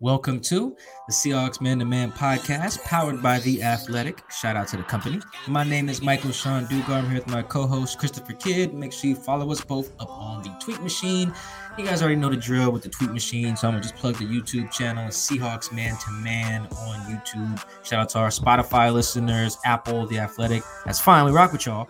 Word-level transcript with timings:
Welcome 0.00 0.38
to 0.42 0.76
the 1.08 1.12
Seahawks 1.12 1.60
Man 1.60 1.80
to 1.80 1.84
Man 1.84 2.12
podcast, 2.12 2.84
powered 2.84 3.20
by 3.20 3.40
The 3.40 3.64
Athletic. 3.64 4.22
Shout 4.30 4.54
out 4.54 4.68
to 4.68 4.76
the 4.76 4.84
company. 4.84 5.18
My 5.48 5.64
name 5.64 5.88
is 5.88 6.00
Michael 6.00 6.30
Shawn 6.30 6.66
Dugar. 6.66 6.90
I'm 6.90 7.06
here 7.06 7.18
with 7.18 7.26
my 7.26 7.42
co 7.42 7.66
host, 7.66 7.98
Christopher 7.98 8.34
Kidd. 8.34 8.74
Make 8.74 8.92
sure 8.92 9.10
you 9.10 9.16
follow 9.16 9.50
us 9.50 9.60
both 9.60 9.90
up 10.00 10.08
on 10.08 10.44
the 10.44 10.56
Tweet 10.60 10.80
Machine. 10.82 11.34
You 11.76 11.84
guys 11.84 12.00
already 12.00 12.14
know 12.14 12.28
the 12.28 12.36
drill 12.36 12.70
with 12.70 12.84
the 12.84 12.88
Tweet 12.90 13.10
Machine, 13.10 13.56
so 13.56 13.66
I'm 13.66 13.74
going 13.74 13.82
to 13.82 13.88
just 13.88 14.00
plug 14.00 14.14
the 14.18 14.24
YouTube 14.24 14.70
channel, 14.70 15.08
Seahawks 15.08 15.72
Man 15.72 15.96
to 15.96 16.12
Man 16.12 16.68
on 16.76 17.00
YouTube. 17.10 17.60
Shout 17.82 17.98
out 17.98 18.08
to 18.10 18.18
our 18.20 18.28
Spotify 18.28 18.94
listeners, 18.94 19.58
Apple, 19.64 20.06
The 20.06 20.20
Athletic. 20.20 20.62
That's 20.86 21.00
fine. 21.00 21.24
We 21.24 21.32
rock 21.32 21.50
with 21.50 21.66
y'all. 21.66 21.88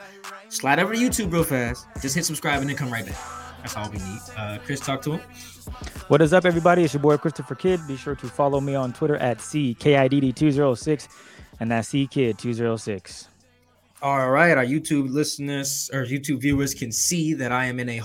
Slide 0.48 0.78
over 0.78 0.94
to 0.94 0.98
YouTube 0.98 1.30
real 1.30 1.44
fast. 1.44 1.84
Just 2.00 2.14
hit 2.14 2.24
subscribe 2.24 2.62
and 2.62 2.70
then 2.70 2.76
come 2.76 2.90
right 2.90 3.04
back. 3.04 3.18
That's 3.58 3.76
all 3.76 3.90
we 3.90 3.98
need. 3.98 4.20
Uh, 4.34 4.56
Chris, 4.64 4.80
talk 4.80 5.02
to 5.02 5.12
him. 5.12 5.20
What 6.08 6.22
is 6.22 6.32
up, 6.32 6.44
everybody? 6.44 6.84
It's 6.84 6.94
your 6.94 7.02
boy 7.02 7.16
Christopher 7.16 7.54
Kidd. 7.54 7.80
Be 7.86 7.96
sure 7.96 8.14
to 8.16 8.26
follow 8.26 8.60
me 8.60 8.74
on 8.74 8.92
Twitter 8.92 9.16
at 9.16 9.38
CKIDD206 9.38 11.08
and 11.60 11.70
that's 11.70 11.88
CKid206. 11.90 13.26
All 14.00 14.30
right. 14.30 14.56
Our 14.56 14.64
YouTube 14.64 15.10
listeners 15.10 15.90
or 15.92 16.04
YouTube 16.04 16.40
viewers 16.40 16.74
can 16.74 16.92
see 16.92 17.34
that 17.34 17.52
I 17.52 17.66
am 17.66 17.80
in 17.80 17.88
a 17.88 18.00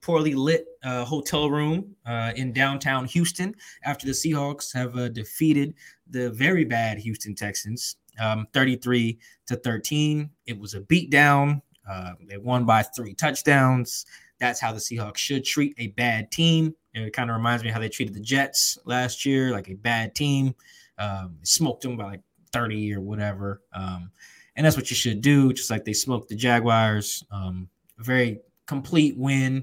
poorly 0.00 0.34
lit 0.34 0.66
uh, 0.84 1.04
hotel 1.04 1.50
room 1.50 1.94
uh, 2.06 2.32
in 2.36 2.52
downtown 2.52 3.06
Houston 3.06 3.54
after 3.84 4.06
the 4.06 4.12
Seahawks 4.12 4.72
have 4.72 4.96
uh, 4.96 5.08
defeated 5.08 5.74
the 6.10 6.30
very 6.30 6.64
bad 6.64 6.98
Houston 6.98 7.34
Texans 7.34 7.96
um, 8.20 8.46
33 8.52 9.18
to 9.46 9.56
13. 9.56 10.30
It 10.46 10.58
was 10.58 10.74
a 10.74 10.80
beatdown. 10.80 11.62
Uh, 11.88 12.12
they 12.28 12.36
won 12.36 12.64
by 12.64 12.82
three 12.82 13.14
touchdowns. 13.14 14.06
That's 14.42 14.60
how 14.60 14.72
the 14.72 14.80
Seahawks 14.80 15.18
should 15.18 15.44
treat 15.44 15.72
a 15.78 15.86
bad 15.86 16.32
team. 16.32 16.74
And 16.96 17.04
it 17.04 17.12
kind 17.12 17.30
of 17.30 17.36
reminds 17.36 17.62
me 17.62 17.70
how 17.70 17.78
they 17.78 17.88
treated 17.88 18.12
the 18.12 18.20
Jets 18.20 18.76
last 18.84 19.24
year, 19.24 19.52
like 19.52 19.68
a 19.68 19.74
bad 19.74 20.16
team. 20.16 20.56
Um, 20.98 21.36
smoked 21.44 21.84
them 21.84 21.96
by 21.96 22.04
like 22.06 22.20
30 22.52 22.92
or 22.92 23.00
whatever. 23.00 23.62
Um, 23.72 24.10
and 24.56 24.66
that's 24.66 24.76
what 24.76 24.90
you 24.90 24.96
should 24.96 25.20
do, 25.20 25.52
just 25.52 25.70
like 25.70 25.84
they 25.84 25.92
smoked 25.92 26.28
the 26.28 26.34
Jaguars. 26.34 27.22
Um, 27.30 27.68
very 27.98 28.40
complete 28.66 29.16
win. 29.16 29.62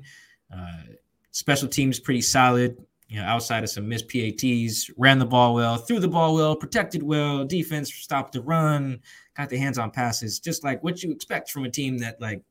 Uh, 0.49 0.83
special 1.31 1.67
teams 1.67 1.99
pretty 1.99 2.21
solid, 2.21 2.77
you 3.09 3.19
know, 3.19 3.25
outside 3.25 3.65
of 3.65 3.69
some 3.69 3.89
missed 3.89 4.07
PATs, 4.07 4.89
ran 4.95 5.19
the 5.19 5.25
ball 5.25 5.55
well, 5.55 5.75
threw 5.75 5.99
the 5.99 6.07
ball 6.07 6.35
well, 6.35 6.55
protected 6.55 7.03
well, 7.03 7.43
defense 7.43 7.93
stopped 7.93 8.31
the 8.31 8.41
run, 8.41 9.01
got 9.35 9.49
the 9.49 9.57
hands 9.57 9.77
on 9.77 9.91
passes, 9.91 10.39
just 10.39 10.63
like 10.63 10.81
what 10.85 11.03
you 11.03 11.11
expect 11.11 11.51
from 11.51 11.65
a 11.65 11.69
team 11.69 11.97
that 11.97 12.21
like 12.21 12.41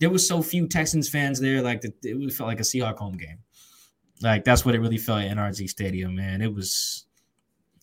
there 0.00 0.10
was 0.10 0.26
so 0.26 0.42
few 0.42 0.66
Texans 0.66 1.08
fans 1.08 1.40
there, 1.40 1.62
like 1.62 1.80
the, 1.80 1.92
it 2.02 2.32
felt 2.32 2.48
like 2.48 2.60
a 2.60 2.64
Seahawk 2.64 2.96
home 2.96 3.16
game. 3.16 3.38
Like 4.22 4.44
that's 4.44 4.64
what 4.64 4.74
it 4.74 4.80
really 4.80 4.98
felt 4.98 5.22
at 5.22 5.36
NRG 5.36 5.68
Stadium, 5.68 6.14
man. 6.14 6.40
It 6.40 6.52
was, 6.52 7.06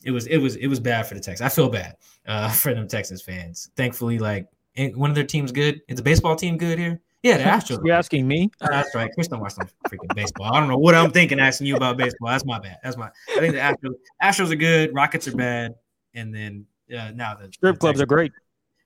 it 0.03 0.11
was, 0.11 0.27
it 0.27 0.37
was, 0.37 0.55
it 0.57 0.67
was 0.67 0.79
bad 0.79 1.07
for 1.07 1.13
the 1.13 1.19
Texans. 1.19 1.45
I 1.45 1.53
feel 1.53 1.69
bad 1.69 1.95
uh, 2.27 2.49
for 2.51 2.73
them 2.73 2.87
Texans 2.87 3.21
fans. 3.21 3.69
Thankfully, 3.75 4.19
like 4.19 4.47
one 4.95 5.09
of 5.09 5.15
their 5.15 5.25
teams 5.25 5.51
good. 5.51 5.81
Is 5.87 5.97
the 5.97 6.03
baseball 6.03 6.35
team 6.35 6.57
good 6.57 6.77
here? 6.79 7.01
Yeah, 7.23 7.37
the 7.37 7.43
Astros. 7.45 7.83
You're 7.83 7.95
asking 7.95 8.27
me? 8.27 8.49
Oh, 8.61 8.67
that's 8.69 8.93
right. 8.93 9.09
Chris 9.13 9.27
don't 9.27 9.39
watch 9.39 9.53
some 9.53 9.67
freaking 9.89 10.13
baseball. 10.13 10.53
I 10.53 10.59
don't 10.59 10.69
know 10.69 10.77
what 10.77 10.95
I'm 10.95 11.11
thinking 11.11 11.39
asking 11.39 11.67
you 11.67 11.75
about 11.75 11.97
baseball. 11.97 12.29
That's 12.29 12.45
my 12.45 12.59
bad. 12.59 12.77
That's 12.83 12.97
my. 12.97 13.09
I 13.35 13.39
think 13.39 13.53
the 13.53 13.59
Astros, 13.59 13.95
Astros 14.21 14.51
are 14.51 14.55
good. 14.55 14.93
Rockets 14.93 15.27
are 15.27 15.35
bad. 15.35 15.75
And 16.13 16.33
then 16.33 16.65
uh, 16.95 17.11
now 17.11 17.35
the 17.35 17.51
strip 17.51 17.75
the 17.75 17.79
clubs 17.79 17.99
are 17.99 18.05
great. 18.05 18.31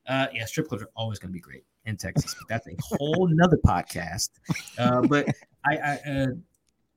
Uh, 0.08 0.28
yeah, 0.34 0.46
strip 0.46 0.68
clubs 0.68 0.84
are 0.84 0.90
always 0.96 1.20
going 1.20 1.30
to 1.30 1.34
be 1.34 1.42
great 1.42 1.64
in 1.86 1.98
Texas. 1.98 2.36
But 2.40 2.48
that's 2.48 2.68
a 2.68 2.76
whole 2.98 3.28
nother 3.28 3.58
podcast. 3.66 4.30
Uh, 4.78 5.02
but 5.02 5.28
I, 5.66 5.78
I 5.78 6.00
uh, 6.10 6.28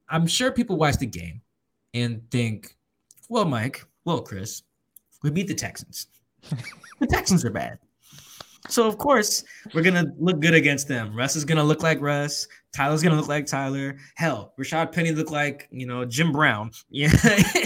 I'm 0.09 0.27
sure 0.27 0.53
people 0.53 0.77
watch 0.77 0.97
the 0.99 1.07
game 1.07 1.41
and 1.95 2.23
think, 2.31 2.77
well, 3.29 3.45
Mike, 3.45 3.85
well, 4.05 4.21
Chris, 4.21 4.63
we 5.23 5.31
beat 5.31 5.49
the 5.49 5.55
Texans. 5.55 6.09
the 7.01 7.07
Texans 7.07 7.45
are 7.45 7.51
bad. 7.51 7.79
So 8.69 8.87
of 8.87 8.97
course 8.97 9.43
we're 9.75 9.83
gonna 9.83 10.13
look 10.19 10.41
good 10.41 10.55
against 10.55 10.87
them. 10.87 11.15
Russ 11.17 11.35
is 11.35 11.45
gonna 11.45 11.65
look 11.65 11.83
like 11.83 12.01
Russ. 12.01 12.47
Tyler's 12.75 13.03
gonna 13.03 13.17
look 13.17 13.29
like 13.29 13.47
Tyler. 13.47 13.97
Hell, 14.15 14.55
Rashad 14.59 14.93
Penny 14.93 15.11
look 15.11 15.31
like 15.31 15.69
you 15.73 15.87
know 15.87 16.05
Jim 16.05 16.31
Brown. 16.33 16.71
Yeah, 16.91 17.11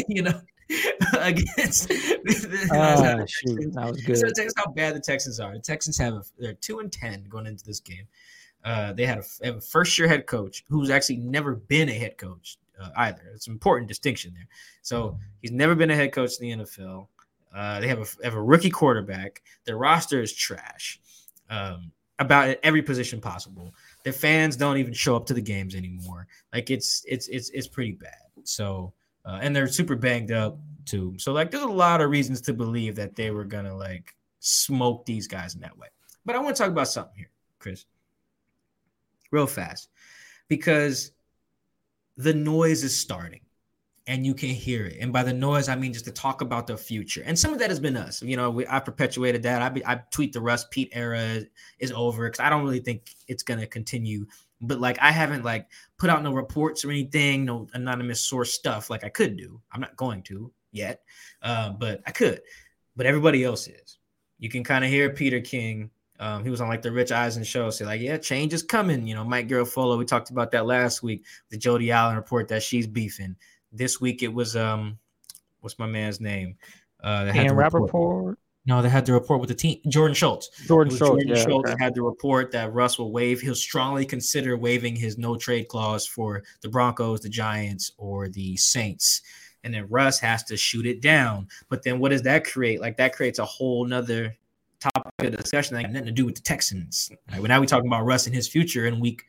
you 0.09 0.23
know 0.23 0.41
against. 1.19 1.91
oh, 2.73 3.27
shoot, 3.27 3.73
that 3.75 3.87
was 3.87 4.03
good. 4.05 4.17
So 4.19 4.29
that's 4.35 4.55
how 4.57 4.67
bad 4.73 4.95
the 4.95 5.01
Texans 5.01 5.41
are. 5.41 5.53
The 5.53 5.61
Texans 5.61 5.99
have 5.99 6.15
a, 6.15 6.23
they're 6.39 6.55
two 6.55 6.81
and 6.81 6.91
ten 6.91 7.25
going 7.29 7.47
into 7.47 7.65
this 7.65 7.81
game. 7.81 8.07
Uh, 8.65 8.93
they 8.93 9.07
had 9.07 9.19
a, 9.19 9.57
a 9.57 9.61
first 9.61 9.97
year 9.99 10.09
head 10.09 10.27
coach 10.27 10.65
who's 10.69 10.91
actually 10.91 11.19
never 11.19 11.55
been 11.55 11.89
a 11.89 11.95
head 11.95 12.19
coach 12.19 12.59
uh, 12.81 12.91
either. 12.97 13.23
It's 13.35 13.47
an 13.47 13.53
important 13.53 13.89
distinction 13.89 14.33
there. 14.35 14.49
So 14.83 15.19
he's 15.41 15.53
never 15.53 15.75
been 15.75 15.91
a 15.91 15.97
head 15.97 16.13
coach 16.13 16.33
in 16.41 16.59
the 16.59 16.65
NFL. 16.65 17.07
Uh, 17.55 17.81
they 17.81 17.89
have 17.89 18.01
a, 18.01 18.25
have 18.25 18.35
a 18.35 18.43
rookie 18.43 18.71
quarterback. 18.71 19.43
Their 19.65 19.77
roster 19.77 20.21
is 20.21 20.33
trash 20.33 21.01
um, 21.49 21.93
about 22.19 22.57
every 22.63 22.83
position 22.83 23.21
possible. 23.21 23.75
Their 24.05 24.13
fans 24.13 24.57
don't 24.57 24.79
even 24.79 24.93
show 24.93 25.17
up 25.17 25.27
to 25.27 25.35
the 25.35 25.41
games 25.41 25.75
anymore. 25.75 26.27
Like 26.53 26.71
it's 26.71 27.05
it's 27.07 27.29
it's 27.29 27.51
it's 27.51 27.67
pretty 27.67 27.93
bad. 27.93 28.15
So 28.45 28.93
uh, 29.27 29.39
and 29.43 29.55
they're 29.55 29.67
super 29.67 29.97
banged 29.97 30.33
up 30.33 30.59
too. 30.85 31.15
So 31.19 31.33
like 31.33 31.51
there's 31.51 31.65
a 31.65 31.69
lot 31.69 32.01
of 32.01 32.11
reasons 32.11 32.41
to 32.43 32.55
believe 32.55 32.95
that 32.97 33.17
they 33.17 33.31
were 33.31 33.45
gonna 33.45 33.75
like 33.75 34.15
smoke 34.41 35.05
these 35.05 35.27
guys 35.27 35.55
in 35.55 35.61
that 35.61 35.77
way. 35.77 35.89
But 36.25 36.37
I 36.37 36.39
want 36.39 36.57
to 36.57 36.63
talk 36.63 36.71
about 36.71 36.89
something 36.89 37.17
here, 37.17 37.31
Chris, 37.59 37.85
real 39.31 39.47
fast, 39.47 39.89
because 40.49 41.13
the 42.17 42.35
noise 42.35 42.83
is 42.83 42.97
starting 42.97 43.41
and 44.09 44.25
you 44.25 44.35
can 44.35 44.51
hear 44.51 44.87
it. 44.87 44.99
And 45.01 45.13
by 45.13 45.25
the 45.25 45.33
noise, 45.33 45.69
I 45.69 45.75
mean 45.75 45.93
just 45.93 46.05
to 46.05 46.13
talk 46.13 46.41
about 46.41 46.67
the 46.67 46.77
future. 46.77 47.23
And 47.27 47.37
some 47.37 47.53
of 47.53 47.59
that 47.59 47.71
has 47.71 47.81
been 47.81 47.97
us. 47.97 48.23
You 48.23 48.37
know, 48.37 48.51
we, 48.51 48.67
I 48.69 48.79
perpetuated 48.79 49.43
that. 49.43 49.63
I, 49.63 49.69
be, 49.69 49.85
I 49.85 50.01
tweet 50.13 50.33
the 50.33 50.41
Russ 50.41 50.67
Pete 50.71 50.91
era 50.93 51.43
is, 51.79 51.93
over 51.93 52.29
because 52.29 52.41
I 52.41 52.49
don't 52.49 52.63
really 52.63 52.81
think 52.81 53.15
it's 53.27 53.43
going 53.43 53.59
to 53.59 53.67
continue. 53.67 54.27
But 54.61 54.81
like, 54.81 54.99
I 55.01 55.11
haven't 55.11 55.45
like 55.45 55.69
put 55.99 56.09
out 56.09 56.23
no 56.23 56.33
reports 56.33 56.85
or 56.85 56.91
anything, 56.91 57.45
no 57.45 57.67
anonymous 57.75 58.21
source 58.21 58.53
stuff 58.53 58.91
like 58.91 59.03
I 59.03 59.09
could 59.09 59.37
do. 59.37 59.61
I'm 59.73 59.81
not 59.81 59.97
going 59.97 60.23
to 60.25 60.53
yet, 60.71 61.03
uh, 61.43 61.71
but 61.71 62.01
I 62.07 62.13
could. 62.13 62.41
But 62.95 63.07
everybody 63.07 63.45
else 63.45 63.67
is. 63.67 63.99
You 64.39 64.49
can 64.49 64.63
kind 64.63 64.85
of 64.85 64.91
hear 64.91 65.11
Peter 65.11 65.41
King. 65.41 65.91
Um, 66.19 66.45
he 66.45 66.51
was 66.51 66.61
on 66.61 66.69
like 66.69 66.81
the 66.81 66.93
Rich 66.93 67.13
Eisen 67.13 67.45
show, 67.45 67.69
say 67.71 67.85
like, 67.85 68.01
yeah, 68.01 68.17
change 68.17 68.55
is 68.55 68.63
coming. 68.63 69.07
You 69.07 69.15
know, 69.15 69.25
Mike 69.25 69.49
Garafolo. 69.49 69.99
We 69.99 70.05
talked 70.05 70.31
about 70.31 70.51
that 70.53 70.65
last 70.65 71.03
week. 71.03 71.25
The 71.51 71.59
Jody 71.59 71.91
Allen 71.91 72.17
report 72.17 72.49
that 72.49 72.63
she's 72.63 72.87
beefing 72.87 73.37
this 73.77 74.01
week 74.01 74.23
it 74.23 74.33
was 74.33 74.57
um 74.57 74.99
what's 75.61 75.79
my 75.79 75.87
man's 75.87 76.21
name 76.21 76.57
Uh, 77.03 77.31
and 77.35 77.57
Rapoport. 77.57 78.39
No, 78.67 78.83
they 78.83 78.89
had 78.89 79.07
the 79.07 79.13
report 79.13 79.41
with 79.41 79.49
the 79.49 79.55
team. 79.55 79.79
Jordan 79.89 80.15
Schultz. 80.15 80.51
Jordan 80.67 80.91
Schultz. 80.91 81.23
Jordan 81.23 81.29
yeah, 81.29 81.45
Schultz 81.45 81.71
okay. 81.71 81.85
had 81.85 81.95
the 81.95 82.03
report 82.03 82.51
that 82.51 82.73
Russ 82.73 82.99
will 82.99 83.13
waive. 83.13 83.41
He'll 83.41 83.55
strongly 83.55 84.05
consider 84.05 84.57
waiving 84.57 84.97
his 84.97 85.17
no 85.17 85.37
trade 85.37 85.69
clause 85.69 86.05
for 86.05 86.43
the 86.63 86.69
Broncos, 86.69 87.21
the 87.21 87.29
Giants, 87.29 87.93
or 87.97 88.29
the 88.29 88.57
Saints. 88.57 89.23
And 89.63 89.73
then 89.73 89.87
Russ 89.89 90.19
has 90.19 90.43
to 90.45 90.57
shoot 90.57 90.85
it 90.85 91.01
down. 91.01 91.47
But 91.69 91.85
then 91.85 92.01
what 92.01 92.09
does 92.11 92.23
that 92.23 92.45
create? 92.45 92.81
Like 92.81 92.97
that 92.97 93.15
creates 93.15 93.39
a 93.39 93.45
whole 93.45 93.85
nother 93.85 94.37
topic 94.81 95.13
of 95.21 95.37
discussion 95.37 95.77
that 95.77 95.85
has 95.85 95.93
nothing 95.93 96.07
to 96.07 96.13
do 96.13 96.27
with 96.27 96.35
the 96.35 96.43
Texans. 96.43 97.11
Right? 97.31 97.39
Well, 97.39 97.49
now 97.49 97.61
we're 97.61 97.67
talking 97.67 97.89
about 97.89 98.05
Russ 98.05 98.27
and 98.27 98.35
his 98.35 98.49
future 98.49 98.87
in 98.87 98.99
week 98.99 99.27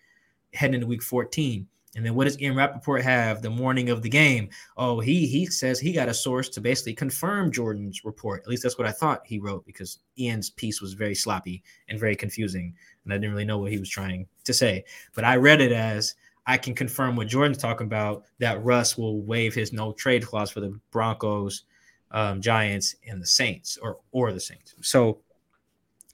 heading 0.53 0.75
into 0.75 0.87
week 0.87 1.03
14. 1.03 1.67
And 1.97 2.05
then 2.05 2.13
what 2.13 2.25
does 2.25 2.39
Ian 2.39 2.55
Rapoport 2.55 3.01
have 3.01 3.41
the 3.41 3.49
morning 3.49 3.89
of 3.89 4.03
the 4.03 4.09
game? 4.09 4.49
Oh, 4.77 4.99
he 4.99 5.25
he 5.25 5.47
says 5.47 5.79
he 5.79 5.91
got 5.91 6.07
a 6.07 6.13
source 6.13 6.47
to 6.49 6.61
basically 6.61 6.93
confirm 6.93 7.51
Jordan's 7.51 8.05
report. 8.05 8.43
At 8.43 8.47
least 8.47 8.61
that's 8.61 8.77
what 8.77 8.87
I 8.87 8.91
thought 8.91 9.25
he 9.25 9.39
wrote 9.39 9.65
because 9.65 9.97
Ian's 10.17 10.51
piece 10.51 10.79
was 10.79 10.93
very 10.93 11.15
sloppy 11.15 11.63
and 11.89 11.99
very 11.99 12.15
confusing. 12.15 12.75
And 13.03 13.11
I 13.11 13.17
didn't 13.17 13.31
really 13.31 13.45
know 13.45 13.57
what 13.57 13.71
he 13.71 13.79
was 13.79 13.89
trying 13.89 14.27
to 14.43 14.53
say. 14.53 14.85
But 15.15 15.23
I 15.23 15.37
read 15.37 15.59
it 15.59 15.71
as 15.71 16.13
I 16.45 16.55
can 16.55 16.75
confirm 16.75 17.15
what 17.15 17.27
Jordan's 17.27 17.57
talking 17.57 17.87
about 17.87 18.25
that 18.37 18.63
Russ 18.63 18.95
will 18.95 19.21
waive 19.23 19.55
his 19.55 19.73
no 19.73 19.91
trade 19.91 20.23
clause 20.23 20.51
for 20.51 20.59
the 20.59 20.79
Broncos, 20.91 21.63
um, 22.11 22.41
Giants, 22.41 22.95
and 23.09 23.19
the 23.19 23.25
Saints 23.25 23.75
or 23.81 23.97
or 24.11 24.31
the 24.31 24.39
Saints. 24.39 24.75
So 24.81 25.21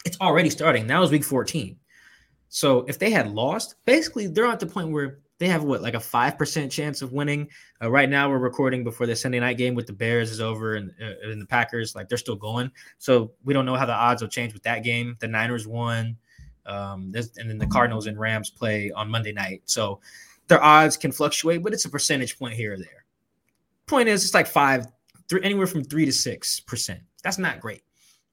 it's 0.06 0.20
already 0.22 0.50
starting. 0.50 0.88
Now 0.88 1.04
is 1.04 1.12
week 1.12 1.26
14. 1.26 1.78
So 2.48 2.86
if 2.88 3.00
they 3.00 3.10
had 3.10 3.34
lost, 3.34 3.76
basically 3.84 4.28
they're 4.28 4.46
at 4.46 4.62
the 4.62 4.66
point 4.66 4.92
where 4.92 5.20
they 5.40 5.48
have 5.48 5.64
what 5.64 5.82
like 5.82 5.94
a 5.94 6.00
five 6.00 6.38
percent 6.38 6.72
chance 6.72 7.02
of 7.02 7.12
winning. 7.12 7.50
Uh, 7.82 7.90
right 7.90 8.10
now, 8.10 8.30
we're 8.30 8.38
recording 8.38 8.84
before 8.84 9.08
the 9.08 9.16
Sunday 9.16 9.40
night 9.40 9.58
game 9.58 9.76
with 9.76 9.88
the 9.88 9.94
Bears 9.94 10.32
is 10.32 10.40
over 10.40 10.76
and, 10.76 10.92
uh, 11.02 11.30
and 11.30 11.42
the 11.42 11.46
Packers 11.46 11.96
like 11.96 12.08
they're 12.08 12.18
still 12.18 12.36
going. 12.36 12.72
So 13.00 13.32
we 13.44 13.54
don't 13.54 13.66
know 13.66 13.76
how 13.76 13.86
the 13.86 13.94
odds 13.94 14.22
will 14.22 14.30
change 14.30 14.54
with 14.54 14.64
that 14.64 14.84
game. 14.84 15.18
The 15.20 15.28
Niners 15.28 15.68
won, 15.68 16.18
um, 16.66 17.12
this, 17.12 17.38
and 17.38 17.50
then 17.50 17.58
the 17.58 17.68
Cardinals 17.68 18.08
and 18.08 18.20
Rams 18.20 18.50
play 18.50 18.92
on 18.92 19.10
Monday 19.10 19.34
night. 19.34 19.64
So 19.66 20.00
their 20.48 20.64
odds 20.64 20.98
can 20.98 21.12
fluctuate, 21.12 21.64
but 21.64 21.74
it's 21.74 21.86
a 21.86 21.90
percentage 21.90 22.38
point 22.38 22.54
here 22.54 22.74
or 22.74 22.78
there. 22.78 23.06
Point 23.86 24.10
is, 24.10 24.24
it's 24.24 24.34
like 24.34 24.48
five, 24.48 24.88
three, 25.30 25.42
anywhere 25.44 25.68
from 25.68 25.84
three 25.84 26.06
to 26.06 26.14
six 26.14 26.60
percent. 26.60 27.02
That's 27.24 27.38
not 27.38 27.60
great, 27.60 27.82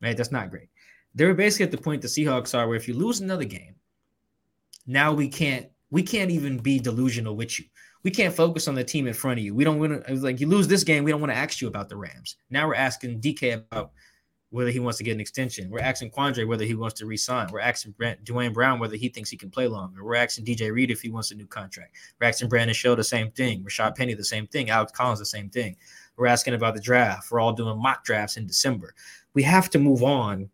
right? 0.03 0.17
That's 0.17 0.33
not 0.33 0.51
great. 0.51 0.69
They're 1.15 1.35
basically 1.35 1.65
at 1.65 1.71
the 1.73 1.79
point 1.79 2.03
the 2.03 2.09
Seahawks 2.09 2.57
are, 2.57 2.69
where 2.69 2.77
if 2.77 2.87
you 2.87 2.95
lose 2.95 3.21
another 3.21 3.45
game, 3.45 3.75
now 4.87 5.13
we 5.13 5.29
can't 5.29 5.67
we 5.91 6.03
can't 6.03 6.31
even 6.31 6.59
be 6.59 6.79
delusional 6.79 7.37
with 7.37 7.59
you. 7.59 7.67
We 8.03 8.11
can't 8.11 8.35
focus 8.35 8.69
on 8.69 8.75
the 8.75 8.85
team 8.85 9.07
in 9.07 9.15
front 9.15 9.39
of 9.39 9.45
you. 9.45 9.55
We 9.55 9.65
don't 9.65 9.79
want 9.79 10.07
to 10.07 10.15
like 10.15 10.41
you 10.41 10.47
lose 10.47 10.69
this 10.69 10.85
game. 10.85 11.05
We 11.05 11.11
don't 11.11 11.21
want 11.21 11.33
to 11.33 11.39
ask 11.39 11.61
you 11.61 11.69
about 11.69 11.89
the 11.89 11.97
Rams. 11.97 12.37
Now 12.49 12.67
we're 12.67 12.75
asking 12.75 13.21
DK 13.21 13.55
about 13.55 13.93
whether 14.51 14.71
he 14.71 14.81
wants 14.81 14.99
to 14.99 15.05
get 15.05 15.13
an 15.13 15.21
extension. 15.21 15.71
We're 15.71 15.81
asking 15.81 16.11
Quandre 16.11 16.47
whether 16.47 16.65
he 16.65 16.75
wants 16.75 16.99
to 17.01 17.07
resign. 17.07 17.49
We're 17.53 17.61
asking 17.61 17.93
Brent, 17.93 18.25
Duane 18.25 18.53
Brown 18.53 18.81
whether 18.81 18.97
he 18.97 19.09
thinks 19.09 19.31
he 19.31 19.37
can 19.37 19.51
play 19.51 19.69
longer. 19.69 20.05
We're 20.05 20.17
asking 20.17 20.45
DJ 20.45 20.73
Reed 20.73 20.91
if 20.91 21.01
he 21.01 21.09
wants 21.09 21.31
a 21.31 21.37
new 21.37 21.47
contract. 21.47 21.95
We're 22.21 22.27
asking 22.27 22.49
Brandon 22.49 22.75
Shell 22.75 22.97
the 22.97 23.05
same 23.05 23.31
thing. 23.31 23.63
Rashad 23.63 23.95
Penny 23.97 24.15
the 24.15 24.25
same 24.25 24.47
thing. 24.49 24.71
Alex 24.71 24.93
Collins 24.93 25.21
the 25.21 25.27
same 25.27 25.51
thing. 25.51 25.77
We're 26.17 26.27
asking 26.27 26.55
about 26.55 26.75
the 26.75 26.81
draft. 26.81 27.31
We're 27.31 27.41
all 27.41 27.53
doing 27.53 27.81
mock 27.81 28.05
drafts 28.05 28.37
in 28.37 28.47
December. 28.47 28.95
We 29.35 29.43
have 29.45 29.71
to 29.71 29.79
move 29.79 30.03
on 30.03 30.51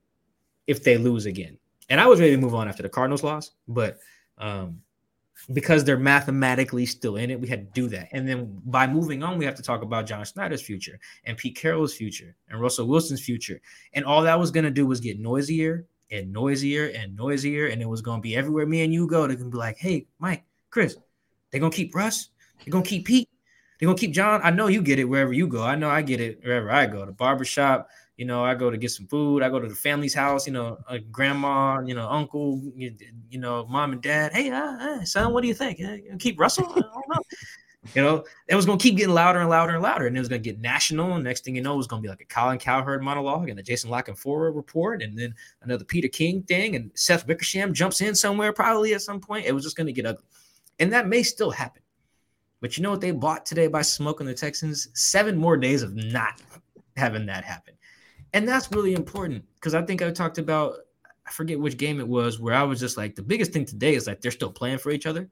if 0.66 0.84
they 0.84 0.98
lose 0.98 1.26
again. 1.26 1.58
And 1.88 2.00
I 2.00 2.06
was 2.06 2.20
ready 2.20 2.32
to 2.32 2.38
move 2.38 2.54
on 2.54 2.68
after 2.68 2.82
the 2.82 2.88
Cardinals 2.88 3.22
loss, 3.22 3.52
but 3.68 3.98
um, 4.38 4.82
because 5.52 5.84
they're 5.84 5.98
mathematically 5.98 6.86
still 6.86 7.16
in 7.16 7.30
it, 7.30 7.40
we 7.40 7.48
had 7.48 7.72
to 7.72 7.80
do 7.80 7.88
that. 7.88 8.08
And 8.12 8.28
then 8.28 8.60
by 8.64 8.86
moving 8.86 9.22
on, 9.22 9.38
we 9.38 9.44
have 9.44 9.54
to 9.56 9.62
talk 9.62 9.82
about 9.82 10.06
John 10.06 10.24
Schneider's 10.24 10.62
future 10.62 10.98
and 11.24 11.36
Pete 11.36 11.56
Carroll's 11.56 11.94
future 11.94 12.34
and 12.48 12.60
Russell 12.60 12.88
Wilson's 12.88 13.22
future. 13.22 13.60
And 13.92 14.04
all 14.04 14.22
that 14.22 14.38
was 14.38 14.50
going 14.50 14.64
to 14.64 14.70
do 14.70 14.86
was 14.86 15.00
get 15.00 15.20
noisier 15.20 15.86
and 16.10 16.32
noisier 16.32 16.86
and 16.88 17.16
noisier. 17.16 17.68
And 17.68 17.80
it 17.80 17.88
was 17.88 18.02
going 18.02 18.18
to 18.18 18.22
be 18.22 18.36
everywhere 18.36 18.66
me 18.66 18.82
and 18.82 18.92
you 18.92 19.06
go. 19.06 19.26
They're 19.26 19.36
going 19.36 19.50
to 19.50 19.54
be 19.54 19.58
like, 19.58 19.78
hey, 19.78 20.06
Mike, 20.18 20.44
Chris, 20.70 20.96
they're 21.50 21.60
going 21.60 21.72
to 21.72 21.76
keep 21.76 21.94
Russ. 21.94 22.30
They're 22.64 22.72
going 22.72 22.84
to 22.84 22.90
keep 22.90 23.06
Pete. 23.06 23.28
They're 23.78 23.86
going 23.86 23.96
to 23.96 24.00
keep 24.00 24.14
John. 24.14 24.40
I 24.42 24.50
know 24.50 24.68
you 24.68 24.82
get 24.82 24.98
it 24.98 25.04
wherever 25.04 25.32
you 25.32 25.46
go. 25.46 25.62
I 25.62 25.76
know 25.76 25.90
I 25.90 26.02
get 26.02 26.20
it 26.20 26.40
wherever 26.42 26.70
I 26.70 26.86
go. 26.86 27.04
The 27.04 27.12
barbershop, 27.12 27.88
you 28.16 28.24
know, 28.24 28.44
I 28.44 28.54
go 28.54 28.70
to 28.70 28.76
get 28.76 28.90
some 28.90 29.06
food. 29.06 29.42
I 29.42 29.50
go 29.50 29.60
to 29.60 29.68
the 29.68 29.74
family's 29.74 30.14
house, 30.14 30.46
you 30.46 30.52
know, 30.52 30.78
uh, 30.88 30.98
grandma, 31.10 31.80
you 31.80 31.94
know, 31.94 32.08
uncle, 32.08 32.62
you, 32.74 32.94
you, 33.28 33.38
know, 33.38 33.66
mom 33.66 33.92
and 33.92 34.00
dad. 34.00 34.32
Hey, 34.32 34.50
uh, 34.50 34.58
uh, 34.58 35.04
son, 35.04 35.32
what 35.32 35.42
do 35.42 35.48
you 35.48 35.54
think? 35.54 35.80
Uh, 35.80 36.16
keep 36.18 36.40
Russell? 36.40 36.66
I 36.70 36.80
don't 36.80 37.08
know. 37.08 37.20
You 37.94 38.02
know, 38.02 38.24
it 38.48 38.56
was 38.56 38.66
going 38.66 38.78
to 38.78 38.82
keep 38.82 38.96
getting 38.96 39.14
louder 39.14 39.38
and 39.38 39.48
louder 39.48 39.74
and 39.74 39.80
louder. 39.80 40.08
And 40.08 40.16
it 40.16 40.18
was 40.18 40.28
going 40.28 40.42
to 40.42 40.44
get 40.44 40.58
national. 40.58 41.14
And 41.14 41.22
next 41.22 41.44
thing 41.44 41.54
you 41.54 41.62
know, 41.62 41.74
it 41.74 41.76
was 41.76 41.86
going 41.86 42.02
to 42.02 42.04
be 42.04 42.10
like 42.10 42.20
a 42.20 42.24
Colin 42.24 42.58
Cowherd 42.58 43.00
monologue 43.00 43.48
and 43.48 43.60
a 43.60 43.62
Jason 43.62 43.90
La 43.90 44.02
Canfora 44.02 44.52
report. 44.52 45.02
And 45.02 45.16
then 45.16 45.32
another 45.62 45.84
Peter 45.84 46.08
King 46.08 46.42
thing. 46.42 46.74
And 46.74 46.90
Seth 46.94 47.28
Wickersham 47.28 47.72
jumps 47.72 48.00
in 48.00 48.16
somewhere 48.16 48.52
probably 48.52 48.94
at 48.94 49.02
some 49.02 49.20
point. 49.20 49.46
It 49.46 49.52
was 49.52 49.62
just 49.62 49.76
going 49.76 49.86
to 49.86 49.92
get 49.92 50.04
ugly. 50.04 50.24
And 50.80 50.92
that 50.92 51.06
may 51.06 51.22
still 51.22 51.52
happen. 51.52 51.82
But 52.60 52.76
you 52.76 52.82
know 52.82 52.90
what 52.90 53.00
they 53.00 53.12
bought 53.12 53.46
today 53.46 53.68
by 53.68 53.82
smoking 53.82 54.26
the 54.26 54.34
Texans? 54.34 54.88
Seven 54.94 55.36
more 55.36 55.56
days 55.56 55.82
of 55.82 55.94
not 55.94 56.42
having 56.96 57.26
that 57.26 57.44
happen. 57.44 57.75
And 58.36 58.46
that's 58.46 58.70
really 58.70 58.92
important 58.92 59.46
because 59.54 59.72
I 59.72 59.80
think 59.80 60.02
I 60.02 60.10
talked 60.10 60.36
about, 60.36 60.74
I 61.26 61.30
forget 61.30 61.58
which 61.58 61.78
game 61.78 62.00
it 62.00 62.06
was, 62.06 62.38
where 62.38 62.52
I 62.52 62.64
was 62.64 62.78
just 62.78 62.98
like, 62.98 63.14
the 63.14 63.22
biggest 63.22 63.50
thing 63.50 63.64
today 63.64 63.94
is 63.94 64.06
like 64.06 64.20
they're 64.20 64.30
still 64.30 64.52
playing 64.52 64.76
for 64.76 64.90
each 64.90 65.06
other. 65.06 65.30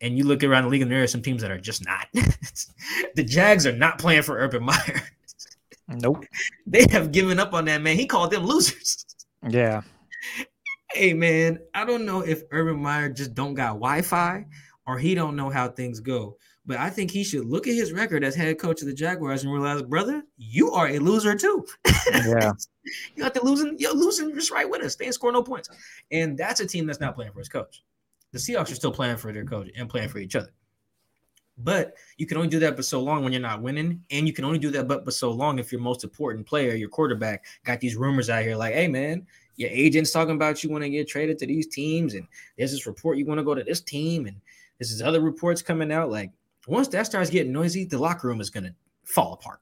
And 0.00 0.16
you 0.16 0.24
look 0.24 0.42
around 0.42 0.64
the 0.64 0.70
league 0.70 0.80
and 0.80 0.90
there 0.90 1.02
are 1.02 1.06
some 1.06 1.20
teams 1.20 1.42
that 1.42 1.50
are 1.50 1.60
just 1.60 1.84
not. 1.84 2.06
the 3.16 3.22
Jags 3.22 3.66
are 3.66 3.76
not 3.76 3.98
playing 3.98 4.22
for 4.22 4.38
Urban 4.38 4.64
Meyer. 4.64 5.02
Nope. 5.88 6.24
They 6.66 6.84
have 6.90 7.12
given 7.12 7.38
up 7.38 7.54
on 7.54 7.66
that 7.66 7.80
man. 7.80 7.94
He 7.94 8.06
called 8.06 8.32
them 8.32 8.44
losers. 8.44 9.06
Yeah. 9.48 9.82
Hey 10.90 11.14
man, 11.14 11.60
I 11.74 11.84
don't 11.84 12.04
know 12.04 12.22
if 12.22 12.42
Urban 12.50 12.82
Meyer 12.82 13.08
just 13.08 13.34
don't 13.34 13.54
got 13.54 13.74
Wi-Fi 13.74 14.46
or 14.84 14.98
he 14.98 15.14
don't 15.14 15.36
know 15.36 15.48
how 15.48 15.68
things 15.68 16.00
go. 16.00 16.38
But 16.66 16.78
I 16.78 16.90
think 16.90 17.10
he 17.10 17.22
should 17.22 17.46
look 17.46 17.68
at 17.68 17.74
his 17.74 17.92
record 17.92 18.24
as 18.24 18.34
head 18.34 18.58
coach 18.58 18.80
of 18.80 18.88
the 18.88 18.94
Jaguars 18.94 19.44
and 19.44 19.52
realize, 19.52 19.82
brother, 19.82 20.24
you 20.36 20.72
are 20.72 20.88
a 20.88 20.98
loser 20.98 21.36
too. 21.36 21.64
Yeah. 22.12 22.52
you 23.14 23.22
got 23.22 23.34
to 23.34 23.44
losing, 23.44 23.76
you're 23.78 23.94
losing 23.94 24.34
just 24.34 24.50
right 24.50 24.68
with 24.68 24.82
us. 24.82 24.96
They 24.96 25.04
ain't 25.06 25.14
score 25.14 25.30
no 25.30 25.42
points. 25.42 25.68
And 26.10 26.36
that's 26.36 26.60
a 26.60 26.66
team 26.66 26.86
that's 26.86 27.00
not 27.00 27.14
playing 27.14 27.32
for 27.32 27.38
his 27.38 27.48
coach. 27.48 27.84
The 28.32 28.38
Seahawks 28.38 28.72
are 28.72 28.76
still 28.76 28.90
playing 28.90 29.16
for 29.16 29.32
their 29.32 29.44
coach 29.44 29.70
and 29.76 29.88
playing 29.88 30.08
for 30.08 30.18
each 30.18 30.34
other. 30.34 30.50
But 31.58 31.94
you 32.18 32.26
can 32.26 32.36
only 32.36 32.50
do 32.50 32.58
that 32.58 32.76
but 32.76 32.84
so 32.84 33.00
long 33.00 33.22
when 33.22 33.32
you're 33.32 33.40
not 33.40 33.62
winning. 33.62 34.02
And 34.10 34.26
you 34.26 34.32
can 34.32 34.44
only 34.44 34.58
do 34.58 34.70
that 34.72 34.88
but 34.88 35.04
but 35.04 35.14
so 35.14 35.30
long 35.30 35.58
if 35.58 35.72
your 35.72 35.80
most 35.80 36.04
important 36.04 36.46
player, 36.46 36.74
your 36.74 36.88
quarterback, 36.88 37.44
got 37.64 37.80
these 37.80 37.96
rumors 37.96 38.28
out 38.28 38.42
here 38.42 38.56
like, 38.56 38.74
hey 38.74 38.88
man, 38.88 39.26
your 39.56 39.70
agent's 39.70 40.10
talking 40.10 40.34
about 40.34 40.62
you 40.62 40.70
want 40.70 40.84
to 40.84 40.90
get 40.90 41.08
traded 41.08 41.38
to 41.38 41.46
these 41.46 41.66
teams, 41.66 42.14
and 42.14 42.26
there's 42.58 42.72
this 42.72 42.86
report 42.86 43.16
you 43.16 43.24
want 43.24 43.38
to 43.38 43.44
go 43.44 43.54
to 43.54 43.64
this 43.64 43.80
team, 43.80 44.26
and 44.26 44.36
this 44.78 44.90
is 44.90 45.00
other 45.00 45.20
reports 45.20 45.62
coming 45.62 45.90
out. 45.90 46.10
Like 46.10 46.30
once 46.66 46.88
that 46.88 47.06
starts 47.06 47.30
getting 47.30 47.52
noisy, 47.52 47.84
the 47.84 47.98
locker 47.98 48.28
room 48.28 48.40
is 48.40 48.50
gonna 48.50 48.74
fall 49.04 49.32
apart. 49.34 49.60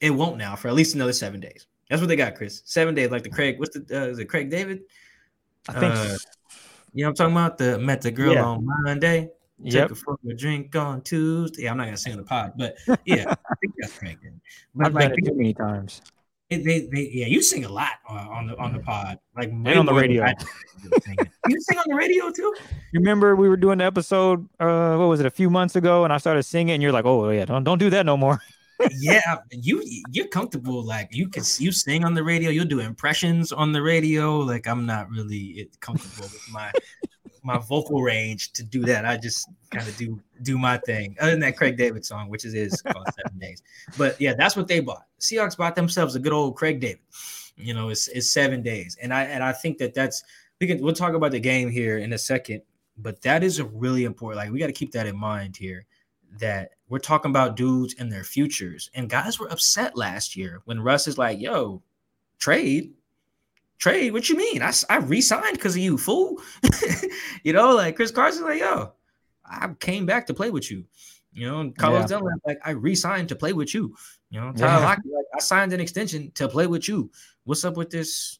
It 0.00 0.10
won't 0.10 0.36
now 0.38 0.56
for 0.56 0.68
at 0.68 0.74
least 0.74 0.94
another 0.94 1.12
seven 1.12 1.40
days. 1.40 1.66
That's 1.88 2.00
what 2.00 2.08
they 2.08 2.16
got, 2.16 2.34
Chris. 2.36 2.62
Seven 2.64 2.94
days, 2.94 3.10
like 3.10 3.22
the 3.24 3.30
Craig. 3.30 3.58
What's 3.58 3.76
the 3.78 3.84
uh, 4.02 4.06
is 4.06 4.18
it 4.18 4.26
Craig 4.26 4.50
David? 4.50 4.82
I 5.68 5.72
think. 5.72 5.94
Uh, 5.94 6.16
You 6.92 7.04
know 7.04 7.10
what 7.10 7.20
I'm 7.20 7.32
talking 7.32 7.36
about? 7.36 7.58
The 7.58 7.78
met 7.78 8.00
the 8.02 8.10
girl 8.10 8.32
Yeah. 8.34 8.44
on 8.44 8.66
Monday. 8.84 9.30
yep. 9.62 9.88
Take 9.88 9.98
a 9.98 10.00
fuck 10.00 10.18
a 10.28 10.34
drink 10.34 10.74
on 10.74 11.02
Tuesday. 11.02 11.62
Yeah, 11.64 11.70
I'm 11.72 11.76
not 11.76 11.84
gonna 11.84 11.96
sing 11.96 12.16
the 12.16 12.22
pod, 12.24 12.54
but 12.56 12.76
yeah, 13.04 13.26
I 13.28 13.54
think 13.60 13.74
that's 13.78 13.96
Craig. 13.98 14.18
But 14.74 14.86
I've 14.86 14.94
like 14.94 15.10
done 15.10 15.12
it 15.18 15.26
too 15.26 15.34
many 15.36 15.54
times. 15.54 16.02
They, 16.50 16.88
they, 16.92 17.10
yeah, 17.12 17.26
you 17.26 17.42
sing 17.42 17.64
a 17.64 17.68
lot 17.68 17.92
on 18.08 18.48
the 18.48 18.56
on 18.58 18.72
the 18.72 18.80
pod, 18.80 19.18
like 19.36 19.50
way 19.52 19.76
on 19.76 19.86
the 19.86 19.94
radio. 19.94 20.26
You 21.48 21.60
sing 21.60 21.78
on 21.78 21.84
the 21.86 21.94
radio 21.94 22.30
too? 22.30 22.54
You 22.92 23.00
remember 23.00 23.36
we 23.36 23.48
were 23.48 23.56
doing 23.56 23.78
the 23.78 23.84
episode, 23.84 24.48
uh, 24.58 24.96
what 24.96 25.06
was 25.06 25.20
it, 25.20 25.26
a 25.26 25.30
few 25.30 25.48
months 25.48 25.76
ago, 25.76 26.04
and 26.04 26.12
I 26.12 26.18
started 26.18 26.42
singing, 26.42 26.74
and 26.74 26.82
you're 26.82 26.92
like, 26.92 27.04
"Oh 27.04 27.30
yeah, 27.30 27.44
don't 27.44 27.62
don't 27.62 27.78
do 27.78 27.90
that 27.90 28.04
no 28.04 28.16
more." 28.16 28.40
yeah, 28.98 29.36
you 29.50 29.82
you're 30.10 30.28
comfortable. 30.28 30.82
Like 30.82 31.08
you 31.12 31.28
can 31.28 31.44
you 31.58 31.70
sing 31.70 32.04
on 32.04 32.14
the 32.14 32.24
radio. 32.24 32.50
You'll 32.50 32.64
do 32.64 32.80
impressions 32.80 33.52
on 33.52 33.72
the 33.72 33.82
radio. 33.82 34.38
Like 34.38 34.66
I'm 34.66 34.86
not 34.86 35.08
really 35.10 35.68
comfortable 35.80 36.24
with 36.24 36.48
my 36.50 36.72
my 37.42 37.58
vocal 37.58 38.02
range 38.02 38.52
to 38.52 38.62
do 38.62 38.82
that. 38.84 39.04
I 39.04 39.16
just 39.16 39.48
kind 39.70 39.86
of 39.86 39.96
do 39.96 40.20
do 40.42 40.58
my 40.58 40.78
thing. 40.78 41.16
Other 41.20 41.32
than 41.32 41.40
that 41.40 41.56
Craig 41.56 41.76
David 41.76 42.04
song, 42.04 42.28
which 42.28 42.44
is 42.44 42.52
his 42.52 42.82
called 42.82 43.06
Seven 43.14 43.38
Days. 43.38 43.62
But 43.96 44.20
yeah, 44.20 44.34
that's 44.34 44.56
what 44.56 44.68
they 44.68 44.80
bought. 44.80 45.06
Seahawks 45.20 45.56
bought 45.56 45.76
themselves 45.76 46.14
a 46.14 46.18
good 46.18 46.32
old 46.32 46.56
Craig 46.56 46.80
David. 46.80 47.00
You 47.56 47.74
know, 47.74 47.90
it's 47.90 48.08
it's 48.08 48.30
seven 48.30 48.62
days, 48.62 48.96
and 49.00 49.12
I 49.12 49.24
and 49.24 49.42
I 49.42 49.52
think 49.52 49.78
that 49.78 49.94
that's 49.94 50.22
we 50.60 50.66
can 50.66 50.82
we'll 50.82 50.94
talk 50.94 51.14
about 51.14 51.32
the 51.32 51.40
game 51.40 51.70
here 51.70 51.98
in 51.98 52.12
a 52.12 52.18
second. 52.18 52.62
But 52.96 53.22
that 53.22 53.42
is 53.42 53.58
a 53.58 53.64
really 53.64 54.04
important. 54.04 54.38
Like 54.44 54.52
we 54.52 54.58
got 54.58 54.66
to 54.66 54.72
keep 54.72 54.92
that 54.92 55.06
in 55.06 55.16
mind 55.16 55.56
here. 55.56 55.86
That 56.38 56.70
we're 56.88 57.00
talking 57.00 57.30
about 57.30 57.56
dudes 57.56 57.96
and 57.98 58.10
their 58.10 58.24
futures, 58.24 58.90
and 58.94 59.10
guys 59.10 59.38
were 59.38 59.50
upset 59.50 59.96
last 59.96 60.36
year 60.36 60.62
when 60.64 60.80
Russ 60.80 61.08
is 61.08 61.18
like, 61.18 61.40
"Yo, 61.40 61.82
trade." 62.38 62.92
Trade? 63.80 64.12
What 64.12 64.28
you 64.28 64.36
mean? 64.36 64.62
I 64.62 64.96
re-signed 64.98 65.54
because 65.54 65.74
of 65.74 65.80
you, 65.80 65.96
fool. 65.96 66.40
you 67.44 67.54
know, 67.54 67.74
like 67.74 67.96
Chris 67.96 68.10
Carson's 68.10 68.44
like, 68.44 68.60
yo, 68.60 68.92
I 69.44 69.68
came 69.80 70.04
back 70.04 70.26
to 70.26 70.34
play 70.34 70.50
with 70.50 70.70
you. 70.70 70.84
You 71.32 71.48
know, 71.48 71.72
Carlos 71.78 72.02
yeah. 72.02 72.18
Dunlap, 72.18 72.40
like 72.46 72.60
I 72.62 72.72
re-signed 72.72 73.30
to 73.30 73.36
play 73.36 73.54
with 73.54 73.74
you. 73.74 73.96
You 74.28 74.40
know, 74.40 74.52
Tyler 74.52 74.80
yeah. 74.80 74.86
Lockett, 74.86 75.12
like 75.12 75.24
I 75.34 75.38
signed 75.40 75.72
an 75.72 75.80
extension 75.80 76.30
to 76.32 76.46
play 76.46 76.66
with 76.66 76.88
you. 76.88 77.10
What's 77.44 77.64
up 77.64 77.78
with 77.78 77.88
this? 77.88 78.38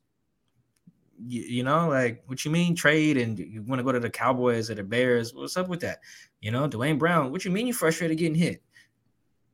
You, 1.18 1.42
you, 1.42 1.62
know, 1.62 1.88
like 1.88 2.22
what 2.26 2.44
you 2.44 2.50
mean 2.50 2.74
trade 2.74 3.16
and 3.16 3.38
you 3.38 3.62
want 3.62 3.78
to 3.78 3.84
go 3.84 3.92
to 3.92 4.00
the 4.00 4.10
Cowboys 4.10 4.70
or 4.70 4.74
the 4.74 4.82
Bears? 4.82 5.34
What's 5.34 5.56
up 5.56 5.68
with 5.68 5.80
that? 5.80 6.00
You 6.40 6.50
know, 6.50 6.66
Duane 6.66 6.98
Brown, 6.98 7.32
what 7.32 7.46
you 7.46 7.50
mean 7.50 7.66
you 7.66 7.72
frustrated 7.72 8.18
getting 8.18 8.34
hit? 8.34 8.62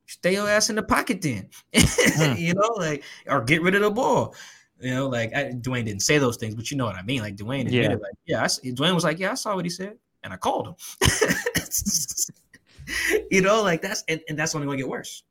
Stay 0.05 0.33
your 0.33 0.49
ass 0.49 0.69
in 0.69 0.75
the 0.75 0.83
pocket 0.83 1.21
then. 1.21 1.49
Hmm. 2.17 2.35
you 2.35 2.55
know, 2.55 2.73
like 2.77 3.03
or 3.27 3.41
get 3.41 3.61
rid 3.61 3.75
of 3.75 3.81
the 3.81 3.91
ball. 3.91 4.33
You 4.79 4.93
know, 4.93 5.07
like 5.07 5.35
I, 5.35 5.53
Duane 5.53 5.85
didn't 5.85 6.03
say 6.03 6.17
those 6.17 6.37
things, 6.37 6.55
but 6.55 6.69
you 6.69 6.77
know 6.77 6.85
what 6.85 6.95
I 6.95 7.01
mean. 7.01 7.21
Like 7.21 7.35
Duane 7.35 7.67
admitted, 7.67 7.91
yeah. 7.91 7.95
like, 7.95 8.13
yeah, 8.25 8.43
I, 8.43 8.71
Duane 8.71 8.93
was 8.93 9.03
like, 9.03 9.19
yeah, 9.19 9.31
I 9.31 9.35
saw 9.35 9.55
what 9.55 9.65
he 9.65 9.71
said, 9.71 9.97
and 10.23 10.31
I 10.31 10.37
called 10.37 10.67
him. 10.67 10.75
you 13.31 13.41
know, 13.41 13.63
like 13.63 13.81
that's 13.81 14.03
and, 14.07 14.21
and 14.29 14.37
that's 14.37 14.55
only 14.55 14.67
gonna 14.67 14.77
get 14.77 14.87
worse. 14.87 15.23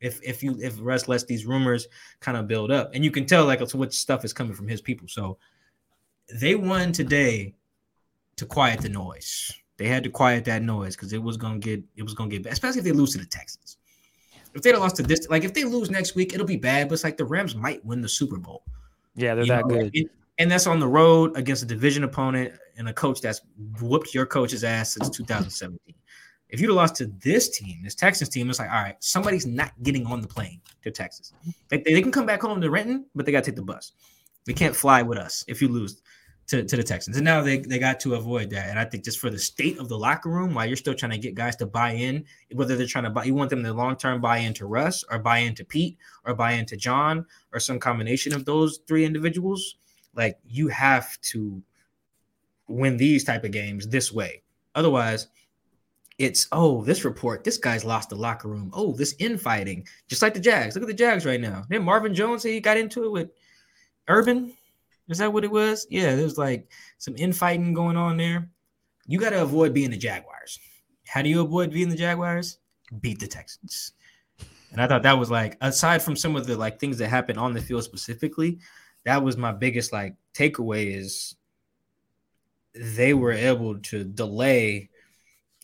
If 0.00 0.20
if 0.22 0.42
you 0.42 0.58
if 0.60 0.74
Russ 0.80 1.06
lets 1.06 1.24
these 1.24 1.46
rumors 1.46 1.86
kind 2.20 2.36
of 2.36 2.48
build 2.48 2.72
up, 2.72 2.90
and 2.94 3.04
you 3.04 3.10
can 3.10 3.24
tell 3.24 3.44
like 3.44 3.60
what 3.72 3.94
stuff 3.94 4.24
is 4.24 4.32
coming 4.32 4.54
from 4.54 4.66
his 4.66 4.80
people. 4.80 5.06
So 5.08 5.38
they 6.40 6.54
won 6.54 6.92
today 6.92 7.54
to 8.36 8.46
quiet 8.46 8.80
the 8.80 8.88
noise. 8.88 9.52
They 9.76 9.86
had 9.86 10.04
to 10.04 10.10
quiet 10.10 10.44
that 10.46 10.62
noise 10.62 10.96
because 10.96 11.12
it 11.12 11.22
was 11.22 11.36
gonna 11.36 11.58
get 11.58 11.82
it 11.96 12.02
was 12.02 12.14
gonna 12.14 12.30
get 12.30 12.42
bad, 12.42 12.52
especially 12.52 12.78
if 12.78 12.84
they 12.84 12.92
lose 12.92 13.12
to 13.12 13.18
the 13.18 13.26
Texans. 13.26 13.78
If 14.54 14.62
they 14.62 14.72
lost 14.74 14.96
to 14.96 15.02
this, 15.02 15.26
like 15.28 15.44
if 15.44 15.54
they 15.54 15.64
lose 15.64 15.90
next 15.90 16.14
week, 16.14 16.34
it'll 16.34 16.46
be 16.46 16.56
bad. 16.56 16.88
But 16.88 16.94
it's 16.94 17.04
like 17.04 17.16
the 17.16 17.24
Rams 17.24 17.54
might 17.54 17.84
win 17.84 18.00
the 18.00 18.08
Super 18.08 18.36
Bowl. 18.36 18.62
Yeah, 19.14 19.34
they're 19.34 19.44
you 19.44 19.50
that 19.50 19.66
know? 19.66 19.88
good. 19.90 20.10
and 20.38 20.50
that's 20.50 20.66
on 20.66 20.80
the 20.80 20.88
road 20.88 21.36
against 21.36 21.62
a 21.62 21.66
division 21.66 22.04
opponent 22.04 22.54
and 22.76 22.88
a 22.88 22.92
coach 22.92 23.20
that's 23.20 23.40
whooped 23.80 24.14
your 24.14 24.26
coach's 24.26 24.64
ass 24.64 24.94
since 24.94 25.10
2017. 25.10 25.94
If 26.48 26.60
you'd 26.60 26.68
have 26.68 26.76
lost 26.76 26.96
to 26.96 27.06
this 27.06 27.48
team, 27.48 27.80
this 27.82 27.94
Texas 27.94 28.28
team, 28.28 28.50
it's 28.50 28.58
like, 28.58 28.70
all 28.70 28.82
right, 28.82 28.96
somebody's 29.00 29.46
not 29.46 29.72
getting 29.82 30.06
on 30.06 30.20
the 30.20 30.28
plane 30.28 30.60
to 30.82 30.90
Texas. 30.90 31.32
They, 31.68 31.78
they 31.78 32.02
can 32.02 32.12
come 32.12 32.26
back 32.26 32.42
home 32.42 32.60
to 32.60 32.70
Renton, 32.70 33.06
but 33.14 33.24
they 33.24 33.32
got 33.32 33.44
to 33.44 33.50
take 33.50 33.56
the 33.56 33.62
bus. 33.62 33.92
They 34.44 34.52
can't 34.52 34.76
fly 34.76 35.00
with 35.00 35.16
us 35.16 35.44
if 35.48 35.62
you 35.62 35.68
lose 35.68 36.02
to, 36.48 36.64
to 36.64 36.76
the 36.76 36.82
Texans. 36.82 37.16
And 37.16 37.24
now 37.24 37.40
they, 37.42 37.58
they 37.58 37.78
got 37.78 38.00
to 38.00 38.14
avoid 38.14 38.50
that. 38.50 38.68
And 38.68 38.78
I 38.78 38.84
think 38.84 39.04
just 39.04 39.18
for 39.18 39.30
the 39.30 39.38
state 39.38 39.78
of 39.78 39.88
the 39.88 39.98
locker 39.98 40.28
room, 40.28 40.54
while 40.54 40.66
you're 40.66 40.76
still 40.76 40.94
trying 40.94 41.12
to 41.12 41.18
get 41.18 41.34
guys 41.34 41.56
to 41.56 41.66
buy 41.66 41.92
in, 41.92 42.24
whether 42.52 42.76
they're 42.76 42.86
trying 42.86 43.04
to 43.04 43.10
buy, 43.10 43.24
you 43.24 43.34
want 43.34 43.50
them 43.50 43.62
to 43.62 43.72
long 43.72 43.96
term 43.96 44.20
buy 44.20 44.38
into 44.38 44.66
Russ 44.66 45.04
or 45.10 45.18
buy 45.18 45.38
into 45.38 45.64
Pete 45.64 45.98
or 46.24 46.34
buy 46.34 46.52
into 46.52 46.76
John 46.76 47.24
or 47.52 47.60
some 47.60 47.78
combination 47.78 48.34
of 48.34 48.44
those 48.44 48.80
three 48.86 49.04
individuals. 49.04 49.76
Like 50.14 50.38
you 50.46 50.68
have 50.68 51.20
to 51.22 51.62
win 52.68 52.96
these 52.96 53.24
type 53.24 53.44
of 53.44 53.50
games 53.50 53.88
this 53.88 54.12
way. 54.12 54.42
Otherwise, 54.74 55.28
it's 56.18 56.46
oh 56.52 56.84
this 56.84 57.04
report 57.04 57.42
this 57.42 57.56
guy's 57.56 57.84
lost 57.84 58.10
the 58.10 58.14
locker 58.14 58.46
room 58.46 58.70
oh 58.74 58.92
this 58.92 59.14
infighting 59.18 59.84
just 60.08 60.20
like 60.20 60.34
the 60.34 60.40
jags 60.40 60.74
look 60.74 60.82
at 60.82 60.86
the 60.86 60.94
jags 60.94 61.24
right 61.24 61.40
now 61.40 61.64
then 61.70 61.82
marvin 61.82 62.14
jones 62.14 62.42
he 62.42 62.60
got 62.60 62.76
into 62.76 63.04
it 63.04 63.10
with 63.10 63.30
urban 64.08 64.52
is 65.08 65.18
that 65.18 65.32
what 65.32 65.44
it 65.44 65.50
was? 65.50 65.86
Yeah 65.90 66.14
there's 66.16 66.38
like 66.38 66.70
some 66.98 67.14
infighting 67.16 67.74
going 67.74 67.96
on 67.96 68.16
there. 68.16 68.48
You 69.06 69.18
got 69.18 69.30
to 69.30 69.42
avoid 69.42 69.74
being 69.74 69.90
the 69.90 69.96
jaguars. 69.96 70.58
How 71.06 71.22
do 71.22 71.28
you 71.28 71.40
avoid 71.40 71.72
being 71.72 71.88
the 71.88 71.96
jaguars? 71.96 72.58
Beat 73.00 73.20
the 73.20 73.26
texans. 73.26 73.92
And 74.70 74.80
i 74.80 74.86
thought 74.86 75.02
that 75.02 75.18
was 75.18 75.30
like 75.30 75.58
aside 75.60 76.02
from 76.02 76.16
some 76.16 76.36
of 76.36 76.46
the 76.46 76.56
like 76.56 76.80
things 76.80 76.98
that 76.98 77.08
happened 77.08 77.38
on 77.38 77.52
the 77.52 77.60
field 77.60 77.84
specifically 77.84 78.58
that 79.04 79.22
was 79.22 79.36
my 79.36 79.52
biggest 79.52 79.92
like 79.92 80.14
takeaway 80.32 80.96
is 80.96 81.34
they 82.74 83.12
were 83.12 83.32
able 83.32 83.78
to 83.80 84.04
delay 84.04 84.88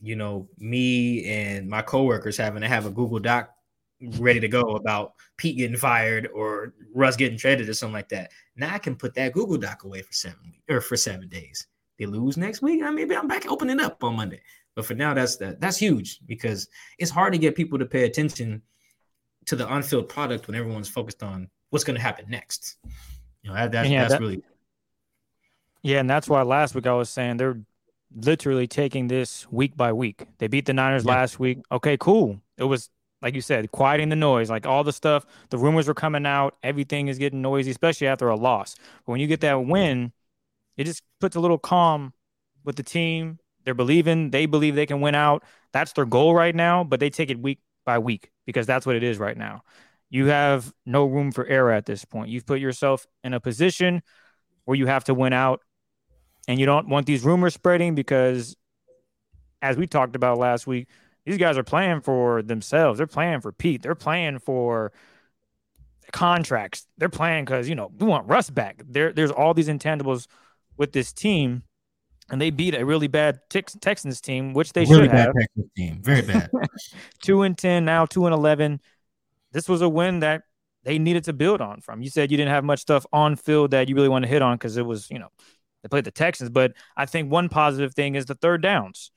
you 0.00 0.16
know, 0.16 0.48
me 0.58 1.24
and 1.24 1.68
my 1.68 1.82
coworkers 1.82 2.36
having 2.36 2.62
to 2.62 2.68
have 2.68 2.86
a 2.86 2.90
Google 2.90 3.18
Doc 3.18 3.50
ready 4.18 4.40
to 4.40 4.48
go 4.48 4.76
about 4.76 5.14
Pete 5.36 5.56
getting 5.56 5.76
fired 5.76 6.28
or 6.34 6.74
Russ 6.94 7.16
getting 7.16 7.38
traded 7.38 7.68
or 7.68 7.74
something 7.74 7.94
like 7.94 8.08
that. 8.10 8.30
Now 8.56 8.74
I 8.74 8.78
can 8.78 8.96
put 8.96 9.14
that 9.14 9.32
Google 9.32 9.58
Doc 9.58 9.84
away 9.84 10.02
for 10.02 10.12
seven 10.12 10.54
or 10.68 10.80
for 10.80 10.96
seven 10.96 11.28
days. 11.28 11.66
They 11.98 12.06
lose 12.06 12.36
next 12.36 12.62
week. 12.62 12.82
I 12.82 12.90
maybe 12.90 13.16
I'm 13.16 13.26
back 13.26 13.50
opening 13.50 13.80
up 13.80 14.02
on 14.04 14.16
Monday. 14.16 14.40
But 14.76 14.86
for 14.86 14.94
now, 14.94 15.12
that's 15.12 15.36
that 15.36 15.60
that's 15.60 15.76
huge 15.76 16.20
because 16.26 16.68
it's 16.98 17.10
hard 17.10 17.32
to 17.32 17.38
get 17.38 17.56
people 17.56 17.78
to 17.80 17.86
pay 17.86 18.04
attention 18.04 18.62
to 19.46 19.56
the 19.56 19.72
unfilled 19.74 20.08
product 20.08 20.46
when 20.46 20.54
everyone's 20.54 20.88
focused 20.88 21.22
on 21.22 21.48
what's 21.70 21.84
going 21.84 21.96
to 21.96 22.02
happen 22.02 22.26
next. 22.28 22.76
You 23.42 23.50
know, 23.50 23.56
that, 23.56 23.72
that 23.72 23.88
yeah, 23.88 24.02
that's 24.02 24.12
that, 24.12 24.20
really. 24.20 24.42
Yeah, 25.82 25.98
and 25.98 26.08
that's 26.08 26.28
why 26.28 26.42
last 26.42 26.74
week 26.74 26.86
I 26.86 26.92
was 26.92 27.10
saying 27.10 27.38
they're 27.38 27.60
literally 28.14 28.68
taking 28.68 29.08
this 29.08 29.50
week 29.50 29.76
by 29.76 29.92
week. 29.92 30.26
They 30.38 30.46
beat 30.46 30.66
the 30.66 30.74
Niners 30.74 31.04
yeah. 31.04 31.12
last 31.12 31.40
week. 31.40 31.58
Okay, 31.72 31.96
cool. 31.98 32.40
It 32.56 32.64
was 32.64 32.90
like 33.20 33.34
you 33.34 33.40
said, 33.40 33.72
quieting 33.72 34.08
the 34.08 34.16
noise, 34.16 34.50
like 34.50 34.66
all 34.66 34.84
the 34.84 34.92
stuff, 34.92 35.26
the 35.50 35.58
rumors 35.58 35.88
were 35.88 35.94
coming 35.94 36.26
out, 36.26 36.56
everything 36.62 37.08
is 37.08 37.18
getting 37.18 37.42
noisy, 37.42 37.70
especially 37.70 38.06
after 38.06 38.28
a 38.28 38.36
loss. 38.36 38.76
But 39.04 39.12
when 39.12 39.20
you 39.20 39.26
get 39.26 39.40
that 39.40 39.66
win, 39.66 40.12
it 40.76 40.84
just 40.84 41.02
puts 41.20 41.34
a 41.34 41.40
little 41.40 41.58
calm 41.58 42.12
with 42.64 42.76
the 42.76 42.82
team. 42.82 43.38
They're 43.64 43.74
believing, 43.74 44.30
they 44.30 44.46
believe 44.46 44.76
they 44.76 44.86
can 44.86 45.00
win 45.00 45.14
out. 45.14 45.42
That's 45.72 45.92
their 45.92 46.06
goal 46.06 46.34
right 46.34 46.54
now, 46.54 46.84
but 46.84 47.00
they 47.00 47.10
take 47.10 47.30
it 47.30 47.40
week 47.40 47.58
by 47.84 47.98
week 47.98 48.30
because 48.46 48.66
that's 48.66 48.86
what 48.86 48.96
it 48.96 49.02
is 49.02 49.18
right 49.18 49.36
now. 49.36 49.62
You 50.10 50.26
have 50.26 50.72
no 50.86 51.04
room 51.04 51.32
for 51.32 51.44
error 51.46 51.72
at 51.72 51.86
this 51.86 52.04
point. 52.04 52.30
You've 52.30 52.46
put 52.46 52.60
yourself 52.60 53.06
in 53.24 53.34
a 53.34 53.40
position 53.40 54.02
where 54.64 54.76
you 54.76 54.86
have 54.86 55.04
to 55.04 55.14
win 55.14 55.32
out 55.32 55.60
and 56.46 56.58
you 56.58 56.66
don't 56.66 56.88
want 56.88 57.06
these 57.06 57.24
rumors 57.24 57.54
spreading 57.54 57.94
because, 57.94 58.56
as 59.60 59.76
we 59.76 59.86
talked 59.86 60.16
about 60.16 60.38
last 60.38 60.66
week, 60.66 60.88
these 61.28 61.36
guys 61.36 61.58
are 61.58 61.62
playing 61.62 62.00
for 62.00 62.42
themselves. 62.42 62.96
They're 62.96 63.06
playing 63.06 63.42
for 63.42 63.52
Pete. 63.52 63.82
They're 63.82 63.94
playing 63.94 64.38
for 64.38 64.92
contracts. 66.10 66.86
They're 66.96 67.10
playing 67.10 67.44
because 67.44 67.68
you 67.68 67.74
know 67.74 67.92
we 67.98 68.06
want 68.06 68.26
Russ 68.26 68.48
back. 68.48 68.82
There, 68.88 69.12
there's 69.12 69.30
all 69.30 69.52
these 69.52 69.68
intangibles 69.68 70.26
with 70.78 70.92
this 70.92 71.12
team, 71.12 71.64
and 72.30 72.40
they 72.40 72.48
beat 72.48 72.74
a 72.74 72.82
really 72.82 73.08
bad 73.08 73.40
Tex- 73.50 73.76
Texans 73.78 74.22
team, 74.22 74.54
which 74.54 74.72
they 74.72 74.86
really 74.86 75.02
should 75.02 75.10
bad 75.10 75.26
have. 75.26 75.34
Texans 75.38 75.70
team, 75.76 76.00
very 76.02 76.22
bad. 76.22 76.48
two 77.22 77.42
and 77.42 77.58
ten 77.58 77.84
now, 77.84 78.06
two 78.06 78.24
and 78.24 78.32
eleven. 78.32 78.80
This 79.52 79.68
was 79.68 79.82
a 79.82 79.88
win 79.88 80.20
that 80.20 80.44
they 80.84 80.98
needed 80.98 81.24
to 81.24 81.34
build 81.34 81.60
on. 81.60 81.82
From 81.82 82.00
you 82.00 82.08
said 82.08 82.30
you 82.30 82.38
didn't 82.38 82.52
have 82.52 82.64
much 82.64 82.80
stuff 82.80 83.04
on 83.12 83.36
field 83.36 83.72
that 83.72 83.90
you 83.90 83.94
really 83.94 84.08
want 84.08 84.24
to 84.24 84.30
hit 84.30 84.40
on 84.40 84.56
because 84.56 84.78
it 84.78 84.86
was 84.86 85.10
you 85.10 85.18
know 85.18 85.28
they 85.82 85.90
played 85.90 86.04
the 86.04 86.10
Texans, 86.10 86.48
but 86.48 86.72
I 86.96 87.04
think 87.04 87.30
one 87.30 87.50
positive 87.50 87.92
thing 87.92 88.14
is 88.14 88.24
the 88.24 88.34
third 88.34 88.62
downs. 88.62 89.10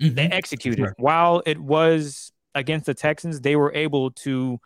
Mm-hmm. 0.00 0.14
They 0.14 0.26
executed. 0.26 0.78
Sure. 0.78 0.94
While 0.98 1.42
it 1.46 1.58
was 1.58 2.32
against 2.54 2.86
the 2.86 2.94
Texans, 2.94 3.40
they 3.40 3.56
were 3.56 3.72
able 3.74 4.10
to 4.10 4.58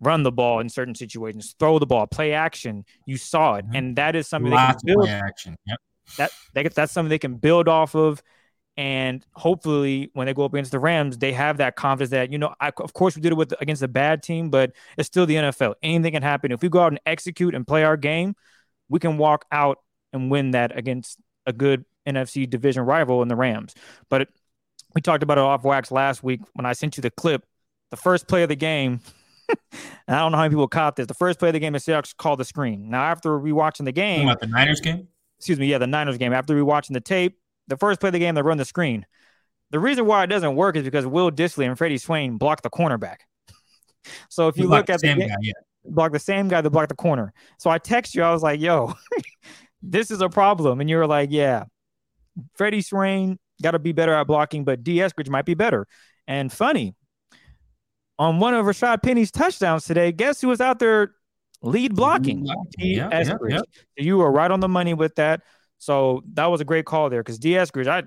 run 0.00 0.22
the 0.22 0.32
ball 0.32 0.60
in 0.60 0.68
certain 0.68 0.94
situations, 0.94 1.54
throw 1.58 1.78
the 1.78 1.86
ball, 1.86 2.06
play 2.06 2.32
action. 2.32 2.84
You 3.06 3.16
saw 3.16 3.56
it, 3.56 3.66
mm-hmm. 3.66 3.76
and 3.76 3.96
that 3.96 4.14
is 4.14 4.28
something 4.28 4.52
Lots 4.52 4.82
they 4.82 4.92
can 4.92 5.00
build. 5.00 5.08
action. 5.08 5.56
Yep. 5.66 5.78
That, 6.16 6.30
that 6.54 6.74
that's 6.74 6.92
something 6.92 7.10
they 7.10 7.18
can 7.18 7.34
build 7.34 7.68
off 7.68 7.94
of, 7.94 8.22
and 8.76 9.26
hopefully, 9.32 10.10
when 10.14 10.26
they 10.26 10.34
go 10.34 10.44
up 10.44 10.54
against 10.54 10.70
the 10.70 10.78
Rams, 10.78 11.18
they 11.18 11.32
have 11.32 11.56
that 11.58 11.76
confidence 11.76 12.10
that 12.10 12.32
you 12.32 12.38
know. 12.38 12.54
I, 12.60 12.70
of 12.78 12.92
course, 12.92 13.16
we 13.16 13.20
did 13.20 13.32
it 13.32 13.34
with 13.34 13.52
against 13.60 13.82
a 13.82 13.88
bad 13.88 14.22
team, 14.22 14.50
but 14.50 14.72
it's 14.96 15.08
still 15.08 15.26
the 15.26 15.34
NFL. 15.34 15.74
Anything 15.82 16.12
can 16.12 16.22
happen. 16.22 16.52
If 16.52 16.62
we 16.62 16.68
go 16.68 16.80
out 16.80 16.92
and 16.92 17.00
execute 17.04 17.54
and 17.54 17.66
play 17.66 17.84
our 17.84 17.96
game, 17.96 18.36
we 18.88 19.00
can 19.00 19.18
walk 19.18 19.44
out 19.50 19.78
and 20.12 20.30
win 20.30 20.52
that 20.52 20.76
against 20.76 21.18
a 21.44 21.52
good 21.52 21.84
NFC 22.06 22.48
division 22.48 22.84
rival 22.84 23.20
in 23.22 23.28
the 23.28 23.36
Rams. 23.36 23.74
But 24.08 24.28
we 24.94 25.00
talked 25.00 25.22
about 25.22 25.38
it 25.38 25.42
off 25.42 25.64
wax 25.64 25.90
last 25.90 26.22
week 26.22 26.40
when 26.54 26.66
I 26.66 26.72
sent 26.72 26.96
you 26.96 27.02
the 27.02 27.10
clip. 27.10 27.44
The 27.90 27.96
first 27.96 28.28
play 28.28 28.42
of 28.42 28.48
the 28.48 28.56
game, 28.56 29.00
and 29.48 30.16
I 30.16 30.18
don't 30.18 30.32
know 30.32 30.38
how 30.38 30.44
many 30.44 30.52
people 30.52 30.68
caught 30.68 30.96
this. 30.96 31.06
The 31.06 31.14
first 31.14 31.38
play 31.38 31.48
of 31.48 31.52
the 31.54 31.58
game, 31.58 31.72
the 31.72 31.78
Seahawks 31.78 32.14
called 32.14 32.38
the 32.38 32.44
screen. 32.44 32.90
Now, 32.90 33.04
after 33.04 33.30
rewatching 33.30 33.86
the 33.86 33.92
game, 33.92 34.28
about 34.28 34.40
the 34.40 34.46
Niners 34.46 34.80
game. 34.80 35.08
Excuse 35.38 35.58
me, 35.58 35.66
yeah, 35.68 35.78
the 35.78 35.86
Niners 35.86 36.18
game. 36.18 36.32
After 36.32 36.54
rewatching 36.54 36.92
the 36.92 37.00
tape, 37.00 37.38
the 37.68 37.76
first 37.76 38.00
play 38.00 38.08
of 38.08 38.12
the 38.12 38.18
game, 38.18 38.34
they 38.34 38.42
run 38.42 38.58
the 38.58 38.64
screen. 38.64 39.06
The 39.70 39.78
reason 39.78 40.06
why 40.06 40.24
it 40.24 40.26
doesn't 40.26 40.56
work 40.56 40.76
is 40.76 40.84
because 40.84 41.06
Will 41.06 41.30
Dissly 41.30 41.66
and 41.66 41.78
Freddie 41.78 41.98
Swain 41.98 42.36
blocked 42.36 42.62
the 42.62 42.70
cornerback. 42.70 43.18
so 44.28 44.48
if 44.48 44.58
you 44.58 44.66
look 44.66 44.90
at 44.90 45.00
the, 45.00 45.06
game, 45.06 45.18
guy, 45.20 45.34
yeah. 45.40 45.52
block 45.84 46.12
the 46.12 46.18
same 46.18 46.48
guy 46.48 46.60
that 46.60 46.70
blocked 46.70 46.88
the 46.90 46.96
corner. 46.96 47.32
So 47.58 47.70
I 47.70 47.78
text 47.78 48.14
you, 48.14 48.22
I 48.22 48.32
was 48.32 48.42
like, 48.42 48.60
"Yo, 48.60 48.94
this 49.82 50.10
is 50.10 50.20
a 50.20 50.28
problem. 50.28 50.80
And 50.80 50.88
you 50.88 50.96
were 50.96 51.06
like, 51.06 51.30
yeah, 51.30 51.64
Freddie 52.54 52.82
Swain 52.82 53.38
got 53.62 53.72
to 53.72 53.78
be 53.78 53.92
better 53.92 54.12
at 54.12 54.26
blocking, 54.26 54.64
but 54.64 54.82
D. 54.82 54.96
Eskridge 54.96 55.28
might 55.28 55.44
be 55.44 55.54
better. 55.54 55.86
And 56.26 56.52
funny, 56.52 56.94
on 58.18 58.38
one 58.40 58.54
of 58.54 58.66
Rashad 58.66 59.02
Penny's 59.02 59.30
touchdowns 59.30 59.84
today, 59.84 60.12
guess 60.12 60.40
who 60.40 60.48
was 60.48 60.60
out 60.60 60.78
there 60.78 61.14
lead 61.62 61.94
blocking? 61.94 62.46
Yeah, 62.78 63.08
Eskridge. 63.10 63.50
Yeah, 63.50 63.60
yeah. 63.96 64.04
You 64.04 64.18
were 64.18 64.30
right 64.30 64.50
on 64.50 64.60
the 64.60 64.68
money 64.68 64.94
with 64.94 65.14
that. 65.16 65.42
So 65.78 66.22
that 66.34 66.46
was 66.46 66.60
a 66.60 66.64
great 66.64 66.84
call 66.84 67.10
there 67.10 67.22
because 67.22 67.38
D. 67.38 67.52
Eskridge, 67.52 67.86
I 67.86 68.04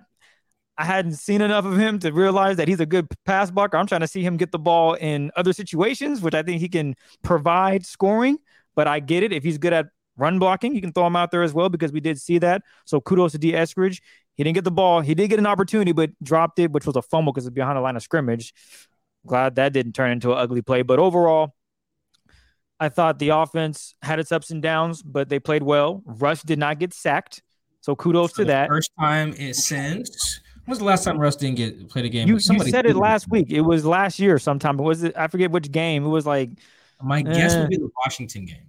I 0.78 0.86
hadn't 0.86 1.14
seen 1.14 1.42
enough 1.42 1.66
of 1.66 1.78
him 1.78 2.00
to 2.00 2.12
realize 2.12 2.58
that 2.58 2.68
he's 2.68 2.80
a 2.80 2.86
good 2.86 3.08
pass 3.26 3.52
blocker. 3.52 3.78
I'm 3.78 3.88
trying 3.88 4.02
to 4.02 4.08
see 4.08 4.24
him 4.24 4.38
get 4.38 4.52
the 4.52 4.60
ball 4.60 4.96
in 4.96 5.32
other 5.36 5.54
situations, 5.54 6.22
which 6.22 6.34
I 6.34 6.44
think 6.44 6.60
he 6.60 6.70
can 6.70 6.96
provide 7.24 7.86
scoring. 7.86 8.38
But 8.76 8.88
I 8.88 9.00
get 9.00 9.24
it. 9.24 9.32
If 9.32 9.44
he's 9.44 9.58
good 9.58 9.74
at 9.74 9.88
run 10.18 10.40
blocking. 10.40 10.74
You 10.76 10.82
can 10.82 10.94
throw 10.94 11.08
him 11.08 11.16
out 11.16 11.32
there 11.32 11.44
as 11.44 11.54
well 11.54 11.70
because 11.70 11.92
we 11.92 12.00
did 12.00 12.20
see 12.20 12.38
that. 12.40 12.62
So 12.86 13.02
kudos 13.02 13.34
to 13.34 13.38
Dee 13.38 13.54
Eskridge. 13.54 14.02
He 14.42 14.44
didn't 14.44 14.56
get 14.56 14.64
the 14.64 14.72
ball. 14.72 15.02
He 15.02 15.14
did 15.14 15.28
get 15.30 15.38
an 15.38 15.46
opportunity, 15.46 15.92
but 15.92 16.10
dropped 16.24 16.58
it, 16.58 16.72
which 16.72 16.88
was 16.88 16.96
a 16.96 17.04
fumble 17.04 17.32
because 17.32 17.46
it's 17.46 17.54
behind 17.54 17.78
the 17.78 17.82
line 17.82 17.96
of 17.96 18.02
scrimmage. 18.02 18.56
Glad 19.28 19.54
that 19.58 19.72
didn't 19.72 19.94
turn 19.94 20.10
into 20.10 20.32
an 20.32 20.40
ugly 20.40 20.64
play. 20.64 20.82
But 20.82 20.98
overall, 20.98 21.54
I 22.80 22.90
thought 22.90 23.20
the 23.20 23.30
offense 23.30 23.94
had 24.02 24.18
its 24.18 24.32
ups 24.32 24.50
and 24.50 24.60
downs, 24.60 25.04
but 25.04 25.30
they 25.30 25.38
played 25.38 25.62
well. 25.62 26.02
Russ 26.08 26.42
did 26.42 26.58
not 26.58 26.80
get 26.80 26.92
sacked. 26.92 27.44
So 27.82 27.96
kudos 27.96 28.34
to 28.34 28.46
that. 28.46 28.68
First 28.68 28.90
time 29.00 29.36
it 29.38 29.56
since. 29.58 30.40
When 30.66 30.72
was 30.72 30.80
the 30.80 30.86
last 30.86 31.04
time 31.04 31.20
Russ 31.20 31.36
didn't 31.36 31.58
get 31.58 31.88
played 31.90 32.06
a 32.06 32.10
game? 32.10 32.28
You, 32.28 32.34
you 32.34 32.40
Somebody 32.40 32.72
said 32.72 32.88
it 32.88 32.96
last 32.96 33.30
week. 33.30 33.52
It 33.52 33.62
was 33.62 33.86
last 33.86 34.18
year 34.18 34.40
sometime. 34.40 34.76
Was 34.78 35.04
it? 35.04 35.16
I 35.16 35.28
forget 35.28 35.52
which 35.52 35.72
game. 35.72 36.04
It 36.04 36.10
was 36.10 36.26
like 36.26 36.50
My 37.00 37.22
guess 37.22 37.54
Eh. 37.54 37.60
would 37.60 37.70
be 37.70 37.78
the 37.78 37.92
Washington 38.04 38.46
game. 38.46 38.64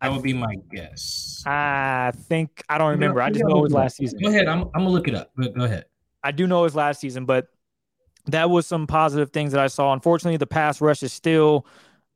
That 0.00 0.12
would 0.12 0.22
be 0.22 0.32
my 0.32 0.56
guess. 0.70 1.42
I 1.46 2.12
think 2.14 2.62
I 2.68 2.78
don't 2.78 2.90
remember. 2.90 3.20
I 3.20 3.30
just 3.30 3.44
know 3.44 3.58
it 3.58 3.62
was 3.62 3.72
last 3.72 3.96
season. 3.96 4.18
Go 4.22 4.30
ahead. 4.30 4.48
I'm, 4.48 4.62
I'm 4.74 4.84
gonna 4.84 4.90
look 4.90 5.08
it 5.08 5.14
up. 5.14 5.30
Go, 5.36 5.48
go 5.50 5.64
ahead. 5.64 5.84
I 6.22 6.32
do 6.32 6.46
know 6.46 6.60
it 6.60 6.64
was 6.64 6.74
last 6.74 7.00
season, 7.00 7.26
but 7.26 7.48
that 8.26 8.48
was 8.48 8.66
some 8.66 8.86
positive 8.86 9.30
things 9.30 9.52
that 9.52 9.60
I 9.60 9.66
saw. 9.66 9.92
Unfortunately, 9.92 10.38
the 10.38 10.46
pass 10.46 10.80
rush 10.80 11.02
is 11.02 11.12
still 11.12 11.66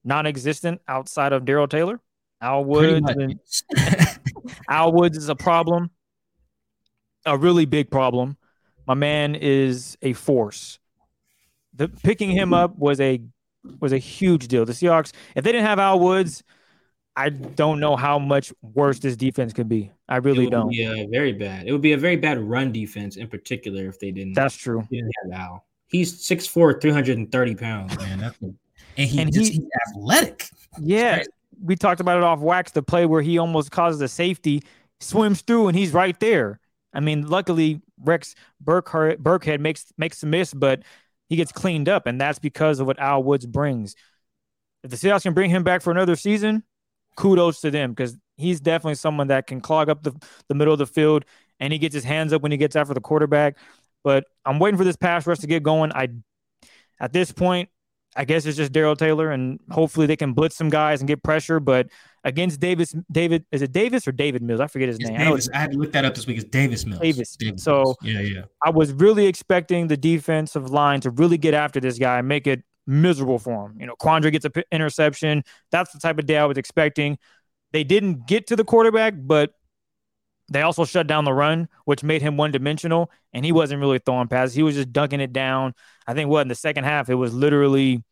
non-existent 0.03 0.81
outside 0.89 1.33
of 1.33 1.45
Darrell 1.45 1.69
Taylor. 1.69 2.01
Al 2.41 2.65
Woods, 2.65 3.09
and 3.09 3.41
Al 4.69 4.93
Woods 4.93 5.17
is 5.17 5.29
a 5.29 5.35
problem, 5.35 5.91
a 7.25 7.37
really 7.37 7.65
big 7.65 7.91
problem. 7.91 8.37
My 8.87 8.95
man 8.95 9.35
is 9.35 9.97
a 10.03 10.13
force. 10.13 10.79
The 11.75 11.89
picking 11.89 12.31
him 12.31 12.53
up 12.53 12.79
was 12.79 13.01
a 13.01 13.21
was 13.81 13.93
a 13.93 13.99
huge 13.99 14.49
deal. 14.49 14.65
The 14.67 14.75
Seahawks, 14.75 15.13
if 15.35 15.45
they 15.45 15.53
didn't 15.53 15.67
have 15.67 15.79
Al 15.79 15.99
Woods, 15.99 16.43
I 17.17 17.29
don't 17.29 17.79
know 17.79 17.95
how 17.97 18.19
much 18.19 18.53
worse 18.61 18.99
this 18.99 19.17
defense 19.17 19.53
could 19.53 19.69
be. 19.69 19.93
I 20.09 20.17
It 20.17 20.25
really 20.25 20.45
would 20.45 20.51
don't. 20.51 20.69
Be 20.71 20.85
uh, 20.85 21.07
very 21.11 21.33
bad. 21.33 21.67
It 21.67 21.73
would 21.73 21.81
be 21.81 21.93
a 21.93 21.99
very 21.99 22.17
bad 22.17 22.39
run 22.39 22.73
defense 22.73 23.17
in 23.17 23.29
particular 23.29 23.87
if 23.87 24.01
they 24.01 24.11
didn't. 24.11 24.35
That's 24.35 24.57
true. 24.57 24.83
didn't 24.91 25.13
Al. 25.33 25.65
He's 25.87 26.13
6'4", 26.27 26.81
330 26.81 27.55
pounds, 27.55 27.97
man. 27.99 28.19
That's 28.19 28.37
a, 28.43 28.47
and 28.97 29.09
he 29.11 29.21
And 29.21 29.33
just, 29.33 29.53
he- 29.53 29.59
he's 29.59 29.69
athletic. 29.89 30.49
Yeah, 30.81 31.23
we 31.63 31.77
talked 31.77 32.01
about 32.01 32.17
it 32.19 32.25
off 32.25 32.41
wax. 32.41 32.73
The 32.73 32.83
play 32.83 33.07
where 33.07 33.23
he 33.23 33.39
almost 33.39 33.71
causes 33.71 34.01
a 34.01 34.09
safety, 34.09 34.63
swims 34.99 35.43
through, 35.43 35.69
and 35.69 35.79
he's 35.79 35.93
right 35.93 36.19
there. 36.19 36.59
I 36.93 36.99
mean, 37.01 37.29
luckily 37.29 37.81
Rex 38.03 38.35
Burkhead, 38.63 39.19
Burkhead 39.19 39.61
makes 39.61 39.87
makes 39.97 40.21
a 40.25 40.27
miss, 40.27 40.53
but 40.53 40.83
he 41.29 41.37
gets 41.37 41.53
cleaned 41.53 41.89
up, 41.89 42.07
and 42.07 42.21
that's 42.21 42.41
because 42.41 42.81
of 42.81 42.89
what 42.89 42.99
Al 42.99 43.23
Woods 43.23 43.47
brings. 43.47 43.95
If 44.83 44.91
the 44.91 44.97
Seahawks 44.97 45.23
can 45.23 45.33
bring 45.33 45.51
him 45.51 45.63
back 45.63 45.81
for 45.81 45.91
another 45.93 46.17
season, 46.17 46.65
kudos 47.17 47.61
to 47.63 47.71
them 47.71 47.91
because 47.93 48.17
he's 48.37 48.61
definitely 48.61 48.97
someone 48.97 49.29
that 49.29 49.47
can 49.47 49.61
clog 49.61 49.89
up 49.89 50.03
the, 50.03 50.13
the 50.49 50.55
middle 50.55 50.73
of 50.73 50.79
the 50.79 50.87
field, 50.87 51.25
and 51.61 51.73
he 51.73 51.79
gets 51.79 51.95
his 51.95 52.05
hands 52.05 52.33
up 52.33 52.43
when 52.43 52.53
he 52.53 52.59
gets 52.59 52.77
after 52.77 52.95
the 52.95 53.01
quarterback. 53.01 53.57
But 54.03 54.25
I'm 54.45 54.59
waiting 54.59 54.77
for 54.79 54.85
this 54.85 54.97
pass 54.97 55.27
rush 55.27 55.39
to 55.39 55.47
get 55.47 55.63
going. 55.63 55.93
I 55.93 56.09
at 57.01 57.13
this 57.13 57.33
point, 57.33 57.69
I 58.17 58.25
guess 58.25 58.47
it's 58.47 58.57
just 58.57 58.71
Darrell 58.73 58.97
Taylor, 58.97 59.31
and 59.31 59.59
hopefully 59.71 60.07
they 60.07 60.17
can 60.17 60.33
blitz 60.35 60.57
some 60.57 60.69
guys 60.69 61.01
and 61.01 61.09
get 61.09 61.23
pressure. 61.23 61.59
But 61.61 61.89
against 62.23 62.61
Davis, 62.61 62.95
David 63.11 63.45
is 63.51 63.63
it 63.63 63.73
Davis 63.73 64.07
or 64.07 64.13
David 64.13 64.43
Mills? 64.43 64.61
I 64.61 64.67
forget 64.67 64.89
his 64.89 64.99
It's 64.99 65.09
name. 65.09 65.21
I 65.21 65.25
Davis. 65.25 65.49
I 65.55 65.59
had 65.59 65.73
to 65.73 65.79
look 65.79 65.93
that 65.93 66.05
up 66.05 66.15
this 66.15 66.27
week. 66.27 66.37
It's 66.37 66.49
Davis 66.49 66.85
Mills. 66.87 67.01
Davis. 67.01 67.37
Davis 67.37 67.63
So- 67.63 67.97
yeah, 68.03 68.21
yeah. 68.21 68.43
I 68.63 68.71
was 68.71 68.93
really 68.93 69.27
expecting 69.27 69.89
the 69.89 69.97
defensive 69.97 70.71
line 70.71 71.01
to 71.01 71.11
really 71.11 71.39
get 71.39 71.55
after 71.55 71.81
this 71.81 71.99
guy 71.99 72.19
and 72.19 72.29
make 72.29 72.47
it 72.47 72.63
miserable 72.87 73.39
for 73.39 73.67
him. 73.67 73.81
You 73.81 73.87
know, 73.87 73.95
Quandre 74.01 74.33
gets 74.33 74.45
a 74.45 74.51
p- 74.51 74.65
interception. 74.71 75.45
That's 75.71 75.93
the 75.93 75.99
type 75.99 76.19
of 76.19 76.27
day 76.27 76.37
I 76.37 76.45
was 76.45 76.59
expecting. 76.59 77.19
They 77.73 77.85
didn't 77.85 78.27
get 78.27 78.47
to 78.49 78.57
the 78.57 78.65
quarterback, 78.65 79.15
but 79.17 79.53
they 80.51 80.63
also 80.63 80.85
shut 80.85 81.07
down 81.07 81.25
the 81.25 81.33
run, 81.33 81.69
which 81.87 82.03
made 82.03 82.23
him 82.23 82.37
one 82.37 82.51
dimensional. 82.51 83.11
And 83.33 83.45
he 83.45 83.53
wasn't 83.53 83.81
really 83.81 83.99
throwing 83.99 84.29
passes. 84.29 84.55
He 84.55 84.63
was 84.63 84.75
just 84.75 84.93
dunking 84.93 85.21
it 85.21 85.33
down. 85.33 85.75
I 86.07 86.15
think 86.15 86.29
what 86.31 86.43
in 86.43 86.49
the 86.49 86.55
second 86.55 86.85
half, 86.85 87.09
it 87.09 87.15
was 87.15 87.33
literally 87.33 88.05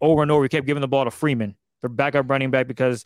over 0.00 0.22
and 0.22 0.30
over. 0.30 0.42
He 0.42 0.48
kept 0.48 0.66
giving 0.66 0.80
the 0.80 0.88
ball 0.88 1.04
to 1.04 1.10
Freeman, 1.10 1.56
their 1.82 1.90
backup 1.90 2.30
running 2.30 2.50
back, 2.50 2.66
because 2.66 3.04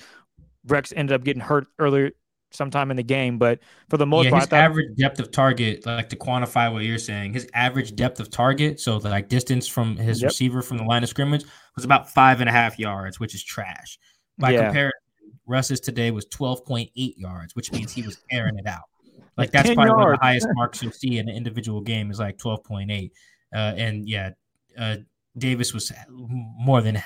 Rex 0.67 0.93
ended 0.95 1.15
up 1.15 1.25
getting 1.25 1.43
hurt 1.43 1.67
earlier 1.79 2.13
sometime 2.57 2.91
in 2.91 2.97
the 2.97 3.03
game. 3.03 3.39
But 3.39 3.61
for 3.89 3.97
the 3.97 4.07
most 4.07 4.25
yeah, 4.25 4.31
part, 4.31 4.43
his 4.43 4.49
thought 4.49 4.61
average 4.61 4.97
depth 4.97 5.21
of 5.21 5.31
target, 5.31 5.87
like 5.87 6.09
to 6.09 6.17
quantify 6.17 6.73
what 6.73 6.83
you're 6.85 6.99
saying, 6.99 7.35
his 7.35 7.49
average 7.55 7.95
depth 7.95 8.19
of 8.19 8.31
target, 8.31 8.81
so 8.81 8.99
the, 8.99 9.09
like 9.09 9.29
distance 9.29 9.69
from 9.69 9.97
his 9.97 10.23
Yep. 10.23 10.29
receiver 10.31 10.63
from 10.63 10.79
the 10.79 10.85
line 10.85 11.03
of 11.03 11.09
scrimmage, 11.09 11.45
was 11.77 11.85
about 11.85 12.11
five 12.11 12.41
and 12.41 12.49
a 12.49 12.53
half 12.53 12.79
yards, 12.79 13.21
which 13.21 13.35
is 13.35 13.45
trash. 13.45 13.99
By 14.39 14.53
Yeah. 14.53 14.65
comparison, 14.65 15.01
Russ's 15.47 15.81
today 15.81 16.11
was 16.11 16.27
12.8 16.27 17.15
yards, 17.19 17.55
which 17.55 17.71
means 17.73 17.93
he 17.93 18.03
was 18.03 18.19
airing 18.33 18.59
it 18.59 18.67
out. 18.67 18.83
Like 19.39 19.51
that's 19.53 19.69
10 19.69 19.77
probably 19.77 19.93
one 19.93 20.13
of 20.15 20.19
the 20.19 20.25
highest 20.25 20.47
marks 20.55 20.83
you'll 20.83 20.93
see 20.93 21.19
in 21.19 21.29
an 21.29 21.37
individual 21.37 21.83
game 21.83 22.11
is 22.11 22.19
like 22.19 22.39
12.8. 22.39 23.11
Uh, 23.55 23.59
and 23.77 24.09
yeah, 24.09 24.31
uh, 24.79 24.97
Davis 25.37 25.75
was 25.75 25.93
more 26.09 26.81
than 26.81 27.03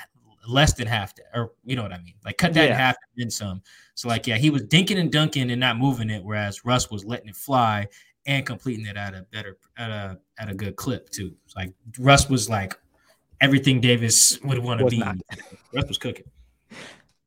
less 0.47 0.73
than 0.73 0.87
half, 0.87 1.15
that, 1.15 1.25
or 1.33 1.51
you 1.63 1.75
know 1.75 1.83
what 1.83 1.93
I 1.93 1.99
mean? 1.99 2.15
Like 2.25 2.37
cut 2.37 2.53
that 2.53 2.69
in 2.69 2.75
half 2.75 2.95
and 3.15 3.23
then 3.23 3.29
some. 3.29 3.61
So 3.95 4.07
like 4.07 4.27
yeah, 4.27 4.37
he 4.37 4.49
was 4.49 4.63
dinking 4.63 4.97
and 4.97 5.11
dunking 5.11 5.51
and 5.51 5.59
not 5.59 5.77
moving 5.77 6.09
it, 6.09 6.23
whereas 6.23 6.65
Russ 6.65 6.89
was 6.89 7.05
letting 7.05 7.29
it 7.29 7.35
fly 7.35 7.87
and 8.25 8.45
completing 8.45 8.85
it 8.85 8.97
at 8.97 9.13
a 9.13 9.25
better 9.31 9.57
at 9.77 9.89
a 9.89 10.19
at 10.37 10.49
a 10.49 10.53
good 10.53 10.75
clip 10.75 11.09
too. 11.09 11.35
It's 11.45 11.55
like 11.55 11.73
Russ 11.99 12.29
was 12.29 12.49
like 12.49 12.77
everything 13.41 13.81
Davis 13.81 14.39
would 14.43 14.59
want 14.59 14.79
to 14.79 14.85
be. 14.85 14.97
not. 14.97 15.17
Russ 15.73 15.87
was 15.87 15.97
cooking. 15.97 16.25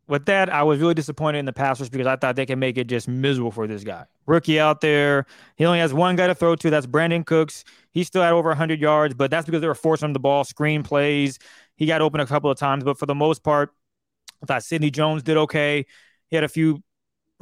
with 0.06 0.26
that, 0.26 0.50
I 0.50 0.62
was 0.62 0.78
really 0.80 0.94
disappointed 0.94 1.38
in 1.38 1.44
the 1.44 1.52
pass 1.52 1.80
rush 1.80 1.88
because 1.88 2.06
I 2.06 2.16
thought 2.16 2.36
they 2.36 2.46
could 2.46 2.58
make 2.58 2.78
it 2.78 2.86
just 2.86 3.08
miserable 3.08 3.50
for 3.50 3.66
this 3.66 3.84
guy. 3.84 4.04
Rookie 4.26 4.60
out 4.60 4.80
there. 4.80 5.26
He 5.56 5.64
only 5.64 5.80
has 5.80 5.92
one 5.92 6.16
guy 6.16 6.28
to 6.28 6.34
throw 6.34 6.56
to. 6.56 6.70
That's 6.70 6.86
Brandin 6.86 7.26
Cooks. 7.26 7.64
He 7.90 8.04
still 8.04 8.22
had 8.22 8.32
over 8.32 8.50
100 8.50 8.80
yards, 8.80 9.14
but 9.14 9.30
that's 9.30 9.46
because 9.46 9.60
they 9.60 9.66
were 9.66 9.74
forcing 9.74 10.06
him 10.06 10.12
the 10.12 10.20
ball, 10.20 10.44
screen 10.44 10.82
plays. 10.82 11.38
He 11.76 11.86
got 11.86 12.00
open 12.00 12.20
a 12.20 12.26
couple 12.26 12.50
of 12.50 12.58
times, 12.58 12.84
but 12.84 12.98
for 12.98 13.06
the 13.06 13.14
most 13.14 13.42
part, 13.42 13.72
I 14.42 14.46
thought 14.46 14.62
Sidney 14.62 14.90
Jones 14.90 15.22
did 15.22 15.36
okay. 15.36 15.86
He 16.28 16.36
had 16.36 16.44
a 16.44 16.48
few, 16.48 16.82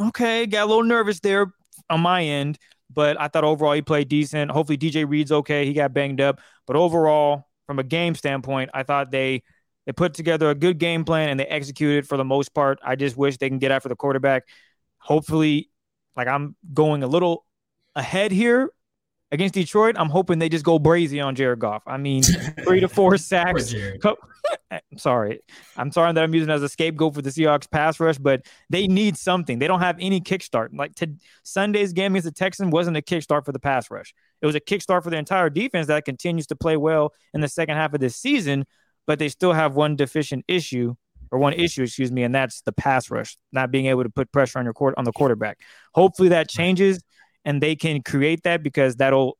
okay, 0.00 0.46
got 0.46 0.64
a 0.64 0.66
little 0.66 0.84
nervous 0.84 1.20
there 1.20 1.52
on 1.90 2.00
my 2.00 2.24
end, 2.24 2.58
but 2.90 3.20
I 3.20 3.28
thought 3.28 3.44
overall 3.44 3.72
he 3.72 3.82
played 3.82 4.08
decent. 4.08 4.50
Hopefully 4.50 4.78
DJ 4.78 5.08
Reed's 5.08 5.32
okay. 5.32 5.66
He 5.66 5.72
got 5.72 5.92
banged 5.92 6.20
up, 6.20 6.40
but 6.66 6.76
overall, 6.76 7.46
from 7.66 7.78
a 7.78 7.84
game 7.84 8.14
standpoint, 8.14 8.70
I 8.74 8.82
thought 8.82 9.10
they 9.10 9.42
they 9.86 9.92
put 9.92 10.14
together 10.14 10.50
a 10.50 10.54
good 10.54 10.78
game 10.78 11.04
plan 11.04 11.28
and 11.28 11.40
they 11.40 11.46
executed 11.46 12.06
for 12.06 12.16
the 12.16 12.24
most 12.24 12.54
part. 12.54 12.78
I 12.84 12.94
just 12.94 13.16
wish 13.16 13.38
they 13.38 13.48
can 13.48 13.58
get 13.58 13.72
after 13.72 13.88
the 13.88 13.96
quarterback. 13.96 14.44
Hopefully, 14.98 15.70
like 16.16 16.28
I'm 16.28 16.54
going 16.72 17.02
a 17.02 17.06
little 17.06 17.44
ahead 17.94 18.30
here 18.30 18.70
against 19.32 19.54
Detroit. 19.54 19.96
I'm 19.98 20.10
hoping 20.10 20.38
they 20.38 20.50
just 20.50 20.64
go 20.64 20.78
brazy 20.78 21.24
on 21.24 21.34
Jared 21.34 21.58
Goff. 21.58 21.82
I 21.86 21.96
mean, 21.96 22.22
three 22.64 22.80
to 22.80 22.88
four 22.88 23.16
sacks. 23.16 23.74
Co- 24.00 24.16
I'm 24.70 24.98
sorry. 24.98 25.40
I'm 25.76 25.90
sorry 25.90 26.12
that 26.12 26.22
I'm 26.22 26.34
using 26.34 26.50
it 26.50 26.52
as 26.52 26.62
a 26.62 26.68
scapegoat 26.68 27.14
for 27.14 27.22
the 27.22 27.30
Seahawks 27.30 27.68
pass 27.68 27.98
rush, 27.98 28.18
but 28.18 28.46
they 28.70 28.86
need 28.86 29.16
something. 29.16 29.58
They 29.58 29.66
don't 29.66 29.80
have 29.80 29.96
any 29.98 30.20
kickstart. 30.20 30.68
Like 30.72 30.94
to 30.96 31.14
Sunday's 31.42 31.92
game 31.92 32.12
against 32.12 32.26
the 32.26 32.32
Texans 32.32 32.70
wasn't 32.70 32.96
a 32.96 33.02
kickstart 33.02 33.44
for 33.44 33.52
the 33.52 33.58
pass 33.58 33.90
rush. 33.90 34.14
It 34.42 34.46
was 34.46 34.54
a 34.54 34.60
kickstart 34.60 35.02
for 35.02 35.10
the 35.10 35.16
entire 35.16 35.50
defense 35.50 35.86
that 35.86 36.04
continues 36.04 36.46
to 36.48 36.56
play 36.56 36.76
well 36.76 37.12
in 37.32 37.40
the 37.40 37.48
second 37.48 37.76
half 37.76 37.94
of 37.94 38.00
this 38.00 38.16
season, 38.16 38.66
but 39.06 39.18
they 39.18 39.28
still 39.28 39.52
have 39.52 39.74
one 39.74 39.96
deficient 39.96 40.44
issue 40.46 40.94
or 41.30 41.38
one 41.38 41.54
issue, 41.54 41.82
excuse 41.82 42.12
me, 42.12 42.24
and 42.24 42.34
that's 42.34 42.60
the 42.60 42.72
pass 42.72 43.10
rush, 43.10 43.38
not 43.52 43.70
being 43.70 43.86
able 43.86 44.02
to 44.02 44.10
put 44.10 44.30
pressure 44.32 44.58
on 44.58 44.66
your 44.66 44.74
court 44.74 44.94
on 44.98 45.04
the 45.04 45.12
quarterback. 45.12 45.58
Hopefully 45.94 46.28
that 46.28 46.50
changes 46.50 47.02
and 47.44 47.62
they 47.62 47.74
can 47.76 48.02
create 48.02 48.42
that 48.44 48.62
because 48.62 48.96
that'll 48.96 49.36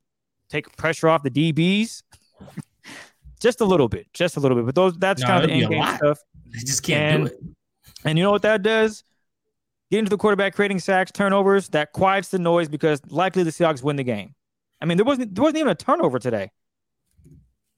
take 0.48 0.74
pressure 0.76 1.08
off 1.08 1.22
the 1.22 1.30
DBs. 1.30 2.02
just 3.40 3.60
a 3.60 3.64
little 3.64 3.88
bit, 3.88 4.06
just 4.12 4.36
a 4.36 4.40
little 4.40 4.56
bit. 4.56 4.66
But 4.66 4.74
those 4.74 4.96
that's 4.98 5.22
No, 5.22 5.28
kind 5.28 5.44
of 5.44 5.50
the 5.50 5.54
end 5.56 5.70
game 5.70 5.96
stuff. 5.96 6.18
They 6.52 6.58
just 6.60 6.82
can't 6.82 7.14
And- 7.14 7.28
do 7.28 7.34
it. 7.34 7.40
And 8.04 8.18
you 8.18 8.24
know 8.24 8.32
what 8.32 8.42
that 8.42 8.62
does? 8.62 9.04
Get 9.90 9.98
into 10.00 10.10
the 10.10 10.16
quarterback, 10.16 10.54
creating 10.54 10.80
sacks, 10.80 11.12
turnovers, 11.12 11.68
that 11.68 11.92
quiets 11.92 12.28
the 12.30 12.38
noise 12.38 12.68
because 12.68 13.00
likely 13.10 13.42
the 13.44 13.50
Seahawks 13.50 13.82
win 13.82 13.94
the 13.96 14.02
game. 14.02 14.34
I 14.80 14.86
mean, 14.86 14.96
there 14.96 15.04
wasn't 15.04 15.34
there 15.34 15.42
wasn't 15.42 15.58
even 15.58 15.70
a 15.70 15.74
turnover 15.76 16.18
today. 16.18 16.50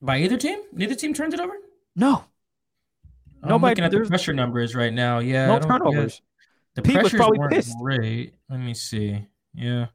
By 0.01 0.19
either 0.19 0.37
team? 0.37 0.61
Neither 0.73 0.95
team 0.95 1.13
turned 1.15 1.35
it 1.35 1.41
over? 1.41 1.53
No, 1.97 2.25
I'm 3.43 3.49
Nobody- 3.51 3.71
looking 3.83 3.85
at 3.85 3.91
the 3.91 4.09
pressure 4.09 4.33
numbers 4.33 4.75
right 4.75 4.93
now. 4.93 5.19
Yeah. 5.19 5.47
no 5.47 5.57
I 5.57 5.59
don't- 5.59 5.69
yeah. 5.71 5.79
turnovers. 5.79 6.23
The 6.75 6.83
Pete 6.83 7.03
was 7.03 7.13
probably 7.13 7.39
pissed. 7.51 7.77
great. 7.79 8.35
Let 8.49 8.61
me 8.61 8.75
see. 8.75 9.27
Yeah. 9.55 9.87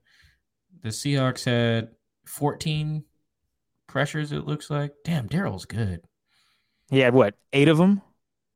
The 0.82 0.89
Seahawks 0.89 1.46
had 1.46 1.89
14 2.26 3.04
pressures, 3.88 4.32
it 4.32 4.46
looks 4.46 4.70
like. 4.70 4.94
Damn, 5.04 5.28
Darrell's 5.28 5.65
good. 5.65 6.02
He 6.89 7.00
had 7.00 7.13
what 7.13 7.36
eight 7.54 7.68
of 7.68 7.78
them? 7.78 8.02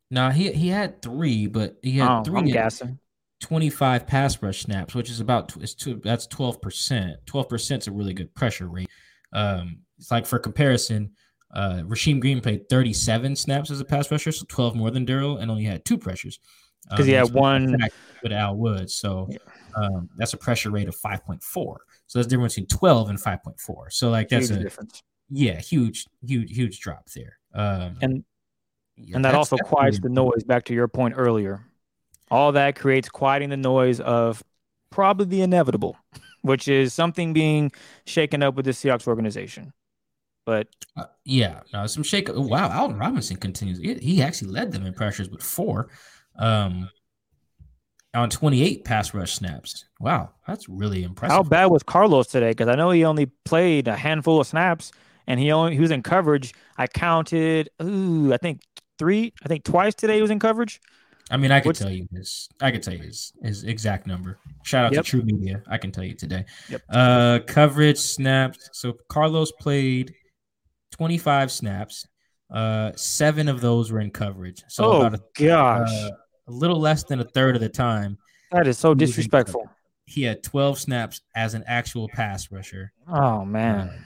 No, 0.09 0.29
he 0.29 0.51
he 0.51 0.69
had 0.69 1.01
three, 1.01 1.47
but 1.47 1.77
he 1.81 1.97
had 1.99 2.09
oh, 2.09 2.23
three 2.23 2.39
I'm 2.39 2.47
at 2.47 2.53
gassing. 2.53 2.99
25 3.41 4.07
pass 4.07 4.41
rush 4.41 4.61
snaps, 4.61 4.95
which 4.95 5.09
is 5.09 5.19
about 5.19 5.53
it's 5.57 5.73
two, 5.75 5.99
that's 6.03 6.27
12%. 6.27 7.15
12% 7.25 7.77
is 7.77 7.87
a 7.87 7.91
really 7.91 8.13
good 8.13 8.33
pressure 8.33 8.67
rate. 8.67 8.89
Um, 9.33 9.79
it's 9.97 10.11
like 10.11 10.25
for 10.25 10.39
comparison, 10.39 11.11
Uh, 11.53 11.81
Rasheem 11.85 12.19
Green 12.19 12.41
played 12.41 12.69
37 12.69 13.35
snaps 13.35 13.69
as 13.69 13.79
a 13.81 13.85
pass 13.85 14.09
rusher, 14.09 14.31
so 14.31 14.45
12 14.47 14.75
more 14.75 14.91
than 14.91 15.05
Darrell, 15.05 15.37
and 15.37 15.51
only 15.51 15.65
had 15.65 15.83
two 15.83 15.97
pressures. 15.97 16.39
Because 16.89 17.01
um, 17.01 17.05
he 17.07 17.13
had 17.13 17.33
one 17.33 17.77
with 18.23 18.31
Al 18.31 18.55
Woods. 18.55 18.95
So 18.95 19.29
um, 19.75 20.09
that's 20.17 20.33
a 20.33 20.37
pressure 20.37 20.71
rate 20.71 20.87
of 20.87 20.95
5.4. 20.95 21.75
So 22.13 22.19
that's 22.19 22.27
the 22.27 22.35
difference 22.35 22.53
between 22.53 22.67
12 22.67 23.09
and 23.09 23.19
5.4. 23.19 23.91
So 23.91 24.11
like 24.11 24.29
that's 24.29 24.49
huge 24.49 24.59
a 24.59 24.61
difference. 24.61 25.01
Yeah, 25.31 25.59
huge, 25.59 26.05
huge, 26.23 26.55
huge 26.55 26.79
drop 26.79 27.09
there. 27.09 27.39
Um, 27.55 27.97
and 28.03 28.23
yeah, 28.95 29.15
and 29.15 29.25
that 29.25 29.33
also 29.33 29.57
quiets 29.57 29.99
the 29.99 30.09
noise. 30.09 30.43
Back 30.43 30.65
to 30.65 30.75
your 30.75 30.87
point 30.87 31.15
earlier, 31.17 31.65
all 32.29 32.51
that 32.51 32.75
creates 32.75 33.09
quieting 33.09 33.49
the 33.49 33.57
noise 33.57 33.99
of 33.99 34.43
probably 34.91 35.25
the 35.25 35.41
inevitable, 35.41 35.97
which 36.43 36.67
is 36.67 36.93
something 36.93 37.33
being 37.33 37.71
shaken 38.05 38.43
up 38.43 38.53
with 38.53 38.65
the 38.65 38.73
Seahawks 38.73 39.07
organization. 39.07 39.73
But 40.45 40.67
uh, 40.95 41.05
yeah, 41.25 41.61
no, 41.73 41.87
some 41.87 42.03
shake. 42.03 42.29
Wow, 42.31 42.79
Alton 42.79 42.99
Robinson 42.99 43.37
continues. 43.37 43.79
He 43.79 44.21
actually 44.21 44.51
led 44.51 44.71
them 44.71 44.85
in 44.85 44.93
pressures 44.93 45.31
with 45.31 45.41
four. 45.41 45.89
Um, 46.37 46.91
on 48.13 48.29
28 48.29 48.85
pass 48.85 49.13
rush 49.13 49.33
snaps. 49.33 49.85
Wow, 49.99 50.31
that's 50.47 50.69
really 50.69 51.03
impressive. 51.03 51.35
How 51.35 51.43
bad 51.43 51.65
was 51.65 51.83
Carlos 51.83 52.27
today? 52.27 52.51
Because 52.51 52.67
I 52.67 52.75
know 52.75 52.91
he 52.91 53.05
only 53.05 53.27
played 53.45 53.87
a 53.87 53.95
handful 53.95 54.39
of 54.39 54.47
snaps, 54.47 54.91
and 55.27 55.39
he 55.39 55.51
only 55.51 55.73
he 55.75 55.81
was 55.81 55.91
in 55.91 56.03
coverage. 56.03 56.53
I 56.77 56.87
counted. 56.87 57.69
Ooh, 57.81 58.33
I 58.33 58.37
think 58.37 58.61
three. 58.99 59.33
I 59.43 59.47
think 59.47 59.63
twice 59.63 59.95
today 59.95 60.15
he 60.15 60.21
was 60.21 60.31
in 60.31 60.39
coverage. 60.39 60.79
I 61.31 61.37
mean, 61.37 61.51
I 61.51 61.61
could 61.61 61.75
tell 61.75 61.89
you 61.89 62.07
his. 62.11 62.49
I 62.61 62.71
could 62.71 62.83
tell 62.83 62.93
you 62.93 63.03
his 63.03 63.33
his 63.41 63.63
exact 63.63 64.05
number. 64.05 64.37
Shout 64.63 64.85
out 64.85 64.93
yep. 64.93 65.05
to 65.05 65.17
TruMedia. 65.17 65.63
I 65.67 65.77
can 65.77 65.91
tell 65.91 66.03
you 66.03 66.13
today. 66.13 66.45
Yep. 66.69 66.81
Uh, 66.89 67.39
coverage 67.47 67.97
snaps. 67.97 68.69
So 68.73 68.93
Carlos 69.09 69.51
played 69.53 70.13
25 70.91 71.51
snaps. 71.51 72.07
Uh, 72.53 72.91
seven 72.95 73.47
of 73.47 73.61
those 73.61 73.91
were 73.91 73.99
in 73.99 74.11
coverage. 74.11 74.63
So 74.67 74.83
oh 74.83 75.01
a, 75.01 75.19
gosh. 75.35 75.89
Uh, 75.91 76.11
a 76.47 76.51
little 76.51 76.79
less 76.79 77.03
than 77.03 77.19
a 77.19 77.23
third 77.23 77.55
of 77.55 77.61
the 77.61 77.69
time. 77.69 78.17
That 78.51 78.67
is 78.67 78.77
so 78.77 78.93
disrespectful. 78.93 79.67
He 80.05 80.23
had 80.23 80.43
12 80.43 80.79
snaps 80.79 81.21
as 81.35 81.53
an 81.53 81.63
actual 81.65 82.09
pass 82.09 82.51
rusher. 82.51 82.91
Oh 83.07 83.45
man. 83.45 83.89
Uh, 83.89 83.97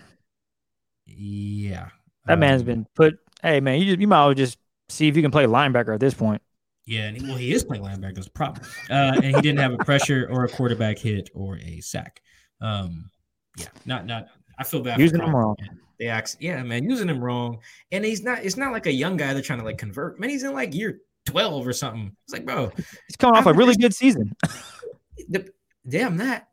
yeah. 1.05 1.89
That 2.25 2.33
um, 2.33 2.39
man's 2.39 2.63
been 2.63 2.85
put. 2.95 3.17
Hey 3.41 3.59
man, 3.59 3.79
you 3.79 3.85
just 3.85 3.99
you 3.99 4.07
might 4.07 4.21
as 4.21 4.25
well 4.27 4.33
just 4.33 4.57
see 4.89 5.07
if 5.07 5.15
you 5.15 5.21
can 5.21 5.31
play 5.31 5.45
linebacker 5.45 5.93
at 5.93 5.99
this 5.99 6.13
point. 6.13 6.41
Yeah, 6.85 7.07
and 7.07 7.17
he, 7.17 7.27
well, 7.27 7.35
he 7.35 7.51
is 7.51 7.65
playing 7.65 7.83
linebacker. 7.83 8.15
That's 8.15 8.27
a 8.27 8.31
problem. 8.31 8.65
Uh, 8.89 9.19
and 9.21 9.35
he 9.35 9.41
didn't 9.41 9.59
have 9.59 9.73
a 9.73 9.77
pressure 9.77 10.27
or 10.31 10.45
a 10.45 10.49
quarterback 10.49 10.97
hit 10.97 11.29
or 11.33 11.57
a 11.57 11.81
sack. 11.81 12.21
Um, 12.61 13.11
yeah, 13.57 13.67
not 13.85 14.05
not. 14.05 14.27
I 14.57 14.63
feel 14.63 14.81
bad 14.81 14.99
using 14.99 15.21
him 15.21 15.35
wrong. 15.35 15.55
They 15.99 16.07
ask, 16.07 16.37
yeah, 16.39 16.61
man, 16.63 16.89
using 16.89 17.09
him 17.09 17.21
wrong, 17.21 17.59
and 17.91 18.05
he's 18.05 18.23
not. 18.23 18.45
It's 18.45 18.55
not 18.55 18.71
like 18.71 18.85
a 18.85 18.91
young 18.91 19.17
guy 19.17 19.33
they're 19.33 19.41
trying 19.41 19.59
to 19.59 19.65
like 19.65 19.77
convert. 19.77 20.19
Man, 20.19 20.29
he's 20.29 20.43
in 20.43 20.53
like 20.53 20.73
year 20.73 20.99
12 21.27 21.67
or 21.67 21.73
something. 21.73 22.15
It's 22.23 22.33
like, 22.33 22.45
bro, 22.45 22.71
he's 22.75 23.15
coming 23.17 23.37
off 23.37 23.45
a 23.45 23.53
really 23.53 23.75
good 23.75 23.93
season. 23.93 24.35
The, 25.29 25.51
damn 25.87 26.17
that. 26.17 26.47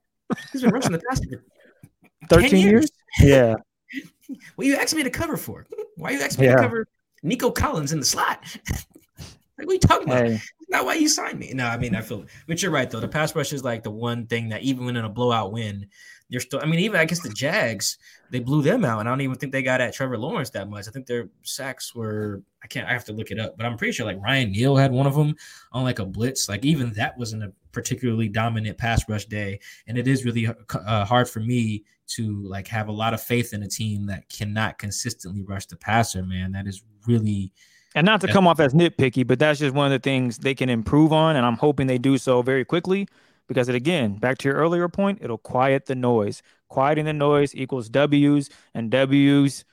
He's 0.53 0.63
been 0.63 0.71
rushing 0.71 0.93
the 0.93 1.01
passer 1.09 1.45
13 2.29 2.51
years. 2.51 2.63
years. 2.63 2.91
Yeah. 3.21 3.55
what 4.57 4.67
you 4.67 4.77
asking 4.77 4.99
me 4.99 5.03
to 5.05 5.11
cover 5.11 5.37
for? 5.37 5.67
Why 5.97 6.11
you 6.11 6.21
asking 6.21 6.43
me 6.43 6.49
yeah. 6.49 6.57
to 6.57 6.63
cover 6.63 6.89
Nico 7.23 7.51
Collins 7.51 7.93
in 7.93 8.01
the 8.01 8.05
slot? 8.05 8.41
like, 8.69 9.67
what 9.67 9.69
are 9.69 9.73
you 9.75 9.79
talking 9.79 10.09
about? 10.09 10.27
Hey. 10.27 10.41
Not 10.69 10.87
why 10.87 10.95
you 10.95 11.09
signed 11.09 11.39
me. 11.39 11.53
No, 11.55 11.67
I 11.67 11.77
mean, 11.77 11.95
I 11.95 12.01
feel, 12.01 12.25
but 12.49 12.61
you're 12.61 12.73
right, 12.73 12.91
though. 12.91 12.99
The 12.99 13.07
pass 13.07 13.37
rush 13.37 13.53
is 13.53 13.63
like 13.63 13.85
the 13.85 13.93
one 13.93 14.27
thing 14.27 14.49
that 14.49 14.63
even 14.63 14.87
when 14.87 14.97
in 14.97 15.05
a 15.05 15.09
blowout 15.09 15.53
win, 15.53 15.87
they're 16.31 16.41
still, 16.41 16.61
I 16.63 16.67
mean, 16.67 16.81
even 16.81 16.99
I 16.99 17.05
guess 17.05 17.21
the 17.21 17.29
Jags, 17.29 17.99
they 18.31 18.41
blew 18.41 18.63
them 18.63 18.85
out. 18.85 19.01
And 19.01 19.09
I 19.09 19.13
don't 19.13 19.21
even 19.21 19.37
think 19.37 19.53
they 19.53 19.63
got 19.63 19.81
at 19.81 19.93
Trevor 19.93 20.19
Lawrence 20.19 20.51
that 20.51 20.69
much. 20.69 20.89
I 20.89 20.91
think 20.91 21.07
their 21.07 21.29
sacks 21.43 21.95
were, 21.95 22.43
I 22.63 22.67
can't, 22.67 22.89
I 22.89 22.93
have 22.93 23.05
to 23.07 23.13
look 23.13 23.31
it 23.31 23.39
up, 23.39 23.57
but 23.57 23.67
I'm 23.67 23.77
pretty 23.77 23.93
sure 23.93 24.07
like 24.07 24.21
Ryan 24.23 24.53
Neal 24.53 24.77
had 24.77 24.91
one 24.91 25.07
of 25.07 25.15
them 25.15 25.35
on 25.73 25.85
like 25.85 25.99
a 25.99 26.07
blitz. 26.07 26.49
Like 26.49 26.65
even 26.65 26.93
that 26.95 27.17
wasn't 27.19 27.45
a 27.45 27.53
particularly 27.73 28.29
dominant 28.29 28.79
pass 28.79 29.07
rush 29.09 29.27
day. 29.27 29.61
And 29.87 29.99
it 29.99 30.09
is 30.09 30.25
really 30.25 30.47
uh, 30.47 31.05
hard 31.05 31.29
for 31.29 31.41
me 31.41 31.85
to 32.07 32.43
like 32.49 32.69
have 32.69 32.89
a 32.89 32.93
lot 32.93 33.15
of 33.15 33.23
faith 33.23 33.53
in 33.53 33.63
a 33.63 33.69
team 33.69 34.07
that 34.07 34.29
cannot 34.29 34.79
consistently 34.79 35.43
rush 35.43 35.67
the 35.67 35.77
passer, 35.77 36.23
man. 36.23 36.53
That 36.53 36.67
is 36.67 36.83
really. 37.07 37.53
And 37.95 38.05
not 38.05 38.21
to 38.23 38.29
come 38.29 38.49
off 38.49 38.59
as 38.59 38.75
nitpicky, 38.75 39.25
but 39.25 39.39
that's 39.39 39.61
just 39.61 39.73
one 39.73 39.87
of 39.87 39.93
the 39.93 40.03
things 40.03 40.39
they 40.39 40.55
can 40.55 40.69
improve 40.69 41.13
on. 41.13 41.37
And 41.37 41.47
I'm 41.47 41.57
hoping 41.57 41.87
they 41.87 41.99
do 41.99 42.19
so 42.19 42.43
very 42.43 42.65
quickly 42.65 43.07
because 43.49 43.69
it 43.69 43.75
again 43.75 44.17
back 44.17 44.39
to 44.39 44.49
your 44.49 44.57
earlier 44.57 44.89
point 44.89 45.19
it'll 45.23 45.39
quiet 45.39 45.87
the 45.87 45.95
noise 45.95 46.43
quieting 46.69 47.05
the 47.05 47.13
noise 47.13 47.55
equals 47.55 47.89
w's 47.89 48.51
and 48.75 48.91
w's 48.91 49.65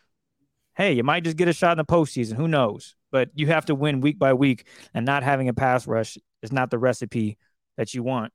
hey 0.75 0.93
you 0.93 1.03
might 1.03 1.23
just 1.23 1.37
get 1.37 1.47
a 1.47 1.53
shot 1.53 1.71
in 1.71 1.77
the 1.77 1.85
postseason 1.85 2.35
who 2.35 2.47
knows 2.47 2.95
but 3.11 3.29
you 3.35 3.47
have 3.47 3.65
to 3.65 3.75
win 3.75 4.01
week 4.01 4.19
by 4.19 4.33
week 4.33 4.67
and 4.93 5.05
not 5.05 5.23
having 5.23 5.49
a 5.49 5.53
pass 5.53 5.87
rush 5.87 6.17
is 6.41 6.51
not 6.51 6.69
the 6.69 6.79
recipe 6.79 7.37
that 7.77 7.93
you 7.93 8.03
want 8.03 8.31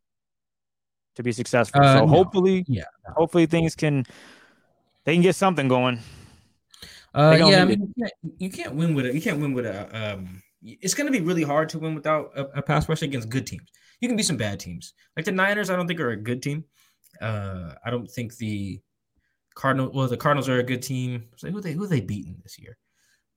to 1.14 1.22
be 1.22 1.32
successful 1.32 1.80
uh, 1.80 1.94
so 1.94 2.00
no. 2.00 2.06
hopefully 2.06 2.64
yeah 2.68 2.84
hopefully 3.16 3.46
things 3.46 3.74
can 3.74 4.04
they 5.04 5.14
can 5.14 5.22
get 5.22 5.36
something 5.36 5.68
going 5.68 6.00
uh, 7.14 7.34
yeah, 7.48 7.62
I 7.62 7.64
mean, 7.64 7.80
you 7.80 8.04
can't, 8.04 8.12
you 8.36 8.50
can't, 8.50 8.74
win 8.74 8.94
with 8.94 9.06
it. 9.06 9.14
You 9.14 9.22
can't 9.22 9.40
win 9.40 9.54
with 9.54 9.64
a. 9.64 10.12
Um, 10.12 10.42
it's 10.62 10.92
going 10.92 11.10
to 11.10 11.18
be 11.18 11.24
really 11.24 11.44
hard 11.44 11.70
to 11.70 11.78
win 11.78 11.94
without 11.94 12.30
a, 12.36 12.58
a 12.58 12.62
pass 12.62 12.86
rush 12.90 13.00
against 13.00 13.30
good 13.30 13.46
teams 13.46 13.70
you 14.00 14.08
can 14.08 14.16
be 14.16 14.22
some 14.22 14.36
bad 14.36 14.60
teams. 14.60 14.94
Like 15.16 15.24
the 15.24 15.32
Niners, 15.32 15.70
I 15.70 15.76
don't 15.76 15.86
think 15.86 16.00
are 16.00 16.10
a 16.10 16.16
good 16.16 16.42
team. 16.42 16.64
Uh, 17.20 17.72
I 17.84 17.90
don't 17.90 18.10
think 18.10 18.36
the 18.36 18.80
Cardinal. 19.54 19.90
Well, 19.92 20.08
the 20.08 20.16
Cardinals 20.16 20.48
are 20.48 20.58
a 20.58 20.62
good 20.62 20.82
team. 20.82 21.24
So 21.36 21.50
who 21.50 21.60
they 21.60 21.72
who 21.72 21.86
they 21.86 22.00
beaten 22.00 22.36
this 22.42 22.58
year? 22.58 22.76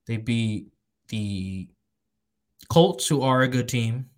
They 0.06 0.18
beat 0.18 0.68
the 1.08 1.70
Colts, 2.70 3.08
who 3.08 3.22
are 3.22 3.42
a 3.42 3.48
good 3.48 3.70
team. 3.70 4.10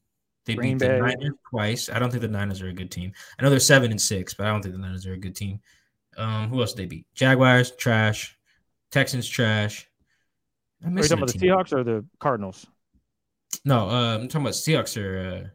They 0.46 0.56
Green 0.56 0.78
beat 0.78 0.88
Bay. 0.88 0.96
the 0.96 1.06
Niners 1.06 1.36
twice. 1.50 1.90
I 1.90 2.00
don't 2.00 2.10
think 2.10 2.22
the 2.22 2.28
Niners 2.28 2.62
are 2.62 2.70
a 2.70 2.74
good 2.74 2.90
team. 2.90 3.12
I 3.38 3.44
know 3.44 3.50
they're 3.50 3.60
seven 3.60 3.92
and 3.92 4.02
six, 4.02 4.34
but 4.34 4.48
I 4.48 4.50
don't 4.50 4.62
think 4.62 4.74
the 4.74 4.82
Niners 4.82 5.06
are 5.06 5.14
a 5.14 5.18
good 5.18 5.36
team. 5.36 5.60
Um, 6.18 6.50
who 6.50 6.60
else 6.60 6.74
did 6.74 6.84
they 6.84 6.88
beat? 6.88 7.06
Jaguars, 7.14 7.72
trash. 7.72 8.38
Texans, 8.92 9.28
trash. 9.28 9.88
I'm 10.84 10.98
are 10.98 11.02
you 11.02 11.08
talking 11.08 11.24
about 11.24 11.34
the 11.34 11.40
Seahawks 11.40 11.72
or 11.72 11.84
the 11.84 12.06
Cardinals? 12.20 12.66
No, 13.64 13.90
uh, 13.90 14.16
I'm 14.16 14.28
talking 14.28 14.42
about 14.42 14.54
Seahawks 14.54 14.98
are. 14.98 15.54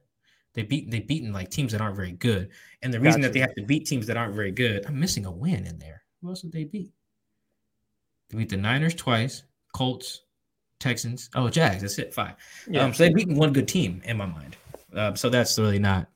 They 0.57 0.63
beat 0.63 0.91
they 0.91 1.01
beaten 1.01 1.33
like 1.33 1.51
teams 1.51 1.71
that 1.73 1.83
aren't 1.83 1.97
very 1.97 2.13
good, 2.13 2.49
and 2.83 2.93
the 2.93 2.99
reason 2.99 3.21
gotcha. 3.21 3.29
that 3.29 3.35
they 3.35 3.41
have 3.41 3.55
to 3.55 3.63
beat 3.63 3.87
teams 3.87 4.07
that 4.07 4.17
aren't 4.17 4.35
very 4.35 4.51
good, 4.51 4.87
I'm 4.87 4.99
missing 4.99 5.27
a 5.27 5.31
win 5.31 5.67
in 5.67 5.79
there. 5.79 6.03
Who 6.23 6.31
else 6.31 6.41
did 6.41 6.53
they 6.53 6.65
beat? 6.65 6.93
They 8.31 8.39
beat 8.39 8.49
the 8.49 8.57
Niners 8.57 8.95
twice, 8.95 9.45
Colts, 9.75 10.23
Texans. 10.81 11.29
Oh, 11.35 11.51
Jags. 11.51 11.83
That's 11.83 11.99
it. 11.99 12.15
Five. 12.15 12.37
Yeah. 12.69 12.85
Um, 12.85 12.95
so 12.95 13.05
they've 13.05 13.15
beaten 13.15 13.37
one 13.37 13.53
good 13.53 13.69
team 13.69 14.01
in 14.05 14.17
my 14.17 14.27
mind. 14.27 14.57
Um, 14.95 15.15
so 15.15 15.29
that's 15.29 15.59
really 15.59 15.79
not, 15.79 16.09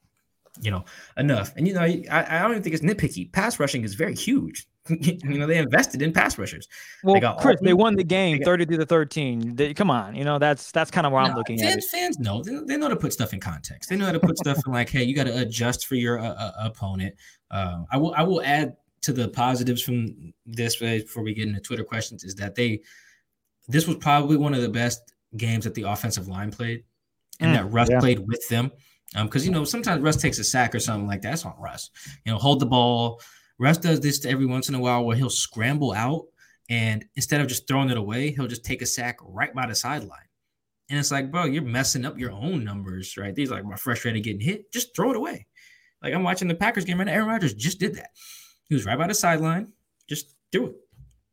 you 0.62 0.70
know, 0.70 0.86
enough. 1.18 1.52
And 1.56 1.68
you 1.68 1.74
know, 1.74 1.82
I, 1.82 2.02
I 2.10 2.40
don't 2.40 2.52
even 2.52 2.62
think 2.62 2.74
it's 2.74 2.84
nitpicky. 2.84 3.30
Pass 3.30 3.60
rushing 3.60 3.84
is 3.84 3.94
very 3.94 4.14
huge. 4.14 4.66
you 4.88 5.38
know, 5.38 5.46
they 5.46 5.58
invested 5.58 6.02
in 6.02 6.12
pass 6.12 6.38
rushers. 6.38 6.66
Well, 7.04 7.20
they 7.20 7.42
Chris, 7.42 7.60
they 7.60 7.74
won 7.74 7.96
the 7.96 8.04
game 8.04 8.42
30 8.42 8.66
to 8.66 8.76
the 8.78 8.86
13. 8.86 9.54
They, 9.54 9.74
come 9.74 9.90
on, 9.90 10.14
you 10.14 10.24
know, 10.24 10.38
that's 10.38 10.72
that's 10.72 10.90
kind 10.90 11.06
of 11.06 11.12
where 11.12 11.22
no, 11.22 11.30
I'm 11.30 11.36
looking 11.36 11.58
fans, 11.58 11.84
at. 11.84 11.90
Fans 11.90 12.18
know 12.18 12.42
they, 12.42 12.58
they, 12.66 12.76
know 12.76 12.88
to 12.88 12.96
put 12.96 13.12
stuff 13.12 13.32
in 13.32 13.40
context. 13.40 13.90
They 13.90 13.96
know 13.96 14.06
how 14.06 14.12
to 14.12 14.20
put 14.20 14.38
stuff 14.38 14.58
in 14.66 14.72
like, 14.72 14.88
hey, 14.88 15.04
you 15.04 15.14
got 15.14 15.24
to 15.24 15.38
adjust 15.38 15.86
for 15.86 15.96
your 15.96 16.18
uh, 16.18 16.28
uh, 16.28 16.52
opponent. 16.58 17.14
Uh, 17.50 17.82
I 17.92 17.96
will 17.98 18.14
I 18.16 18.22
will 18.22 18.42
add 18.42 18.76
to 19.02 19.12
the 19.12 19.28
positives 19.28 19.82
from 19.82 20.32
this 20.46 20.76
before 20.76 21.22
we 21.22 21.34
get 21.34 21.48
into 21.48 21.60
Twitter 21.60 21.84
questions 21.84 22.22
is 22.24 22.34
that 22.34 22.54
they 22.54 22.80
this 23.68 23.86
was 23.86 23.96
probably 23.96 24.36
one 24.36 24.52
of 24.54 24.62
the 24.62 24.68
best 24.68 25.12
games 25.36 25.64
that 25.64 25.74
the 25.74 25.82
offensive 25.82 26.28
line 26.28 26.50
played, 26.50 26.84
and 27.38 27.50
mm, 27.50 27.54
that 27.54 27.70
Russ 27.70 27.88
yeah. 27.90 28.00
played 28.00 28.26
with 28.26 28.46
them. 28.48 28.70
Um, 29.16 29.26
because 29.26 29.44
you 29.44 29.52
know 29.52 29.64
sometimes 29.64 30.02
Russ 30.02 30.16
takes 30.16 30.38
a 30.38 30.44
sack 30.44 30.74
or 30.74 30.80
something 30.80 31.06
like 31.06 31.22
that. 31.22 31.30
That's 31.30 31.44
on 31.44 31.54
Russ. 31.58 31.90
You 32.24 32.32
know, 32.32 32.38
hold 32.38 32.60
the 32.60 32.66
ball 32.66 33.20
Russ 33.60 33.78
does 33.78 34.00
this 34.00 34.24
every 34.24 34.46
once 34.46 34.70
in 34.70 34.74
a 34.74 34.80
while 34.80 35.04
where 35.04 35.16
he'll 35.16 35.28
scramble 35.28 35.92
out 35.92 36.24
and 36.70 37.04
instead 37.16 37.40
of 37.40 37.46
just 37.46 37.68
throwing 37.68 37.90
it 37.90 37.98
away, 37.98 38.30
he'll 38.30 38.46
just 38.46 38.64
take 38.64 38.80
a 38.80 38.86
sack 38.86 39.18
right 39.22 39.52
by 39.52 39.66
the 39.66 39.74
sideline. 39.74 40.18
And 40.88 40.98
it's 40.98 41.10
like, 41.10 41.30
bro, 41.30 41.44
you're 41.44 41.62
messing 41.62 42.06
up 42.06 42.18
your 42.18 42.32
own 42.32 42.64
numbers, 42.64 43.16
right? 43.18 43.34
These 43.34 43.50
like 43.50 43.64
my 43.64 43.76
frustrated 43.76 44.24
getting 44.24 44.40
hit. 44.40 44.72
Just 44.72 44.96
throw 44.96 45.10
it 45.10 45.16
away. 45.16 45.46
Like 46.02 46.14
I'm 46.14 46.22
watching 46.22 46.48
the 46.48 46.54
Packers 46.54 46.86
game 46.86 46.98
right 46.98 47.04
now. 47.04 47.12
Aaron 47.12 47.28
Rodgers 47.28 47.52
just 47.52 47.78
did 47.78 47.96
that. 47.96 48.10
He 48.64 48.74
was 48.74 48.86
right 48.86 48.98
by 48.98 49.08
the 49.08 49.14
sideline, 49.14 49.68
just 50.08 50.34
threw 50.52 50.68
it. 50.68 50.76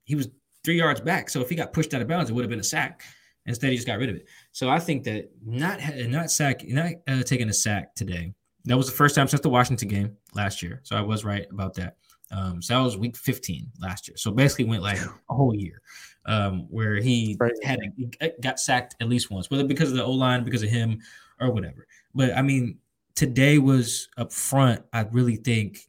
He 0.04 0.16
was 0.16 0.28
three 0.66 0.78
yards 0.78 1.00
back. 1.00 1.30
So 1.30 1.40
if 1.40 1.50
he 1.50 1.56
got 1.56 1.72
pushed 1.72 1.94
out 1.94 2.02
of 2.02 2.08
bounds, 2.08 2.30
it 2.30 2.34
would 2.34 2.44
have 2.44 2.50
been 2.50 2.60
a 2.60 2.64
sack. 2.64 3.04
Instead, 3.46 3.70
he 3.70 3.78
just 3.78 3.88
got 3.88 4.00
rid 4.00 4.10
of 4.10 4.16
it. 4.18 4.28
So 4.52 4.70
I 4.70 4.80
think 4.80 5.06
that 5.06 5.30
not 5.46 5.80
not 6.08 6.30
sack, 6.30 6.68
not 6.68 6.92
uh, 7.08 7.24
taking 7.24 7.48
a 7.48 7.54
sack 7.54 7.96
today. 7.96 8.34
That 8.66 8.76
was 8.76 8.88
the 8.88 8.96
first 8.96 9.16
time 9.16 9.30
since 9.30 9.42
the 9.42 9.50
Washington 9.50 9.88
game 9.88 10.18
last 10.34 10.62
year. 10.62 10.82
So 10.84 10.98
I 10.98 11.02
was 11.02 11.24
right 11.24 11.46
about 11.52 11.76
that. 11.76 11.96
Um, 12.32 12.62
so 12.62 12.74
that 12.74 12.84
was 12.84 12.98
week 12.98 13.16
15 13.16 13.72
last 13.80 14.08
year. 14.08 14.18
So 14.18 14.32
basically 14.32 14.66
went 14.66 14.84
like 14.84 15.00
a 15.00 15.34
whole 15.34 15.56
year 15.56 15.82
um, 16.26 16.68
where 16.70 16.98
he 16.98 17.38
right. 17.40 17.54
had 17.64 17.80
a, 18.22 18.32
got 18.42 18.60
sacked 18.60 18.96
at 19.00 19.10
least 19.10 19.32
once, 19.32 19.50
whether 19.50 19.64
because 19.64 19.92
of 19.92 19.98
the 19.98 20.04
O 20.04 20.12
line, 20.12 20.44
because 20.44 20.64
of 20.64 20.70
him, 20.70 21.00
or 21.40 21.52
whatever. 21.52 21.88
But 22.14 22.36
I 22.36 22.42
mean, 22.42 22.80
today 23.16 23.58
was 23.58 24.10
up 24.18 24.32
front. 24.32 24.84
I 24.94 25.02
really 25.12 25.38
think. 25.38 25.88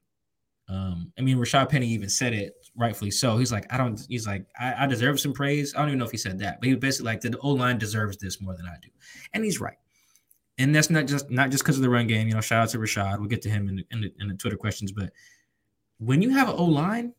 Um, 0.69 1.13
I 1.19 1.23
mean, 1.23 1.39
Rashad 1.39 1.71
Penny 1.71 1.87
even 1.89 2.11
said 2.11 2.35
it 2.35 2.55
rightfully 2.77 3.11
so. 3.11 3.39
He's 3.39 3.51
like, 3.51 3.73
I 3.73 3.79
don't. 3.79 4.01
He's 4.09 4.27
like, 4.27 4.47
I, 4.59 4.85
I 4.85 4.87
deserve 4.87 5.19
some 5.19 5.33
praise. 5.33 5.75
I 5.75 5.81
don't 5.81 5.89
even 5.89 5.99
know 5.99 6.05
if 6.05 6.11
he 6.11 6.19
said 6.19 6.39
that, 6.41 6.61
but 6.61 6.67
he 6.67 6.75
was 6.75 6.81
basically 6.81 7.07
like, 7.07 7.21
the 7.21 7.37
O 7.39 7.51
line 7.51 7.79
deserves 7.79 8.19
this 8.19 8.41
more 8.41 8.55
than 8.57 8.67
I 8.67 8.77
do, 8.83 8.89
and 9.33 9.45
he's 9.45 9.61
right. 9.61 9.77
And 10.59 10.75
that's 10.75 10.91
not 10.91 11.07
just 11.07 11.31
not 11.31 11.51
just 11.51 11.65
because 11.65 11.77
of 11.77 11.83
the 11.83 11.91
run 11.91 12.07
game. 12.07 12.29
You 12.29 12.35
know, 12.35 12.41
shout 12.41 12.63
out 12.63 12.69
to 12.71 12.79
Rashad. 12.79 13.19
We'll 13.19 13.29
get 13.29 13.43
to 13.43 13.51
him 13.51 13.69
in 13.69 13.77
the, 13.77 13.85
in 13.91 14.01
the, 14.01 14.13
in 14.21 14.29
the 14.29 14.35
Twitter 14.35 14.57
questions, 14.57 14.93
but 14.93 15.11
when 15.99 16.23
you 16.23 16.31
have 16.31 16.49
an 16.49 16.55
O 16.57 16.65
line, 16.65 17.15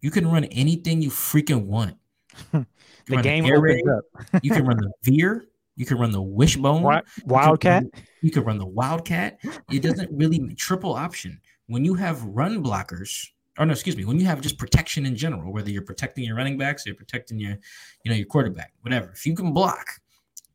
you 0.00 0.10
can 0.10 0.26
run 0.26 0.44
anything 0.44 1.02
you 1.02 1.10
freaking 1.10 1.66
want. 1.66 1.96
the 2.52 3.22
game 3.22 3.44
opens 3.46 3.82
up. 3.88 4.42
you 4.42 4.50
can 4.50 4.64
run 4.64 4.78
the 4.78 4.92
veer. 5.02 5.46
You 5.76 5.86
can 5.86 5.98
run 5.98 6.10
the 6.10 6.22
wishbone. 6.22 6.82
Wildcat. 7.24 7.84
You 7.84 7.90
can, 7.90 8.02
you 8.20 8.30
can 8.30 8.44
run 8.44 8.58
the 8.58 8.66
wildcat. 8.66 9.38
It 9.70 9.82
doesn't 9.82 10.10
really 10.12 10.54
triple 10.54 10.92
option 10.92 11.40
when 11.66 11.84
you 11.84 11.94
have 11.94 12.22
run 12.24 12.62
blockers 12.62 13.28
or 13.58 13.66
no, 13.66 13.72
excuse 13.72 13.96
me, 13.96 14.04
when 14.04 14.18
you 14.18 14.26
have 14.26 14.40
just 14.40 14.58
protection 14.58 15.04
in 15.04 15.14
general, 15.14 15.52
whether 15.52 15.70
you're 15.70 15.82
protecting 15.82 16.24
your 16.24 16.36
running 16.36 16.56
backs, 16.56 16.86
or 16.86 16.90
you're 16.90 16.96
protecting 16.96 17.38
your, 17.38 17.58
you 18.02 18.10
know, 18.10 18.16
your 18.16 18.26
quarterback, 18.26 18.72
whatever. 18.80 19.10
If 19.12 19.26
you 19.26 19.34
can 19.34 19.52
block, 19.52 19.86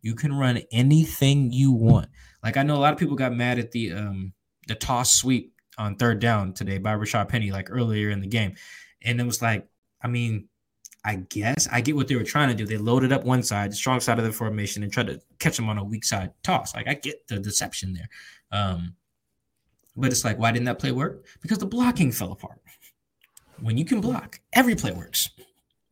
you 0.01 0.15
can 0.15 0.33
run 0.33 0.61
anything 0.71 1.51
you 1.51 1.71
want. 1.71 2.07
Like 2.43 2.57
I 2.57 2.63
know 2.63 2.75
a 2.75 2.79
lot 2.79 2.93
of 2.93 2.99
people 2.99 3.15
got 3.15 3.33
mad 3.33 3.59
at 3.59 3.71
the 3.71 3.93
um 3.93 4.33
the 4.67 4.75
toss 4.75 5.13
sweep 5.13 5.53
on 5.77 5.95
third 5.95 6.19
down 6.19 6.53
today 6.53 6.77
by 6.77 6.95
Rashad 6.95 7.29
Penny, 7.29 7.51
like 7.51 7.69
earlier 7.69 8.09
in 8.09 8.19
the 8.19 8.27
game. 8.27 8.55
And 9.03 9.19
it 9.19 9.25
was 9.25 9.41
like, 9.41 9.67
I 10.01 10.07
mean, 10.07 10.47
I 11.05 11.15
guess 11.15 11.67
I 11.71 11.81
get 11.81 11.95
what 11.95 12.07
they 12.07 12.15
were 12.15 12.23
trying 12.23 12.49
to 12.49 12.55
do. 12.55 12.65
They 12.65 12.77
loaded 12.77 13.11
up 13.11 13.23
one 13.23 13.43
side, 13.43 13.71
the 13.71 13.75
strong 13.75 13.99
side 13.99 14.19
of 14.19 14.25
the 14.25 14.31
formation, 14.31 14.83
and 14.83 14.91
tried 14.91 15.07
to 15.07 15.21
catch 15.39 15.55
them 15.55 15.69
on 15.69 15.77
a 15.77 15.83
weak 15.83 16.03
side 16.03 16.31
toss. 16.43 16.75
Like 16.75 16.87
I 16.87 16.95
get 16.95 17.27
the 17.27 17.39
deception 17.39 17.93
there. 17.93 18.09
Um, 18.51 18.93
but 19.95 20.11
it's 20.11 20.25
like, 20.25 20.37
why 20.37 20.51
didn't 20.51 20.65
that 20.65 20.79
play 20.79 20.91
work? 20.91 21.25
Because 21.41 21.57
the 21.57 21.65
blocking 21.65 22.11
fell 22.11 22.31
apart. 22.31 22.59
When 23.61 23.77
you 23.77 23.85
can 23.85 24.01
block, 24.01 24.39
every 24.53 24.75
play 24.75 24.91
works. 24.91 25.29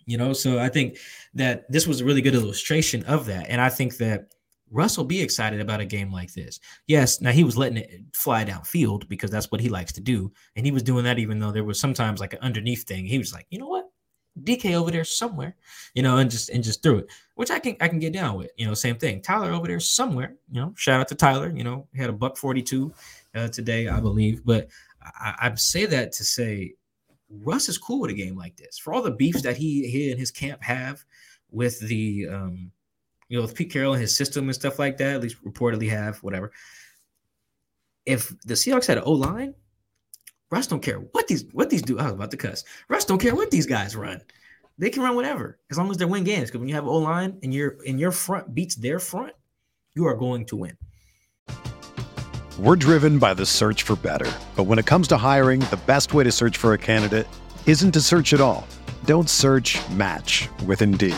You 0.05 0.17
know, 0.17 0.33
so 0.33 0.59
I 0.59 0.69
think 0.69 0.97
that 1.33 1.69
this 1.71 1.87
was 1.87 2.01
a 2.01 2.05
really 2.05 2.21
good 2.21 2.35
illustration 2.35 3.03
of 3.05 3.25
that. 3.25 3.47
And 3.49 3.59
I 3.59 3.69
think 3.69 3.97
that 3.97 4.34
Russ 4.71 4.97
will 4.97 5.05
be 5.05 5.21
excited 5.21 5.61
about 5.61 5.79
a 5.79 5.85
game 5.85 6.11
like 6.11 6.33
this. 6.33 6.59
Yes, 6.87 7.21
now 7.21 7.31
he 7.31 7.43
was 7.43 7.57
letting 7.57 7.77
it 7.77 8.01
fly 8.13 8.43
downfield 8.43 9.07
because 9.07 9.29
that's 9.29 9.51
what 9.51 9.61
he 9.61 9.69
likes 9.69 9.93
to 9.93 10.01
do. 10.01 10.31
And 10.55 10.65
he 10.65 10.71
was 10.71 10.83
doing 10.83 11.03
that 11.03 11.19
even 11.19 11.39
though 11.39 11.51
there 11.51 11.63
was 11.63 11.79
sometimes 11.79 12.19
like 12.19 12.33
an 12.33 12.39
underneath 12.41 12.83
thing. 12.83 13.05
He 13.05 13.17
was 13.17 13.33
like, 13.33 13.45
you 13.49 13.59
know 13.59 13.67
what? 13.67 13.89
DK 14.43 14.73
over 14.73 14.91
there 14.91 15.05
somewhere, 15.05 15.55
you 15.93 16.03
know, 16.03 16.17
and 16.17 16.29
just 16.29 16.49
and 16.49 16.63
just 16.63 16.83
threw 16.83 16.97
it, 16.97 17.07
which 17.35 17.51
I 17.51 17.59
can 17.59 17.77
I 17.79 17.87
can 17.87 17.99
get 17.99 18.11
down 18.11 18.35
with. 18.35 18.51
You 18.57 18.67
know, 18.67 18.73
same 18.73 18.97
thing. 18.97 19.21
Tyler 19.21 19.51
over 19.51 19.67
there 19.67 19.79
somewhere, 19.79 20.35
you 20.51 20.59
know. 20.59 20.73
Shout 20.75 20.99
out 20.99 21.07
to 21.07 21.15
Tyler. 21.15 21.53
You 21.55 21.63
know, 21.63 21.87
he 21.93 22.01
had 22.01 22.09
a 22.09 22.13
buck 22.13 22.35
forty 22.35 22.61
two 22.61 22.93
uh, 23.33 23.47
today, 23.47 23.87
I 23.87 24.01
believe. 24.01 24.43
But 24.43 24.67
I, 25.01 25.35
I 25.39 25.55
say 25.55 25.85
that 25.85 26.11
to 26.13 26.25
say 26.25 26.73
Russ 27.29 27.69
is 27.69 27.77
cool 27.77 28.01
with 28.01 28.11
a 28.11 28.15
game 28.15 28.35
like 28.35 28.57
this. 28.57 28.77
For 28.77 28.93
all 28.93 29.01
the 29.01 29.11
beefs 29.11 29.41
that 29.43 29.55
he 29.55 29.87
he 29.87 30.11
and 30.11 30.19
his 30.19 30.31
camp 30.31 30.61
have 30.63 31.05
with 31.49 31.79
the 31.79 32.27
um, 32.29 32.71
you 33.29 33.37
know, 33.37 33.41
with 33.41 33.55
Pete 33.55 33.71
Carroll 33.71 33.93
and 33.93 34.01
his 34.01 34.15
system 34.15 34.45
and 34.45 34.55
stuff 34.55 34.79
like 34.79 34.97
that, 34.97 35.15
at 35.15 35.21
least 35.21 35.43
reportedly 35.43 35.89
have, 35.89 36.17
whatever. 36.19 36.51
If 38.05 38.29
the 38.41 38.53
Seahawks 38.53 38.85
had 38.85 38.97
an 38.97 39.03
O 39.05 39.13
line, 39.13 39.55
Russ 40.51 40.67
don't 40.67 40.81
care 40.81 40.99
what 40.99 41.27
these 41.27 41.45
what 41.53 41.69
these 41.69 41.81
do. 41.81 41.97
I 41.97 42.03
was 42.03 42.13
about 42.13 42.31
to 42.31 42.37
cuss. 42.37 42.63
Russ 42.87 43.05
don't 43.05 43.19
care 43.19 43.35
what 43.35 43.49
these 43.49 43.65
guys 43.65 43.95
run. 43.95 44.21
They 44.77 44.89
can 44.89 45.01
run 45.01 45.15
whatever 45.15 45.59
as 45.71 45.77
long 45.77 45.89
as 45.89 45.97
they 45.97 46.05
win 46.05 46.23
games. 46.23 46.49
Because 46.49 46.59
when 46.59 46.69
you 46.69 46.75
have 46.75 46.87
O 46.87 46.97
line 46.97 47.39
and 47.41 47.53
your 47.53 47.77
and 47.87 47.99
your 47.99 48.11
front 48.11 48.53
beats 48.53 48.75
their 48.75 48.99
front, 48.99 49.33
you 49.95 50.05
are 50.05 50.13
going 50.13 50.45
to 50.47 50.55
win. 50.55 50.77
We're 52.59 52.75
driven 52.75 53.19
by 53.19 53.33
the 53.33 53.45
search 53.45 53.83
for 53.83 53.95
better. 53.95 54.31
But 54.55 54.63
when 54.63 54.79
it 54.79 54.85
comes 54.85 55.07
to 55.09 55.17
hiring, 55.17 55.61
the 55.61 55.79
best 55.85 56.13
way 56.13 56.23
to 56.23 56.31
search 56.31 56.57
for 56.57 56.73
a 56.73 56.77
candidate 56.77 57.27
isn't 57.65 57.91
to 57.93 58.01
search 58.01 58.33
at 58.33 58.39
all. 58.39 58.67
Don't 59.05 59.29
search 59.29 59.77
match 59.89 60.47
with 60.65 60.81
Indeed. 60.81 61.17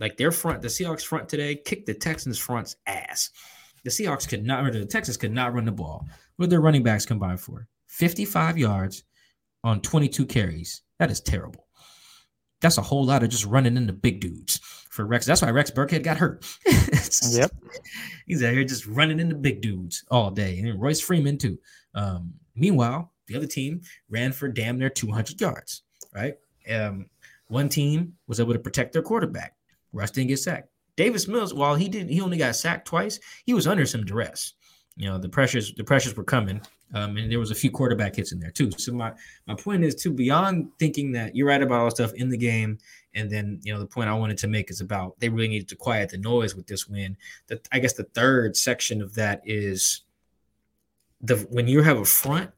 Like 0.00 0.16
their 0.16 0.32
front, 0.32 0.62
the 0.62 0.68
Seahawks 0.68 1.04
front 1.04 1.28
today 1.28 1.56
kicked 1.56 1.86
the 1.86 1.94
Texans 1.94 2.38
front's 2.38 2.76
ass. 2.86 3.30
The 3.84 3.90
Seahawks 3.90 4.28
could 4.28 4.44
not, 4.44 4.64
or 4.64 4.70
the 4.70 4.86
Texans 4.86 5.16
could 5.16 5.32
not 5.32 5.54
run 5.54 5.64
the 5.64 5.72
ball. 5.72 6.06
What 6.36 6.46
did 6.46 6.50
their 6.50 6.60
running 6.60 6.82
backs 6.82 7.06
combined 7.06 7.40
for? 7.40 7.66
55 7.86 8.58
yards 8.58 9.04
on 9.64 9.80
22 9.80 10.26
carries. 10.26 10.82
That 10.98 11.10
is 11.10 11.20
terrible. 11.20 11.66
That's 12.60 12.78
a 12.78 12.82
whole 12.82 13.04
lot 13.04 13.22
of 13.22 13.28
just 13.28 13.44
running 13.44 13.76
into 13.76 13.92
big 13.92 14.20
dudes 14.20 14.58
for 14.90 15.06
Rex. 15.06 15.26
That's 15.26 15.42
why 15.42 15.50
Rex 15.50 15.70
Burkhead 15.70 16.02
got 16.02 16.16
hurt. 16.16 16.44
yep. 17.30 17.52
He's 18.26 18.42
out 18.42 18.52
here 18.52 18.64
just 18.64 18.86
running 18.86 19.20
into 19.20 19.36
big 19.36 19.60
dudes 19.60 20.04
all 20.10 20.30
day. 20.30 20.58
And 20.58 20.80
Royce 20.80 21.00
Freeman, 21.00 21.38
too. 21.38 21.58
Um, 21.94 22.34
meanwhile, 22.56 23.12
the 23.26 23.36
other 23.36 23.46
team 23.46 23.82
ran 24.10 24.32
for 24.32 24.48
damn 24.48 24.78
near 24.78 24.90
200 24.90 25.40
yards, 25.40 25.82
right? 26.12 26.34
Um, 26.68 27.06
one 27.46 27.68
team 27.68 28.14
was 28.26 28.40
able 28.40 28.54
to 28.54 28.58
protect 28.58 28.92
their 28.92 29.02
quarterback. 29.02 29.54
Russ 29.92 30.10
didn't 30.10 30.28
get 30.28 30.38
sacked. 30.38 30.68
Davis 30.96 31.28
Mills, 31.28 31.54
while 31.54 31.76
he 31.76 31.88
didn't, 31.88 32.10
he 32.10 32.20
only 32.20 32.38
got 32.38 32.56
sacked 32.56 32.86
twice. 32.86 33.20
He 33.46 33.54
was 33.54 33.66
under 33.68 33.86
some 33.86 34.04
duress. 34.04 34.54
You 34.96 35.08
know, 35.08 35.16
the 35.16 35.28
pressures, 35.28 35.72
the 35.74 35.84
pressures 35.84 36.16
were 36.16 36.24
coming, 36.24 36.60
um, 36.92 37.16
and 37.16 37.30
there 37.30 37.38
was 37.38 37.52
a 37.52 37.54
few 37.54 37.70
quarterback 37.70 38.16
hits 38.16 38.32
in 38.32 38.40
there 38.40 38.50
too. 38.50 38.72
So 38.72 38.92
my 38.92 39.12
my 39.46 39.54
point 39.54 39.84
is 39.84 39.94
to 39.96 40.10
beyond 40.10 40.72
thinking 40.80 41.12
that 41.12 41.36
you're 41.36 41.46
right 41.46 41.62
about 41.62 41.80
all 41.80 41.90
stuff 41.92 42.12
in 42.14 42.28
the 42.28 42.36
game, 42.36 42.78
and 43.14 43.30
then 43.30 43.60
you 43.62 43.72
know 43.72 43.78
the 43.78 43.86
point 43.86 44.08
I 44.08 44.14
wanted 44.14 44.38
to 44.38 44.48
make 44.48 44.72
is 44.72 44.80
about 44.80 45.18
they 45.20 45.28
really 45.28 45.46
needed 45.46 45.68
to 45.68 45.76
quiet 45.76 46.10
the 46.10 46.18
noise 46.18 46.56
with 46.56 46.66
this 46.66 46.88
win. 46.88 47.16
That 47.46 47.68
I 47.70 47.78
guess 47.78 47.92
the 47.92 48.04
third 48.04 48.56
section 48.56 49.00
of 49.00 49.14
that 49.14 49.40
is 49.44 50.02
the 51.20 51.36
when 51.50 51.68
you 51.68 51.80
have 51.82 51.98
a 51.98 52.04
front, 52.04 52.50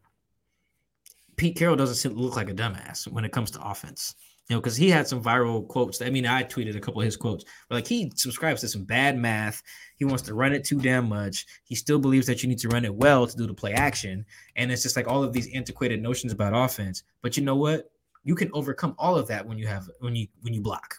Pete 1.37 1.57
Carroll 1.57 1.77
doesn't 1.77 2.17
look 2.17 2.37
like 2.37 2.49
a 2.49 2.55
dumbass 2.55 3.07
when 3.07 3.27
it 3.27 3.33
comes 3.33 3.51
to 3.51 3.61
offense 3.61 4.15
know, 4.51 4.61
because 4.61 4.77
he 4.77 4.91
had 4.91 5.07
some 5.07 5.23
viral 5.23 5.67
quotes. 5.67 6.03
I 6.03 6.11
mean, 6.11 6.27
I 6.27 6.43
tweeted 6.43 6.77
a 6.77 6.81
couple 6.81 7.01
of 7.01 7.05
his 7.05 7.17
quotes, 7.17 7.45
but 7.69 7.77
like 7.77 7.87
he 7.87 8.13
subscribes 8.17 8.61
to 8.63 8.69
some 8.69 8.85
bad 8.85 9.17
math. 9.17 9.63
He 9.97 10.05
wants 10.05 10.23
to 10.25 10.35
run 10.35 10.53
it 10.53 10.65
too 10.65 10.79
damn 10.81 11.09
much. 11.09 11.47
He 11.65 11.75
still 11.75 11.99
believes 11.99 12.27
that 12.27 12.43
you 12.43 12.49
need 12.49 12.59
to 12.59 12.69
run 12.69 12.85
it 12.85 12.95
well 12.95 13.27
to 13.27 13.37
do 13.37 13.47
the 13.47 13.55
play 13.55 13.73
action. 13.73 14.25
And 14.57 14.73
it's 14.73 14.83
just 14.83 14.97
like 14.97 15.07
all 15.07 15.23
of 15.23 15.33
these 15.33 15.53
antiquated 15.55 16.03
notions 16.03 16.33
about 16.33 16.53
offense. 16.55 17.03
But 17.23 17.37
you 17.37 17.45
know 17.45 17.57
what? 17.57 17.91
You 18.25 18.35
can 18.35 18.51
overcome 18.53 18.95
all 18.99 19.17
of 19.17 19.29
that 19.29 19.47
when 19.47 19.59
you 19.59 19.67
have 19.67 19.89
when 20.01 20.15
you 20.15 20.27
when 20.43 20.53
you 20.53 20.61
block. 20.61 20.97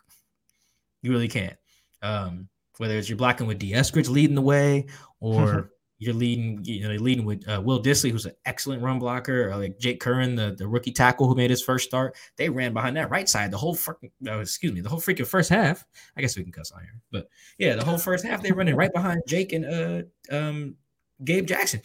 You 1.01 1.11
really 1.11 1.27
can. 1.27 1.55
Um, 2.01 2.47
whether 2.77 2.95
it's 2.97 3.09
you're 3.09 3.17
blocking 3.17 3.47
with 3.47 3.59
D. 3.59 3.73
Eskridge 3.73 4.09
leading 4.09 4.35
the 4.35 4.41
way, 4.41 4.87
or 5.19 5.71
you're 6.01 6.15
leading, 6.15 6.59
you 6.63 6.87
know, 6.87 6.95
leading 6.95 7.25
with 7.25 7.47
uh, 7.47 7.61
Will 7.63 7.79
Dissly, 7.79 8.09
who's 8.09 8.25
an 8.25 8.33
excellent 8.47 8.81
run 8.81 8.97
blocker, 8.97 9.55
like 9.55 9.77
Jake 9.77 10.01
Curhan, 10.01 10.35
the, 10.35 10.55
the 10.55 10.67
rookie 10.67 10.91
tackle 10.91 11.27
who 11.27 11.35
made 11.35 11.51
his 11.51 11.61
first 11.61 11.87
start. 11.87 12.17
They 12.37 12.49
ran 12.49 12.73
behind 12.73 12.97
that 12.97 13.11
right 13.11 13.29
side 13.29 13.51
the 13.51 13.57
whole 13.59 13.75
freaking, 13.75 14.09
uh, 14.25 14.39
excuse 14.39 14.73
me, 14.73 14.81
the 14.81 14.89
whole 14.89 14.99
freaking 14.99 15.27
first 15.27 15.51
half. 15.51 15.85
I 16.17 16.21
guess 16.21 16.35
we 16.35 16.41
can 16.41 16.51
cuss 16.51 16.71
on 16.71 16.81
here, 16.81 16.99
but 17.11 17.29
yeah, 17.59 17.75
the 17.75 17.85
whole 17.85 17.99
first 17.99 18.25
half 18.25 18.41
they 18.41 18.51
running 18.51 18.75
right 18.75 18.91
behind 18.91 19.21
Jake 19.27 19.53
and 19.53 19.63
uh 19.63 20.35
um 20.35 20.75
Gabe 21.23 21.45
Jackson, 21.45 21.83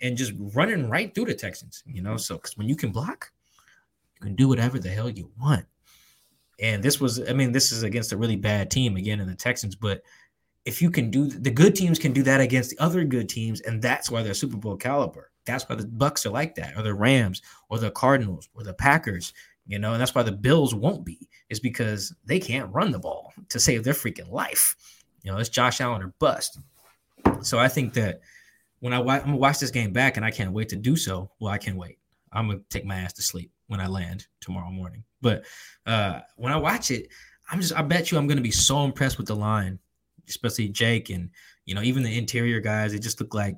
and 0.00 0.16
just 0.16 0.34
running 0.54 0.88
right 0.88 1.12
through 1.12 1.24
the 1.24 1.34
Texans. 1.34 1.82
You 1.84 2.00
know, 2.00 2.16
so 2.16 2.36
because 2.36 2.56
when 2.56 2.68
you 2.68 2.76
can 2.76 2.92
block, 2.92 3.32
you 4.14 4.26
can 4.26 4.36
do 4.36 4.46
whatever 4.46 4.78
the 4.78 4.88
hell 4.88 5.10
you 5.10 5.32
want. 5.36 5.66
And 6.60 6.80
this 6.80 7.00
was, 7.00 7.28
I 7.28 7.32
mean, 7.32 7.50
this 7.50 7.72
is 7.72 7.82
against 7.82 8.12
a 8.12 8.16
really 8.16 8.36
bad 8.36 8.70
team 8.70 8.96
again 8.96 9.18
in 9.18 9.26
the 9.26 9.34
Texans, 9.34 9.74
but 9.74 10.02
if 10.68 10.82
you 10.82 10.90
can 10.90 11.10
do 11.10 11.26
the 11.26 11.50
good 11.50 11.74
teams 11.74 11.98
can 11.98 12.12
do 12.12 12.22
that 12.24 12.42
against 12.42 12.68
the 12.70 12.78
other 12.78 13.02
good 13.02 13.26
teams, 13.26 13.62
and 13.62 13.80
that's 13.80 14.10
why 14.10 14.22
they're 14.22 14.34
Super 14.34 14.58
Bowl 14.58 14.76
caliber. 14.76 15.30
That's 15.46 15.66
why 15.66 15.76
the 15.76 15.84
Bucs 15.84 16.26
are 16.26 16.30
like 16.30 16.54
that, 16.56 16.76
or 16.76 16.82
the 16.82 16.92
Rams, 16.92 17.40
or 17.70 17.78
the 17.78 17.90
Cardinals, 17.90 18.50
or 18.54 18.62
the 18.64 18.74
Packers. 18.74 19.32
you 19.66 19.78
know, 19.78 19.92
and 19.92 20.00
that's 20.00 20.14
why 20.14 20.22
the 20.22 20.32
Bills 20.32 20.74
won't 20.74 21.06
be, 21.06 21.26
is 21.48 21.58
because 21.58 22.14
they 22.26 22.38
can't 22.38 22.72
run 22.72 22.90
the 22.90 22.98
ball 22.98 23.32
to 23.48 23.58
save 23.58 23.82
their 23.82 23.94
freaking 23.94 24.30
life. 24.30 24.76
You 25.22 25.32
know, 25.32 25.38
it's 25.38 25.48
Josh 25.48 25.80
Allen 25.80 26.02
or 26.02 26.14
bust. 26.18 26.58
So 27.40 27.58
I 27.58 27.68
think 27.68 27.94
that 27.94 28.20
when 28.80 28.92
I 28.92 28.98
I'm 28.98 29.04
gonna 29.04 29.36
watch 29.36 29.58
this 29.58 29.70
game 29.70 29.92
back, 29.92 30.16
and 30.18 30.24
I 30.24 30.30
can't 30.30 30.52
wait 30.52 30.68
to 30.68 30.76
do 30.76 30.96
so. 30.96 31.30
Well, 31.40 31.52
I 31.52 31.58
can't 31.58 31.78
wait. 31.78 31.98
I'm 32.30 32.46
gonna 32.46 32.60
take 32.68 32.84
my 32.84 32.96
ass 32.96 33.14
to 33.14 33.22
sleep 33.22 33.50
when 33.68 33.80
I 33.80 33.86
land 33.86 34.26
tomorrow 34.40 34.70
morning. 34.70 35.04
But 35.22 35.44
uh, 35.86 36.20
when 36.36 36.52
I 36.52 36.56
watch 36.56 36.90
it, 36.90 37.08
I'm 37.50 37.60
just 37.60 37.74
I 37.74 37.82
bet 37.82 38.10
you 38.10 38.18
I'm 38.18 38.26
gonna 38.26 38.42
be 38.42 38.50
so 38.50 38.84
impressed 38.84 39.16
with 39.16 39.28
the 39.28 39.36
line, 39.36 39.78
especially 40.28 40.68
Jake 40.68 41.10
and 41.10 41.30
you 41.64 41.74
know 41.74 41.82
even 41.82 42.02
the 42.02 42.16
interior 42.16 42.60
guys. 42.60 42.94
It 42.94 43.00
just 43.00 43.20
looked 43.20 43.34
like 43.34 43.56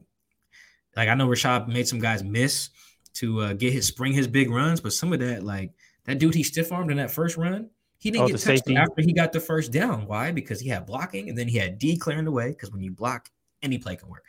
like 0.96 1.08
I 1.08 1.14
know 1.14 1.28
Rashad 1.28 1.68
made 1.68 1.88
some 1.88 2.00
guys 2.00 2.22
miss 2.22 2.70
to 3.14 3.40
uh, 3.40 3.52
get 3.54 3.72
his 3.72 3.86
spring 3.86 4.12
his 4.12 4.28
big 4.28 4.50
runs, 4.50 4.80
but 4.80 4.92
some 4.92 5.12
of 5.12 5.20
that 5.20 5.42
like 5.42 5.72
that 6.04 6.18
dude 6.18 6.34
he 6.34 6.42
stiff 6.42 6.72
armed 6.72 6.90
in 6.90 6.96
that 6.96 7.10
first 7.10 7.36
run, 7.36 7.70
he 7.98 8.10
didn't 8.10 8.24
oh, 8.24 8.28
get 8.28 8.40
touched 8.40 8.70
after 8.70 9.02
he 9.02 9.12
got 9.12 9.32
the 9.32 9.40
first 9.40 9.72
down. 9.72 10.06
Why? 10.06 10.32
Because 10.32 10.60
he 10.60 10.68
had 10.68 10.86
blocking 10.86 11.28
and 11.28 11.36
then 11.36 11.48
he 11.48 11.58
had 11.58 11.78
D 11.78 11.96
clearing 11.96 12.24
the 12.24 12.32
way. 12.32 12.48
Because 12.48 12.72
when 12.72 12.82
you 12.82 12.90
block, 12.90 13.28
any 13.62 13.78
play 13.78 13.96
can 13.96 14.08
work. 14.08 14.24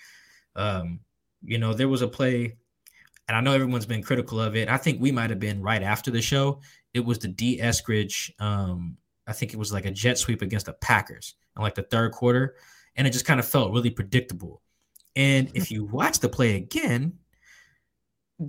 Um, 0.55 0.99
you 1.43 1.57
know, 1.57 1.73
there 1.73 1.87
was 1.87 2.01
a 2.01 2.07
play, 2.07 2.57
and 3.27 3.37
I 3.37 3.41
know 3.41 3.53
everyone's 3.53 3.85
been 3.85 4.03
critical 4.03 4.41
of 4.41 4.55
it. 4.55 4.67
I 4.67 4.77
think 4.77 5.01
we 5.01 5.11
might 5.11 5.29
have 5.29 5.39
been 5.39 5.61
right 5.61 5.81
after 5.81 6.11
the 6.11 6.21
show. 6.21 6.59
It 6.93 6.99
was 6.99 7.19
the 7.19 7.29
D 7.29 7.59
Eskridge 7.59 8.31
Um, 8.39 8.97
I 9.31 9.33
think 9.33 9.53
it 9.53 9.57
was 9.57 9.71
like 9.71 9.85
a 9.85 9.91
jet 9.91 10.17
sweep 10.17 10.41
against 10.41 10.65
the 10.65 10.73
Packers 10.73 11.35
in 11.55 11.63
like 11.63 11.75
the 11.75 11.83
third 11.83 12.11
quarter, 12.11 12.55
and 12.97 13.07
it 13.07 13.11
just 13.11 13.23
kind 13.23 13.39
of 13.39 13.47
felt 13.47 13.71
really 13.71 13.89
predictable. 13.89 14.61
And 15.15 15.49
if 15.53 15.71
you 15.71 15.85
watch 15.85 16.19
the 16.19 16.27
play 16.27 16.57
again, 16.57 17.13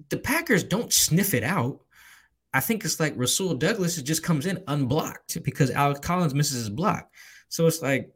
the 0.08 0.16
Packers 0.16 0.64
don't 0.64 0.92
sniff 0.92 1.34
it 1.34 1.44
out. 1.44 1.78
I 2.52 2.58
think 2.58 2.84
it's 2.84 2.98
like 2.98 3.14
Rasul 3.16 3.54
Douglas 3.54 4.02
just 4.02 4.24
comes 4.24 4.44
in 4.44 4.64
unblocked 4.66 5.40
because 5.44 5.70
Alex 5.70 6.00
Collins 6.00 6.34
misses 6.34 6.58
his 6.58 6.68
block. 6.68 7.08
So 7.48 7.68
it's 7.68 7.80
like 7.80 8.10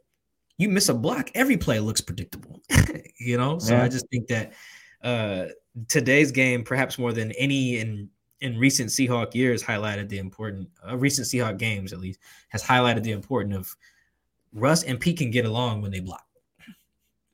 you 0.58 0.68
miss 0.68 0.88
a 0.88 0.94
block, 0.94 1.30
every 1.36 1.56
play 1.56 1.78
looks 1.78 2.00
predictable, 2.00 2.60
you 3.20 3.36
know. 3.36 3.60
So 3.60 3.74
yeah. 3.74 3.84
I 3.84 3.88
just 3.88 4.08
think 4.10 4.26
that 4.26 4.54
uh, 5.02 5.46
today's 5.86 6.32
game, 6.32 6.64
perhaps 6.64 6.98
more 6.98 7.12
than 7.12 7.30
any 7.32 7.78
in 7.78 8.10
in 8.40 8.58
recent 8.58 8.90
Seahawk 8.90 9.34
years, 9.34 9.62
highlighted 9.62 10.08
the 10.08 10.18
important 10.18 10.68
uh, 10.86 10.96
recent 10.96 11.26
Seahawk 11.26 11.58
games 11.58 11.92
at 11.92 12.00
least 12.00 12.20
has 12.48 12.62
highlighted 12.62 13.02
the 13.02 13.12
importance 13.12 13.56
of 13.56 13.76
Russ 14.52 14.82
and 14.82 14.98
Pete 15.00 15.18
can 15.18 15.30
get 15.30 15.44
along 15.44 15.82
when 15.82 15.90
they 15.90 16.00
block. 16.00 16.22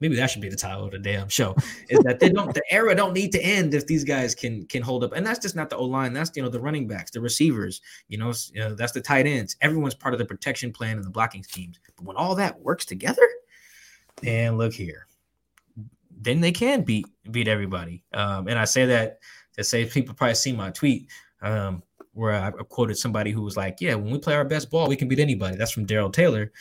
Maybe 0.01 0.17
that 0.17 0.31
should 0.31 0.43
be 0.43 0.49
the 0.49 0.57
title 0.57 0.85
of 0.85 0.91
the 0.91 0.99
damn 0.99 1.29
show 1.29 1.55
is 1.89 2.01
that 2.01 2.19
they 2.19 2.29
don't 2.29 2.53
the 2.55 2.63
era 2.71 2.93
don't 2.93 3.13
need 3.13 3.31
to 3.33 3.41
end 3.41 3.73
if 3.73 3.87
these 3.87 4.03
guys 4.03 4.35
can 4.35 4.67
can 4.67 4.83
hold 4.83 5.05
up. 5.05 5.13
And 5.13 5.25
that's 5.25 5.39
just 5.39 5.55
not 5.55 5.71
the 5.71 5.77
o-line 5.77 6.13
that's 6.13 6.33
you 6.35 6.43
know 6.43 6.49
the 6.49 6.61
running 6.61 6.89
backs 6.89 7.13
the 7.13 7.21
receivers 7.21 7.81
you 8.09 8.19
know, 8.19 8.33
you 8.53 8.61
know 8.61 8.75
that's 8.75 8.91
the 8.91 9.01
tight 9.01 9.29
ends. 9.29 9.57
Everyone's 9.61 9.95
part 9.95 10.13
of 10.13 10.19
the 10.19 10.25
protection 10.25 10.73
plan 10.73 10.97
and 10.97 11.05
the 11.05 11.11
blocking 11.11 11.45
schemes. 11.45 11.79
But 11.97 12.05
when 12.05 12.17
all 12.17 12.35
that 12.35 12.61
works 12.61 12.85
together 12.85 13.23
and 14.25 14.59
look 14.59 14.73
here. 14.73 15.07
Then 16.21 16.41
they 16.41 16.53
can 16.53 16.83
beat 16.83 17.07
beat 17.31 17.47
everybody. 17.47 18.05
Um, 18.13 18.49
and 18.49 18.59
i 18.59 18.65
say 18.65 18.87
that 18.87 19.19
to 19.57 19.65
say 19.65 19.85
people 19.85 20.15
probably 20.15 20.35
see 20.35 20.53
my 20.53 20.71
tweet 20.71 21.09
um, 21.43 21.83
where 22.13 22.35
I 22.35 22.51
quoted 22.51 22.97
somebody 22.97 23.31
who 23.31 23.43
was 23.43 23.57
like, 23.57 23.81
"Yeah, 23.81 23.95
when 23.95 24.11
we 24.11 24.19
play 24.19 24.35
our 24.35 24.45
best 24.45 24.71
ball, 24.71 24.89
we 24.89 24.97
can 24.97 25.09
beat 25.09 25.19
anybody." 25.19 25.57
That's 25.57 25.73
from 25.73 25.87
Darrell 25.87 26.11
Taylor, 26.11 26.53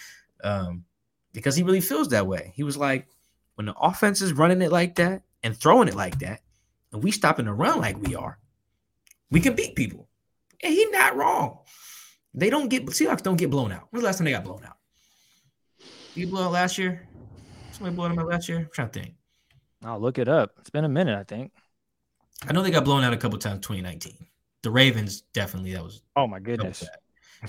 um, 0.43 0.86
because 1.34 1.56
he 1.56 1.63
really 1.63 1.82
feels 1.82 2.10
that 2.10 2.27
way. 2.27 2.51
He 2.56 2.63
was 2.63 2.77
like, 2.77 3.08
when 3.56 3.65
the 3.65 3.75
offense 3.75 4.21
is 4.21 4.34
running 4.34 4.62
it 4.62 4.71
like 4.71 4.95
that 4.95 5.23
and 5.43 5.56
throwing 5.56 5.88
it 5.88 5.95
like 5.95 6.19
that, 6.19 6.41
and 6.91 7.04
we 7.04 7.12
stopping 7.12 7.45
the 7.45 7.54
run 7.54 7.80
like 7.80 7.97
we 8.01 8.15
are, 8.15 8.39
we 9.30 9.39
can 9.39 9.56
beat 9.56 9.75
people. 9.75 10.08
And 10.63 10.73
he's 10.73 10.91
not 10.91 11.15
wrong. 11.15 11.60
They 12.34 12.49
don't 12.49 12.69
get 12.69 12.86
Seahawks 12.86 13.23
don't 13.23 13.38
get 13.38 13.49
blown 13.49 13.71
out. 13.71 13.88
When's 13.89 14.01
the 14.01 14.06
last 14.06 14.17
time 14.17 14.25
they 14.25 14.32
got 14.32 14.43
blown 14.43 14.63
out? 14.65 14.77
You 16.15 16.38
out 16.38 16.51
last 16.51 16.77
year? 16.77 17.08
Somebody 17.71 17.95
them 17.95 18.19
out 18.19 18.27
last 18.27 18.49
year? 18.49 18.60
I'm 18.60 18.69
trying 18.73 18.89
to 18.89 18.99
think. 18.99 19.15
I'll 19.84 19.99
look 19.99 20.19
it 20.19 20.27
up. 20.27 20.51
It's 20.60 20.69
been 20.69 20.86
a 20.86 20.89
minute, 20.89 21.17
I 21.17 21.23
think. 21.23 21.51
I 22.47 22.54
know 22.54 22.62
they 22.62 22.71
got 22.71 22.86
blown 22.86 23.04
out 23.04 23.13
a 23.13 23.17
couple 23.17 23.38
times 23.39 23.65
2019. 23.65 24.13
The 24.63 24.71
Ravens 24.71 25.21
definitely 25.34 25.73
that 25.73 25.84
was 25.84 26.01
oh 26.15 26.27
my 26.27 26.39
goodness. 26.39 26.84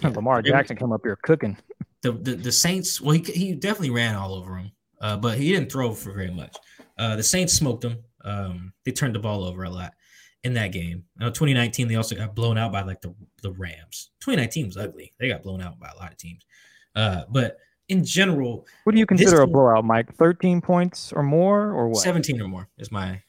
Yeah. 0.02 0.08
Lamar 0.08 0.40
Jackson 0.40 0.74
come 0.74 0.90
up 0.90 1.02
here 1.04 1.18
cooking. 1.22 1.54
The, 2.00 2.12
the 2.12 2.34
the 2.34 2.50
Saints, 2.50 2.98
well, 2.98 3.14
he, 3.14 3.22
he 3.30 3.54
definitely 3.54 3.90
ran 3.90 4.14
all 4.14 4.34
over 4.34 4.52
them 4.52 4.72
uh, 5.02 5.16
but 5.16 5.36
he 5.36 5.52
didn't 5.52 5.70
throw 5.70 5.92
for 5.92 6.12
very 6.12 6.30
much. 6.30 6.56
Uh, 6.96 7.16
the 7.16 7.22
Saints 7.22 7.52
smoked 7.52 7.82
them. 7.82 7.98
Um, 8.24 8.72
they 8.84 8.92
turned 8.92 9.14
the 9.14 9.18
ball 9.18 9.44
over 9.44 9.64
a 9.64 9.70
lot 9.70 9.92
in 10.44 10.54
that 10.54 10.68
game. 10.68 11.04
Now, 11.18 11.26
2019, 11.26 11.88
they 11.88 11.96
also 11.96 12.14
got 12.14 12.34
blown 12.34 12.56
out 12.56 12.72
by 12.72 12.82
like 12.82 13.00
the, 13.00 13.12
the 13.42 13.52
Rams. 13.52 14.10
2019 14.20 14.66
was 14.66 14.76
ugly. 14.76 15.12
They 15.18 15.28
got 15.28 15.42
blown 15.42 15.60
out 15.60 15.78
by 15.78 15.88
a 15.88 15.96
lot 15.96 16.12
of 16.12 16.18
teams. 16.18 16.46
Uh, 16.94 17.22
but 17.28 17.58
in 17.88 18.04
general, 18.04 18.66
what 18.84 18.92
do 18.92 18.98
you 18.98 19.06
consider 19.06 19.40
a 19.40 19.46
blowout, 19.46 19.84
Mike? 19.84 20.14
13 20.14 20.60
points 20.60 21.12
or 21.12 21.24
more, 21.24 21.72
or 21.72 21.88
what? 21.88 22.02
17 22.02 22.40
or 22.40 22.48
more 22.48 22.68
is 22.78 22.92
my. 22.92 23.20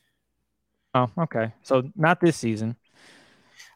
Oh, 0.93 1.09
okay. 1.17 1.51
So 1.63 1.89
not 1.95 2.19
this 2.19 2.37
season. 2.37 2.75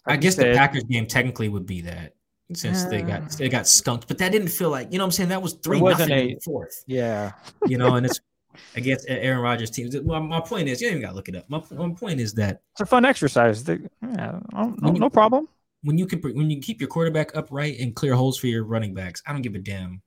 Like 0.05 0.13
I 0.13 0.17
guess 0.17 0.35
the 0.35 0.53
Packers 0.53 0.83
game 0.83 1.05
technically 1.05 1.49
would 1.49 1.65
be 1.65 1.81
that 1.81 2.13
since 2.53 2.85
they 2.85 3.01
got 3.01 3.23
ah. 3.23 3.35
they 3.37 3.49
got 3.49 3.67
skunked. 3.67 4.07
But 4.07 4.17
that 4.19 4.31
didn't 4.31 4.49
feel 4.49 4.69
like 4.69 4.91
you 4.91 4.97
know 4.97 5.03
what 5.03 5.07
I'm 5.07 5.11
saying. 5.11 5.29
That 5.29 5.41
was 5.41 5.53
three 5.53 5.81
nothing 5.81 6.11
a, 6.11 6.39
fourth. 6.43 6.83
Yeah, 6.87 7.33
you 7.65 7.77
know, 7.77 7.95
and 7.95 8.05
it's 8.05 8.19
against 8.75 9.05
Aaron 9.09 9.41
Rodgers' 9.41 9.69
team. 9.69 9.89
Well, 10.03 10.21
my 10.21 10.39
point 10.39 10.69
is, 10.69 10.81
you 10.81 10.87
ain't 10.87 10.97
even 10.97 11.01
got 11.01 11.09
to 11.09 11.15
look 11.15 11.29
it 11.29 11.35
up. 11.35 11.49
My, 11.49 11.61
my 11.71 11.93
point 11.93 12.19
is 12.19 12.33
that 12.35 12.61
it's 12.71 12.81
a 12.81 12.85
fun 12.85 13.05
exercise. 13.05 13.63
They, 13.63 13.79
yeah, 14.01 14.39
no, 14.53 14.75
you, 14.85 14.99
no 14.99 15.09
problem. 15.09 15.47
When 15.83 15.97
you 15.97 16.05
can 16.05 16.21
when 16.21 16.49
you 16.49 16.61
keep 16.61 16.79
your 16.79 16.89
quarterback 16.89 17.35
upright 17.35 17.79
and 17.79 17.95
clear 17.95 18.15
holes 18.15 18.37
for 18.37 18.47
your 18.47 18.63
running 18.63 18.93
backs, 18.93 19.21
I 19.27 19.33
don't 19.33 19.41
give 19.41 19.55
a 19.55 19.59
damn 19.59 20.01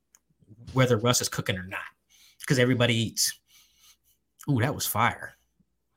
whether 0.72 0.96
Russ 0.96 1.20
is 1.20 1.28
cooking 1.28 1.58
or 1.58 1.64
not 1.64 1.80
because 2.40 2.58
everybody 2.58 2.94
eats. 2.94 3.38
Ooh, 4.48 4.60
that 4.60 4.74
was 4.74 4.86
fire. 4.86 5.34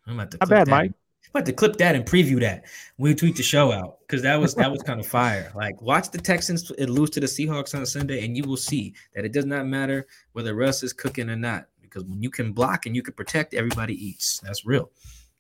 I'm 0.06 0.20
at 0.20 0.32
the 0.32 0.38
Not 0.42 0.50
bad, 0.50 0.68
that. 0.68 0.72
Mike 0.72 0.92
about 1.34 1.46
to 1.48 1.54
clip 1.54 1.78
that 1.78 1.96
and 1.96 2.06
preview 2.06 2.40
that 2.40 2.66
when 2.98 3.12
we 3.12 3.16
tweet 3.16 3.36
the 3.36 3.44
show 3.44 3.72
out 3.72 4.00
because 4.02 4.22
that 4.22 4.40
was 4.40 4.54
that 4.56 4.72
was 4.72 4.84
kind 4.84 5.00
of 5.00 5.08
fire. 5.20 5.52
Like 5.56 5.82
watch 5.82 6.12
the 6.12 6.20
Texans 6.20 6.72
lose 6.78 7.10
to 7.12 7.20
the 7.20 7.26
Seahawks 7.26 7.76
on 7.76 7.86
Sunday, 7.86 8.24
and 8.24 8.38
you 8.38 8.44
will 8.44 8.58
see 8.58 8.94
that 9.16 9.26
it 9.26 9.34
does 9.34 9.46
not 9.46 9.66
matter 9.66 10.06
whether 10.34 10.54
Russ 10.54 10.84
is 10.84 10.94
cooking 10.94 11.30
or 11.30 11.36
not 11.36 11.66
because 11.82 12.04
when 12.06 12.22
you 12.22 12.30
can 12.30 12.54
block 12.54 12.86
and 12.86 12.96
you 12.96 13.02
can 13.02 13.14
protect, 13.14 13.54
everybody 13.54 13.94
eats. 13.94 14.40
That's 14.40 14.66
real. 14.66 14.92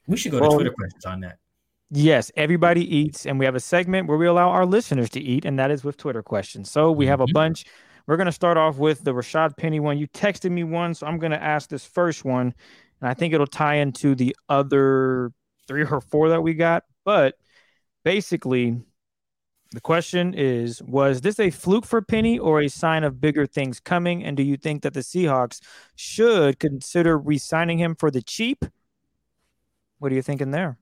We 0.07 0.17
should 0.17 0.31
go 0.31 0.39
to 0.39 0.47
well, 0.47 0.53
Twitter 0.55 0.71
questions 0.71 1.05
on 1.05 1.21
that. 1.21 1.37
Yes, 1.89 2.31
everybody 2.35 2.95
eats, 2.95 3.25
and 3.27 3.37
we 3.37 3.45
have 3.45 3.55
a 3.55 3.59
segment 3.59 4.07
where 4.07 4.17
we 4.17 4.25
allow 4.25 4.49
our 4.49 4.65
listeners 4.65 5.09
to 5.11 5.19
eat, 5.19 5.45
and 5.45 5.59
that 5.59 5.69
is 5.69 5.83
with 5.83 5.97
Twitter 5.97 6.23
questions. 6.23 6.71
So 6.71 6.91
we 6.91 7.05
have 7.05 7.21
a 7.21 7.25
mm-hmm. 7.25 7.33
bunch. 7.33 7.65
We're 8.07 8.17
going 8.17 8.25
to 8.25 8.31
start 8.31 8.57
off 8.57 8.77
with 8.77 9.03
the 9.03 9.13
Rashad 9.13 9.57
Penny 9.57 9.79
one. 9.79 9.97
You 9.97 10.07
texted 10.07 10.51
me 10.51 10.63
one, 10.63 10.95
so 10.95 11.05
I'm 11.05 11.19
going 11.19 11.31
to 11.31 11.41
ask 11.41 11.69
this 11.69 11.85
first 11.85 12.25
one, 12.25 12.53
and 12.99 13.09
I 13.09 13.13
think 13.13 13.33
it'll 13.33 13.45
tie 13.45 13.75
into 13.75 14.15
the 14.15 14.35
other 14.49 15.31
three 15.67 15.83
or 15.83 16.01
four 16.01 16.29
that 16.29 16.41
we 16.41 16.53
got. 16.53 16.83
But 17.03 17.35
basically, 18.03 18.81
the 19.71 19.81
question 19.81 20.33
is 20.33 20.81
Was 20.83 21.21
this 21.21 21.39
a 21.39 21.49
fluke 21.49 21.85
for 21.85 22.01
Penny 22.01 22.39
or 22.39 22.61
a 22.61 22.69
sign 22.69 23.03
of 23.03 23.19
bigger 23.19 23.45
things 23.45 23.79
coming? 23.79 24.23
And 24.23 24.37
do 24.37 24.43
you 24.43 24.57
think 24.57 24.83
that 24.83 24.93
the 24.93 25.01
Seahawks 25.01 25.61
should 25.95 26.59
consider 26.59 27.17
re 27.17 27.37
signing 27.37 27.79
him 27.79 27.95
for 27.95 28.11
the 28.11 28.21
cheap? 28.21 28.65
What 29.99 30.11
are 30.11 30.15
you 30.15 30.21
thinking 30.21 30.51
there? 30.51 30.77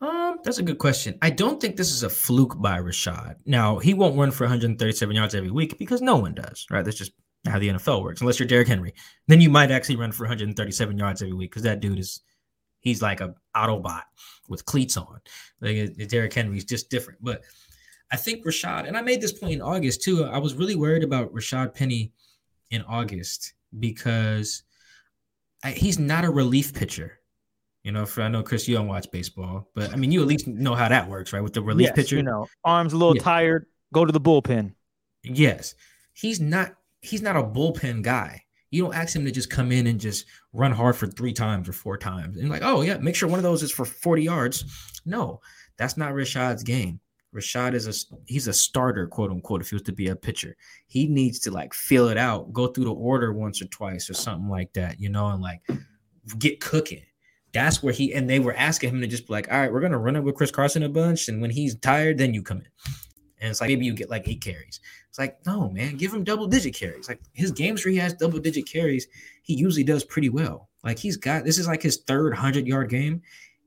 Um, 0.00 0.38
that's 0.44 0.58
a 0.58 0.62
good 0.62 0.78
question. 0.78 1.18
I 1.20 1.30
don't 1.30 1.60
think 1.60 1.76
this 1.76 1.90
is 1.90 2.02
a 2.02 2.08
fluke 2.08 2.60
by 2.60 2.78
Rashad. 2.78 3.36
Now, 3.44 3.78
he 3.78 3.92
won't 3.92 4.16
run 4.16 4.30
for 4.30 4.44
137 4.44 5.14
yards 5.14 5.34
every 5.34 5.50
week 5.50 5.78
because 5.78 6.00
no 6.00 6.16
one 6.16 6.34
does, 6.34 6.66
right? 6.70 6.84
That's 6.84 6.96
just 6.96 7.12
how 7.46 7.58
the 7.58 7.68
NFL 7.68 8.02
works. 8.02 8.20
Unless 8.20 8.38
you're 8.38 8.48
Derrick 8.48 8.68
Henry, 8.68 8.94
then 9.28 9.40
you 9.40 9.50
might 9.50 9.70
actually 9.70 9.96
run 9.96 10.12
for 10.12 10.24
137 10.24 10.96
yards 10.96 11.20
every 11.20 11.34
week 11.34 11.50
because 11.50 11.64
that 11.64 11.80
dude 11.80 11.98
is 11.98 12.20
He's 12.80 13.02
like 13.02 13.20
a 13.20 13.34
Autobot 13.56 14.02
with 14.48 14.64
cleats 14.64 14.96
on. 14.96 15.20
Like 15.60 16.08
Derrick 16.08 16.32
Henry's 16.32 16.64
just 16.64 16.90
different. 16.90 17.22
But 17.22 17.42
I 18.10 18.16
think 18.16 18.44
Rashad, 18.44 18.88
and 18.88 18.96
I 18.96 19.02
made 19.02 19.20
this 19.20 19.32
point 19.32 19.54
in 19.54 19.62
August 19.62 20.02
too. 20.02 20.24
I 20.24 20.38
was 20.38 20.54
really 20.54 20.74
worried 20.74 21.04
about 21.04 21.32
Rashad 21.32 21.74
Penny 21.74 22.12
in 22.70 22.82
August 22.82 23.52
because 23.78 24.62
I, 25.62 25.72
he's 25.72 25.98
not 25.98 26.24
a 26.24 26.30
relief 26.30 26.74
pitcher. 26.74 27.18
You 27.84 27.92
know, 27.92 28.04
for 28.04 28.22
I 28.22 28.28
know 28.28 28.42
Chris, 28.42 28.68
you 28.68 28.76
don't 28.76 28.88
watch 28.88 29.10
baseball, 29.10 29.70
but 29.74 29.92
I 29.92 29.96
mean, 29.96 30.12
you 30.12 30.20
at 30.20 30.26
least 30.26 30.46
know 30.46 30.74
how 30.74 30.88
that 30.88 31.08
works, 31.08 31.32
right? 31.32 31.42
With 31.42 31.54
the 31.54 31.62
relief 31.62 31.86
yes, 31.86 31.96
pitcher, 31.96 32.16
you 32.16 32.22
know, 32.22 32.46
arms 32.62 32.92
a 32.92 32.96
little 32.96 33.16
yeah. 33.16 33.22
tired, 33.22 33.66
go 33.94 34.04
to 34.04 34.12
the 34.12 34.20
bullpen. 34.20 34.74
Yes, 35.22 35.74
he's 36.12 36.40
not. 36.40 36.74
He's 37.00 37.22
not 37.22 37.36
a 37.36 37.42
bullpen 37.42 38.02
guy. 38.02 38.42
You 38.70 38.84
don't 38.84 38.94
ask 38.94 39.14
him 39.14 39.24
to 39.24 39.32
just 39.32 39.50
come 39.50 39.72
in 39.72 39.86
and 39.86 40.00
just 40.00 40.26
run 40.52 40.72
hard 40.72 40.96
for 40.96 41.06
three 41.06 41.32
times 41.32 41.68
or 41.68 41.72
four 41.72 41.96
times. 41.96 42.36
And 42.36 42.48
like, 42.48 42.62
oh 42.62 42.82
yeah, 42.82 42.98
make 42.98 43.16
sure 43.16 43.28
one 43.28 43.38
of 43.38 43.42
those 43.42 43.62
is 43.62 43.72
for 43.72 43.84
40 43.84 44.22
yards. 44.22 44.64
No, 45.04 45.40
that's 45.76 45.96
not 45.96 46.12
Rashad's 46.12 46.62
game. 46.62 47.00
Rashad 47.34 47.74
is 47.74 47.86
a 47.86 48.16
he's 48.26 48.48
a 48.48 48.52
starter, 48.52 49.06
quote 49.06 49.30
unquote, 49.30 49.60
if 49.60 49.70
he 49.70 49.76
was 49.76 49.82
to 49.82 49.92
be 49.92 50.08
a 50.08 50.16
pitcher. 50.16 50.56
He 50.88 51.06
needs 51.06 51.38
to 51.40 51.50
like 51.50 51.72
feel 51.72 52.08
it 52.08 52.16
out, 52.16 52.52
go 52.52 52.66
through 52.66 52.84
the 52.84 52.92
order 52.92 53.32
once 53.32 53.62
or 53.62 53.66
twice 53.66 54.10
or 54.10 54.14
something 54.14 54.48
like 54.48 54.72
that, 54.72 55.00
you 55.00 55.08
know, 55.08 55.28
and 55.28 55.42
like 55.42 55.62
get 56.38 56.60
cooking. 56.60 57.02
That's 57.52 57.82
where 57.82 57.92
he 57.92 58.14
and 58.14 58.28
they 58.28 58.40
were 58.40 58.54
asking 58.54 58.90
him 58.90 59.00
to 59.00 59.06
just 59.06 59.26
be 59.26 59.32
like, 59.32 59.50
all 59.50 59.58
right, 59.58 59.72
we're 59.72 59.80
gonna 59.80 59.98
run 59.98 60.16
it 60.16 60.22
with 60.22 60.34
Chris 60.34 60.50
Carson 60.50 60.82
a 60.82 60.88
bunch, 60.88 61.28
and 61.28 61.40
when 61.40 61.50
he's 61.50 61.76
tired, 61.76 62.18
then 62.18 62.34
you 62.34 62.42
come 62.42 62.58
in. 62.58 62.66
And 63.40 63.50
it's 63.50 63.60
like 63.60 63.68
maybe 63.68 63.86
you 63.86 63.94
get 63.94 64.10
like 64.10 64.28
eight 64.28 64.40
carries. 64.40 64.80
It's 65.08 65.18
like, 65.18 65.44
no, 65.46 65.70
man, 65.70 65.96
give 65.96 66.12
him 66.12 66.24
double 66.24 66.46
digit 66.46 66.74
carries. 66.74 67.08
Like 67.08 67.20
his 67.32 67.50
games 67.50 67.84
where 67.84 67.92
he 67.92 67.98
has 67.98 68.12
double 68.12 68.38
digit 68.38 68.66
carries, 68.66 69.08
he 69.42 69.54
usually 69.54 69.84
does 69.84 70.04
pretty 70.04 70.28
well. 70.28 70.68
Like 70.84 70.98
he's 70.98 71.16
got 71.16 71.44
this 71.44 71.58
is 71.58 71.66
like 71.66 71.82
his 71.82 71.98
third 71.98 72.34
hundred 72.34 72.66
yard 72.66 72.90
game. 72.90 73.22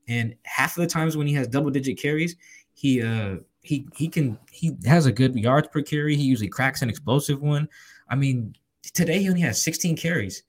And 0.08 0.36
half 0.44 0.78
of 0.78 0.82
the 0.82 0.88
times 0.88 1.16
when 1.18 1.28
he 1.28 1.34
has 1.34 1.48
double 1.48 1.72
digit 1.72 1.98
carries, 1.98 2.36
he 2.74 3.02
uh 3.02 3.38
he 3.62 3.88
he 3.96 4.08
can 4.08 4.38
he 4.52 4.76
has 4.86 5.06
a 5.06 5.12
good 5.12 5.36
yards 5.36 5.68
per 5.70 5.82
carry. 5.82 6.16
He 6.16 6.24
usually 6.24 6.50
cracks 6.50 6.82
an 6.82 6.90
explosive 6.90 7.42
one. 7.42 7.68
I 8.10 8.16
mean, 8.16 8.56
today 8.94 9.20
he 9.20 9.30
only 9.30 9.42
has 9.42 9.62
16 9.64 9.96
carries, 9.96 10.44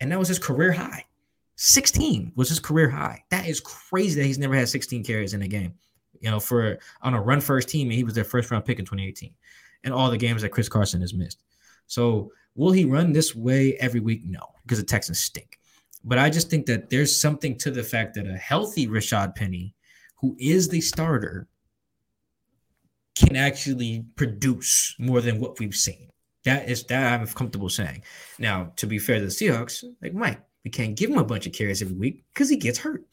and 0.00 0.10
that 0.10 0.18
was 0.18 0.28
his 0.28 0.38
career 0.38 0.72
high. 0.72 1.04
16 1.56 2.32
was 2.36 2.48
his 2.48 2.60
career 2.60 2.88
high. 2.88 3.22
That 3.30 3.46
is 3.46 3.60
crazy 3.60 4.18
that 4.18 4.26
he's 4.26 4.38
never 4.38 4.54
had 4.54 4.68
16 4.68 5.04
carries 5.04 5.34
in 5.34 5.42
a 5.42 5.48
game. 5.48 5.74
You 6.20 6.30
know, 6.30 6.40
for 6.40 6.78
on 7.02 7.14
a 7.14 7.20
run 7.20 7.40
first 7.40 7.68
team, 7.68 7.88
and 7.88 7.96
he 7.96 8.04
was 8.04 8.14
their 8.14 8.24
first 8.24 8.50
round 8.50 8.64
pick 8.64 8.78
in 8.78 8.84
2018, 8.84 9.34
and 9.84 9.94
all 9.94 10.10
the 10.10 10.18
games 10.18 10.42
that 10.42 10.50
Chris 10.50 10.68
Carson 10.68 11.00
has 11.00 11.14
missed. 11.14 11.42
So 11.86 12.32
will 12.54 12.72
he 12.72 12.84
run 12.84 13.12
this 13.12 13.34
way 13.34 13.74
every 13.76 14.00
week? 14.00 14.22
No, 14.24 14.46
because 14.62 14.78
the 14.78 14.86
Texans 14.86 15.20
stink. 15.20 15.58
But 16.04 16.18
I 16.18 16.30
just 16.30 16.48
think 16.48 16.66
that 16.66 16.90
there's 16.90 17.18
something 17.18 17.58
to 17.58 17.70
the 17.70 17.82
fact 17.82 18.14
that 18.14 18.26
a 18.26 18.36
healthy 18.36 18.86
Rashad 18.86 19.34
Penny, 19.34 19.74
who 20.16 20.36
is 20.38 20.68
the 20.68 20.80
starter, 20.80 21.46
can 23.14 23.36
actually 23.36 24.04
produce 24.16 24.94
more 24.98 25.20
than 25.20 25.40
what 25.40 25.58
we've 25.58 25.74
seen. 25.74 26.08
That 26.44 26.70
is 26.70 26.84
that 26.84 27.20
I'm 27.20 27.26
comfortable 27.26 27.68
saying. 27.68 28.02
Now, 28.38 28.72
to 28.76 28.86
be 28.86 28.98
fair 28.98 29.18
to 29.18 29.26
the 29.26 29.30
Seahawks, 29.30 29.84
like 30.00 30.14
Mike, 30.14 30.40
we 30.64 30.70
can't 30.70 30.96
give 30.96 31.10
him 31.10 31.18
a 31.18 31.24
bunch 31.24 31.46
of 31.46 31.52
carries 31.52 31.82
every 31.82 31.96
week 31.96 32.24
because 32.32 32.48
he 32.48 32.56
gets 32.56 32.78
hurt. 32.78 33.04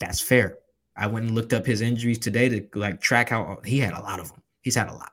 That's 0.00 0.20
fair. 0.20 0.58
I 0.96 1.06
went 1.06 1.26
and 1.26 1.34
looked 1.34 1.52
up 1.52 1.66
his 1.66 1.80
injuries 1.80 2.18
today 2.18 2.48
to 2.48 2.68
like 2.74 3.00
track 3.00 3.28
how 3.28 3.60
he 3.64 3.78
had 3.78 3.94
a 3.94 4.00
lot 4.00 4.20
of 4.20 4.30
them. 4.30 4.42
He's 4.62 4.74
had 4.74 4.88
a 4.88 4.92
lot. 4.92 5.12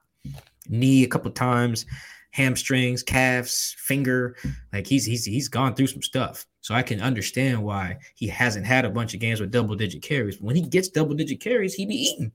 Knee 0.69 1.03
a 1.03 1.07
couple 1.07 1.29
times, 1.31 1.85
hamstrings, 2.31 3.03
calves, 3.03 3.75
finger. 3.77 4.35
Like 4.71 4.87
he's 4.87 5.05
he's 5.05 5.25
he's 5.25 5.47
gone 5.47 5.75
through 5.75 5.87
some 5.87 6.01
stuff. 6.01 6.45
So 6.61 6.73
I 6.73 6.81
can 6.81 7.01
understand 7.01 7.61
why 7.61 7.97
he 8.15 8.27
hasn't 8.27 8.65
had 8.65 8.85
a 8.85 8.89
bunch 8.89 9.13
of 9.13 9.19
games 9.19 9.41
with 9.41 9.51
double 9.51 9.75
digit 9.75 10.01
carries. 10.01 10.39
When 10.39 10.55
he 10.55 10.61
gets 10.61 10.87
double 10.87 11.13
digit 11.13 11.41
carries, 11.41 11.73
he 11.73 11.85
be 11.85 11.95
eating. 11.95 12.31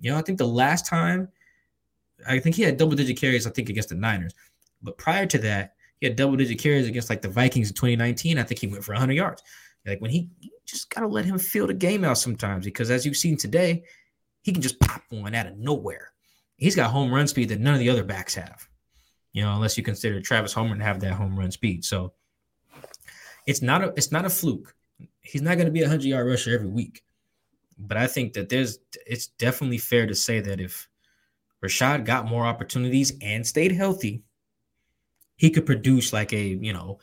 You 0.00 0.12
know, 0.12 0.18
I 0.18 0.22
think 0.22 0.38
the 0.38 0.46
last 0.46 0.86
time, 0.86 1.28
I 2.28 2.38
think 2.38 2.54
he 2.54 2.62
had 2.62 2.76
double 2.76 2.94
digit 2.94 3.18
carries, 3.18 3.46
I 3.46 3.50
think, 3.50 3.68
against 3.68 3.88
the 3.88 3.96
Niners. 3.96 4.34
But 4.82 4.98
prior 4.98 5.26
to 5.26 5.38
that, 5.38 5.74
he 5.98 6.06
had 6.06 6.14
double 6.14 6.36
digit 6.36 6.60
carries 6.60 6.86
against 6.86 7.10
like 7.10 7.22
the 7.22 7.28
Vikings 7.28 7.68
in 7.68 7.74
2019. 7.74 8.38
I 8.38 8.44
think 8.44 8.60
he 8.60 8.68
went 8.68 8.84
for 8.84 8.92
100 8.92 9.14
yards. 9.14 9.42
Like 9.84 10.00
when 10.00 10.10
he 10.10 10.28
just 10.66 10.90
got 10.90 11.00
to 11.00 11.06
let 11.06 11.24
him 11.24 11.38
feel 11.38 11.66
the 11.66 11.74
game 11.74 12.04
out 12.04 12.18
sometimes 12.18 12.64
because 12.64 12.90
as 12.90 13.06
you've 13.06 13.16
seen 13.16 13.36
today, 13.36 13.84
he 14.42 14.52
can 14.52 14.62
just 14.62 14.78
pop 14.80 15.02
one 15.10 15.34
out 15.34 15.46
of 15.46 15.56
nowhere. 15.56 16.12
He's 16.56 16.76
got 16.76 16.90
home 16.90 17.12
run 17.12 17.28
speed 17.28 17.48
that 17.50 17.60
none 17.60 17.74
of 17.74 17.80
the 17.80 17.90
other 17.90 18.04
backs 18.04 18.34
have, 18.34 18.68
you 19.32 19.42
know, 19.42 19.54
unless 19.54 19.76
you 19.76 19.84
consider 19.84 20.20
Travis 20.20 20.52
Homer 20.52 20.76
to 20.76 20.82
have 20.82 21.00
that 21.00 21.12
home 21.12 21.38
run 21.38 21.50
speed. 21.50 21.84
So 21.84 22.12
it's 23.46 23.62
not 23.62 23.82
a 23.82 23.92
it's 23.96 24.12
not 24.12 24.24
a 24.24 24.30
fluke. 24.30 24.74
He's 25.20 25.42
not 25.42 25.56
going 25.56 25.66
to 25.66 25.72
be 25.72 25.82
a 25.82 25.88
hundred 25.88 26.06
yard 26.06 26.26
rusher 26.26 26.54
every 26.54 26.68
week. 26.68 27.02
But 27.78 27.96
I 27.96 28.06
think 28.06 28.32
that 28.34 28.48
there's 28.48 28.78
it's 29.06 29.28
definitely 29.28 29.78
fair 29.78 30.06
to 30.06 30.14
say 30.14 30.40
that 30.40 30.60
if 30.60 30.88
Rashad 31.62 32.04
got 32.04 32.26
more 32.26 32.46
opportunities 32.46 33.12
and 33.20 33.46
stayed 33.46 33.72
healthy, 33.72 34.22
he 35.36 35.50
could 35.50 35.66
produce 35.66 36.12
like 36.12 36.32
a, 36.32 36.42
you 36.42 36.72
know, 36.72 36.98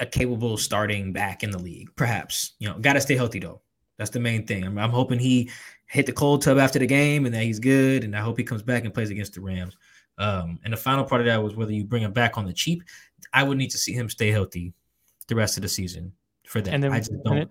a 0.00 0.06
capable 0.06 0.56
starting 0.56 1.12
back 1.12 1.42
in 1.42 1.50
the 1.50 1.58
league. 1.58 1.88
Perhaps, 1.96 2.52
you 2.58 2.68
know, 2.68 2.78
got 2.78 2.94
to 2.94 3.00
stay 3.00 3.16
healthy 3.16 3.38
though. 3.38 3.60
That's 3.98 4.10
the 4.10 4.20
main 4.20 4.46
thing. 4.46 4.64
I'm, 4.64 4.76
I'm, 4.78 4.90
hoping 4.90 5.18
he 5.18 5.50
hit 5.86 6.06
the 6.06 6.12
cold 6.12 6.42
tub 6.42 6.58
after 6.58 6.78
the 6.78 6.86
game 6.86 7.26
and 7.26 7.34
that 7.34 7.44
he's 7.44 7.60
good. 7.60 8.02
And 8.02 8.16
I 8.16 8.20
hope 8.20 8.36
he 8.36 8.44
comes 8.44 8.62
back 8.62 8.84
and 8.84 8.92
plays 8.92 9.10
against 9.10 9.34
the 9.34 9.40
Rams. 9.40 9.76
Um, 10.18 10.58
and 10.64 10.72
the 10.72 10.76
final 10.76 11.04
part 11.04 11.20
of 11.20 11.26
that 11.26 11.42
was 11.42 11.54
whether 11.54 11.72
you 11.72 11.84
bring 11.84 12.02
him 12.02 12.12
back 12.12 12.36
on 12.36 12.44
the 12.44 12.52
cheap. 12.52 12.82
I 13.32 13.42
would 13.42 13.58
need 13.58 13.70
to 13.70 13.78
see 13.78 13.92
him 13.92 14.08
stay 14.08 14.30
healthy 14.30 14.72
the 15.28 15.34
rest 15.34 15.56
of 15.56 15.62
the 15.62 15.68
season 15.68 16.12
for 16.46 16.60
that. 16.60 16.74
And 16.74 16.82
then, 16.82 16.92
I 16.92 16.98
just 16.98 17.12
don't. 17.24 17.38
It, 17.38 17.50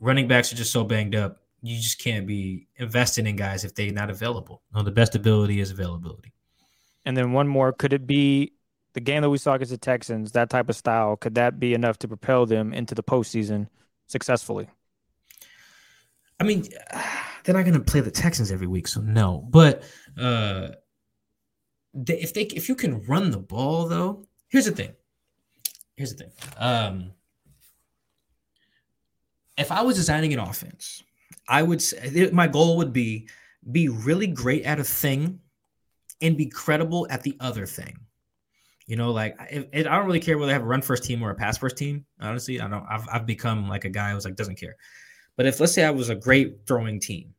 running 0.00 0.28
backs 0.28 0.52
are 0.52 0.56
just 0.56 0.72
so 0.72 0.84
banged 0.84 1.14
up. 1.14 1.38
You 1.62 1.76
just 1.76 1.98
can't 1.98 2.26
be 2.26 2.66
investing 2.76 3.26
in 3.26 3.36
guys 3.36 3.64
if 3.64 3.74
they're 3.74 3.92
not 3.92 4.10
available. 4.10 4.62
No, 4.74 4.82
the 4.82 4.90
best 4.90 5.14
ability 5.14 5.60
is 5.60 5.70
availability. 5.70 6.32
And 7.04 7.16
then 7.16 7.32
one 7.32 7.48
more. 7.48 7.72
Could 7.72 7.92
it 7.92 8.06
be 8.06 8.52
the 8.92 9.00
game 9.00 9.22
that 9.22 9.30
we 9.30 9.38
saw 9.38 9.54
against 9.54 9.70
the 9.70 9.78
Texans, 9.78 10.32
that 10.32 10.50
type 10.50 10.68
of 10.68 10.76
style? 10.76 11.16
Could 11.16 11.34
that 11.36 11.58
be 11.58 11.74
enough 11.74 11.98
to 11.98 12.08
propel 12.08 12.46
them 12.46 12.72
into 12.72 12.94
the 12.94 13.02
postseason 13.02 13.68
successfully? 14.06 14.68
I 16.38 16.44
mean, 16.44 16.68
they're 17.44 17.54
not 17.54 17.64
going 17.64 17.74
to 17.74 17.80
play 17.80 18.00
the 18.00 18.10
Texans 18.10 18.50
every 18.50 18.66
week, 18.66 18.88
so 18.88 19.00
no. 19.00 19.46
But 19.48 19.82
uh, 20.18 20.68
they, 21.94 22.20
if 22.20 22.34
they 22.34 22.42
if 22.42 22.68
you 22.68 22.74
can 22.74 23.04
run 23.06 23.30
the 23.30 23.38
ball, 23.38 23.86
though, 23.86 24.26
here's 24.48 24.66
the 24.66 24.72
thing. 24.72 24.92
Here's 25.96 26.14
the 26.14 26.24
thing. 26.24 26.32
Um, 26.58 27.12
if 29.58 29.70
I 29.70 29.82
was 29.82 29.96
designing 29.96 30.32
an 30.32 30.38
offense, 30.38 31.02
I 31.46 31.62
would 31.62 31.82
say 31.82 32.30
my 32.32 32.46
goal 32.46 32.78
would 32.78 32.92
be 32.92 33.28
be 33.70 33.88
really 33.88 34.26
great 34.26 34.64
at 34.64 34.80
a 34.80 34.84
thing 34.84 35.40
and 36.22 36.36
be 36.36 36.46
credible 36.46 37.06
at 37.10 37.22
the 37.22 37.36
other 37.40 37.66
thing. 37.66 37.98
You 38.90 38.96
know, 38.96 39.12
like 39.12 39.36
it, 39.48 39.70
it, 39.72 39.86
I 39.86 39.96
don't 39.96 40.06
really 40.06 40.18
care 40.18 40.36
whether 40.36 40.50
I 40.50 40.54
have 40.54 40.64
a 40.64 40.66
run 40.66 40.82
first 40.82 41.04
team 41.04 41.22
or 41.22 41.30
a 41.30 41.34
pass 41.36 41.56
first 41.56 41.76
team. 41.76 42.04
Honestly, 42.20 42.60
I 42.60 42.66
don't. 42.66 42.84
I've 42.90 43.08
I've 43.08 43.24
become 43.24 43.68
like 43.68 43.84
a 43.84 43.88
guy 43.88 44.10
who's 44.10 44.24
like 44.24 44.34
doesn't 44.34 44.58
care. 44.58 44.74
But 45.36 45.46
if 45.46 45.60
let's 45.60 45.72
say 45.72 45.84
I 45.84 45.92
was 45.92 46.08
a 46.08 46.16
great 46.16 46.66
throwing 46.66 46.98
team, 46.98 47.32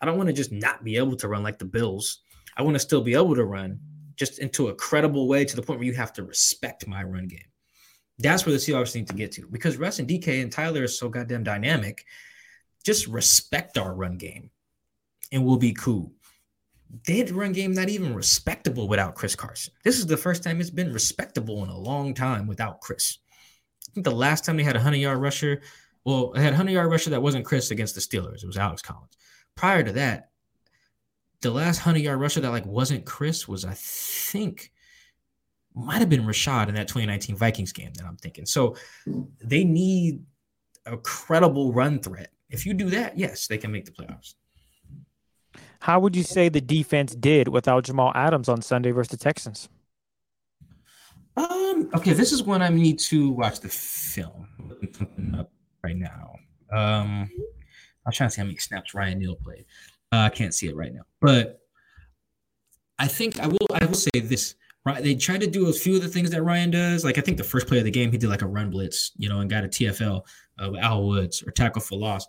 I 0.00 0.06
don't 0.06 0.16
want 0.16 0.30
to 0.30 0.32
just 0.32 0.50
not 0.50 0.82
be 0.82 0.96
able 0.96 1.14
to 1.18 1.28
run 1.28 1.44
like 1.44 1.60
the 1.60 1.64
Bills. 1.64 2.22
I 2.56 2.62
want 2.62 2.74
to 2.74 2.80
still 2.80 3.02
be 3.02 3.14
able 3.14 3.36
to 3.36 3.44
run 3.44 3.78
just 4.16 4.40
into 4.40 4.66
a 4.66 4.74
credible 4.74 5.28
way 5.28 5.44
to 5.44 5.54
the 5.54 5.62
point 5.62 5.78
where 5.78 5.86
you 5.86 5.94
have 5.94 6.12
to 6.14 6.24
respect 6.24 6.88
my 6.88 7.04
run 7.04 7.28
game. 7.28 7.52
That's 8.18 8.44
where 8.44 8.52
the 8.52 8.58
Seahawks 8.58 8.96
need 8.96 9.06
to 9.06 9.14
get 9.14 9.30
to 9.32 9.46
because 9.46 9.76
Russ 9.76 10.00
and 10.00 10.08
DK 10.08 10.42
and 10.42 10.50
Tyler 10.50 10.82
are 10.82 10.88
so 10.88 11.08
goddamn 11.08 11.44
dynamic. 11.44 12.04
Just 12.84 13.06
respect 13.06 13.78
our 13.78 13.94
run 13.94 14.16
game 14.16 14.50
and 15.30 15.44
we'll 15.44 15.56
be 15.56 15.72
cool. 15.72 16.10
Had 17.06 17.30
run 17.30 17.52
game 17.52 17.72
not 17.72 17.88
even 17.88 18.14
respectable 18.14 18.88
without 18.88 19.14
Chris 19.14 19.34
Carson. 19.34 19.72
This 19.84 19.98
is 19.98 20.06
the 20.06 20.16
first 20.16 20.42
time 20.42 20.60
it's 20.60 20.70
been 20.70 20.92
respectable 20.92 21.62
in 21.64 21.70
a 21.70 21.78
long 21.78 22.14
time 22.14 22.46
without 22.46 22.80
Chris. 22.80 23.18
I 23.88 23.92
think 23.94 24.04
the 24.04 24.10
last 24.10 24.44
time 24.44 24.56
they 24.56 24.62
had 24.62 24.76
a 24.76 24.78
100 24.78 24.96
yard 24.96 25.20
rusher, 25.20 25.62
well, 26.04 26.32
they 26.32 26.40
had 26.40 26.52
a 26.52 26.56
100 26.56 26.72
yard 26.72 26.90
rusher 26.90 27.10
that 27.10 27.22
wasn't 27.22 27.44
Chris 27.44 27.70
against 27.70 27.94
the 27.94 28.00
Steelers. 28.00 28.42
It 28.42 28.46
was 28.46 28.56
Alex 28.56 28.82
Collins. 28.82 29.16
Prior 29.54 29.82
to 29.82 29.92
that, 29.92 30.30
the 31.40 31.50
last 31.50 31.78
100 31.78 32.00
yard 32.00 32.20
rusher 32.20 32.40
that 32.40 32.50
like 32.50 32.66
wasn't 32.66 33.04
Chris 33.04 33.46
was, 33.46 33.64
I 33.64 33.74
think, 33.74 34.72
might 35.74 35.98
have 35.98 36.08
been 36.08 36.24
Rashad 36.24 36.68
in 36.68 36.74
that 36.74 36.88
2019 36.88 37.36
Vikings 37.36 37.72
game 37.72 37.92
that 37.94 38.06
I'm 38.06 38.16
thinking. 38.16 38.46
So 38.46 38.76
they 39.42 39.62
need 39.62 40.24
a 40.86 40.96
credible 40.96 41.72
run 41.72 42.00
threat. 42.00 42.32
If 42.48 42.64
you 42.64 42.74
do 42.74 42.90
that, 42.90 43.18
yes, 43.18 43.46
they 43.46 43.58
can 43.58 43.72
make 43.72 43.84
the 43.84 43.92
playoffs. 43.92 44.34
How 45.80 46.00
would 46.00 46.16
you 46.16 46.22
say 46.22 46.48
the 46.48 46.60
defense 46.60 47.14
did 47.14 47.48
without 47.48 47.84
Jamal 47.84 48.12
Adams 48.14 48.48
on 48.48 48.62
Sunday 48.62 48.90
versus 48.90 49.10
the 49.10 49.16
Texans? 49.16 49.68
Um. 51.36 51.90
Okay, 51.94 52.12
this 52.12 52.32
is 52.32 52.42
when 52.42 52.62
I 52.62 52.68
need 52.68 52.98
to 53.00 53.30
watch 53.30 53.60
the 53.60 53.68
film 53.68 54.48
right 55.82 55.96
now. 55.96 56.34
Um, 56.72 57.30
I'm 58.06 58.12
trying 58.12 58.30
to 58.30 58.34
see 58.34 58.40
how 58.40 58.46
many 58.46 58.58
snaps 58.58 58.94
Ryan 58.94 59.18
Neal 59.18 59.36
played. 59.36 59.66
Uh, 60.12 60.20
I 60.20 60.28
can't 60.30 60.54
see 60.54 60.68
it 60.68 60.76
right 60.76 60.92
now, 60.94 61.02
but 61.20 61.60
I 62.98 63.06
think 63.06 63.38
I 63.40 63.48
will. 63.48 63.66
I 63.74 63.84
will 63.84 63.94
say 63.94 64.20
this: 64.20 64.54
Right, 64.84 65.02
they 65.02 65.14
tried 65.16 65.40
to 65.40 65.46
do 65.46 65.68
a 65.68 65.72
few 65.72 65.96
of 65.96 66.02
the 66.02 66.08
things 66.08 66.30
that 66.30 66.42
Ryan 66.42 66.70
does. 66.70 67.04
Like 67.04 67.18
I 67.18 67.20
think 67.20 67.36
the 67.36 67.44
first 67.44 67.66
play 67.66 67.78
of 67.78 67.84
the 67.84 67.90
game, 67.90 68.12
he 68.12 68.18
did 68.18 68.30
like 68.30 68.42
a 68.42 68.46
run 68.46 68.70
blitz, 68.70 69.12
you 69.16 69.28
know, 69.28 69.40
and 69.40 69.50
got 69.50 69.64
a 69.64 69.68
TFL 69.68 70.22
uh, 70.62 70.70
with 70.70 70.80
Al 70.80 71.06
Woods 71.06 71.42
or 71.42 71.50
tackle 71.50 71.82
for 71.82 71.96
loss. 71.96 72.26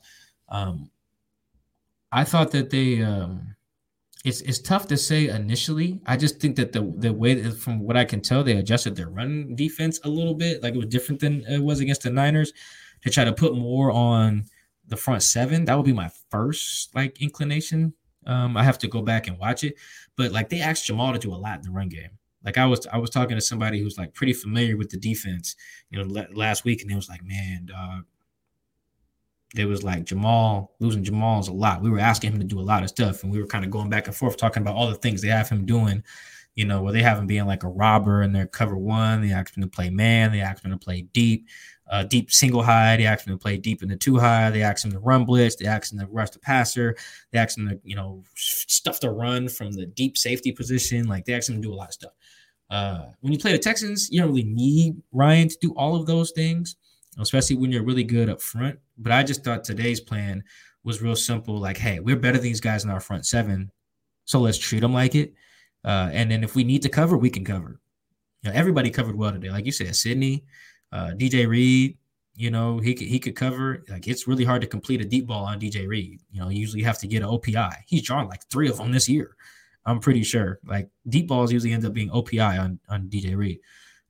Um, 0.49 0.89
I 2.11 2.23
thought 2.23 2.51
that 2.51 2.69
they. 2.69 3.01
Um, 3.01 3.55
it's 4.25 4.41
it's 4.41 4.59
tough 4.59 4.87
to 4.87 4.97
say 4.97 5.29
initially. 5.29 6.01
I 6.05 6.17
just 6.17 6.39
think 6.39 6.55
that 6.57 6.73
the 6.73 6.81
the 6.97 7.13
way 7.13 7.33
that, 7.35 7.57
from 7.57 7.79
what 7.79 7.95
I 7.95 8.03
can 8.03 8.21
tell, 8.21 8.43
they 8.43 8.57
adjusted 8.57 8.95
their 8.95 9.09
run 9.09 9.55
defense 9.55 9.99
a 10.03 10.09
little 10.09 10.33
bit. 10.33 10.61
Like 10.61 10.73
it 10.73 10.77
was 10.77 10.87
different 10.87 11.21
than 11.21 11.45
it 11.47 11.59
was 11.59 11.79
against 11.79 12.03
the 12.03 12.09
Niners 12.09 12.51
to 13.03 13.09
try 13.09 13.23
to 13.23 13.33
put 13.33 13.55
more 13.55 13.91
on 13.91 14.45
the 14.87 14.97
front 14.97 15.23
seven. 15.23 15.65
That 15.65 15.75
would 15.77 15.85
be 15.85 15.93
my 15.93 16.11
first 16.29 16.93
like 16.95 17.21
inclination. 17.21 17.93
Um, 18.25 18.57
I 18.57 18.63
have 18.63 18.79
to 18.79 18.87
go 18.87 19.01
back 19.01 19.27
and 19.27 19.39
watch 19.39 19.63
it, 19.63 19.75
but 20.17 20.31
like 20.31 20.49
they 20.49 20.59
asked 20.59 20.85
Jamal 20.85 21.13
to 21.13 21.19
do 21.19 21.33
a 21.33 21.35
lot 21.35 21.59
in 21.59 21.61
the 21.63 21.71
run 21.71 21.87
game. 21.87 22.09
Like 22.43 22.57
I 22.57 22.65
was, 22.65 22.85
I 22.87 22.97
was 22.97 23.09
talking 23.09 23.37
to 23.37 23.41
somebody 23.41 23.81
who's 23.81 23.97
like 23.97 24.13
pretty 24.13 24.33
familiar 24.33 24.77
with 24.77 24.89
the 24.89 24.97
defense, 24.97 25.55
you 25.89 26.03
know, 26.03 26.25
last 26.33 26.65
week, 26.65 26.81
and 26.81 26.91
it 26.91 26.95
was 26.95 27.09
like, 27.09 27.23
man, 27.23 27.65
dog. 27.65 28.03
It 29.55 29.65
was 29.65 29.83
like 29.83 30.03
Jamal 30.05 30.75
losing 30.79 31.03
Jamal's 31.03 31.47
a 31.47 31.53
lot. 31.53 31.81
We 31.81 31.89
were 31.89 31.99
asking 31.99 32.33
him 32.33 32.39
to 32.39 32.45
do 32.45 32.59
a 32.59 32.61
lot 32.61 32.83
of 32.83 32.89
stuff, 32.89 33.23
and 33.23 33.31
we 33.31 33.39
were 33.39 33.47
kind 33.47 33.63
of 33.63 33.71
going 33.71 33.89
back 33.89 34.07
and 34.07 34.15
forth 34.15 34.37
talking 34.37 34.61
about 34.61 34.75
all 34.75 34.89
the 34.89 34.95
things 34.95 35.21
they 35.21 35.29
have 35.29 35.49
him 35.49 35.65
doing, 35.65 36.03
you 36.55 36.65
know, 36.65 36.81
where 36.81 36.91
they 36.91 37.01
have 37.01 37.17
him 37.17 37.27
being 37.27 37.45
like 37.45 37.63
a 37.63 37.69
robber 37.69 38.23
in 38.23 38.33
their 38.33 38.47
cover 38.47 38.77
one. 38.77 39.21
They 39.21 39.31
ask 39.31 39.55
him 39.55 39.63
to 39.63 39.69
play 39.69 39.89
man. 39.89 40.31
They 40.31 40.41
ask 40.41 40.63
him 40.63 40.71
to 40.71 40.77
play 40.77 41.03
deep, 41.13 41.47
uh, 41.89 42.03
deep 42.03 42.29
single 42.29 42.61
high. 42.61 42.97
They 42.97 43.05
ask 43.05 43.25
him 43.25 43.33
to 43.33 43.41
play 43.41 43.57
deep 43.57 43.81
in 43.81 43.89
the 43.89 43.95
two 43.95 44.17
high. 44.17 44.49
They 44.49 44.63
ask 44.63 44.83
him 44.83 44.91
to 44.91 44.99
run 44.99 45.23
blitz. 45.23 45.55
They 45.55 45.65
ask 45.65 45.93
him 45.93 45.99
to 45.99 46.07
rush 46.07 46.31
the 46.31 46.39
passer. 46.39 46.97
They 47.31 47.39
ask 47.39 47.57
him 47.57 47.69
to, 47.69 47.79
you 47.83 47.95
know, 47.95 48.23
stuff 48.35 48.99
the 48.99 49.11
run 49.11 49.47
from 49.47 49.71
the 49.71 49.85
deep 49.85 50.17
safety 50.17 50.51
position. 50.51 51.07
Like 51.07 51.23
they 51.23 51.33
ask 51.33 51.49
him 51.49 51.55
to 51.55 51.61
do 51.61 51.73
a 51.73 51.75
lot 51.75 51.87
of 51.87 51.93
stuff. 51.93 52.11
Uh, 52.69 53.05
when 53.21 53.31
you 53.31 53.39
play 53.39 53.53
the 53.53 53.59
Texans, 53.59 54.09
you 54.11 54.19
don't 54.19 54.29
really 54.29 54.43
need 54.43 55.01
Ryan 55.11 55.47
to 55.47 55.57
do 55.61 55.71
all 55.77 55.95
of 55.95 56.05
those 56.05 56.31
things, 56.31 56.75
especially 57.19 57.55
when 57.55 57.71
you're 57.71 57.83
really 57.83 58.03
good 58.03 58.29
up 58.29 58.41
front. 58.41 58.79
But 58.97 59.11
I 59.11 59.23
just 59.23 59.43
thought 59.43 59.63
today's 59.63 59.99
plan 59.99 60.43
was 60.83 61.01
real 61.01 61.15
simple. 61.15 61.59
Like, 61.59 61.77
hey, 61.77 61.99
we're 61.99 62.15
better 62.15 62.37
than 62.37 62.43
these 62.43 62.61
guys 62.61 62.83
in 62.83 62.89
our 62.89 62.99
front 62.99 63.25
seven, 63.25 63.71
so 64.25 64.39
let's 64.39 64.57
treat 64.57 64.81
them 64.81 64.93
like 64.93 65.15
it. 65.15 65.33
Uh, 65.83 66.09
and 66.11 66.29
then 66.29 66.43
if 66.43 66.55
we 66.55 66.63
need 66.63 66.81
to 66.81 66.89
cover, 66.89 67.17
we 67.17 67.29
can 67.29 67.45
cover. 67.45 67.79
You 68.43 68.51
know, 68.51 68.55
everybody 68.57 68.89
covered 68.89 69.15
well 69.15 69.31
today. 69.31 69.49
Like 69.49 69.65
you 69.65 69.71
said, 69.71 69.95
Sidney, 69.95 70.43
uh, 70.91 71.11
DJ 71.17 71.47
Reed, 71.47 71.97
you 72.35 72.51
know, 72.51 72.77
he 72.77 72.93
could 72.93 73.07
he 73.07 73.19
could 73.19 73.35
cover. 73.35 73.83
Like 73.89 74.07
it's 74.07 74.27
really 74.27 74.45
hard 74.45 74.61
to 74.61 74.67
complete 74.67 75.01
a 75.01 75.05
deep 75.05 75.27
ball 75.27 75.45
on 75.45 75.59
DJ 75.59 75.87
Reed. 75.87 76.21
You 76.31 76.41
know, 76.41 76.49
you 76.49 76.59
usually 76.59 76.83
have 76.83 76.99
to 76.99 77.07
get 77.07 77.23
an 77.23 77.29
OPI. 77.29 77.73
He's 77.87 78.03
drawn 78.03 78.27
like 78.27 78.47
three 78.49 78.69
of 78.69 78.77
them 78.77 78.91
this 78.91 79.09
year. 79.09 79.35
I'm 79.85 79.99
pretty 79.99 80.23
sure. 80.23 80.59
Like 80.65 80.89
deep 81.09 81.27
balls 81.27 81.51
usually 81.51 81.73
end 81.73 81.85
up 81.85 81.93
being 81.93 82.09
OPI 82.09 82.59
on 82.59 82.79
on 82.89 83.09
DJ 83.09 83.35
Reed. 83.35 83.59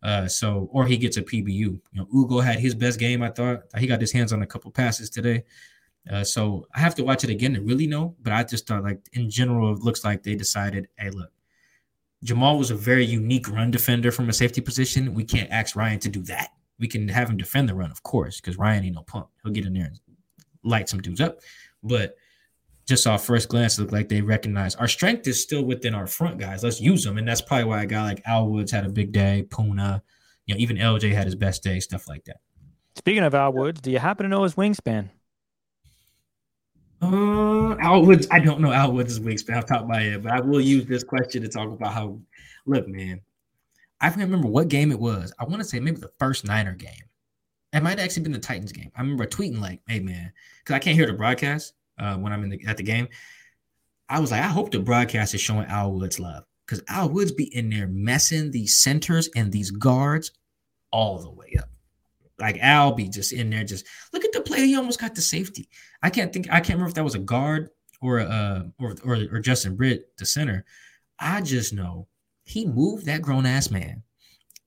Uh, 0.03 0.27
so 0.27 0.69
or 0.71 0.85
he 0.85 0.97
gets 0.97 1.17
a 1.17 1.21
PBU. 1.21 1.47
You 1.47 1.81
know, 1.93 2.07
Ugo 2.13 2.39
had 2.39 2.59
his 2.59 2.75
best 2.75 2.99
game. 2.99 3.23
I 3.23 3.29
thought 3.29 3.63
he 3.77 3.87
got 3.87 4.01
his 4.01 4.11
hands 4.11 4.31
on 4.31 4.41
a 4.41 4.47
couple 4.47 4.71
passes 4.71 5.09
today. 5.09 5.43
Uh, 6.11 6.23
so 6.23 6.67
I 6.73 6.79
have 6.79 6.95
to 6.95 7.03
watch 7.03 7.23
it 7.23 7.29
again 7.29 7.53
to 7.55 7.61
really 7.61 7.87
know. 7.87 8.15
But 8.21 8.33
I 8.33 8.43
just 8.43 8.67
thought 8.67 8.83
like 8.83 8.99
in 9.13 9.29
general, 9.29 9.73
it 9.73 9.79
looks 9.79 10.03
like 10.03 10.23
they 10.23 10.35
decided, 10.35 10.87
hey, 10.97 11.09
look, 11.09 11.31
Jamal 12.23 12.57
was 12.57 12.71
a 12.71 12.75
very 12.75 13.05
unique 13.05 13.49
run 13.49 13.71
defender 13.71 14.11
from 14.11 14.29
a 14.29 14.33
safety 14.33 14.61
position. 14.61 15.13
We 15.13 15.23
can't 15.23 15.51
ask 15.51 15.75
Ryan 15.75 15.99
to 15.99 16.09
do 16.09 16.21
that. 16.23 16.49
We 16.79 16.87
can 16.87 17.07
have 17.07 17.29
him 17.29 17.37
defend 17.37 17.69
the 17.69 17.75
run, 17.75 17.91
of 17.91 18.03
course, 18.03 18.39
because 18.39 18.57
Ryan 18.57 18.85
ain't 18.85 18.95
no 18.95 19.03
punk. 19.03 19.27
He'll 19.43 19.51
get 19.51 19.65
in 19.65 19.73
there 19.73 19.85
and 19.85 19.99
light 20.63 20.89
some 20.89 21.01
dudes 21.01 21.21
up. 21.21 21.39
But 21.83 22.15
just 22.87 23.05
off 23.05 23.25
first 23.25 23.49
glance, 23.49 23.77
it 23.77 23.81
looked 23.81 23.93
like 23.93 24.07
they 24.07 24.21
recognize 24.21 24.73
our 24.75 24.87
strength 24.87 25.27
is 25.27 25.41
still 25.41 25.63
within 25.63 25.93
our 25.93 26.07
front 26.07 26.37
guys. 26.37 26.63
Let's 26.63 26.79
use 26.79 27.03
them. 27.03 27.17
And 27.17 27.27
that's 27.27 27.41
probably 27.41 27.65
why 27.65 27.83
a 27.83 27.85
guy 27.85 28.03
like 28.03 28.21
Al 28.25 28.47
Woods 28.47 28.71
had 28.71 28.85
a 28.85 28.89
big 28.89 29.11
day, 29.11 29.45
Poona, 29.49 30.01
you 30.45 30.55
know, 30.55 30.59
even 30.59 30.77
LJ 30.77 31.13
had 31.13 31.25
his 31.25 31.35
best 31.35 31.61
day, 31.63 31.81
stuff 31.81 32.07
like 32.07 32.23
that. 32.25 32.37
Speaking 32.95 33.23
of 33.23 33.35
Al 33.35 33.51
Woods, 33.51 33.81
do 33.81 33.91
you 33.91 33.99
happen 33.99 34.23
to 34.23 34.29
know 34.29 34.43
his 34.43 34.55
wingspan? 34.55 35.09
Uh, 37.01 37.75
Al 37.77 38.05
Woods, 38.05 38.27
I 38.31 38.39
don't 38.39 38.61
know 38.61 38.71
Al 38.71 38.91
Woods' 38.93 39.19
wingspan 39.19 39.57
off 39.57 39.67
top 39.67 39.81
of 39.81 39.87
my 39.87 40.01
head, 40.01 40.23
but 40.23 40.31
I 40.31 40.39
will 40.39 40.61
use 40.61 40.85
this 40.85 41.03
question 41.03 41.43
to 41.43 41.47
talk 41.47 41.69
about 41.69 41.93
how. 41.93 42.19
Look, 42.65 42.87
man, 42.87 43.21
I 44.01 44.09
can't 44.09 44.21
remember 44.21 44.47
what 44.47 44.67
game 44.67 44.91
it 44.91 44.99
was. 44.99 45.31
I 45.39 45.45
want 45.45 45.59
to 45.59 45.63
say 45.63 45.79
maybe 45.79 45.99
the 46.01 46.11
first 46.19 46.43
Niner 46.43 46.73
game. 46.73 46.91
It 47.71 47.83
might 47.83 47.91
have 47.91 47.99
actually 47.99 48.23
been 48.23 48.31
the 48.31 48.39
Titans 48.39 48.71
game. 48.71 48.91
I 48.95 49.01
remember 49.01 49.25
tweeting 49.25 49.61
like, 49.61 49.81
"Hey, 49.87 49.99
man," 49.99 50.33
because 50.59 50.73
I 50.73 50.79
can't 50.79 50.97
hear 50.97 51.05
the 51.05 51.13
broadcast 51.13 51.73
uh, 51.97 52.15
when 52.17 52.33
I'm 52.33 52.43
in 52.43 52.49
the, 52.49 52.59
at 52.67 52.77
the 52.77 52.83
game. 52.83 53.07
I 54.09 54.19
was 54.19 54.31
like, 54.31 54.41
I 54.41 54.47
hope 54.47 54.71
the 54.71 54.79
broadcast 54.79 55.33
is 55.33 55.41
showing 55.41 55.67
Al 55.67 55.91
Woods 55.91 56.19
love 56.19 56.43
because 56.65 56.81
Al 56.87 57.09
Woods 57.09 57.31
be 57.31 57.55
in 57.55 57.69
there 57.69 57.87
messing 57.87 58.51
these 58.51 58.79
centers 58.79 59.29
and 59.35 59.51
these 59.51 59.71
guards 59.71 60.31
all 60.91 61.19
the 61.19 61.31
way 61.31 61.55
up 61.59 61.69
like 62.39 62.57
Al 62.61 62.93
be 62.93 63.09
just 63.09 63.33
in 63.33 63.49
there, 63.49 63.63
just 63.63 63.85
look 64.13 64.23
at 64.23 64.31
the 64.31 64.41
play. 64.41 64.59
He 64.59 64.75
almost 64.75 64.99
got 64.99 65.15
the 65.15 65.21
safety. 65.21 65.69
I 66.01 66.09
can't 66.09 66.31
think. 66.31 66.47
I 66.49 66.59
can't 66.59 66.77
remember 66.77 66.89
if 66.89 66.95
that 66.95 67.03
was 67.03 67.15
a 67.15 67.19
guard 67.19 67.69
or 68.01 68.19
uh 68.19 68.63
or 68.79 68.95
or, 69.03 69.17
or 69.31 69.39
Justin 69.39 69.75
Britt, 69.75 70.15
the 70.17 70.25
center. 70.25 70.65
I 71.19 71.41
just 71.41 71.73
know 71.73 72.07
he 72.43 72.65
moved 72.65 73.05
that 73.07 73.21
grown 73.21 73.45
ass 73.45 73.71
man 73.71 74.03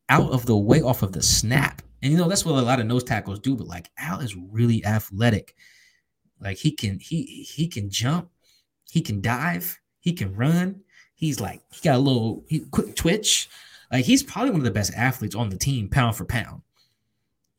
out 0.09 0.33
of 0.33 0.47
the 0.47 0.57
way 0.57 0.83
off 0.83 1.03
of 1.03 1.13
the 1.13 1.23
snap. 1.23 1.83
And 2.03 2.11
you 2.11 2.19
know 2.19 2.29
that's 2.29 2.45
what 2.45 2.57
a 2.57 2.63
lot 2.63 2.81
of 2.81 2.87
nose 2.87 3.05
tackles 3.05 3.39
do. 3.39 3.55
But 3.55 3.69
like 3.69 3.91
Al 3.99 4.21
is 4.21 4.37
really 4.37 4.85
athletic. 4.85 5.55
Like 6.41 6.59
he 6.59 6.71
can 6.73 6.99
he 6.99 7.23
he 7.23 7.69
can 7.69 7.91
jump, 7.91 8.31
he 8.91 9.01
can 9.01 9.21
dive, 9.21 9.79
he 10.01 10.13
can 10.13 10.35
run. 10.35 10.81
He's 11.15 11.41
like 11.41 11.63
he 11.73 11.81
got 11.83 11.97
a 11.97 11.99
little 11.99 12.45
he, 12.49 12.61
quick 12.61 12.97
twitch. 12.97 13.49
Like 13.93 14.05
he's 14.05 14.23
probably 14.23 14.53
one 14.53 14.61
of 14.61 14.65
the 14.65 14.71
best 14.71 14.93
athletes 14.97 15.35
on 15.35 15.51
the 15.51 15.57
team, 15.57 15.89
pound 15.89 16.17
for 16.17 16.25
pound. 16.25 16.63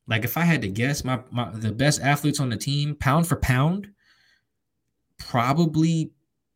Like 0.07 0.23
if 0.25 0.35
I 0.37 0.41
had 0.41 0.61
to 0.63 0.67
guess, 0.67 1.03
my, 1.03 1.19
my 1.29 1.49
the 1.51 1.71
best 1.71 2.01
athletes 2.01 2.39
on 2.39 2.49
the 2.49 2.57
team, 2.57 2.95
pound 2.95 3.27
for 3.27 3.35
pound, 3.35 3.91
probably 5.17 6.11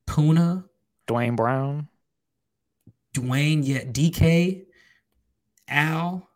Poona, 0.08 0.66
Duane 1.08 1.36
Brown, 1.36 1.88
Duane, 3.14 3.64
yeah, 3.64 3.84
DK, 3.84 4.66
Al. 5.68 6.28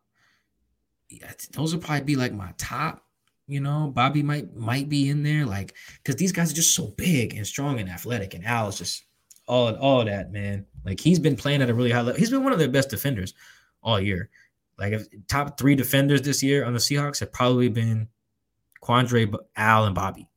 Yeah, 1.10 1.32
those 1.52 1.74
would 1.74 1.84
probably 1.84 2.06
be 2.06 2.16
like 2.16 2.34
my 2.34 2.54
top. 2.58 3.04
You 3.50 3.60
know, 3.62 3.91
Bobby 3.93 4.22
might 4.22 4.56
might 4.56 4.89
be 4.89 5.10
in 5.10 5.24
there, 5.24 5.43
like 5.43 5.74
because 5.97 6.16
these 6.16 6.32
guys 6.32 6.52
are 6.52 6.56
just 6.56 6.76
so 6.76 6.93
big 6.97 7.34
and 7.34 7.47
strong 7.47 7.80
and 7.80 7.89
athletic, 7.89 8.36
and 8.36 8.45
Al 8.45 8.70
is 8.70 8.78
just 8.78 9.06
all 9.47 9.76
all 9.76 10.06
that 10.06 10.32
man. 10.32 10.68
Like 10.86 11.00
he's 11.00 11.18
been 11.18 11.36
playing 11.36 11.64
at 11.64 11.70
a 11.70 11.74
really 11.74 11.89
high 11.89 12.02
level. 12.02 12.20
He's 12.20 12.30
been 12.30 12.43
one 12.43 12.54
of 12.54 12.60
their 12.60 12.70
best 12.70 12.91
defenders 12.91 13.34
all 13.82 14.00
year. 14.00 14.30
Like 14.78 14.93
if 14.93 15.08
top 15.28 15.58
three 15.58 15.74
defenders 15.74 16.22
this 16.22 16.43
year 16.43 16.64
on 16.64 16.74
the 16.74 16.80
Seahawks 16.80 17.20
have 17.22 17.34
probably 17.34 17.70
been 17.70 18.08
Quandre, 18.84 19.34
Al, 19.56 19.86
and 19.86 19.95
Bobby. 19.95 20.28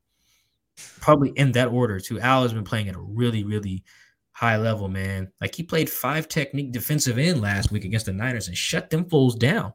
Probably 1.00 1.30
in 1.36 1.52
that 1.52 1.68
order 1.68 2.00
too. 2.00 2.18
Al 2.18 2.42
has 2.42 2.54
been 2.54 2.64
playing 2.64 2.88
at 2.88 2.96
a 2.96 3.00
really, 3.00 3.44
really 3.44 3.84
high 4.32 4.56
level, 4.56 4.88
man. 4.88 5.30
Like 5.38 5.54
he 5.54 5.62
played 5.62 5.90
five 5.90 6.28
technique 6.28 6.72
defensive 6.72 7.18
end 7.18 7.42
last 7.42 7.70
week 7.70 7.84
against 7.84 8.06
the 8.06 8.14
Niners 8.14 8.48
and 8.48 8.56
shut 8.56 8.88
them 8.88 9.04
fools 9.04 9.36
down. 9.36 9.74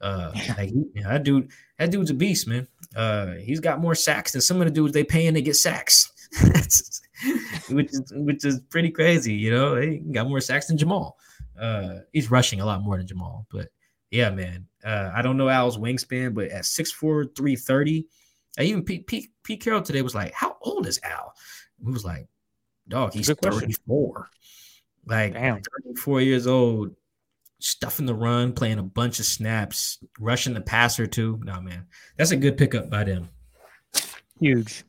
Uh, 0.00 0.30
like 0.58 0.72
that 1.02 1.22
dude, 1.24 1.50
that 1.78 1.90
dude's 1.90 2.10
a 2.10 2.14
beast, 2.14 2.46
man. 2.46 2.66
Uh, 2.94 3.34
he's 3.34 3.60
got 3.60 3.80
more 3.80 3.94
sacks 3.94 4.32
than 4.32 4.40
some 4.40 4.60
of 4.60 4.66
the 4.66 4.70
dudes 4.70 4.92
they 4.92 5.04
paying 5.04 5.34
to 5.34 5.42
get 5.42 5.56
sacks, 5.56 6.10
which 7.70 7.92
is 7.92 8.12
which 8.14 8.44
is 8.44 8.60
pretty 8.70 8.90
crazy. 8.90 9.34
You 9.34 9.50
know, 9.50 9.76
he 9.76 9.98
got 9.98 10.28
more 10.28 10.40
sacks 10.40 10.66
than 10.66 10.78
Jamal. 10.78 11.16
Uh, 11.58 12.00
he's 12.12 12.30
rushing 12.30 12.60
a 12.60 12.66
lot 12.66 12.82
more 12.82 12.96
than 12.96 13.06
Jamal, 13.06 13.46
but 13.50 13.68
yeah, 14.10 14.30
man. 14.30 14.66
Uh, 14.84 15.10
I 15.14 15.22
don't 15.22 15.36
know 15.36 15.48
Al's 15.48 15.78
wingspan, 15.78 16.32
but 16.32 16.48
at 16.48 16.62
6'4, 16.62 17.34
330, 17.36 18.06
even 18.60 18.84
Pete, 18.84 19.06
Pete, 19.06 19.30
Pete 19.42 19.60
Carroll 19.60 19.82
today 19.82 20.02
was 20.02 20.14
like, 20.14 20.32
How 20.32 20.56
old 20.62 20.86
is 20.86 21.00
Al? 21.02 21.34
He 21.84 21.90
was 21.90 22.04
like, 22.04 22.28
Dog, 22.88 23.12
he's 23.12 23.28
34. 23.28 24.28
Like 25.06 25.32
Damn. 25.34 25.60
34 25.84 26.20
years 26.20 26.46
old, 26.46 26.94
stuffing 27.60 28.06
the 28.06 28.14
run, 28.14 28.52
playing 28.52 28.78
a 28.78 28.82
bunch 28.82 29.18
of 29.18 29.26
snaps, 29.26 29.98
rushing 30.18 30.54
the 30.54 30.60
passer 30.60 31.06
too. 31.06 31.40
No, 31.42 31.60
man. 31.60 31.86
That's 32.16 32.30
a 32.30 32.36
good 32.36 32.56
pickup 32.56 32.90
by 32.90 33.04
them. 33.04 33.28
Huge. 34.40 34.84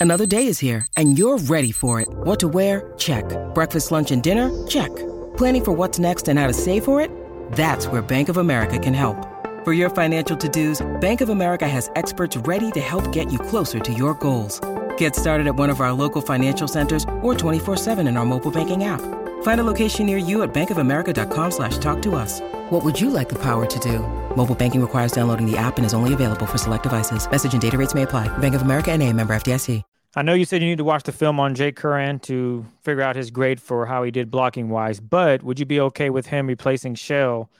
Another 0.00 0.26
day 0.26 0.46
is 0.46 0.60
here, 0.60 0.86
and 0.96 1.18
you're 1.18 1.38
ready 1.38 1.72
for 1.72 2.00
it. 2.00 2.08
What 2.08 2.38
to 2.40 2.48
wear? 2.48 2.92
Check. 2.98 3.24
Breakfast, 3.52 3.90
lunch, 3.90 4.12
and 4.12 4.22
dinner? 4.22 4.48
Check. 4.68 4.94
Planning 5.36 5.64
for 5.64 5.72
what's 5.72 5.98
next 5.98 6.28
and 6.28 6.38
how 6.38 6.46
to 6.46 6.52
save 6.52 6.84
for 6.84 7.00
it? 7.00 7.10
That's 7.52 7.88
where 7.88 8.00
Bank 8.00 8.28
of 8.28 8.36
America 8.36 8.78
can 8.78 8.94
help. 8.94 9.16
For 9.64 9.72
your 9.72 9.90
financial 9.90 10.36
to-dos, 10.36 10.86
Bank 11.00 11.20
of 11.20 11.30
America 11.30 11.66
has 11.66 11.90
experts 11.96 12.36
ready 12.36 12.70
to 12.72 12.80
help 12.80 13.10
get 13.10 13.32
you 13.32 13.40
closer 13.40 13.80
to 13.80 13.92
your 13.92 14.14
goals. 14.14 14.60
Get 14.96 15.16
started 15.16 15.48
at 15.48 15.56
one 15.56 15.68
of 15.68 15.80
our 15.80 15.92
local 15.92 16.22
financial 16.22 16.68
centers 16.68 17.02
or 17.22 17.34
24-7 17.34 18.06
in 18.08 18.16
our 18.16 18.24
mobile 18.24 18.52
banking 18.52 18.84
app. 18.84 19.00
Find 19.42 19.60
a 19.60 19.64
location 19.64 20.06
near 20.06 20.18
you 20.18 20.42
at 20.42 20.54
bankofamerica.com 20.54 21.50
slash 21.50 21.78
talk 21.78 22.00
to 22.02 22.14
us. 22.14 22.40
What 22.70 22.84
would 22.84 23.00
you 23.00 23.10
like 23.10 23.28
the 23.28 23.38
power 23.42 23.66
to 23.66 23.78
do? 23.80 23.98
Mobile 24.36 24.54
banking 24.54 24.80
requires 24.80 25.10
downloading 25.10 25.50
the 25.50 25.56
app 25.56 25.78
and 25.78 25.84
is 25.84 25.94
only 25.94 26.14
available 26.14 26.46
for 26.46 26.58
select 26.58 26.84
devices. 26.84 27.28
Message 27.28 27.52
and 27.52 27.60
data 27.60 27.76
rates 27.76 27.94
may 27.94 28.02
apply. 28.04 28.28
Bank 28.38 28.54
of 28.54 28.62
America 28.62 28.92
and 28.92 29.02
a 29.02 29.12
member 29.12 29.34
FDIC. 29.34 29.82
I 30.16 30.22
know 30.22 30.32
you 30.32 30.46
said 30.46 30.62
you 30.62 30.68
need 30.68 30.78
to 30.78 30.84
watch 30.84 31.02
the 31.02 31.12
film 31.12 31.38
on 31.38 31.54
Jake 31.54 31.76
Curhan 31.76 32.22
to 32.22 32.64
figure 32.82 33.02
out 33.02 33.14
his 33.14 33.30
grade 33.30 33.60
for 33.60 33.86
how 33.86 34.02
he 34.02 34.10
did 34.10 34.30
blocking 34.30 34.70
wise, 34.70 35.00
but 35.00 35.42
would 35.42 35.60
you 35.60 35.66
be 35.66 35.80
okay 35.80 36.08
with 36.08 36.26
him 36.26 36.46
replacing 36.46 36.94
Shell 36.94 37.50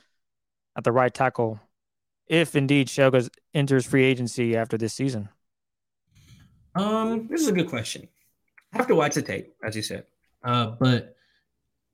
at 0.74 0.82
the 0.82 0.90
right 0.90 1.12
tackle 1.12 1.60
if 2.26 2.56
indeed 2.56 2.88
Shell 2.88 3.10
goes 3.10 3.30
enters 3.52 3.86
free 3.86 4.04
agency 4.04 4.56
after 4.56 4.78
this 4.78 4.94
season? 4.94 5.28
Um, 6.74 7.28
this 7.28 7.42
is 7.42 7.48
a 7.48 7.52
good 7.52 7.68
question. 7.68 8.08
I 8.72 8.78
have 8.78 8.86
to 8.88 8.94
watch 8.94 9.14
the 9.14 9.22
tape, 9.22 9.54
as 9.62 9.76
you 9.76 9.82
said. 9.82 10.04
Uh, 10.42 10.74
but 10.80 11.16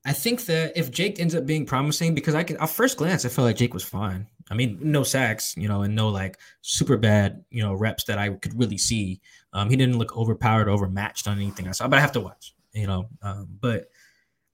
I 0.05 0.13
think 0.13 0.45
that 0.45 0.77
if 0.77 0.91
Jake 0.91 1.19
ends 1.19 1.33
up 1.33 1.47
being 1.47 1.65
promising, 1.65 2.13
because 2.13 2.35
I 2.35 2.43
can 2.43 2.57
at 2.57 2.69
first 2.69 2.97
glance, 2.97 3.25
I 3.25 3.29
felt 3.29 3.45
like 3.45 3.55
Jake 3.55 3.73
was 3.73 3.83
fine. 3.83 4.27
I 4.51 4.53
mean, 4.53 4.77
no 4.79 5.03
sacks, 5.03 5.55
you 5.57 5.67
know, 5.67 5.81
and 5.81 5.95
no 5.95 6.09
like 6.09 6.37
super 6.61 6.95
bad, 6.95 7.43
you 7.49 7.63
know, 7.63 7.73
reps 7.73 8.03
that 8.05 8.19
I 8.19 8.29
could 8.29 8.57
really 8.57 8.77
see. 8.77 9.19
Um, 9.51 9.69
he 9.69 9.75
didn't 9.75 9.97
look 9.97 10.15
overpowered, 10.15 10.69
overmatched 10.69 11.27
on 11.27 11.37
anything 11.39 11.67
I 11.67 11.71
saw, 11.71 11.87
but 11.87 11.97
I 11.97 12.01
have 12.01 12.11
to 12.11 12.19
watch, 12.19 12.53
you 12.73 12.85
know. 12.85 13.09
Um, 13.23 13.47
but 13.59 13.89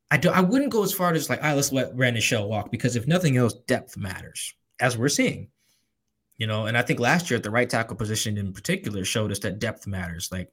I 0.09 0.17
do 0.17 0.29
I 0.29 0.39
wouldn't 0.39 0.71
go 0.71 0.83
as 0.83 0.93
far 0.93 1.11
as 1.13 1.29
like, 1.29 1.41
right, 1.41 1.53
let's 1.53 1.73
let 1.73 1.97
Brandon 1.97 2.21
Shell 2.21 2.47
walk 2.47 2.71
because 2.71 2.95
if 2.95 3.05
nothing 3.05 3.35
else, 3.35 3.53
depth 3.53 3.97
matters, 3.97 4.53
as 4.79 4.97
we're 4.97 5.09
seeing. 5.09 5.49
You 6.37 6.47
know, 6.47 6.65
and 6.65 6.75
I 6.77 6.81
think 6.81 6.99
last 6.99 7.29
year 7.29 7.37
at 7.37 7.43
the 7.43 7.51
right 7.51 7.69
tackle 7.69 7.97
position 7.97 8.37
in 8.37 8.51
particular 8.51 9.05
showed 9.05 9.31
us 9.31 9.39
that 9.39 9.59
depth 9.59 9.85
matters. 9.85 10.29
Like 10.31 10.51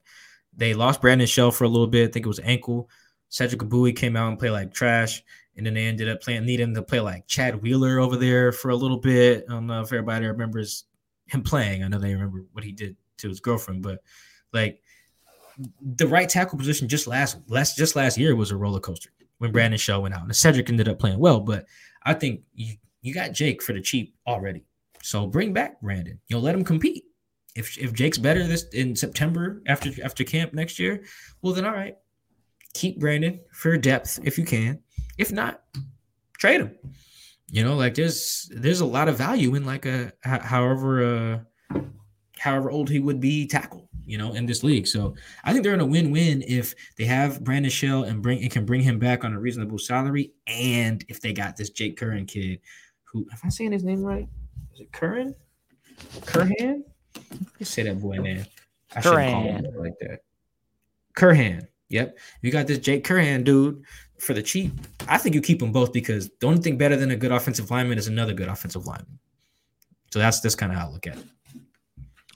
they 0.55 0.73
lost 0.73 1.01
Brandon 1.01 1.25
Shell 1.25 1.51
for 1.51 1.63
a 1.63 1.69
little 1.69 1.87
bit. 1.87 2.09
I 2.09 2.11
think 2.11 2.25
it 2.25 2.29
was 2.29 2.39
ankle. 2.41 2.89
Cedric 3.29 3.61
Ogbuehi 3.61 3.95
came 3.95 4.15
out 4.15 4.29
and 4.29 4.39
played 4.39 4.51
like 4.51 4.73
trash, 4.73 5.23
and 5.55 5.65
then 5.65 5.75
they 5.75 5.85
ended 5.85 6.09
up 6.09 6.21
playing 6.21 6.45
needing 6.45 6.73
to 6.73 6.81
play 6.81 6.99
like 6.99 7.27
Chad 7.27 7.61
Wheeler 7.61 7.99
over 7.99 8.17
there 8.17 8.51
for 8.51 8.69
a 8.69 8.75
little 8.75 8.97
bit. 8.97 9.45
I 9.47 9.53
don't 9.53 9.67
know 9.67 9.81
if 9.81 9.87
everybody 9.87 10.25
remembers 10.25 10.85
him 11.27 11.43
playing. 11.43 11.83
I 11.83 11.87
know 11.87 11.99
they 11.99 12.13
remember 12.13 12.45
what 12.53 12.63
he 12.63 12.71
did 12.71 12.95
to 13.17 13.29
his 13.29 13.39
girlfriend, 13.39 13.83
but 13.83 14.01
like 14.51 14.81
the 15.81 16.07
right 16.07 16.29
tackle 16.29 16.57
position 16.57 16.87
just 16.87 17.07
last 17.07 17.37
last 17.47 17.77
just 17.77 17.95
last 17.95 18.17
year 18.17 18.35
was 18.35 18.51
a 18.51 18.57
roller 18.57 18.79
coaster 18.79 19.11
when 19.37 19.51
Brandon 19.51 19.77
Shell 19.77 20.01
went 20.01 20.15
out. 20.15 20.23
And 20.23 20.35
Cedric 20.35 20.69
ended 20.69 20.87
up 20.87 20.99
playing 20.99 21.19
well, 21.19 21.39
but 21.39 21.65
I 22.03 22.13
think 22.13 22.41
you, 22.53 22.75
you 23.01 23.13
got 23.13 23.33
Jake 23.33 23.61
for 23.61 23.73
the 23.73 23.81
cheap 23.81 24.15
already. 24.27 24.65
So 25.01 25.27
bring 25.27 25.53
back 25.53 25.79
Brandon. 25.81 26.19
You'll 26.27 26.41
let 26.41 26.55
him 26.55 26.63
compete. 26.63 27.05
If 27.55 27.77
if 27.77 27.93
Jake's 27.93 28.17
better 28.17 28.45
this 28.47 28.63
in 28.69 28.95
September 28.95 29.61
after 29.67 29.91
after 30.03 30.23
camp 30.23 30.53
next 30.53 30.79
year, 30.79 31.03
well 31.41 31.53
then 31.53 31.65
all 31.65 31.73
right. 31.73 31.95
Keep 32.73 32.99
Brandon 32.99 33.39
for 33.51 33.77
depth 33.77 34.19
if 34.23 34.37
you 34.37 34.45
can. 34.45 34.79
If 35.17 35.31
not, 35.31 35.63
trade 36.37 36.61
him. 36.61 36.75
You 37.47 37.63
know, 37.63 37.75
like 37.75 37.95
there's 37.95 38.49
there's 38.53 38.81
a 38.81 38.85
lot 38.85 39.07
of 39.07 39.17
value 39.17 39.55
in 39.55 39.65
like 39.65 39.85
a 39.85 40.13
however 40.21 41.03
uh 41.03 41.79
however 42.37 42.71
old 42.71 42.89
he 42.89 42.99
would 42.99 43.19
be 43.19 43.47
tackle 43.47 43.89
you 44.09 44.17
know, 44.17 44.33
in 44.33 44.47
this 44.47 44.63
league. 44.63 44.87
So 44.87 45.13
I 45.43 45.53
think 45.53 45.63
they're 45.63 45.75
in 45.75 45.81
a 45.81 45.85
win-win 45.85 46.43
if 46.47 46.73
they 46.97 47.05
have 47.05 47.43
Brandon 47.43 47.69
Shell 47.69 48.05
and 48.05 48.23
bring 48.23 48.41
and 48.41 48.49
can 48.49 48.65
bring 48.65 48.81
him 48.81 48.97
back 48.97 49.23
on 49.23 49.33
a 49.33 49.39
reasonable 49.39 49.77
salary, 49.77 50.33
and 50.47 51.05
if 51.07 51.21
they 51.21 51.31
got 51.31 51.55
this 51.55 51.69
Jake 51.69 51.99
Curhan 51.99 52.27
kid, 52.27 52.59
who, 53.03 53.27
if 53.31 53.39
I'm 53.43 53.51
saying 53.51 53.71
his 53.71 53.83
name 53.83 54.01
right, 54.01 54.27
is 54.73 54.79
it 54.79 54.91
Curran? 54.91 55.35
Curhan? 56.21 56.81
You 57.59 57.65
say 57.65 57.83
that 57.83 58.01
boy 58.01 58.15
name. 58.17 58.45
I 58.95 59.01
should 59.01 59.11
call 59.11 59.43
him 59.43 59.65
like 59.77 59.99
that. 59.99 60.21
Curhan. 61.15 61.67
Yep. 61.89 62.17
You 62.41 62.51
got 62.51 62.67
this 62.67 62.77
Jake 62.77 63.03
Curhan 63.03 63.43
dude 63.43 63.83
for 64.19 64.33
the 64.33 64.43
cheap. 64.43 64.73
I 65.07 65.17
think 65.17 65.35
you 65.35 65.41
keep 65.41 65.59
them 65.59 65.71
both 65.71 65.91
because 65.91 66.29
the 66.39 66.47
only 66.47 66.61
thing 66.61 66.77
better 66.77 66.95
than 66.95 67.11
a 67.11 67.15
good 67.15 67.31
offensive 67.31 67.71
lineman 67.71 67.97
is 67.97 68.07
another 68.07 68.33
good 68.33 68.47
offensive 68.47 68.85
lineman. 68.85 69.19
So 70.11 70.19
that's 70.19 70.39
that's 70.39 70.55
kind 70.55 70.71
of 70.71 70.77
how 70.77 70.87
I 70.87 70.91
look 70.91 71.07
at 71.07 71.17
it. 71.17 71.25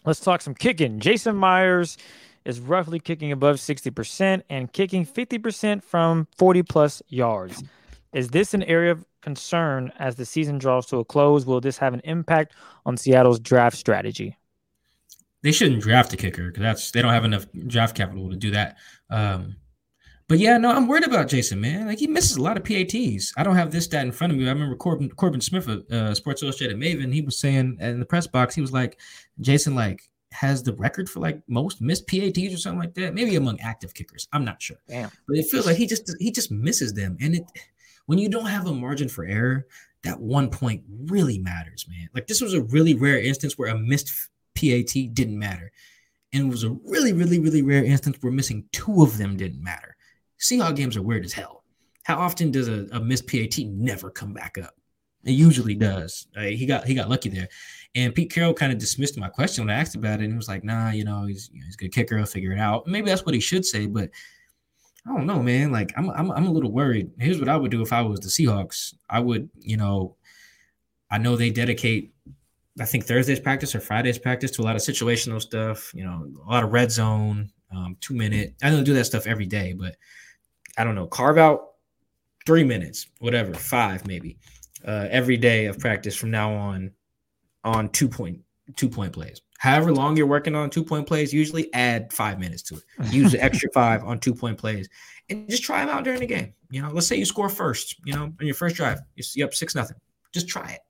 Let's 0.06 0.20
talk 0.20 0.42
some 0.42 0.56
kicking. 0.56 1.00
Jason 1.00 1.36
Myers 1.36 1.98
is 2.46 2.60
roughly 2.60 3.00
kicking 3.00 3.32
above 3.32 3.56
60% 3.56 4.44
and 4.50 4.72
kicking 4.74 5.06
50% 5.06 5.82
from 5.82 6.28
40 6.38 6.64
plus 6.64 7.02
yards. 7.08 7.64
Is 8.14 8.30
this 8.30 8.54
an 8.54 8.64
area 8.64 8.92
of 8.92 9.06
concern 9.22 9.92
as 9.98 10.16
the 10.16 10.26
season 10.26 10.58
draws 10.58 10.86
to 10.88 10.98
a 10.98 11.06
close? 11.06 11.46
Will 11.46 11.62
this 11.62 11.78
have 11.78 11.94
an 11.94 12.02
impact 12.04 12.54
on 12.86 12.98
Seattle's 12.98 13.40
draft 13.40 13.78
strategy? 13.78 14.38
They 15.44 15.52
shouldn't 15.52 15.82
draft 15.82 16.14
a 16.14 16.18
kicker 16.18 16.48
because 16.48 16.62
that's 16.62 16.92
they 16.92 17.02
don't 17.02 17.14
have 17.14 17.26
enough 17.26 17.46
draft 17.68 17.96
capital 17.96 18.30
to 18.30 18.36
do 18.36 18.52
that. 18.52 18.78
Um, 19.10 19.58
but 20.30 20.40
yeah, 20.40 20.58
no, 20.58 20.72
I'm 20.72 20.88
worried 20.88 21.06
about 21.06 21.28
Jason, 21.28 21.60
man. 21.60 21.86
Like 21.86 22.00
he 22.00 22.08
misses 22.08 22.38
a 22.38 22.42
lot 22.42 22.58
of 22.58 22.64
PATs. 22.64 23.34
I 23.38 23.44
don't 23.44 23.56
have 23.56 23.72
this 23.72 23.86
stat 23.86 24.06
in 24.06 24.12
front 24.12 24.32
of 24.32 24.40
me. 24.40 24.46
I 24.48 24.52
remember 24.52 24.76
Corbin, 24.76 25.10
Corbin 25.10 25.42
Smith, 25.42 25.68
uh, 25.68 26.16
Sports 26.16 26.42
Illustrated 26.42 26.78
Maven, 26.78 27.14
he 27.14 27.22
was 27.22 27.38
saying 27.38 27.78
in 27.80 28.00
the 28.00 28.06
press 28.06 28.26
box, 28.26 28.56
he 28.56 28.62
was 28.62 28.72
like, 28.72 29.00
Jason, 29.42 29.76
like 29.76 30.10
has 30.32 30.64
the 30.64 30.74
record 30.74 31.10
for 31.10 31.20
like 31.20 31.42
most 31.48 31.82
missed 31.82 32.08
PATs 32.08 32.54
or 32.54 32.58
something 32.58 32.80
like 32.80 32.94
that. 32.96 33.14
Maybe 33.14 33.36
among 33.36 33.60
active 33.60 33.94
kickers, 33.94 34.28
I'm 34.32 34.46
not 34.46 34.62
sure. 34.62 34.78
Damn. 34.88 35.12
But 35.28 35.38
it 35.38 35.46
feels 35.52 35.66
like 35.66 35.78
he 35.78 35.86
just 35.86 36.12
he 36.20 36.32
just 36.32 36.52
misses 36.52 36.94
them, 36.94 37.18
and 37.22 37.36
it 37.36 37.44
when 38.06 38.18
you 38.18 38.30
don't 38.30 38.46
have 38.46 38.66
a 38.68 38.74
margin 38.74 39.10
for 39.10 39.26
error, 39.26 39.68
that 40.04 40.20
one 40.20 40.50
point 40.50 40.84
really 41.06 41.38
matters, 41.38 41.86
man. 41.90 42.10
Like 42.14 42.28
this 42.28 42.42
was 42.42 42.54
a 42.54 42.64
really 42.64 42.94
rare 42.94 43.20
instance 43.20 43.58
where 43.58 43.70
a 43.70 43.78
missed 43.78 44.30
PAT 44.64 45.14
didn't 45.14 45.38
matter, 45.38 45.72
and 46.32 46.48
it 46.48 46.50
was 46.50 46.64
a 46.64 46.72
really, 46.86 47.14
really, 47.14 47.40
really 47.40 47.62
rare 47.62 47.84
instance 47.84 48.18
where 48.22 48.32
missing 48.32 48.66
two 48.72 49.04
of 49.04 49.18
them 49.18 49.36
didn't 49.38 49.64
matter. 49.64 49.96
Seahawks 50.40 50.76
games 50.76 50.98
are 50.98 51.02
weird 51.02 51.26
as 51.26 51.34
hell. 51.34 51.64
How 52.04 52.18
often 52.18 52.52
does 52.52 52.68
a, 52.68 52.88
a 52.92 53.00
missed 53.00 53.28
PAT 53.28 53.60
never 53.68 54.10
come 54.10 54.34
back 54.34 54.58
up? 54.58 54.76
It 55.24 55.32
usually 55.32 55.76
does. 55.76 56.28
He 56.38 56.66
got 56.66 56.86
he 56.86 56.94
got 56.94 57.10
lucky 57.10 57.30
there. 57.30 57.48
And 57.96 58.14
Pete 58.14 58.32
Carroll 58.32 58.54
kind 58.54 58.74
of 58.74 58.78
dismissed 58.78 59.18
my 59.18 59.30
question 59.30 59.64
when 59.64 59.74
I 59.74 59.80
asked 59.80 59.96
about 59.96 60.20
it. 60.20 60.24
And 60.24 60.34
he 60.34 60.38
was 60.38 60.50
like, 60.50 60.64
nah, 60.64 60.90
you 60.90 61.06
know, 61.06 61.26
he's, 61.26 61.50
you 61.54 61.60
know, 61.60 61.66
he's 61.66 61.76
a 61.76 61.78
good 61.78 61.94
kicker. 61.94 62.18
He'll 62.18 62.26
figure 62.26 62.52
it 62.52 62.60
out. 62.60 62.88
Maybe 62.88 63.10
that's 63.10 63.26
what 63.26 63.36
he 63.36 63.40
should 63.40 63.66
say, 63.66 63.86
but 63.86 64.10
I 65.08 65.14
don't 65.14 65.28
know, 65.28 65.42
man. 65.42 65.72
Like 65.72 65.94
I'm, 65.96 66.10
I'm, 66.10 66.32
I'm 66.32 66.48
a 66.48 66.52
little 66.52 66.72
worried. 66.72 67.12
Here's 67.20 67.40
what 67.40 67.50
I 67.50 67.56
would 67.56 67.72
do 67.72 67.82
if 67.82 67.94
I 67.94 68.02
was 68.02 68.20
the 68.20 68.28
Seahawks. 68.28 68.96
I 69.10 69.20
would, 69.20 69.50
you 69.60 69.78
know, 69.78 70.18
I 71.10 71.20
know 71.20 71.38
they 71.38 71.52
dedicate, 71.52 72.14
I 72.80 72.86
think 72.86 73.06
Thursday's 73.06 73.40
practice 73.40 73.76
or 73.76 73.80
Friday's 73.80 74.18
practice 74.18 74.52
to 74.52 74.62
a 74.62 74.64
lot 74.64 74.76
of 74.76 74.82
situational 74.82 75.42
stuff, 75.42 75.94
you 75.94 76.04
know, 76.04 76.28
a 76.46 76.50
lot 76.50 76.64
of 76.64 76.72
red 76.72 76.92
zone, 76.92 77.52
um, 77.72 77.98
two 78.02 78.16
minute. 78.16 78.56
I 78.64 78.70
don't 78.70 78.84
do 78.84 78.94
that 78.96 79.06
stuff 79.06 79.28
every 79.28 79.46
day, 79.46 79.74
but 79.74 79.96
I 80.78 80.84
don't 80.84 80.96
know, 80.96 81.06
carve 81.06 81.38
out 81.38 81.74
three 82.46 82.64
minutes, 82.64 83.08
whatever, 83.20 83.54
five 83.54 84.08
maybe, 84.08 84.38
uh, 84.86 85.08
every 85.12 85.38
day 85.38 85.66
of 85.66 85.78
practice 85.78 86.16
from 86.16 86.32
now 86.32 86.54
on, 86.54 86.92
on 87.64 87.90
two 87.90 88.10
point 88.10 88.40
two 88.76 88.90
point 88.90 89.14
plays. 89.14 89.42
However 89.60 89.94
long 89.94 90.18
you're 90.18 90.28
working 90.28 90.56
on 90.56 90.70
two 90.70 90.84
point 90.84 91.08
plays, 91.08 91.34
usually 91.34 91.74
add 91.74 92.12
five 92.12 92.40
minutes 92.40 92.62
to 92.64 92.76
it. 92.76 92.84
Use 93.12 93.32
the 93.32 93.44
extra 93.44 93.70
five 93.74 94.04
on 94.04 94.20
two 94.20 94.34
point 94.34 94.58
plays, 94.58 94.90
and 95.30 95.50
just 95.50 95.64
try 95.64 95.86
them 95.86 95.96
out 95.96 96.04
during 96.04 96.20
the 96.20 96.26
game. 96.26 96.54
You 96.70 96.82
know, 96.82 96.92
let's 96.92 97.08
say 97.08 97.16
you 97.16 97.26
score 97.26 97.50
first. 97.50 97.96
You 98.06 98.14
know, 98.14 98.24
on 98.24 98.36
your 98.42 98.56
first 98.56 98.76
drive, 98.76 99.00
you're 99.16 99.48
up 99.48 99.54
six 99.54 99.76
nothing. 99.76 99.98
Just 100.34 100.48
try 100.48 100.72
it. 100.72 100.82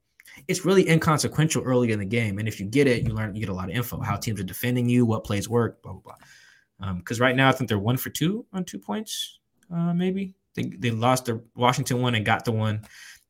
It's 0.47 0.65
really 0.65 0.89
inconsequential 0.89 1.63
early 1.63 1.91
in 1.91 1.99
the 1.99 2.05
game, 2.05 2.39
and 2.39 2.47
if 2.47 2.59
you 2.59 2.65
get 2.65 2.88
it, 2.88 3.03
you 3.03 3.13
learn 3.13 3.36
you 3.36 3.39
get 3.39 3.49
a 3.49 3.53
lot 3.53 3.69
of 3.69 3.75
info 3.75 3.99
how 4.01 4.15
teams 4.15 4.39
are 4.39 4.43
defending 4.43 4.89
you, 4.89 5.05
what 5.05 5.23
plays 5.23 5.47
work, 5.47 5.81
blah 5.81 5.93
blah 5.93 6.01
blah. 6.01 6.95
Because 6.97 7.21
um, 7.21 7.25
right 7.25 7.36
now, 7.36 7.49
I 7.49 7.51
think 7.51 7.69
they're 7.69 7.79
one 7.79 7.97
for 7.97 8.09
two 8.09 8.45
on 8.51 8.65
two 8.65 8.79
points 8.79 9.39
uh, 9.73 9.93
maybe 9.93 10.36
they, 10.55 10.63
they 10.63 10.91
lost 10.91 11.25
the 11.25 11.41
Washington 11.55 12.01
one 12.01 12.15
and 12.15 12.25
got 12.25 12.45
the 12.45 12.51
one 12.51 12.81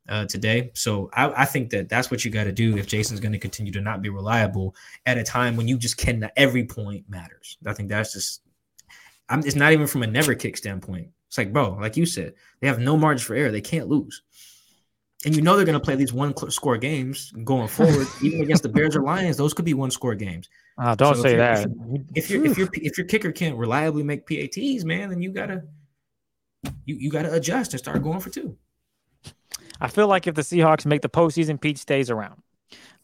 uh, 0.09 0.25
today. 0.25 0.71
So 0.73 1.09
I, 1.13 1.43
I, 1.43 1.45
think 1.45 1.69
that 1.69 1.87
that's 1.87 2.11
what 2.11 2.25
you 2.25 2.31
got 2.31 2.43
to 2.43 2.51
do 2.51 2.77
if 2.77 2.87
Jason's 2.87 3.21
going 3.21 3.31
to 3.31 3.39
continue 3.39 3.71
to 3.71 3.81
not 3.81 4.01
be 4.01 4.09
reliable 4.09 4.75
at 5.05 5.17
a 5.17 5.23
time 5.23 5.55
when 5.55 5.67
you 5.67 5.77
just 5.77 5.95
cannot. 5.97 6.31
Every 6.35 6.65
point 6.65 7.05
matters. 7.09 7.57
I 7.65 7.73
think 7.73 7.89
that's 7.89 8.13
just. 8.13 8.41
I'm, 9.29 9.39
it's 9.39 9.55
not 9.55 9.71
even 9.71 9.87
from 9.87 10.03
a 10.03 10.07
never 10.07 10.35
kick 10.35 10.57
standpoint. 10.57 11.07
It's 11.27 11.37
like, 11.37 11.53
bro, 11.53 11.77
like 11.79 11.95
you 11.95 12.05
said, 12.05 12.33
they 12.59 12.67
have 12.67 12.79
no 12.79 12.97
margin 12.97 13.25
for 13.25 13.35
error. 13.35 13.51
They 13.51 13.61
can't 13.61 13.87
lose. 13.87 14.21
And 15.25 15.35
you 15.35 15.41
know 15.41 15.55
they're 15.55 15.65
going 15.65 15.79
to 15.79 15.83
play 15.83 15.95
these 15.95 16.11
one 16.11 16.35
score 16.51 16.77
games 16.77 17.31
going 17.43 17.67
forward, 17.67 18.07
even 18.21 18.41
against 18.41 18.63
the 18.63 18.69
Bears 18.69 18.95
or 18.95 19.03
Lions. 19.03 19.37
Those 19.37 19.53
could 19.53 19.65
be 19.65 19.73
one 19.73 19.89
score 19.89 20.15
games. 20.15 20.49
Uh, 20.77 20.95
don't 20.95 21.15
so 21.15 21.21
say 21.21 21.37
that. 21.37 21.67
If, 22.13 22.29
your 22.29 22.45
if 22.45 22.57
your 22.57 22.67
if 22.73 22.97
your 22.97 23.07
kicker 23.07 23.31
can't 23.31 23.55
reliably 23.55 24.03
make 24.03 24.27
PATs, 24.27 24.83
man, 24.83 25.09
then 25.09 25.21
you 25.21 25.31
gotta 25.31 25.63
you, 26.85 26.95
you 26.95 27.09
got 27.09 27.23
to 27.23 27.33
adjust 27.33 27.73
and 27.73 27.79
start 27.79 28.01
going 28.03 28.19
for 28.19 28.29
two. 28.29 28.57
I 29.81 29.87
feel 29.87 30.07
like 30.07 30.27
if 30.27 30.35
the 30.35 30.41
Seahawks 30.41 30.85
make 30.85 31.01
the 31.01 31.09
postseason, 31.09 31.59
Pete 31.59 31.77
stays 31.77 32.09
around. 32.09 32.41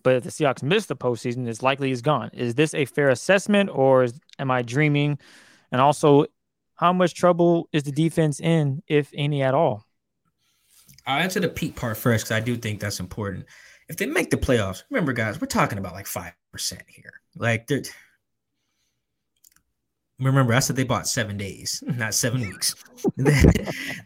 But 0.04 0.16
if 0.16 0.24
the 0.24 0.30
Seahawks 0.30 0.64
miss 0.64 0.86
the 0.86 0.96
postseason, 0.96 1.48
it's 1.48 1.62
likely 1.62 1.90
he's 1.90 2.02
gone. 2.02 2.30
Is 2.34 2.56
this 2.56 2.74
a 2.74 2.86
fair 2.86 3.10
assessment 3.10 3.70
or 3.74 4.04
is, 4.04 4.14
am 4.38 4.50
I 4.50 4.62
dreaming? 4.62 5.20
And 5.72 5.82
also, 5.82 6.26
how 6.76 6.94
much 6.94 7.14
trouble 7.14 7.68
is 7.74 7.84
the 7.84 7.92
defense 7.92 8.40
in, 8.40 8.82
if 8.88 9.12
any 9.14 9.44
at 9.44 9.54
all? 9.54 9.86
I'll 11.10 11.24
answer 11.24 11.40
the 11.40 11.50
Pete 11.50 11.76
part 11.76 11.98
first 11.98 12.26
because 12.26 12.38
I 12.38 12.40
do 12.40 12.56
think 12.56 12.80
that's 12.80 13.00
important. 13.00 13.46
If 13.88 13.98
they 13.98 14.06
make 14.06 14.30
the 14.30 14.38
playoffs, 14.38 14.84
remember, 14.92 15.14
guys, 15.14 15.42
we're 15.42 15.48
talking 15.48 15.80
about 15.80 15.94
like 15.94 16.06
5% 16.06 16.34
here. 16.88 17.22
Like, 17.36 17.66
they're 17.68 17.82
remember 20.20 20.54
I 20.54 20.60
said 20.60 20.76
they 20.76 20.84
bought 20.84 21.08
seven 21.08 21.38
days, 21.38 21.84
not 21.88 22.14
seven 22.14 22.42
weeks. 22.42 22.76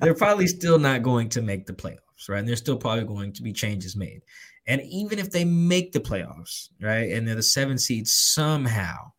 they're 0.02 0.14
probably 0.14 0.48
still 0.48 0.80
not 0.80 1.04
going 1.04 1.30
to 1.30 1.42
make 1.42 1.66
the 1.66 1.74
playoffs, 1.74 2.30
right? 2.30 2.40
And 2.40 2.48
there's 2.48 2.60
still 2.60 2.78
probably 2.78 3.04
going 3.04 3.34
to 3.34 3.44
be 3.44 3.52
changes 3.52 3.96
made. 3.96 4.22
And 4.66 4.82
even 4.84 5.20
if 5.20 5.30
they 5.30 5.44
make 5.44 5.92
the 5.92 6.00
playoffs, 6.00 6.70
right, 6.82 7.12
and 7.12 7.28
they're 7.28 7.36
the 7.36 7.44
seven 7.44 7.78
seeds 7.78 8.14
somehow, 8.14 9.12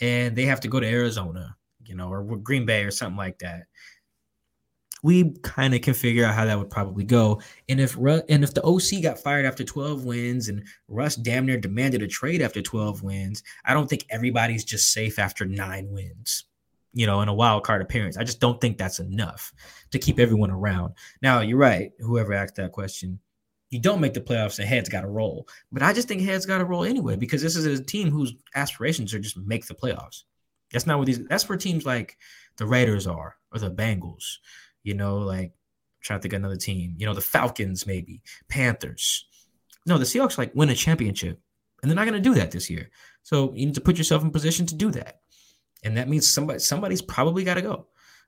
and 0.00 0.36
they 0.36 0.44
have 0.44 0.60
to 0.60 0.68
go 0.68 0.78
to 0.78 0.86
Arizona, 0.86 1.56
you 1.86 1.94
know, 1.94 2.10
or 2.10 2.36
Green 2.36 2.66
Bay 2.66 2.84
or 2.84 2.90
something 2.90 3.16
like 3.16 3.38
that, 3.38 3.62
we 5.02 5.32
kind 5.42 5.74
of 5.74 5.80
can 5.80 5.94
figure 5.94 6.24
out 6.24 6.34
how 6.34 6.44
that 6.44 6.58
would 6.58 6.70
probably 6.70 7.04
go. 7.04 7.40
And 7.68 7.80
if 7.80 7.96
and 7.96 8.44
if 8.44 8.54
the 8.54 8.62
OC 8.62 9.02
got 9.02 9.18
fired 9.18 9.46
after 9.46 9.64
12 9.64 10.04
wins 10.04 10.48
and 10.48 10.64
Russ 10.88 11.16
damn 11.16 11.46
near 11.46 11.58
demanded 11.58 12.02
a 12.02 12.08
trade 12.08 12.42
after 12.42 12.60
12 12.62 13.02
wins, 13.02 13.42
I 13.64 13.74
don't 13.74 13.88
think 13.88 14.06
everybody's 14.10 14.64
just 14.64 14.92
safe 14.92 15.18
after 15.18 15.44
nine 15.44 15.90
wins. 15.90 16.44
You 16.92 17.06
know, 17.06 17.20
in 17.20 17.28
a 17.28 17.34
wild 17.34 17.62
card 17.62 17.82
appearance, 17.82 18.16
I 18.16 18.24
just 18.24 18.40
don't 18.40 18.60
think 18.60 18.76
that's 18.76 18.98
enough 18.98 19.52
to 19.92 19.98
keep 19.98 20.18
everyone 20.18 20.50
around. 20.50 20.94
Now, 21.22 21.40
you're 21.40 21.56
right. 21.56 21.92
Whoever 22.00 22.34
asked 22.34 22.56
that 22.56 22.72
question, 22.72 23.20
you 23.70 23.78
don't 23.78 24.00
make 24.00 24.14
the 24.14 24.20
playoffs 24.20 24.58
and 24.58 24.68
heads 24.68 24.88
got 24.88 25.02
to 25.02 25.08
roll. 25.08 25.46
But 25.70 25.84
I 25.84 25.92
just 25.92 26.08
think 26.08 26.22
heads 26.22 26.46
got 26.46 26.58
to 26.58 26.64
roll 26.64 26.82
anyway 26.82 27.14
because 27.14 27.42
this 27.42 27.54
is 27.54 27.78
a 27.78 27.84
team 27.84 28.10
whose 28.10 28.34
aspirations 28.56 29.14
are 29.14 29.20
just 29.20 29.36
make 29.36 29.66
the 29.66 29.74
playoffs. 29.74 30.24
That's 30.72 30.86
not 30.86 30.98
what 30.98 31.06
these. 31.06 31.24
That's 31.26 31.48
where 31.48 31.58
teams 31.58 31.86
like 31.86 32.16
the 32.56 32.66
Raiders 32.66 33.06
are 33.06 33.36
or 33.52 33.58
the 33.58 33.70
Bengals 33.70 34.38
you 34.82 34.94
know, 34.94 35.18
like 35.18 35.52
trying 36.00 36.20
to 36.20 36.28
of 36.28 36.32
another 36.34 36.56
team, 36.56 36.94
you 36.98 37.06
know, 37.06 37.14
the 37.14 37.20
Falcons, 37.20 37.86
maybe 37.86 38.22
Panthers. 38.48 39.26
No, 39.86 39.98
the 39.98 40.04
Seahawks 40.04 40.38
like 40.38 40.54
win 40.54 40.70
a 40.70 40.74
championship, 40.74 41.40
and 41.82 41.90
they're 41.90 41.96
not 41.96 42.06
going 42.06 42.22
to 42.22 42.28
do 42.28 42.34
that 42.34 42.50
this 42.50 42.70
year. 42.70 42.90
So 43.22 43.52
you 43.54 43.66
need 43.66 43.74
to 43.74 43.80
put 43.80 43.98
yourself 43.98 44.22
in 44.22 44.30
position 44.30 44.66
to 44.66 44.74
do 44.74 44.90
that, 44.92 45.20
and 45.84 45.96
that 45.96 46.08
means 46.08 46.28
somebody 46.28 46.58
somebody's 46.58 47.02
probably 47.02 47.44
got 47.44 47.54
to 47.54 47.62
go. 47.62 47.86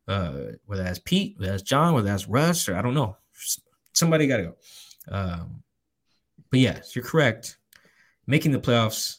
uh, 0.08 0.32
whether 0.66 0.82
that's 0.82 0.98
Pete, 0.98 1.36
whether 1.38 1.52
that's 1.52 1.62
John, 1.62 1.94
whether 1.94 2.08
that's 2.08 2.28
Russ, 2.28 2.68
or 2.68 2.76
I 2.76 2.82
don't 2.82 2.94
know. 2.94 3.16
Somebody 3.92 4.26
got 4.26 4.38
to 4.38 4.42
go. 4.42 4.54
Um, 5.08 5.62
but 6.50 6.60
yes, 6.60 6.96
you're 6.96 7.04
correct. 7.04 7.58
Making 8.26 8.52
the 8.52 8.60
playoffs 8.60 9.18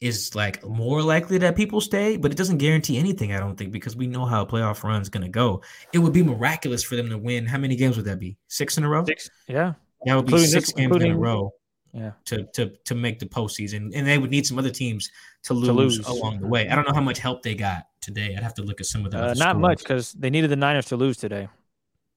is 0.00 0.34
like 0.34 0.64
more 0.66 1.02
likely 1.02 1.36
that 1.38 1.54
people 1.56 1.80
stay, 1.80 2.16
but 2.16 2.30
it 2.32 2.36
doesn't 2.38 2.56
guarantee 2.58 2.96
anything, 2.98 3.32
I 3.34 3.38
don't 3.38 3.56
think, 3.56 3.70
because 3.70 3.96
we 3.96 4.06
know 4.06 4.24
how 4.24 4.42
a 4.42 4.46
playoff 4.46 4.82
run 4.82 5.02
is 5.02 5.08
going 5.10 5.22
to 5.24 5.28
go. 5.28 5.60
It 5.92 5.98
would 5.98 6.12
be 6.14 6.22
miraculous 6.22 6.82
for 6.82 6.96
them 6.96 7.10
to 7.10 7.18
win. 7.18 7.44
How 7.46 7.58
many 7.58 7.76
games 7.76 7.96
would 7.96 8.06
that 8.06 8.18
be? 8.18 8.36
Six 8.48 8.78
in 8.78 8.84
a 8.84 8.88
row? 8.88 9.04
Six. 9.04 9.28
Yeah. 9.46 9.74
That 10.06 10.16
would 10.16 10.26
be 10.26 10.38
six 10.38 10.66
this- 10.68 10.72
games 10.72 10.96
in 10.96 11.10
a 11.12 11.18
row 11.18 11.52
Yeah. 11.92 12.12
to 12.26 12.44
to 12.54 12.70
to 12.86 12.94
make 12.94 13.18
the 13.18 13.26
postseason, 13.26 13.90
and 13.94 14.06
they 14.06 14.16
would 14.16 14.30
need 14.30 14.46
some 14.46 14.58
other 14.58 14.70
teams 14.70 15.10
to 15.42 15.52
lose, 15.54 15.98
lose. 15.98 16.06
along 16.06 16.40
the 16.40 16.46
way. 16.46 16.68
I 16.70 16.74
don't 16.74 16.86
know 16.88 16.94
how 16.94 17.02
much 17.02 17.18
help 17.18 17.42
they 17.42 17.54
got 17.54 17.84
today. 18.00 18.34
I'd 18.34 18.42
have 18.42 18.54
to 18.54 18.62
look 18.62 18.80
at 18.80 18.86
some 18.86 19.04
of 19.04 19.10
the 19.10 19.18
Uh, 19.18 19.26
not 19.34 19.36
scores. 19.50 19.56
much 19.56 19.78
because 19.80 20.12
they 20.14 20.30
needed 20.30 20.50
the 20.50 20.56
Niners 20.56 20.86
to 20.86 20.96
lose 20.96 21.18
today. 21.18 21.48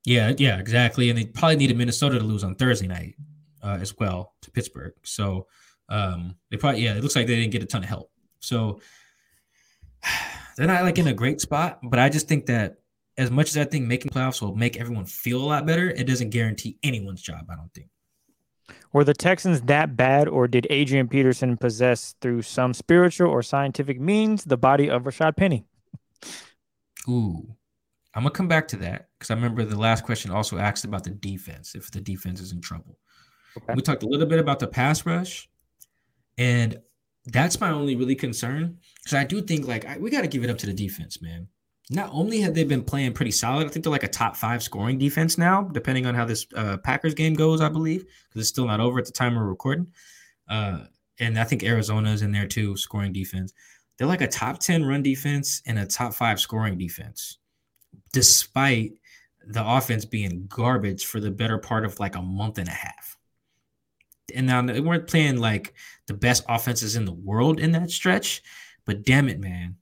Yeah, 0.05 0.33
yeah, 0.37 0.57
exactly. 0.59 1.09
And 1.09 1.17
they 1.17 1.25
probably 1.25 1.57
needed 1.57 1.75
Minnesota 1.77 2.19
to 2.19 2.23
lose 2.25 2.43
on 2.45 2.55
Thursday 2.55 2.87
night 2.87 3.15
uh, 3.61 3.77
as 3.81 3.97
well 3.97 4.33
to 4.41 4.51
Pittsburgh. 4.51 4.93
So 5.03 5.47
um, 5.89 6.35
they 6.49 6.57
probably 6.57 6.81
yeah, 6.81 6.95
it 6.95 7.01
looks 7.01 7.15
like 7.15 7.27
they 7.27 7.35
didn't 7.35 7.51
get 7.51 7.63
a 7.63 7.65
ton 7.65 7.83
of 7.83 7.89
help. 7.89 8.11
So 8.39 8.81
they're 10.57 10.67
not 10.67 10.83
like 10.83 10.97
in 10.97 11.07
a 11.07 11.13
great 11.13 11.41
spot, 11.41 11.79
but 11.83 11.99
I 11.99 12.09
just 12.09 12.27
think 12.27 12.45
that 12.47 12.77
as 13.17 13.29
much 13.29 13.49
as 13.49 13.57
I 13.57 13.65
think 13.65 13.87
making 13.87 14.11
playoffs 14.11 14.41
will 14.41 14.55
make 14.55 14.77
everyone 14.77 15.05
feel 15.05 15.41
a 15.41 15.45
lot 15.45 15.65
better, 15.65 15.89
it 15.89 16.07
doesn't 16.07 16.31
guarantee 16.31 16.77
anyone's 16.83 17.21
job. 17.21 17.45
I 17.49 17.55
don't 17.55 17.73
think. 17.73 17.89
Were 18.91 19.03
the 19.03 19.13
Texans 19.13 19.61
that 19.63 19.97
bad, 19.97 20.27
or 20.27 20.47
did 20.47 20.67
Adrian 20.69 21.07
Peterson 21.07 21.57
possess, 21.57 22.15
through 22.21 22.43
some 22.43 22.73
spiritual 22.73 23.29
or 23.29 23.41
scientific 23.41 23.99
means, 23.99 24.45
the 24.45 24.57
body 24.57 24.89
of 24.89 25.03
Rashad 25.03 25.35
Penny? 25.35 25.65
Ooh, 27.09 27.55
I'm 28.13 28.23
gonna 28.23 28.31
come 28.31 28.47
back 28.47 28.67
to 28.69 28.77
that 28.77 29.09
because 29.17 29.31
I 29.31 29.33
remember 29.33 29.65
the 29.65 29.79
last 29.79 30.03
question 30.03 30.31
also 30.31 30.57
asked 30.57 30.85
about 30.85 31.03
the 31.03 31.09
defense 31.09 31.75
if 31.75 31.91
the 31.91 31.99
defense 31.99 32.39
is 32.39 32.51
in 32.51 32.61
trouble. 32.61 32.97
Okay. 33.57 33.73
We 33.75 33.81
talked 33.81 34.03
a 34.03 34.07
little 34.07 34.27
bit 34.27 34.39
about 34.39 34.59
the 34.59 34.67
pass 34.67 35.05
rush, 35.05 35.49
and 36.37 36.79
that's 37.27 37.59
my 37.59 37.69
only 37.71 37.95
really 37.95 38.15
concern 38.15 38.77
because 39.03 39.17
I 39.17 39.23
do 39.23 39.41
think 39.41 39.67
like 39.67 39.85
I, 39.85 39.97
we 39.97 40.09
got 40.09 40.21
to 40.21 40.27
give 40.27 40.43
it 40.43 40.49
up 40.49 40.57
to 40.59 40.65
the 40.65 40.73
defense, 40.73 41.21
man. 41.21 41.47
Not 41.89 42.09
only 42.13 42.39
have 42.41 42.53
they 42.53 42.63
been 42.63 42.83
playing 42.83 43.13
pretty 43.13 43.31
solid, 43.31 43.67
I 43.67 43.69
think 43.69 43.83
they're 43.83 43.91
like 43.91 44.03
a 44.03 44.07
top 44.07 44.37
five 44.37 44.63
scoring 44.63 44.97
defense 44.97 45.37
now, 45.37 45.63
depending 45.63 46.05
on 46.05 46.15
how 46.15 46.25
this 46.25 46.47
uh, 46.55 46.77
Packers 46.77 47.13
game 47.13 47.33
goes, 47.33 47.59
I 47.59 47.67
believe, 47.69 48.01
because 48.01 48.41
it's 48.41 48.49
still 48.49 48.67
not 48.67 48.79
over 48.79 48.99
at 48.99 49.05
the 49.05 49.11
time 49.11 49.35
we're 49.35 49.43
recording. 49.43 49.87
Uh, 50.49 50.85
and 51.19 51.37
I 51.37 51.43
think 51.43 51.63
Arizona's 51.63 52.21
in 52.21 52.31
there 52.31 52.47
too, 52.47 52.77
scoring 52.77 53.11
defense. 53.11 53.53
They're 53.97 54.07
like 54.07 54.21
a 54.21 54.27
top 54.27 54.59
10 54.59 54.85
run 54.85 55.03
defense 55.03 55.61
and 55.65 55.77
a 55.77 55.85
top 55.85 56.13
five 56.13 56.39
scoring 56.39 56.77
defense, 56.77 57.37
despite 58.11 58.93
the 59.45 59.65
offense 59.65 60.05
being 60.05 60.45
garbage 60.47 61.05
for 61.05 61.19
the 61.19 61.31
better 61.31 61.57
part 61.57 61.85
of 61.85 61.99
like 61.99 62.15
a 62.15 62.21
month 62.21 62.57
and 62.57 62.69
a 62.69 62.73
half. 62.73 63.17
And 64.33 64.47
now 64.47 64.61
they 64.61 64.79
weren't 64.79 65.07
playing 65.07 65.37
like 65.37 65.73
the 66.07 66.13
best 66.13 66.43
offenses 66.47 66.95
in 66.95 67.05
the 67.05 67.13
world 67.13 67.59
in 67.59 67.71
that 67.73 67.91
stretch, 67.91 68.41
but 68.85 69.03
damn 69.03 69.29
it, 69.29 69.39
man. 69.39 69.77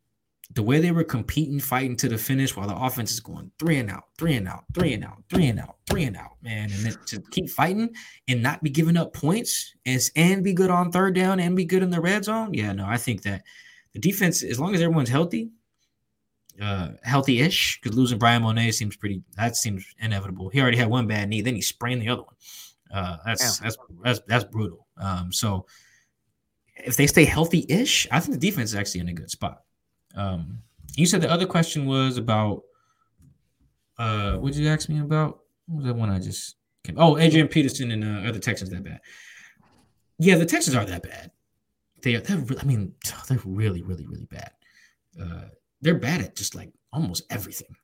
The 0.54 0.64
way 0.64 0.82
they 0.82 0.92
were 0.92 1.06
competing, 1.06 1.62
fighting 1.62 1.96
to 1.98 2.10
the 2.10 2.18
finish 2.18 2.58
while 2.58 2.68
the 2.68 2.76
offense 2.76 3.12
is 3.12 3.22
going 3.22 3.52
three 3.58 3.78
and 3.78 3.90
out, 3.90 4.04
three 4.18 4.34
and 4.34 4.50
out, 4.50 4.66
three 4.74 4.94
and 4.94 5.06
out, 5.06 5.24
three 5.30 5.46
and 5.46 5.60
out, 5.60 5.78
three 5.90 6.04
and 6.04 6.18
out, 6.18 6.32
man. 6.42 6.70
And 6.72 6.86
then 6.86 6.98
to 7.06 7.22
keep 7.32 7.50
fighting 7.50 7.96
and 8.28 8.44
not 8.44 8.62
be 8.62 8.70
giving 8.70 8.98
up 8.98 9.14
points 9.14 9.74
and, 9.86 10.02
and 10.18 10.44
be 10.44 10.52
good 10.52 10.70
on 10.70 10.92
third 10.92 11.16
down 11.16 11.40
and 11.40 11.56
be 11.56 11.64
good 11.64 11.84
in 11.84 11.90
the 11.90 12.02
red 12.02 12.26
zone. 12.26 12.54
Yeah, 12.54 12.74
no, 12.74 12.86
I 12.86 12.98
think 12.98 13.22
that 13.22 13.44
the 13.94 14.00
defense, 14.00 14.44
as 14.44 14.60
long 14.60 14.76
as 14.76 14.82
everyone's 14.82 15.08
healthy, 15.08 15.52
uh, 16.62 16.90
healthy-ish, 17.04 17.80
because 17.82 17.98
losing 17.98 18.20
Bryan 18.20 18.42
Mone 18.42 18.74
seems 18.74 18.98
pretty. 18.98 19.22
That 19.38 19.56
seems 19.56 19.86
inevitable. 20.00 20.50
He 20.50 20.60
already 20.60 20.78
had 20.78 20.90
one 20.90 21.08
bad 21.08 21.30
knee, 21.30 21.42
then 21.42 21.56
he 21.56 21.62
sprained 21.62 22.02
the 22.02 22.10
other 22.10 22.24
one. 22.24 22.36
Uh, 22.94 23.18
that's 23.26 23.60
that's 23.60 23.78
that's 24.04 24.22
that's 24.28 24.44
brutal. 24.44 24.88
Um, 24.98 25.32
so 25.32 25.66
if 26.76 26.98
they 26.98 27.08
stay 27.08 27.26
healthy-ish, 27.26 28.08
I 28.12 28.20
think 28.20 28.40
the 28.40 28.50
defense 28.50 28.72
is 28.72 28.76
actually 28.76 29.02
in 29.02 29.10
a 29.10 29.14
good 29.14 29.30
spot. 29.30 29.62
Um, 30.16 30.60
you 30.96 31.06
said 31.06 31.22
the 31.22 31.32
other 31.32 31.46
question 31.46 31.86
was 31.86 32.18
about. 32.18 32.64
Uh, 33.98 34.38
what 34.38 34.54
did 34.54 34.62
you 34.62 34.70
ask 34.70 34.90
me 34.90 35.00
about? 35.00 35.42
What 35.68 35.78
was 35.78 35.86
that 35.86 35.96
one 35.96 36.10
I 36.10 36.20
just? 36.20 36.56
Came, 36.84 36.96
oh, 36.98 37.18
Adrian 37.18 37.48
Peterson 37.48 37.92
and 37.92 38.04
uh, 38.04 38.28
are 38.28 38.32
the 38.32 38.40
Texans 38.40 38.72
that 38.72 38.84
bad? 38.84 39.00
Yeah, 40.18 40.36
the 40.36 40.46
Texans 40.46 40.76
are 40.76 40.86
that 40.86 41.04
bad. 41.04 41.32
They 42.02 42.16
are. 42.16 42.22
They're, 42.22 42.44
I 42.60 42.64
mean, 42.64 42.94
they're 43.28 43.40
really, 43.46 43.84
really, 43.84 44.08
really 44.08 44.26
bad. 44.26 44.52
Uh, 45.22 45.46
they're 45.82 46.00
bad 46.00 46.22
at 46.22 46.36
just 46.36 46.56
like 46.56 46.74
almost 46.92 47.24
everything, 47.30 47.76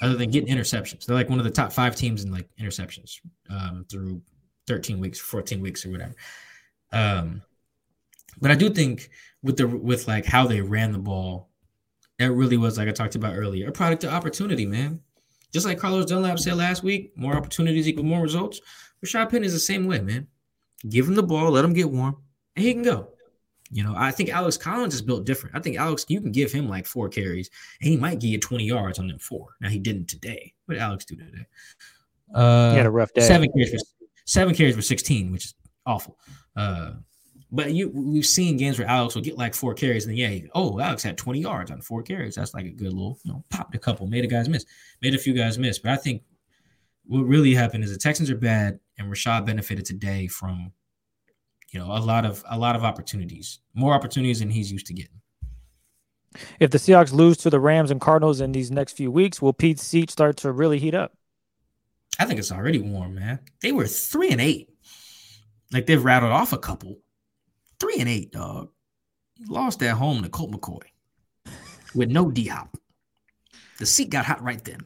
other 0.00 0.16
than 0.16 0.30
getting 0.30 0.54
interceptions. 0.54 1.04
They're 1.04 1.16
like 1.16 1.28
one 1.28 1.38
of 1.38 1.44
the 1.44 1.50
top 1.50 1.72
five 1.72 1.94
teams 1.94 2.24
in 2.24 2.32
like 2.32 2.48
interceptions 2.60 3.16
um, 3.50 3.84
through 3.90 4.22
13 4.68 5.00
weeks, 5.00 5.18
14 5.18 5.60
weeks, 5.60 5.84
or 5.84 5.90
whatever. 5.90 6.14
Um, 6.92 7.42
but 8.40 8.50
I 8.50 8.54
do 8.54 8.70
think 8.70 9.10
with 9.42 9.56
the 9.56 9.66
with 9.66 10.06
like 10.06 10.24
how 10.24 10.46
they 10.46 10.60
ran 10.60 10.92
the 10.92 10.98
ball, 10.98 11.48
that 12.18 12.30
really 12.32 12.56
was 12.56 12.78
like 12.78 12.88
I 12.88 12.92
talked 12.92 13.16
about 13.16 13.34
earlier, 13.36 13.68
a 13.68 13.72
product 13.72 14.04
of 14.04 14.12
opportunity, 14.12 14.66
man. 14.66 15.00
Just 15.52 15.66
like 15.66 15.78
Carlos 15.78 16.06
Dunlap 16.06 16.38
said 16.38 16.56
last 16.56 16.82
week, 16.82 17.12
more 17.16 17.34
opportunities 17.34 17.88
equal 17.88 18.04
more 18.04 18.20
results. 18.20 18.60
Rashad 19.04 19.30
Penny 19.30 19.46
is 19.46 19.52
the 19.54 19.58
same 19.58 19.86
way, 19.86 20.00
man. 20.00 20.26
Give 20.88 21.08
him 21.08 21.14
the 21.14 21.22
ball, 21.22 21.50
let 21.52 21.64
him 21.64 21.72
get 21.72 21.90
warm, 21.90 22.16
and 22.54 22.64
he 22.64 22.72
can 22.74 22.82
go. 22.82 23.08
You 23.70 23.82
know, 23.84 23.94
I 23.96 24.10
think 24.10 24.30
Alex 24.30 24.56
Collins 24.56 24.94
is 24.94 25.02
built 25.02 25.24
different. 25.26 25.54
I 25.56 25.60
think 25.60 25.76
Alex, 25.76 26.06
you 26.08 26.20
can 26.20 26.32
give 26.32 26.52
him 26.52 26.68
like 26.68 26.86
four 26.86 27.08
carries, 27.08 27.50
and 27.80 27.90
he 27.90 27.96
might 27.96 28.18
give 28.20 28.30
you 28.30 28.38
20 28.38 28.64
yards 28.64 28.98
on 28.98 29.08
them 29.08 29.18
four. 29.18 29.48
Now 29.60 29.68
he 29.68 29.78
didn't 29.78 30.06
today. 30.08 30.54
What 30.66 30.74
did 30.74 30.82
Alex 30.82 31.04
do 31.04 31.16
today? 31.16 31.46
Uh, 32.34 32.70
He 32.72 32.76
had 32.76 32.86
a 32.86 32.90
rough 32.90 33.12
day. 33.12 33.22
seven 33.22 33.50
carries 33.52 33.70
for 33.70 33.78
seven 34.28 34.54
carries 34.54 34.76
for 34.76 34.82
16, 34.82 35.32
which 35.32 35.46
is 35.46 35.54
awful. 35.86 36.18
Uh, 36.54 36.92
but 37.50 37.72
you 37.72 37.88
we've 37.88 38.26
seen 38.26 38.58
games 38.58 38.78
where 38.78 38.86
Alex 38.86 39.14
will 39.14 39.22
get 39.22 39.38
like 39.38 39.54
four 39.54 39.72
carries, 39.72 40.04
and 40.04 40.12
then 40.12 40.18
yeah, 40.18 40.28
he- 40.28 40.50
oh, 40.54 40.78
Alex 40.78 41.02
had 41.02 41.16
20 41.16 41.40
yards 41.40 41.70
on 41.70 41.80
four 41.80 42.02
carries. 42.02 42.34
That's 42.34 42.52
like 42.52 42.66
a 42.66 42.70
good 42.70 42.92
little, 42.92 43.18
you 43.24 43.32
know, 43.32 43.44
popped 43.48 43.74
a 43.74 43.78
couple, 43.78 44.06
made 44.06 44.24
a 44.24 44.28
guys 44.28 44.48
miss, 44.48 44.66
made 45.00 45.14
a 45.14 45.18
few 45.18 45.32
guys 45.32 45.58
miss. 45.58 45.78
But 45.78 45.92
I 45.92 45.96
think 45.96 46.22
what 47.06 47.22
really 47.22 47.54
happened 47.54 47.84
is 47.84 47.90
the 47.90 47.98
Texans 47.98 48.30
are 48.30 48.36
bad, 48.36 48.78
and 48.98 49.10
Rashad 49.10 49.46
benefited 49.46 49.86
today 49.86 50.26
from, 50.26 50.72
you 51.70 51.80
know, 51.80 51.86
a 51.86 51.98
lot 52.00 52.26
of 52.26 52.44
a 52.50 52.58
lot 52.58 52.76
of 52.76 52.84
opportunities, 52.84 53.60
more 53.72 53.94
opportunities 53.94 54.40
than 54.40 54.50
he's 54.50 54.70
used 54.70 54.86
to 54.88 54.92
getting. 54.92 55.20
If 56.60 56.70
the 56.70 56.78
Seahawks 56.78 57.14
lose 57.14 57.38
to 57.38 57.50
the 57.50 57.60
Rams 57.60 57.90
and 57.90 57.98
Cardinals 58.00 58.42
in 58.42 58.52
these 58.52 58.70
next 58.70 58.92
few 58.92 59.10
weeks, 59.10 59.40
will 59.40 59.54
Pete's 59.54 59.82
seat 59.82 60.10
start 60.10 60.36
to 60.38 60.52
really 60.52 60.78
heat 60.78 60.94
up? 60.94 61.14
I 62.18 62.24
think 62.24 62.38
it's 62.38 62.52
already 62.52 62.80
warm, 62.80 63.14
man. 63.14 63.40
They 63.60 63.72
were 63.72 63.86
three 63.86 64.30
and 64.30 64.40
eight. 64.40 64.70
Like 65.72 65.86
they've 65.86 66.02
rattled 66.02 66.32
off 66.32 66.52
a 66.52 66.58
couple. 66.58 66.98
Three 67.78 67.96
and 67.98 68.08
eight, 68.08 68.32
dog. 68.32 68.70
Lost 69.48 69.82
at 69.82 69.96
home 69.96 70.22
to 70.22 70.28
Colt 70.28 70.50
McCoy 70.50 70.82
with 71.94 72.10
no 72.10 72.30
D 72.30 72.46
hop. 72.46 72.76
The 73.78 73.86
seat 73.86 74.10
got 74.10 74.26
hot 74.26 74.42
right 74.42 74.62
then. 74.64 74.80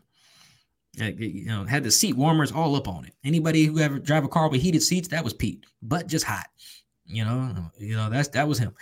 Like, 0.98 1.18
You 1.18 1.46
know, 1.46 1.64
had 1.64 1.84
the 1.84 1.90
seat 1.90 2.16
warmers 2.16 2.52
all 2.52 2.76
up 2.76 2.86
on 2.86 3.06
it. 3.06 3.14
Anybody 3.24 3.64
who 3.64 3.78
ever 3.78 3.98
drive 3.98 4.24
a 4.24 4.28
car 4.28 4.50
with 4.50 4.60
heated 4.60 4.82
seats, 4.82 5.08
that 5.08 5.24
was 5.24 5.32
Pete, 5.32 5.64
but 5.80 6.06
just 6.06 6.26
hot. 6.26 6.46
You 7.06 7.24
know, 7.24 7.54
you 7.78 7.96
know 7.96 8.10
that's 8.10 8.28
that 8.28 8.46
was 8.46 8.58
him, 8.58 8.74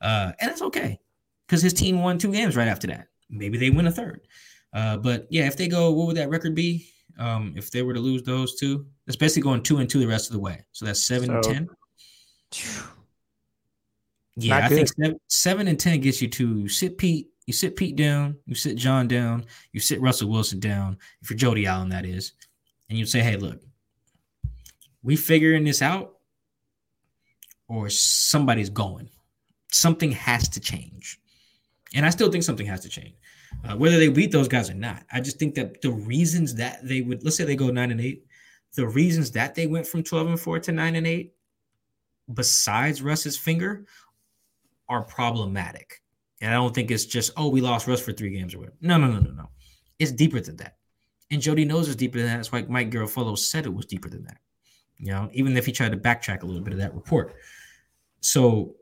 uh, 0.00 0.32
and 0.40 0.50
it's 0.50 0.62
okay 0.62 0.98
because 1.46 1.62
his 1.62 1.74
team 1.74 2.00
won 2.00 2.18
two 2.18 2.32
games 2.32 2.56
right 2.56 2.68
after 2.68 2.86
that. 2.86 3.08
Maybe 3.28 3.58
they 3.58 3.70
win 3.70 3.86
a 3.86 3.92
third. 3.92 4.26
Uh, 4.72 4.96
but 4.96 5.26
yeah, 5.30 5.46
if 5.46 5.56
they 5.56 5.68
go, 5.68 5.90
what 5.92 6.06
would 6.06 6.16
that 6.16 6.30
record 6.30 6.54
be? 6.54 6.88
Um, 7.18 7.54
if 7.56 7.70
they 7.70 7.82
were 7.82 7.94
to 7.94 8.00
lose 8.00 8.22
those 8.22 8.56
two, 8.56 8.86
it's 9.06 9.16
basically 9.16 9.42
going 9.42 9.62
two 9.62 9.78
and 9.78 9.88
two 9.88 10.00
the 10.00 10.06
rest 10.06 10.28
of 10.28 10.32
the 10.32 10.40
way. 10.40 10.64
So 10.72 10.84
that's 10.84 11.02
seven 11.02 11.30
and 11.32 11.44
So- 11.44 11.52
ten. 11.52 11.68
Yeah, 14.36 14.58
Not 14.60 14.62
I 14.64 14.68
think 14.74 14.88
seven, 14.88 15.20
seven 15.28 15.68
and 15.68 15.78
ten 15.78 16.00
gets 16.00 16.20
you 16.20 16.28
to 16.28 16.58
you 16.58 16.68
sit 16.68 16.98
Pete, 16.98 17.28
you 17.46 17.52
sit 17.52 17.76
Pete 17.76 17.94
down, 17.94 18.36
you 18.46 18.54
sit 18.56 18.76
John 18.76 19.06
down, 19.06 19.44
you 19.72 19.78
sit 19.80 20.00
Russell 20.00 20.28
Wilson 20.28 20.58
down. 20.58 20.98
If 21.22 21.30
you're 21.30 21.36
Jody 21.36 21.66
Allen, 21.66 21.88
that 21.90 22.04
is, 22.04 22.32
and 22.88 22.98
you 22.98 23.06
say, 23.06 23.20
"Hey, 23.20 23.36
look, 23.36 23.62
we 25.04 25.14
figuring 25.14 25.62
this 25.62 25.82
out, 25.82 26.18
or 27.68 27.88
somebody's 27.90 28.70
going. 28.70 29.08
Something 29.70 30.10
has 30.12 30.48
to 30.48 30.60
change." 30.60 31.20
And 31.94 32.04
I 32.04 32.10
still 32.10 32.30
think 32.32 32.42
something 32.42 32.66
has 32.66 32.80
to 32.80 32.88
change, 32.88 33.14
uh, 33.62 33.76
whether 33.76 33.98
they 33.98 34.08
beat 34.08 34.32
those 34.32 34.48
guys 34.48 34.70
or 34.70 34.74
not. 34.74 35.04
I 35.12 35.20
just 35.20 35.38
think 35.38 35.54
that 35.54 35.80
the 35.80 35.90
reasons 35.90 36.54
that 36.56 36.86
they 36.86 37.02
would, 37.02 37.22
let's 37.24 37.36
say 37.36 37.44
they 37.44 37.56
go 37.56 37.70
nine 37.70 37.90
and 37.90 38.00
eight, 38.00 38.24
the 38.74 38.86
reasons 38.86 39.30
that 39.32 39.54
they 39.54 39.66
went 39.66 39.86
from 39.86 40.02
twelve 40.02 40.26
and 40.26 40.40
four 40.40 40.58
to 40.58 40.72
nine 40.72 40.96
and 40.96 41.06
eight, 41.06 41.34
besides 42.32 43.02
Russ's 43.02 43.36
finger, 43.36 43.86
are 44.88 45.02
problematic. 45.02 46.02
And 46.40 46.50
I 46.50 46.54
don't 46.54 46.74
think 46.74 46.90
it's 46.90 47.06
just, 47.06 47.30
oh, 47.36 47.48
we 47.48 47.60
lost 47.60 47.86
Russ 47.86 48.02
for 48.02 48.12
three 48.12 48.30
games 48.30 48.54
or 48.54 48.58
whatever. 48.58 48.76
No, 48.80 48.98
no, 48.98 49.06
no, 49.06 49.20
no, 49.20 49.30
no. 49.30 49.50
It's 49.98 50.12
deeper 50.12 50.40
than 50.40 50.56
that. 50.56 50.76
And 51.30 51.40
Jody 51.40 51.64
knows 51.64 51.86
it's 51.88 51.96
deeper 51.96 52.18
than 52.18 52.26
that. 52.26 52.36
That's 52.36 52.52
why 52.52 52.66
Mike 52.68 52.90
Garafolo 52.90 53.38
said 53.38 53.64
it 53.64 53.72
was 53.72 53.86
deeper 53.86 54.10
than 54.10 54.24
that. 54.24 54.38
You 54.98 55.12
know, 55.12 55.30
even 55.32 55.56
if 55.56 55.64
he 55.64 55.72
tried 55.72 55.92
to 55.92 55.98
backtrack 55.98 56.42
a 56.42 56.46
little 56.46 56.62
bit 56.62 56.72
of 56.72 56.80
that 56.80 56.94
report. 56.94 57.34
So, 58.20 58.74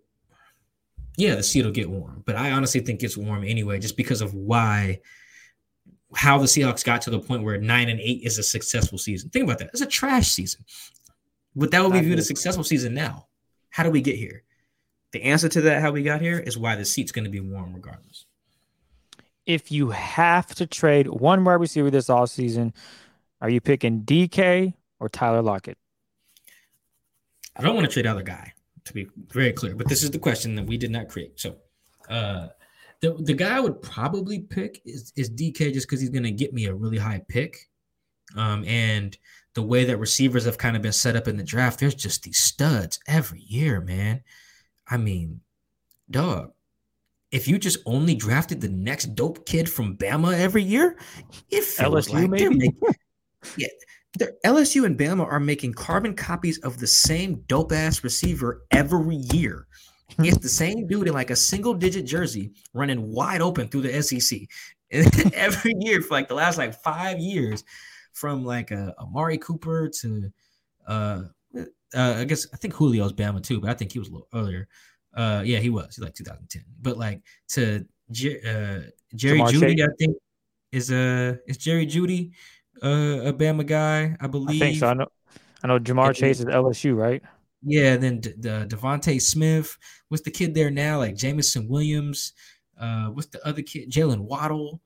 yeah, 1.17 1.35
the 1.35 1.43
seat 1.43 1.65
will 1.65 1.73
get 1.73 1.91
warm. 1.91 2.23
But 2.25 2.37
I 2.37 2.53
honestly 2.53 2.81
think 2.81 3.03
it's 3.03 3.17
warm 3.17 3.45
anyway, 3.45 3.79
just 3.79 3.97
because 3.97 4.21
of 4.21 4.35
why 4.35 5.01
how 6.15 6.39
the 6.39 6.45
Seahawks 6.45 6.85
got 6.85 7.03
to 7.03 7.11
the 7.11 7.19
point 7.19 7.43
where 7.43 7.59
nine 7.59 7.89
and 7.89 8.01
eight 8.01 8.23
is 8.23 8.39
a 8.39 8.43
successful 8.43 8.99
season. 8.99 9.31
Think 9.31 9.45
about 9.45 9.59
that. 9.59 9.69
It's 9.69 9.81
a 9.81 9.87
trash 9.87 10.29
season. 10.29 10.65
But 11.57 11.71
that 11.71 11.83
would 11.83 11.93
be 11.93 12.01
viewed 12.01 12.19
as 12.19 12.25
a 12.25 12.29
successful 12.29 12.65
season 12.65 12.95
now. 12.95 13.27
How 13.71 13.83
do 13.83 13.91
we 13.91 14.01
get 14.01 14.17
here? 14.17 14.43
The 15.13 15.23
answer 15.23 15.49
to 15.51 15.61
that, 15.63 15.83
how 15.83 15.91
we 15.91 16.03
got 16.03 16.21
here, 16.21 16.39
is 16.39 16.57
why 16.57 16.77
the 16.77 16.85
seat's 16.85 17.13
going 17.13 17.25
to 17.25 17.31
be 17.31 17.41
warm 17.41 17.75
regardless. 17.75 18.25
If 19.45 19.73
you 19.73 19.91
have 19.91 20.55
to 20.55 20.67
trade 20.67 21.09
one 21.09 21.45
wide 21.45 21.55
receiver 21.55 21.91
this 21.91 22.09
all 22.09 22.27
season, 22.27 22.73
are 23.41 23.51
you 23.51 23.61
picking 23.61 24.03
DK 24.03 24.75
or 25.01 25.09
Tyler 25.09 25.43
Lockett? 25.43 25.77
I 27.57 27.63
don't 27.63 27.75
want 27.75 27.87
to 27.87 27.93
trade 27.93 28.07
other 28.07 28.23
guy, 28.23 28.55
to 28.85 28.93
be 28.93 29.09
very 29.29 29.53
clear. 29.53 29.75
But 29.75 29.89
this 29.89 30.03
is 30.03 30.11
the 30.11 30.19
question 30.19 30.55
that 30.57 30.67
we 30.67 30.77
did 30.77 30.91
not 30.91 31.09
create. 31.09 31.39
So 31.39 31.57
uh 32.09 32.49
the, 33.03 33.15
the 33.15 33.35
guy 33.35 33.57
I 33.57 33.61
would 33.61 33.83
probably 33.83 34.41
pick 34.41 34.81
is, 34.87 35.13
is 35.17 35.29
DK 35.29 35.75
just 35.75 35.89
because 35.89 36.01
he's 36.01 36.09
going 36.09 36.23
to 36.23 36.31
get 36.31 36.55
me 36.55 36.67
a 36.67 36.75
really 36.75 36.99
high 36.99 37.21
pick. 37.29 37.69
Um, 38.37 38.65
and 38.65 39.19
the 39.55 39.63
way 39.63 39.85
that 39.85 39.99
receivers 39.99 40.45
have 40.45 40.57
kind 40.57 40.77
of 40.77 40.83
been 40.83 40.93
set 40.93 41.17
up 41.17 41.27
in 41.27 41.37
the 41.37 41.43
draft, 41.43 41.81
there's 41.81 41.97
just 41.97 42.23
these 42.23 42.39
studs 42.39 43.01
every 43.09 43.41
year, 43.41 43.81
man. 43.81 44.23
I 44.89 44.99
mean, 44.99 45.41
dog, 46.11 46.53
if 47.33 47.49
you 47.49 47.59
just 47.59 47.79
only 47.87 48.15
drafted 48.15 48.61
the 48.61 48.69
next 48.69 49.17
dope 49.17 49.45
kid 49.47 49.69
from 49.69 49.97
Bama 49.97 50.39
every 50.39 50.63
year, 50.63 50.97
it 51.51 51.65
feels 51.65 52.07
LSU 52.07 52.15
like 52.15 52.31
maybe. 52.31 52.55
Making, 52.55 52.77
yeah, 53.57 53.69
LSU 54.19 54.85
and 54.85 54.99
Bama 54.99 55.27
are 55.27 55.41
making 55.41 55.73
carbon 55.73 56.15
copies 56.15 56.59
of 56.59 56.79
the 56.79 56.87
same 56.87 57.43
dope 57.47 57.73
ass 57.73 58.05
receiver 58.05 58.63
every 58.71 59.17
year. 59.17 59.67
It's 60.19 60.39
the 60.39 60.49
same 60.49 60.87
dude 60.87 61.09
in 61.09 61.15
like 61.15 61.31
a 61.31 61.37
single 61.37 61.73
digit 61.73 62.05
jersey 62.05 62.53
running 62.75 63.13
wide 63.13 63.41
open 63.41 63.69
through 63.69 63.83
the 63.83 64.03
SEC 64.03 64.41
every 65.35 65.73
year 65.79 66.03
for 66.03 66.15
like 66.15 66.29
the 66.29 66.35
last 66.35 66.59
like 66.59 66.75
five 66.83 67.19
years, 67.19 67.65
from 68.13 68.45
like 68.45 68.71
a 68.71 68.95
uh, 68.99 69.05
Amari 69.05 69.39
Cooper 69.39 69.89
to 69.89 70.31
uh, 70.87 71.23
uh, 71.57 72.15
I 72.19 72.25
guess 72.25 72.47
I 72.53 72.57
think 72.57 72.77
Julio's 72.77 73.13
Bama 73.13 73.43
too, 73.43 73.61
but 73.61 73.71
I 73.71 73.75
think 73.75 73.93
he 73.93 73.99
was 73.99 74.09
a 74.09 74.13
little 74.13 74.29
earlier. 74.35 74.69
Uh, 75.15 75.43
yeah, 75.45 75.59
he 75.59 75.71
was. 75.71 75.97
He's 75.97 76.05
like 76.05 76.15
2010. 76.15 76.65
But 76.81 76.99
like 76.99 77.23
to 77.51 77.87
Jer- 78.11 78.41
uh, 78.45 78.91
Jerry 79.15 79.41
Ja'Marr 79.41 79.53
Jeudy, 79.53 79.77
Chase. 79.77 79.87
I 79.89 79.95
think 79.99 80.17
is 80.73 80.91
a 80.91 81.31
uh, 81.31 81.35
is 81.47 81.57
Jerry 81.57 81.87
Jeudy 81.87 82.33
uh, 82.83 83.29
a 83.29 83.33
Bama 83.33 83.67
guy, 83.67 84.17
I 84.21 84.27
believe. 84.27 84.63
I 84.63 84.67
think 84.67 84.79
so. 84.79 84.89
I 84.89 84.95
know. 84.95 85.09
I 85.63 85.69
know 85.69 85.79
Ja'Marr 85.79 86.15
Chase 86.15 86.41
is 86.41 86.47
LSU, 86.47 86.97
right? 86.97 87.23
Yeah, 87.63 87.97
then 87.97 88.21
the 88.21 88.31
D- 88.31 88.77
DeVonta 88.77 89.21
Smith. 89.21 89.79
What's 90.09 90.25
the 90.25 90.31
kid 90.31 90.55
there 90.55 90.71
now? 90.71 90.99
Like 90.99 91.17
Jameson 91.17 91.69
Williams. 91.69 92.33
Uh, 92.79 93.07
what's 93.07 93.29
the 93.29 93.47
other 93.47 93.63
kid? 93.63 93.91
Jalen 93.91 94.21
Waddle, 94.21 94.81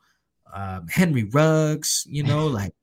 um, 0.53 0.87
Henry 0.89 1.24
Ruggs. 1.24 2.05
You 2.09 2.22
know, 2.24 2.47
like 2.61 2.74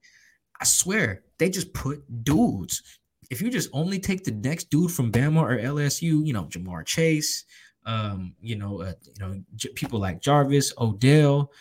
I 0.60 0.66
swear 0.66 1.24
they 1.38 1.50
just 1.50 1.74
put 1.74 2.04
dudes. 2.24 2.82
If 3.30 3.42
you 3.42 3.50
just 3.50 3.70
only 3.74 4.00
take 4.00 4.24
the 4.24 4.32
next 4.32 4.70
dude 4.70 4.92
from 4.92 5.12
Bama 5.12 5.42
or 5.42 5.58
LSU, 5.58 6.26
you 6.26 6.34
know, 6.34 6.44
Ja'Marr 6.46 6.86
Chase, 6.86 7.46
um, 7.86 8.36
you 8.42 8.56
know, 8.56 8.82
uh, 8.82 8.94
you 9.04 9.20
know, 9.20 9.44
J- 9.56 9.70
people 9.70 10.00
like 10.00 10.22
Jarvis, 10.22 10.74
Odell. 10.78 11.52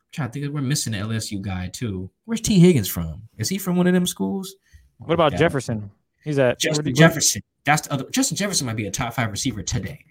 I'm 0.00 0.06
trying 0.12 0.30
to 0.30 0.40
think, 0.40 0.54
we're 0.54 0.60
missing 0.60 0.94
an 0.94 1.08
LSU 1.08 1.40
guy 1.40 1.68
too. 1.72 2.10
Where's 2.28 2.42
Tee 2.42 2.58
Higgins 2.58 2.88
from? 2.88 3.22
Is 3.38 3.48
he 3.48 3.56
from 3.56 3.76
one 3.76 3.86
of 3.86 3.94
them 3.94 4.06
schools? 4.06 4.54
What 4.98 5.14
about 5.14 5.34
Jefferson? 5.34 5.90
He's 6.22 6.38
at 6.38 6.60
Justin 6.60 6.94
Jefferson. 6.94 7.40
That's 7.64 7.88
the 7.88 7.94
other. 7.94 8.04
Justin 8.10 8.36
Jefferson 8.36 8.66
might 8.66 8.76
be 8.76 8.86
a 8.86 8.90
top 8.90 9.14
five 9.14 9.30
receiver 9.30 9.62
today. 9.62 10.04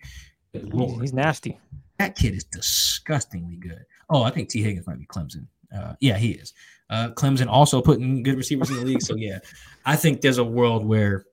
He's, 0.51 0.63
he's, 0.99 1.13
nasty. 1.13 1.59
That 1.99 2.15
kid 2.15 2.33
is 2.33 2.43
disgustingly 2.43 3.57
good. 3.57 3.85
Oh, 4.09 4.23
I 4.23 4.31
think 4.31 4.49
Tee 4.49 4.63
Higgins 4.63 4.87
might 4.87 4.97
be 4.97 5.05
Clemson. 5.05 5.45
Uh, 5.71 5.93
yeah, 5.99 6.17
he 6.17 6.31
is. 6.31 6.55
Uh, 6.89 7.09
Clemson 7.09 7.45
also 7.45 7.83
putting 7.83 8.23
good 8.23 8.37
receivers 8.37 8.71
in 8.71 8.77
the 8.77 8.85
league. 8.85 9.03
So 9.03 9.15
yeah, 9.17 9.37
I 9.85 9.95
think 9.95 10.21
there's 10.21 10.39
a 10.39 10.43
world 10.43 10.87
where 10.87 11.27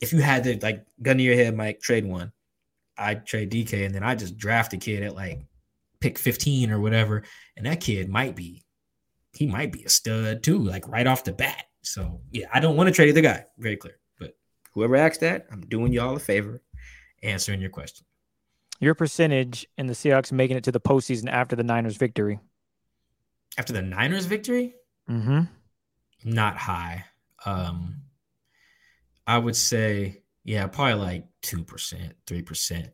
if 0.00 0.12
you 0.12 0.20
had 0.20 0.44
to 0.44 0.56
like 0.62 0.86
gun 1.02 1.16
to 1.16 1.22
your 1.24 1.34
head, 1.34 1.56
Mike, 1.56 1.80
trade 1.80 2.06
one, 2.06 2.30
I'd 2.96 3.26
trade 3.26 3.50
DK, 3.50 3.84
and 3.84 3.92
then 3.92 4.04
I 4.04 4.14
just 4.14 4.36
draft 4.36 4.72
a 4.72 4.76
kid 4.76 5.02
at 5.02 5.16
like 5.16 5.40
pick 5.98 6.16
15 6.16 6.70
or 6.70 6.78
whatever, 6.78 7.24
and 7.56 7.66
that 7.66 7.80
kid 7.80 8.08
might 8.08 8.36
be, 8.36 8.65
he 9.36 9.46
might 9.46 9.72
be 9.72 9.84
a 9.84 9.88
stud 9.88 10.42
too, 10.42 10.58
like 10.58 10.88
right 10.88 11.06
off 11.06 11.24
the 11.24 11.32
bat. 11.32 11.66
So 11.82 12.20
yeah, 12.30 12.46
I 12.52 12.60
don't 12.60 12.76
want 12.76 12.88
to 12.88 12.94
trade 12.94 13.14
the 13.14 13.20
guy. 13.20 13.44
Very 13.58 13.76
clear. 13.76 13.98
But 14.18 14.36
whoever 14.72 14.96
asked 14.96 15.20
that, 15.20 15.46
I'm 15.50 15.60
doing 15.60 15.92
y'all 15.92 16.16
a 16.16 16.18
favor, 16.18 16.62
answering 17.22 17.60
your 17.60 17.70
question. 17.70 18.06
Your 18.80 18.94
percentage 18.94 19.66
in 19.78 19.86
the 19.86 19.94
Seahawks 19.94 20.32
making 20.32 20.56
it 20.56 20.64
to 20.64 20.72
the 20.72 20.80
postseason 20.80 21.30
after 21.30 21.56
the 21.56 21.62
Niners 21.62 21.96
victory. 21.96 22.38
After 23.56 23.72
the 23.72 23.82
Niners 23.82 24.26
victory? 24.26 24.74
Mm-hmm. 25.08 25.42
Not 26.24 26.56
high. 26.56 27.04
Um 27.44 28.02
I 29.26 29.38
would 29.38 29.56
say, 29.56 30.22
yeah, 30.44 30.66
probably 30.68 30.94
like 30.94 31.26
two 31.42 31.64
percent, 31.64 32.14
three 32.26 32.42
percent. 32.42 32.90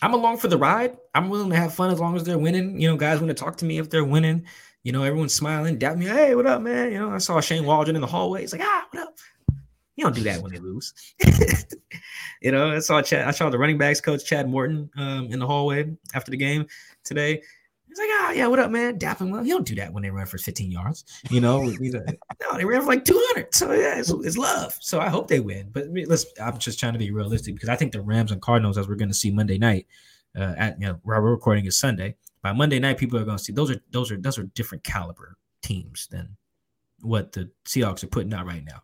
I'm 0.00 0.14
along 0.14 0.38
for 0.38 0.48
the 0.48 0.58
ride. 0.58 0.96
I'm 1.14 1.28
willing 1.28 1.50
to 1.50 1.56
have 1.56 1.74
fun 1.74 1.90
as 1.90 2.00
long 2.00 2.16
as 2.16 2.24
they're 2.24 2.38
winning. 2.38 2.80
You 2.80 2.88
know, 2.88 2.96
guys 2.96 3.20
want 3.20 3.28
to 3.28 3.34
talk 3.34 3.56
to 3.58 3.64
me 3.64 3.78
if 3.78 3.88
they're 3.88 4.04
winning. 4.04 4.46
You 4.84 4.90
know, 4.90 5.04
everyone's 5.04 5.34
smiling, 5.34 5.78
dap 5.78 5.96
me. 5.96 6.06
Hey, 6.06 6.34
what 6.34 6.46
up, 6.46 6.60
man? 6.60 6.90
You 6.90 6.98
know, 6.98 7.10
I 7.12 7.18
saw 7.18 7.40
Shane 7.40 7.64
Waldron 7.64 7.94
in 7.94 8.02
the 8.02 8.08
hallway. 8.08 8.40
He's 8.40 8.52
like, 8.52 8.62
ah, 8.64 8.86
what 8.90 9.02
up? 9.04 9.16
You 9.94 10.04
don't 10.04 10.14
do 10.14 10.22
that 10.24 10.42
when 10.42 10.52
they 10.52 10.58
lose. 10.58 10.92
you 12.42 12.50
know, 12.50 12.72
I 12.72 12.80
saw 12.80 13.00
Chad, 13.00 13.28
I 13.28 13.30
saw 13.30 13.48
the 13.48 13.58
running 13.58 13.78
backs 13.78 14.00
coach 14.00 14.24
Chad 14.24 14.48
Morton 14.48 14.90
um, 14.96 15.26
in 15.26 15.38
the 15.38 15.46
hallway 15.46 15.92
after 16.14 16.32
the 16.32 16.36
game 16.36 16.66
today. 17.04 17.40
He's 17.88 17.98
like, 17.98 18.08
ah, 18.10 18.32
yeah, 18.32 18.48
what 18.48 18.58
up, 18.58 18.72
man? 18.72 18.98
Dapping 18.98 19.30
well. 19.30 19.44
You 19.46 19.54
don't 19.54 19.66
do 19.66 19.76
that 19.76 19.92
when 19.92 20.02
they 20.02 20.10
run 20.10 20.26
for 20.26 20.38
15 20.38 20.70
yards. 20.70 21.04
You 21.30 21.40
know, 21.40 21.62
no, 21.80 22.56
they 22.56 22.64
ran 22.64 22.80
for 22.80 22.86
like 22.88 23.04
200. 23.04 23.54
So 23.54 23.72
yeah, 23.72 23.98
it's, 23.98 24.10
it's, 24.10 24.38
love. 24.38 24.76
So 24.80 24.98
I 24.98 25.10
hope 25.10 25.28
they 25.28 25.40
win. 25.40 25.68
But 25.70 25.88
let's. 26.06 26.24
I'm 26.42 26.58
just 26.58 26.80
trying 26.80 26.94
to 26.94 26.98
be 26.98 27.12
realistic 27.12 27.54
because 27.54 27.68
I 27.68 27.76
think 27.76 27.92
the 27.92 28.00
Rams 28.00 28.32
and 28.32 28.42
Cardinals, 28.42 28.78
as 28.78 28.88
we're 28.88 28.96
going 28.96 29.10
to 29.10 29.14
see 29.14 29.30
Monday 29.30 29.58
night, 29.58 29.86
uh, 30.36 30.54
at 30.56 30.80
you 30.80 30.86
know, 30.86 30.98
where 31.02 31.20
we're 31.22 31.30
recording 31.30 31.66
is 31.66 31.78
Sunday 31.78 32.16
by 32.42 32.52
Monday 32.52 32.78
night, 32.78 32.98
people 32.98 33.18
are 33.18 33.24
going 33.24 33.38
to 33.38 33.42
see 33.42 33.52
those 33.52 33.70
are 33.70 33.80
those 33.90 34.10
are 34.10 34.16
those 34.16 34.38
are 34.38 34.44
different 34.44 34.84
caliber 34.84 35.36
teams 35.62 36.08
than 36.10 36.36
what 37.00 37.32
the 37.32 37.50
Seahawks 37.64 38.02
are 38.04 38.08
putting 38.08 38.34
out 38.34 38.46
right 38.46 38.64
now. 38.64 38.82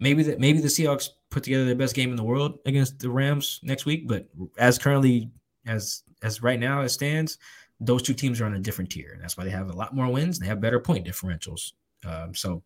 Maybe 0.00 0.22
that 0.24 0.40
maybe 0.40 0.60
the 0.60 0.68
Seahawks 0.68 1.10
put 1.30 1.44
together 1.44 1.64
their 1.64 1.74
best 1.74 1.94
game 1.94 2.10
in 2.10 2.16
the 2.16 2.24
world 2.24 2.58
against 2.66 2.98
the 2.98 3.10
Rams 3.10 3.60
next 3.62 3.86
week, 3.86 4.08
but 4.08 4.28
as 4.58 4.78
currently 4.78 5.30
as 5.66 6.02
as 6.22 6.42
right 6.42 6.58
now 6.58 6.80
it 6.80 6.88
stands, 6.88 7.38
those 7.80 8.02
two 8.02 8.14
teams 8.14 8.40
are 8.40 8.46
on 8.46 8.54
a 8.54 8.60
different 8.60 8.90
tier, 8.90 9.12
and 9.12 9.22
that's 9.22 9.36
why 9.36 9.44
they 9.44 9.50
have 9.50 9.70
a 9.70 9.76
lot 9.76 9.94
more 9.94 10.10
wins. 10.10 10.38
They 10.38 10.46
have 10.46 10.60
better 10.60 10.80
point 10.80 11.06
differentials. 11.06 11.72
Um, 12.04 12.34
so, 12.34 12.62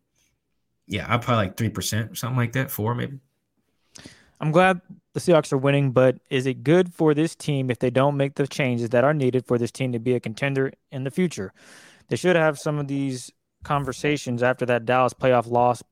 yeah, 0.87 1.05
I'm 1.07 1.19
probably 1.19 1.45
like 1.45 1.57
three 1.57 1.69
percent, 1.69 2.11
or 2.11 2.15
something 2.15 2.37
like 2.37 2.53
that, 2.53 2.71
four 2.71 2.95
maybe. 2.95 3.19
I'm 4.39 4.51
glad 4.51 4.81
the 5.13 5.19
Seahawks 5.19 5.51
are 5.51 5.57
winning, 5.57 5.91
but 5.91 6.17
is 6.29 6.45
it 6.45 6.63
good 6.63 6.93
for 6.93 7.13
this 7.13 7.35
team 7.35 7.69
if 7.69 7.79
they 7.79 7.89
don't 7.89 8.15
make 8.15 8.35
the 8.35 8.47
changes 8.47 8.89
that 8.89 9.03
are 9.03 9.13
needed 9.13 9.45
for 9.45 9.57
this 9.57 9.71
team 9.71 9.91
to 9.91 9.99
be 9.99 10.13
a 10.13 10.19
contender 10.19 10.71
in 10.91 11.03
the 11.03 11.11
future? 11.11 11.53
They 12.07 12.15
should 12.15 12.35
have 12.35 12.57
some 12.57 12.79
of 12.79 12.87
these 12.87 13.31
conversations 13.63 14.41
after 14.41 14.65
that 14.67 14.85
Dallas 14.85 15.13
playoff 15.13 15.49
loss, 15.49 15.83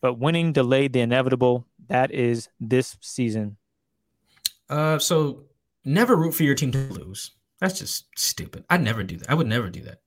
but 0.00 0.18
winning 0.18 0.52
delayed 0.52 0.92
the 0.92 1.00
inevitable. 1.00 1.66
That 1.88 2.12
is 2.12 2.48
this 2.60 2.96
season. 3.00 3.56
Uh, 4.68 4.98
so 4.98 5.44
never 5.84 6.16
root 6.16 6.34
for 6.34 6.44
your 6.44 6.54
team 6.54 6.72
to 6.72 6.78
lose. 6.78 7.32
That's 7.60 7.78
just 7.78 8.06
stupid. 8.16 8.64
I'd 8.70 8.82
never 8.82 9.02
do 9.02 9.16
that. 9.18 9.30
I 9.30 9.34
would 9.34 9.46
never 9.46 9.68
do 9.68 9.82
that. 9.82 10.00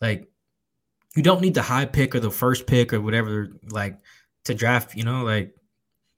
Like, 0.00 0.28
you 1.16 1.22
don't 1.22 1.42
need 1.42 1.54
the 1.54 1.62
high 1.62 1.84
pick 1.84 2.14
or 2.14 2.20
the 2.20 2.30
first 2.30 2.66
pick 2.66 2.92
or 2.92 3.00
whatever, 3.00 3.48
like 3.70 3.98
to 4.44 4.54
draft. 4.54 4.96
You 4.96 5.04
know, 5.04 5.24
like 5.24 5.54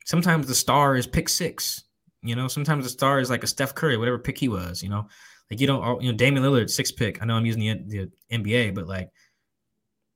sometimes 0.05 0.47
the 0.47 0.55
star 0.55 0.97
is 0.97 1.07
pick 1.07 1.29
six. 1.29 1.85
You 2.23 2.37
know, 2.37 2.49
sometimes 2.49 2.85
the 2.85 2.91
star 2.91 3.19
is 3.19 3.29
like 3.29 3.45
a 3.45 3.47
Steph 3.47 3.75
Curry, 3.75 3.97
whatever 3.97 4.19
pick 4.19 4.39
he 4.39 4.49
was. 4.49 4.83
You 4.83 4.89
know, 4.89 5.09
like 5.51 5.61
you 5.61 5.67
don't, 5.67 6.03
you 6.03 6.11
know, 6.11 6.17
Damian 6.17 6.45
Lillard 6.45 6.71
six 6.71 6.93
pick. 6.93 7.21
I 7.21 7.27
know 7.27 7.35
I'm 7.35 7.47
using 7.47 7.89
the, 7.89 8.11
the 8.31 8.39
NBA, 8.39 8.75
but 8.75 8.87
like 8.87 9.11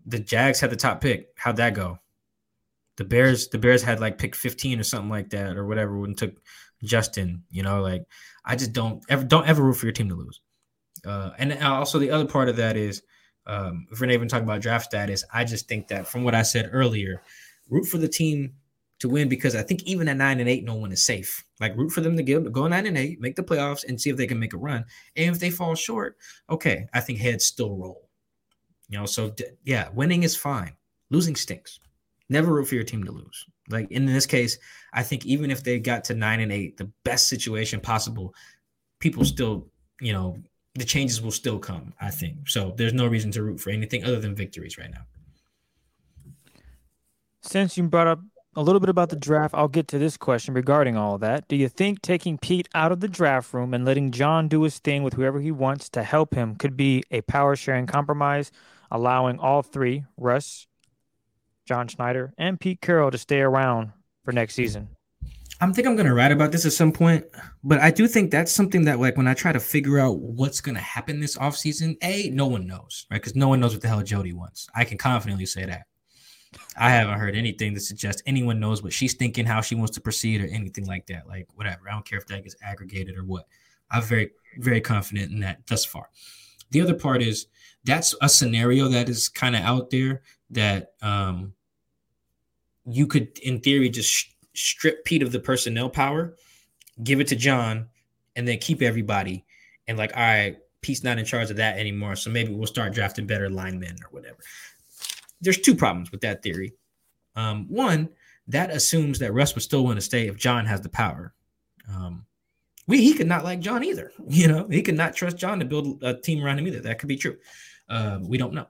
the 0.07 0.19
Jags 0.19 0.61
had 0.61 0.71
the 0.71 0.77
top 0.77 1.01
pick. 1.01 1.29
How'd 1.37 1.57
that 1.57 1.75
go? 1.75 1.99
The 2.97 3.05
Bears, 3.05 3.49
the 3.49 3.59
Bears 3.59 3.83
had 3.83 4.01
like 4.01 4.19
pick 4.19 4.35
15 4.35 4.81
or 4.81 4.85
something 4.85 5.11
like 5.11 5.31
that 5.31 5.57
or 5.57 5.67
whatever 5.67 5.99
when 5.99 6.15
took 6.15 6.35
Justin. 6.83 7.43
You 7.51 7.63
know, 7.63 7.83
like 7.83 8.05
I 8.45 8.57
just 8.57 8.73
don't 8.73 9.05
ever 9.09 9.25
don't 9.25 9.47
ever 9.47 9.63
root 9.63 9.75
for 9.75 9.87
your 9.87 9.93
team 9.93 10.09
to 10.09 10.15
lose. 10.15 10.41
Uh, 11.07 11.31
and 11.39 11.53
also 11.63 11.99
the 11.99 12.11
other 12.11 12.27
part 12.27 12.49
of 12.49 12.57
that 12.57 12.77
is 12.77 13.03
um, 13.47 13.87
if 13.91 14.01
we're 14.01 14.07
not 14.07 14.15
even 14.15 14.29
talking 14.29 14.45
about 14.45 14.61
draft 14.61 14.87
status, 14.87 15.25
I 15.33 15.45
just 15.45 15.69
think 15.69 15.89
that 15.89 16.07
from 16.07 16.25
what 16.25 16.35
I 16.35 16.43
said 16.43 16.71
earlier, 16.73 17.23
root 17.69 17.85
for 17.85 17.99
the 17.99 18.09
team 18.09 18.55
to 19.01 19.09
win 19.09 19.29
because 19.29 19.55
I 19.55 19.63
think 19.63 19.83
even 19.85 20.09
at 20.09 20.17
nine 20.17 20.41
and 20.41 20.49
eight, 20.49 20.65
no 20.65 20.75
one 20.75 20.93
is 20.93 21.03
safe. 21.03 21.45
Like 21.61 21.77
root 21.77 21.91
for 21.91 22.01
them 22.01 22.17
to 22.17 22.23
get, 22.23 22.51
go 22.53 22.67
nine 22.67 22.87
and 22.87 22.99
eight, 22.99 23.21
make 23.21 23.37
the 23.37 23.43
playoffs, 23.43 23.85
and 23.87 24.01
see 24.01 24.11
if 24.11 24.17
they 24.17 24.27
can 24.27 24.39
make 24.39 24.55
a 24.55 24.59
run. 24.59 24.85
And 25.17 25.35
if 25.35 25.41
they 25.41 25.51
fall 25.51 25.75
short, 25.75 26.17
okay, 26.51 26.87
I 26.93 27.01
think 27.01 27.19
heads 27.19 27.45
still 27.45 27.77
roll. 27.77 28.09
You 28.89 28.99
know, 28.99 29.07
so 29.07 29.35
yeah, 29.65 29.89
winning 29.93 30.23
is 30.23 30.37
fine. 30.37 30.73
Losing 31.11 31.37
stinks. 31.37 31.79
Never 32.29 32.53
root 32.53 32.69
for 32.69 32.75
your 32.75 32.85
team 32.85 33.05
to 33.05 33.13
lose. 33.13 33.47
Like 33.71 33.91
in 33.91 34.07
this 34.07 34.27
case, 34.27 34.59
I 34.93 35.03
think 35.03 35.27
even 35.27 35.51
if 35.51 35.63
they 35.63 35.79
got 35.79 36.05
to 36.05 36.15
nine 36.15 36.41
and 36.41 36.53
eight, 36.53 36.77
the 36.77 36.91
best 37.05 37.29
situation 37.29 37.81
possible, 37.81 38.35
people 38.99 39.25
still, 39.25 39.69
you 40.01 40.13
know, 40.13 40.37
the 40.75 40.85
changes 40.85 41.21
will 41.21 41.31
still 41.31 41.59
come. 41.59 41.93
I 42.01 42.11
think 42.11 42.49
so. 42.49 42.75
There's 42.77 42.95
no 42.95 43.07
reason 43.07 43.31
to 43.33 43.43
root 43.43 43.61
for 43.61 43.71
anything 43.71 44.05
other 44.05 44.21
than 44.21 44.35
victories 44.35 44.79
right 44.79 44.91
now. 44.91 45.03
Since 47.43 47.77
you 47.77 47.85
brought 47.85 48.07
up 48.07 48.21
a 48.57 48.63
little 48.63 48.81
bit 48.81 48.89
about 48.89 49.11
the 49.11 49.17
draft, 49.17 49.55
I'll 49.55 49.69
get 49.69 49.89
to 49.89 49.99
this 49.99 50.17
question 50.17 50.55
regarding 50.55 50.97
all 50.97 51.19
that. 51.19 51.47
Do 51.49 51.57
you 51.57 51.69
think 51.69 52.03
taking 52.03 52.39
Pete 52.39 52.69
out 52.75 52.93
of 52.93 53.01
the 53.01 53.09
draft 53.09 53.53
room 53.55 53.75
and 53.75 53.85
letting 53.85 54.11
John 54.11 54.49
do 54.49 54.63
his 54.63 54.79
thing 54.79 55.03
with 55.03 55.15
whoever 55.15 55.41
he 55.41 55.51
wants 55.51 55.89
to 55.91 56.03
help 56.03 56.35
him 56.35 56.57
could 56.57 56.77
be 56.77 57.05
a 57.11 57.21
power 57.23 57.57
sharing 57.57 57.87
compromise, 57.87 58.51
allowing 58.91 59.39
all 59.39 59.63
three, 59.63 60.05
Russ, 60.17 60.67
John 61.67 61.89
Schneider, 61.89 62.33
and 62.39 62.59
Pete 62.59 62.81
Carroll, 62.81 63.11
to 63.11 63.19
stay 63.19 63.41
around 63.41 63.93
for 64.25 64.33
next 64.33 64.55
season? 64.55 64.89
I'm 65.61 65.75
think 65.75 65.89
I'm 65.89 65.97
gonna 65.97 66.15
write 66.15 66.31
about 66.31 66.53
this 66.53 66.65
at 66.65 66.73
some 66.73 66.93
point, 66.93 67.25
but 67.65 67.81
I 67.81 67.91
do 67.91 68.07
think 68.07 68.31
that's 68.31 68.53
something 68.53 68.85
that 68.85 69.01
like 69.01 69.17
when 69.17 69.27
I 69.27 69.35
try 69.35 69.53
to 69.53 69.59
figure 69.59 69.99
out 69.99 70.19
what's 70.19 70.61
gonna 70.61 70.79
happen 70.79 71.19
this 71.19 71.37
offseason, 71.37 71.97
A, 72.03 72.31
no 72.31 72.47
one 72.47 72.67
knows, 72.67 73.07
right? 73.11 73.21
Because 73.21 73.35
no 73.35 73.49
one 73.49 73.59
knows 73.59 73.73
what 73.73 73.83
the 73.83 73.89
hell 73.89 74.03
Jody 74.03 74.33
wants. 74.33 74.69
I 74.75 74.85
can 74.85 74.99
confidently 74.99 75.47
say 75.47 75.65
that. 75.67 75.87
I 76.79 76.91
haven't 76.91 77.19
heard 77.19 77.37
anything 77.37 77.75
to 77.75 77.81
suggest 77.81 78.23
anyone 78.27 78.61
knows 78.61 78.83
what 78.83 78.93
she's 78.93 79.15
thinking, 79.15 79.45
how 79.45 79.61
she 79.61 79.75
wants 79.75 79.93
to 79.95 80.01
proceed, 80.01 80.41
or 80.41 80.47
anything 80.47 80.87
like 80.87 81.07
that. 81.07 81.27
Like 81.27 81.49
whatever. 81.55 81.89
I 81.89 81.93
don't 81.93 82.07
care 82.07 82.19
if 82.19 82.27
that 82.27 82.45
gets 82.45 82.57
aggregated 82.63 83.17
or 83.17 83.25
what. 83.25 83.47
I'm 83.91 84.03
very, 84.03 84.31
very 84.59 84.81
confident 84.81 85.33
in 85.33 85.41
that 85.41 85.67
thus 85.67 85.85
far. 85.85 86.09
The 86.71 86.81
other 86.81 86.95
part 86.95 87.23
is 87.23 87.47
that's 87.85 88.15
a 88.21 88.29
scenario 88.29 88.89
that 88.89 89.09
is 89.09 89.29
kind 89.29 89.57
of 89.57 89.63
out 89.63 89.91
there 89.91 90.23
that 90.51 90.93
um, 91.03 91.55
you 92.87 93.07
could, 93.07 93.39
in 93.41 93.61
theory, 93.61 93.89
just 93.89 94.11
sh- 94.11 94.27
strip 94.55 95.05
Pete 95.05 95.23
of 95.23 95.33
the 95.33 95.41
personnel 95.41 95.89
power, 95.89 96.37
give 97.03 97.21
it 97.21 97.27
to 97.29 97.37
John, 97.37 97.89
and 98.37 98.47
then 98.47 98.59
keep 98.59 98.83
everybody. 98.83 99.45
And 99.87 99.97
like, 99.97 100.15
all 100.15 100.23
right, 100.23 100.59
Pete's 100.83 101.03
not 101.03 101.19
in 101.19 101.25
charge 101.25 101.51
of 101.51 101.57
that 101.57 101.79
anymore. 101.79 102.15
So 102.15 102.31
maybe 102.31 102.53
we'll 102.53 102.67
start 102.67 102.93
drafting 102.93 103.27
better 103.27 103.49
linemen 103.49 103.97
or 104.05 104.11
whatever 104.11 104.39
there's 105.41 105.59
two 105.59 105.75
problems 105.75 106.11
with 106.11 106.21
that 106.23 106.43
theory. 106.43 106.75
Um, 107.37 107.67
one, 107.69 108.11
that 108.49 108.71
assumes 108.71 109.19
that 109.21 109.33
Russ 109.33 109.55
would 109.55 109.63
still 109.63 109.85
want 109.85 109.97
to 109.97 110.03
stay 110.03 110.27
if 110.27 110.37
John 110.37 110.67
has 110.67 110.81
the 110.81 110.89
power. 110.89 111.35
Um, 111.89 112.27
we 112.87 113.03
he 113.03 113.15
could 113.15 113.27
not 113.27 113.45
like 113.45 113.61
John 113.61 113.85
either. 113.85 114.13
You 114.29 114.49
know, 114.49 114.67
he 114.69 114.83
could 114.83 114.97
not 114.97 115.15
trust 115.15 115.37
John 115.37 115.59
to 115.61 115.65
build 115.65 116.03
a 116.03 116.15
team 116.15 116.45
around 116.45 116.59
him 116.59 116.67
either. 116.67 116.81
That 116.81 116.99
could 116.99 117.09
be 117.09 117.17
true. 117.17 117.37
Uh, 117.89 118.19
we 118.23 118.39
don't 118.39 118.55
know. 118.55 118.67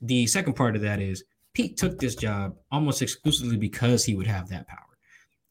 The 0.00 0.26
second 0.26 0.54
part 0.54 0.76
of 0.76 0.82
that 0.82 1.00
is 1.00 1.24
Pete 1.54 1.76
took 1.76 1.98
this 1.98 2.14
job 2.14 2.56
almost 2.70 3.02
exclusively 3.02 3.56
because 3.56 4.04
he 4.04 4.14
would 4.14 4.26
have 4.26 4.48
that 4.48 4.68
power. 4.68 4.78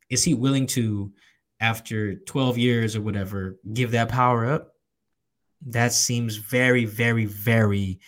Is 0.09 0.23
he 0.23 0.33
willing 0.33 0.67
to, 0.67 1.11
after 1.59 2.15
12 2.15 2.57
years 2.57 2.95
or 2.95 3.01
whatever, 3.01 3.57
give 3.73 3.91
that 3.91 4.09
power 4.09 4.45
up? 4.45 4.73
That 5.67 5.93
seems 5.93 6.37
very, 6.37 6.85
very, 6.85 7.25
very 7.25 7.99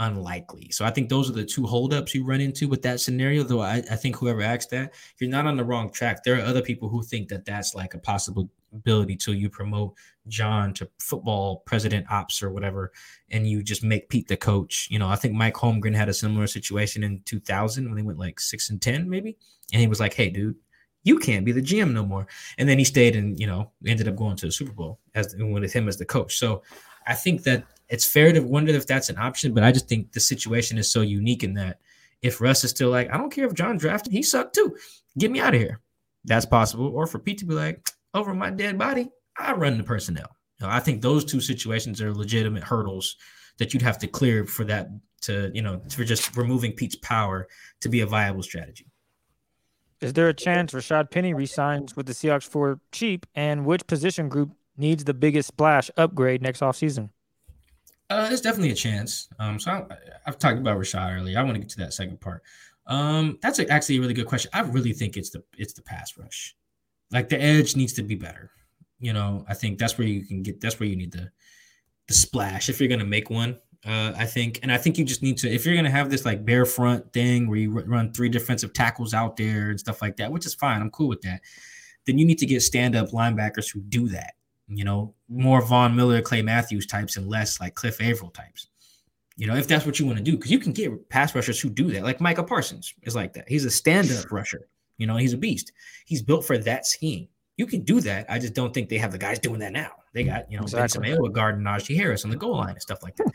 unlikely. 0.00 0.70
So 0.70 0.84
I 0.84 0.90
think 0.90 1.08
those 1.08 1.28
are 1.28 1.34
the 1.34 1.44
two 1.44 1.66
holdups 1.66 2.14
you 2.14 2.24
run 2.24 2.40
into 2.40 2.68
with 2.68 2.82
that 2.82 3.00
scenario. 3.00 3.42
Though 3.42 3.60
I, 3.60 3.82
I 3.90 3.96
think 3.96 4.16
whoever 4.16 4.40
asked 4.40 4.70
that, 4.70 4.94
you're 5.18 5.30
not 5.30 5.46
on 5.46 5.56
the 5.56 5.64
wrong 5.64 5.92
track. 5.92 6.24
There 6.24 6.36
are 6.36 6.44
other 6.44 6.62
people 6.62 6.88
who 6.88 7.02
think 7.02 7.28
that 7.28 7.44
that's 7.44 7.74
like 7.74 7.92
a 7.92 7.98
possibility 7.98 9.16
till 9.16 9.34
you 9.34 9.50
promote 9.50 9.94
John 10.26 10.72
to 10.74 10.88
football 10.98 11.62
president 11.66 12.10
ops 12.10 12.42
or 12.42 12.50
whatever, 12.50 12.92
and 13.30 13.46
you 13.46 13.62
just 13.62 13.84
make 13.84 14.08
Pete 14.08 14.26
the 14.26 14.38
coach. 14.38 14.88
You 14.90 14.98
know, 14.98 15.08
I 15.08 15.16
think 15.16 15.34
Mike 15.34 15.54
Holmgren 15.54 15.94
had 15.94 16.08
a 16.08 16.14
similar 16.14 16.46
situation 16.46 17.04
in 17.04 17.20
2000 17.26 17.86
when 17.88 17.98
he 17.98 18.02
went 18.02 18.18
like 18.18 18.40
six 18.40 18.70
and 18.70 18.80
10 18.80 19.08
maybe, 19.08 19.36
and 19.72 19.80
he 19.80 19.86
was 19.86 20.00
like, 20.00 20.14
"Hey, 20.14 20.30
dude." 20.30 20.56
You 21.02 21.18
can't 21.18 21.46
be 21.46 21.52
the 21.52 21.62
GM 21.62 21.92
no 21.94 22.04
more, 22.04 22.26
and 22.58 22.68
then 22.68 22.78
he 22.78 22.84
stayed 22.84 23.16
and 23.16 23.40
you 23.40 23.46
know 23.46 23.70
ended 23.86 24.06
up 24.06 24.16
going 24.16 24.36
to 24.36 24.44
the 24.44 24.52
Super 24.52 24.72
Bowl 24.72 25.00
as 25.14 25.34
with 25.38 25.72
him 25.72 25.88
as 25.88 25.96
the 25.96 26.04
coach. 26.04 26.36
So 26.36 26.62
I 27.10 27.14
think 27.14 27.42
that 27.42 27.64
it's 27.88 28.06
fair 28.06 28.32
to 28.32 28.40
wonder 28.40 28.72
if 28.72 28.86
that's 28.86 29.08
an 29.08 29.18
option, 29.18 29.52
but 29.52 29.64
I 29.64 29.72
just 29.72 29.88
think 29.88 30.12
the 30.12 30.20
situation 30.20 30.78
is 30.78 30.88
so 30.88 31.00
unique 31.00 31.42
in 31.42 31.54
that 31.54 31.80
if 32.22 32.40
Russ 32.40 32.62
is 32.62 32.70
still 32.70 32.88
like, 32.88 33.12
I 33.12 33.18
don't 33.18 33.32
care 33.32 33.46
if 33.46 33.54
John 33.54 33.76
drafted, 33.76 34.12
he 34.12 34.22
sucked 34.22 34.54
too. 34.54 34.76
Get 35.18 35.32
me 35.32 35.40
out 35.40 35.54
of 35.54 35.60
here. 35.60 35.80
That's 36.24 36.46
possible. 36.46 36.86
Or 36.86 37.08
for 37.08 37.18
Pete 37.18 37.38
to 37.38 37.44
be 37.44 37.54
like, 37.54 37.84
over 38.14 38.32
my 38.32 38.50
dead 38.50 38.78
body, 38.78 39.10
I 39.36 39.54
run 39.54 39.76
the 39.76 39.82
personnel. 39.82 40.36
You 40.60 40.66
know, 40.68 40.72
I 40.72 40.78
think 40.78 41.02
those 41.02 41.24
two 41.24 41.40
situations 41.40 42.00
are 42.00 42.14
legitimate 42.14 42.62
hurdles 42.62 43.16
that 43.58 43.74
you'd 43.74 43.82
have 43.82 43.98
to 43.98 44.06
clear 44.06 44.46
for 44.46 44.64
that 44.66 44.88
to, 45.22 45.50
you 45.52 45.62
know, 45.62 45.82
for 45.90 46.04
just 46.04 46.36
removing 46.36 46.72
Pete's 46.72 46.96
power 46.96 47.48
to 47.80 47.88
be 47.88 48.02
a 48.02 48.06
viable 48.06 48.44
strategy. 48.44 48.86
Is 50.00 50.12
there 50.12 50.28
a 50.28 50.34
chance 50.34 50.72
Rashad 50.72 51.10
Penny 51.10 51.34
resigns 51.34 51.96
with 51.96 52.06
the 52.06 52.12
Seahawks 52.12 52.48
for 52.48 52.78
cheap? 52.92 53.26
And 53.34 53.66
which 53.66 53.84
position 53.88 54.28
group 54.28 54.52
needs 54.80 55.04
the 55.04 55.14
biggest 55.14 55.48
splash 55.48 55.90
upgrade 55.96 56.42
next 56.42 56.60
offseason? 56.60 57.10
Uh, 58.10 58.26
there's 58.26 58.40
definitely 58.40 58.72
a 58.72 58.74
chance. 58.74 59.28
Um, 59.38 59.60
so 59.60 59.70
I, 59.70 59.84
have 60.24 60.38
talked 60.38 60.58
about 60.58 60.76
Rashad 60.76 61.16
earlier. 61.16 61.38
I 61.38 61.42
want 61.44 61.54
to 61.54 61.60
get 61.60 61.68
to 61.70 61.78
that 61.78 61.94
second 61.94 62.20
part. 62.20 62.42
Um, 62.88 63.38
that's 63.40 63.60
a, 63.60 63.68
actually 63.68 63.98
a 63.98 64.00
really 64.00 64.14
good 64.14 64.26
question. 64.26 64.50
I 64.52 64.62
really 64.62 64.92
think 64.92 65.16
it's 65.16 65.30
the 65.30 65.44
it's 65.56 65.74
the 65.74 65.82
pass 65.82 66.18
rush. 66.18 66.56
Like 67.12 67.28
the 67.28 67.40
edge 67.40 67.76
needs 67.76 67.92
to 67.94 68.02
be 68.02 68.16
better. 68.16 68.50
You 68.98 69.12
know, 69.12 69.44
I 69.48 69.54
think 69.54 69.78
that's 69.78 69.96
where 69.96 70.08
you 70.08 70.26
can 70.26 70.42
get. 70.42 70.60
That's 70.60 70.80
where 70.80 70.88
you 70.88 70.96
need 70.96 71.12
the 71.12 71.30
the 72.08 72.14
splash 72.14 72.68
if 72.68 72.80
you're 72.80 72.88
gonna 72.88 73.04
make 73.04 73.30
one. 73.30 73.56
Uh, 73.86 74.12
I 74.16 74.26
think, 74.26 74.58
and 74.62 74.70
I 74.70 74.76
think 74.76 74.98
you 74.98 75.04
just 75.04 75.22
need 75.22 75.38
to 75.38 75.48
if 75.48 75.64
you're 75.64 75.76
gonna 75.76 75.90
have 75.90 76.10
this 76.10 76.24
like 76.24 76.44
bare 76.44 76.66
front 76.66 77.12
thing 77.12 77.48
where 77.48 77.58
you 77.58 77.70
run 77.70 78.12
three 78.12 78.28
defensive 78.28 78.72
tackles 78.72 79.14
out 79.14 79.36
there 79.36 79.70
and 79.70 79.78
stuff 79.78 80.02
like 80.02 80.16
that, 80.16 80.32
which 80.32 80.46
is 80.46 80.54
fine. 80.54 80.82
I'm 80.82 80.90
cool 80.90 81.08
with 81.08 81.22
that. 81.22 81.42
Then 82.06 82.18
you 82.18 82.26
need 82.26 82.38
to 82.38 82.46
get 82.46 82.60
stand 82.62 82.96
up 82.96 83.10
linebackers 83.10 83.72
who 83.72 83.80
do 83.80 84.08
that 84.08 84.34
you 84.70 84.84
know, 84.84 85.14
mm-hmm. 85.30 85.42
more 85.42 85.62
Von 85.62 85.94
Miller, 85.96 86.22
Clay 86.22 86.42
Matthews 86.42 86.86
types 86.86 87.16
and 87.16 87.26
less 87.26 87.60
like 87.60 87.74
Cliff 87.74 88.00
Avril 88.00 88.30
types. 88.30 88.68
You 89.36 89.46
know, 89.46 89.56
if 89.56 89.66
that's 89.66 89.86
what 89.86 89.98
you 89.98 90.06
want 90.06 90.18
to 90.18 90.24
do, 90.24 90.36
because 90.36 90.50
you 90.50 90.58
can 90.58 90.72
get 90.72 91.08
pass 91.08 91.34
rushers 91.34 91.58
who 91.58 91.70
do 91.70 91.90
that. 91.92 92.02
Like 92.02 92.20
Micah 92.20 92.44
Parsons 92.44 92.92
is 93.02 93.14
like 93.14 93.32
that. 93.34 93.48
He's 93.48 93.64
a 93.64 93.70
stand-up 93.70 94.30
rusher. 94.30 94.68
You 94.98 95.06
know, 95.06 95.16
he's 95.16 95.32
a 95.32 95.38
beast. 95.38 95.72
He's 96.04 96.22
built 96.22 96.44
for 96.44 96.58
that 96.58 96.86
scheme. 96.86 97.26
You 97.56 97.66
can 97.66 97.82
do 97.82 98.00
that. 98.02 98.26
I 98.28 98.38
just 98.38 98.54
don't 98.54 98.72
think 98.74 98.90
they 98.90 98.98
have 98.98 99.12
the 99.12 99.18
guys 99.18 99.38
doing 99.38 99.60
that 99.60 99.72
now. 99.72 99.92
They 100.12 100.24
got, 100.24 100.50
you 100.50 100.58
know, 100.58 100.64
exactly. 100.64 101.08
Ben 101.08 101.18
Mayowa 101.18 101.32
guarding 101.32 101.62
Najee 101.62 101.96
Harris 101.96 102.24
on 102.24 102.30
the 102.30 102.36
goal 102.36 102.56
line 102.56 102.70
and 102.70 102.82
stuff 102.82 103.02
like 103.02 103.16
that. 103.16 103.32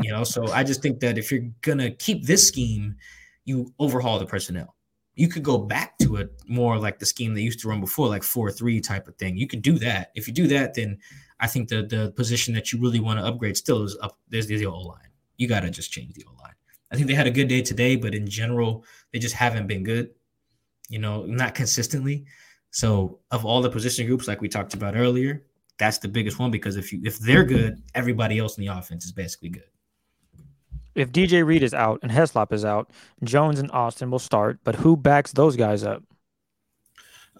you 0.00 0.12
know, 0.12 0.22
so 0.22 0.46
I 0.52 0.62
just 0.62 0.80
think 0.80 1.00
that 1.00 1.18
if 1.18 1.32
you're 1.32 1.48
gonna 1.62 1.90
keep 1.90 2.24
this 2.24 2.46
scheme, 2.46 2.94
you 3.44 3.72
overhaul 3.80 4.18
the 4.18 4.26
personnel 4.26 4.76
you 5.18 5.26
could 5.26 5.42
go 5.42 5.58
back 5.58 5.98
to 5.98 6.14
it 6.14 6.30
more 6.46 6.78
like 6.78 7.00
the 7.00 7.04
scheme 7.04 7.34
they 7.34 7.40
used 7.40 7.58
to 7.58 7.68
run 7.68 7.80
before, 7.80 8.06
like 8.06 8.22
four 8.22 8.52
three 8.52 8.80
type 8.80 9.08
of 9.08 9.16
thing. 9.16 9.36
You 9.36 9.48
could 9.48 9.62
do 9.62 9.76
that. 9.80 10.12
If 10.14 10.28
you 10.28 10.32
do 10.32 10.46
that, 10.46 10.74
then 10.74 10.96
I 11.40 11.48
think 11.48 11.68
the 11.68 11.82
the 11.82 12.12
position 12.12 12.54
that 12.54 12.72
you 12.72 12.80
really 12.80 13.00
want 13.00 13.18
to 13.18 13.26
upgrade 13.26 13.56
still 13.56 13.82
is 13.82 13.98
up. 14.00 14.16
There's 14.28 14.46
the 14.46 14.64
O 14.66 14.78
line. 14.78 15.08
You 15.36 15.48
got 15.48 15.60
to 15.60 15.70
just 15.70 15.90
change 15.90 16.14
the 16.14 16.24
O 16.28 16.40
line. 16.40 16.52
I 16.92 16.94
think 16.94 17.08
they 17.08 17.14
had 17.14 17.26
a 17.26 17.32
good 17.32 17.48
day 17.48 17.62
today, 17.62 17.96
but 17.96 18.14
in 18.14 18.28
general, 18.28 18.84
they 19.12 19.18
just 19.18 19.34
haven't 19.34 19.66
been 19.66 19.82
good. 19.82 20.10
You 20.88 21.00
know, 21.00 21.26
not 21.26 21.56
consistently. 21.56 22.24
So, 22.70 23.18
of 23.32 23.44
all 23.44 23.60
the 23.60 23.70
position 23.70 24.06
groups, 24.06 24.28
like 24.28 24.40
we 24.40 24.48
talked 24.48 24.74
about 24.74 24.94
earlier, 24.94 25.42
that's 25.78 25.98
the 25.98 26.08
biggest 26.08 26.38
one 26.38 26.52
because 26.52 26.76
if 26.76 26.92
you 26.92 27.00
if 27.02 27.18
they're 27.18 27.44
good, 27.44 27.82
everybody 27.92 28.38
else 28.38 28.56
in 28.56 28.64
the 28.64 28.72
offense 28.72 29.04
is 29.04 29.10
basically 29.10 29.48
good 29.48 29.64
if 30.98 31.12
DJ 31.12 31.44
Reed 31.44 31.62
is 31.62 31.74
out 31.74 32.00
and 32.02 32.10
Heslop 32.10 32.52
is 32.52 32.64
out, 32.64 32.90
Jones 33.22 33.58
and 33.58 33.70
Austin 33.70 34.10
will 34.10 34.18
start. 34.18 34.58
But 34.64 34.76
who 34.76 34.96
backs 34.96 35.32
those 35.32 35.56
guys 35.56 35.84
up? 35.84 36.02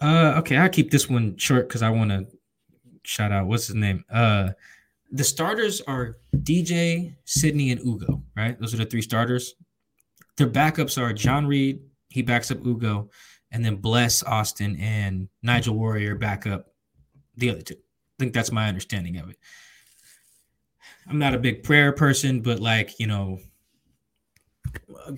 Uh, 0.01 0.35
okay, 0.37 0.57
I'll 0.57 0.69
keep 0.69 0.91
this 0.91 1.09
one 1.09 1.35
short 1.37 1.67
because 1.67 1.81
I 1.81 1.89
want 1.89 2.11
to 2.11 2.27
shout 3.03 3.31
out 3.31 3.47
what's 3.47 3.67
his 3.67 3.75
name. 3.75 4.05
Uh, 4.09 4.51
the 5.11 5.23
starters 5.23 5.81
are 5.81 6.17
DJ, 6.37 7.15
Sidney, 7.25 7.71
and 7.71 7.81
Ugo. 7.85 8.23
Right, 8.35 8.59
those 8.59 8.73
are 8.73 8.77
the 8.77 8.85
three 8.85 9.01
starters. 9.01 9.55
Their 10.37 10.47
backups 10.47 11.01
are 11.01 11.11
John 11.11 11.45
Reid. 11.45 11.81
He 12.09 12.21
backs 12.21 12.49
up 12.49 12.65
Ugo, 12.65 13.09
and 13.51 13.63
then 13.63 13.75
Bless 13.75 14.23
Austin 14.23 14.77
and 14.79 15.27
Nigel 15.43 15.75
Warrior 15.75 16.15
back 16.15 16.47
up 16.47 16.67
the 17.35 17.49
other 17.49 17.61
two. 17.61 17.75
I 17.75 18.15
think 18.19 18.33
that's 18.33 18.51
my 18.51 18.67
understanding 18.67 19.17
of 19.17 19.29
it. 19.29 19.37
I'm 21.07 21.19
not 21.19 21.33
a 21.33 21.39
big 21.39 21.63
prayer 21.63 21.91
person, 21.91 22.41
but 22.41 22.59
like 22.59 22.99
you 22.99 23.07
know, 23.07 23.39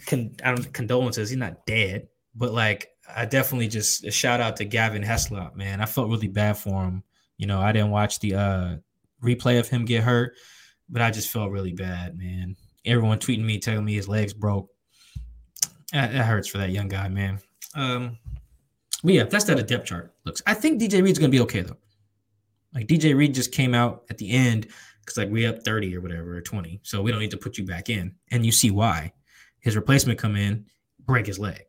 con- 0.05 0.35
I 0.43 0.53
don't 0.53 0.73
condolences. 0.73 1.29
He's 1.29 1.37
not 1.37 1.65
dead, 1.65 2.07
but 2.35 2.53
like 2.53 2.89
I 3.15 3.25
definitely 3.25 3.67
just 3.67 4.05
a 4.05 4.11
shout 4.11 4.41
out 4.41 4.57
to 4.57 4.65
Gavin 4.65 5.03
Heslop, 5.03 5.55
man. 5.55 5.81
I 5.81 5.85
felt 5.85 6.09
really 6.09 6.27
bad 6.27 6.57
for 6.57 6.83
him. 6.83 7.03
You 7.37 7.47
know, 7.47 7.59
I 7.59 7.71
didn't 7.71 7.91
watch 7.91 8.19
the 8.19 8.35
uh 8.35 8.75
replay 9.23 9.59
of 9.59 9.67
him 9.67 9.85
get 9.85 10.03
hurt, 10.03 10.33
but 10.89 11.01
I 11.01 11.11
just 11.11 11.29
felt 11.29 11.51
really 11.51 11.73
bad, 11.73 12.17
man. 12.17 12.55
Everyone 12.85 13.19
tweeting 13.19 13.43
me, 13.43 13.59
telling 13.59 13.85
me 13.85 13.93
his 13.93 14.07
legs 14.07 14.33
broke. 14.33 14.69
That, 15.93 16.11
hurts 16.11 16.47
for 16.47 16.57
that 16.57 16.69
young 16.69 16.87
guy, 16.87 17.09
man. 17.09 17.39
Um, 17.75 18.17
but 19.03 19.13
yeah, 19.13 19.23
that's 19.23 19.45
that 19.45 19.59
a 19.59 19.63
depth 19.63 19.85
chart 19.85 20.13
looks. 20.25 20.41
I 20.47 20.53
think 20.53 20.81
DJ 20.81 21.03
Reed's 21.03 21.19
gonna 21.19 21.29
be 21.29 21.41
okay 21.41 21.61
though. 21.61 21.77
Like 22.73 22.87
DJ 22.87 23.15
Reed 23.15 23.33
just 23.33 23.51
came 23.51 23.73
out 23.73 24.03
at 24.09 24.17
the 24.17 24.31
end 24.31 24.67
because 25.01 25.17
like 25.17 25.29
we 25.29 25.45
up 25.45 25.63
30 25.63 25.95
or 25.97 26.01
whatever 26.01 26.37
or 26.37 26.41
20. 26.41 26.79
So 26.83 27.01
we 27.01 27.11
don't 27.11 27.19
need 27.19 27.31
to 27.31 27.37
put 27.37 27.57
you 27.57 27.65
back 27.65 27.89
in. 27.89 28.15
And 28.31 28.45
you 28.45 28.51
see 28.51 28.71
why 28.71 29.11
his 29.61 29.75
replacement 29.75 30.19
come 30.19 30.35
in, 30.35 30.65
break 31.05 31.27
his 31.27 31.39
leg. 31.39 31.63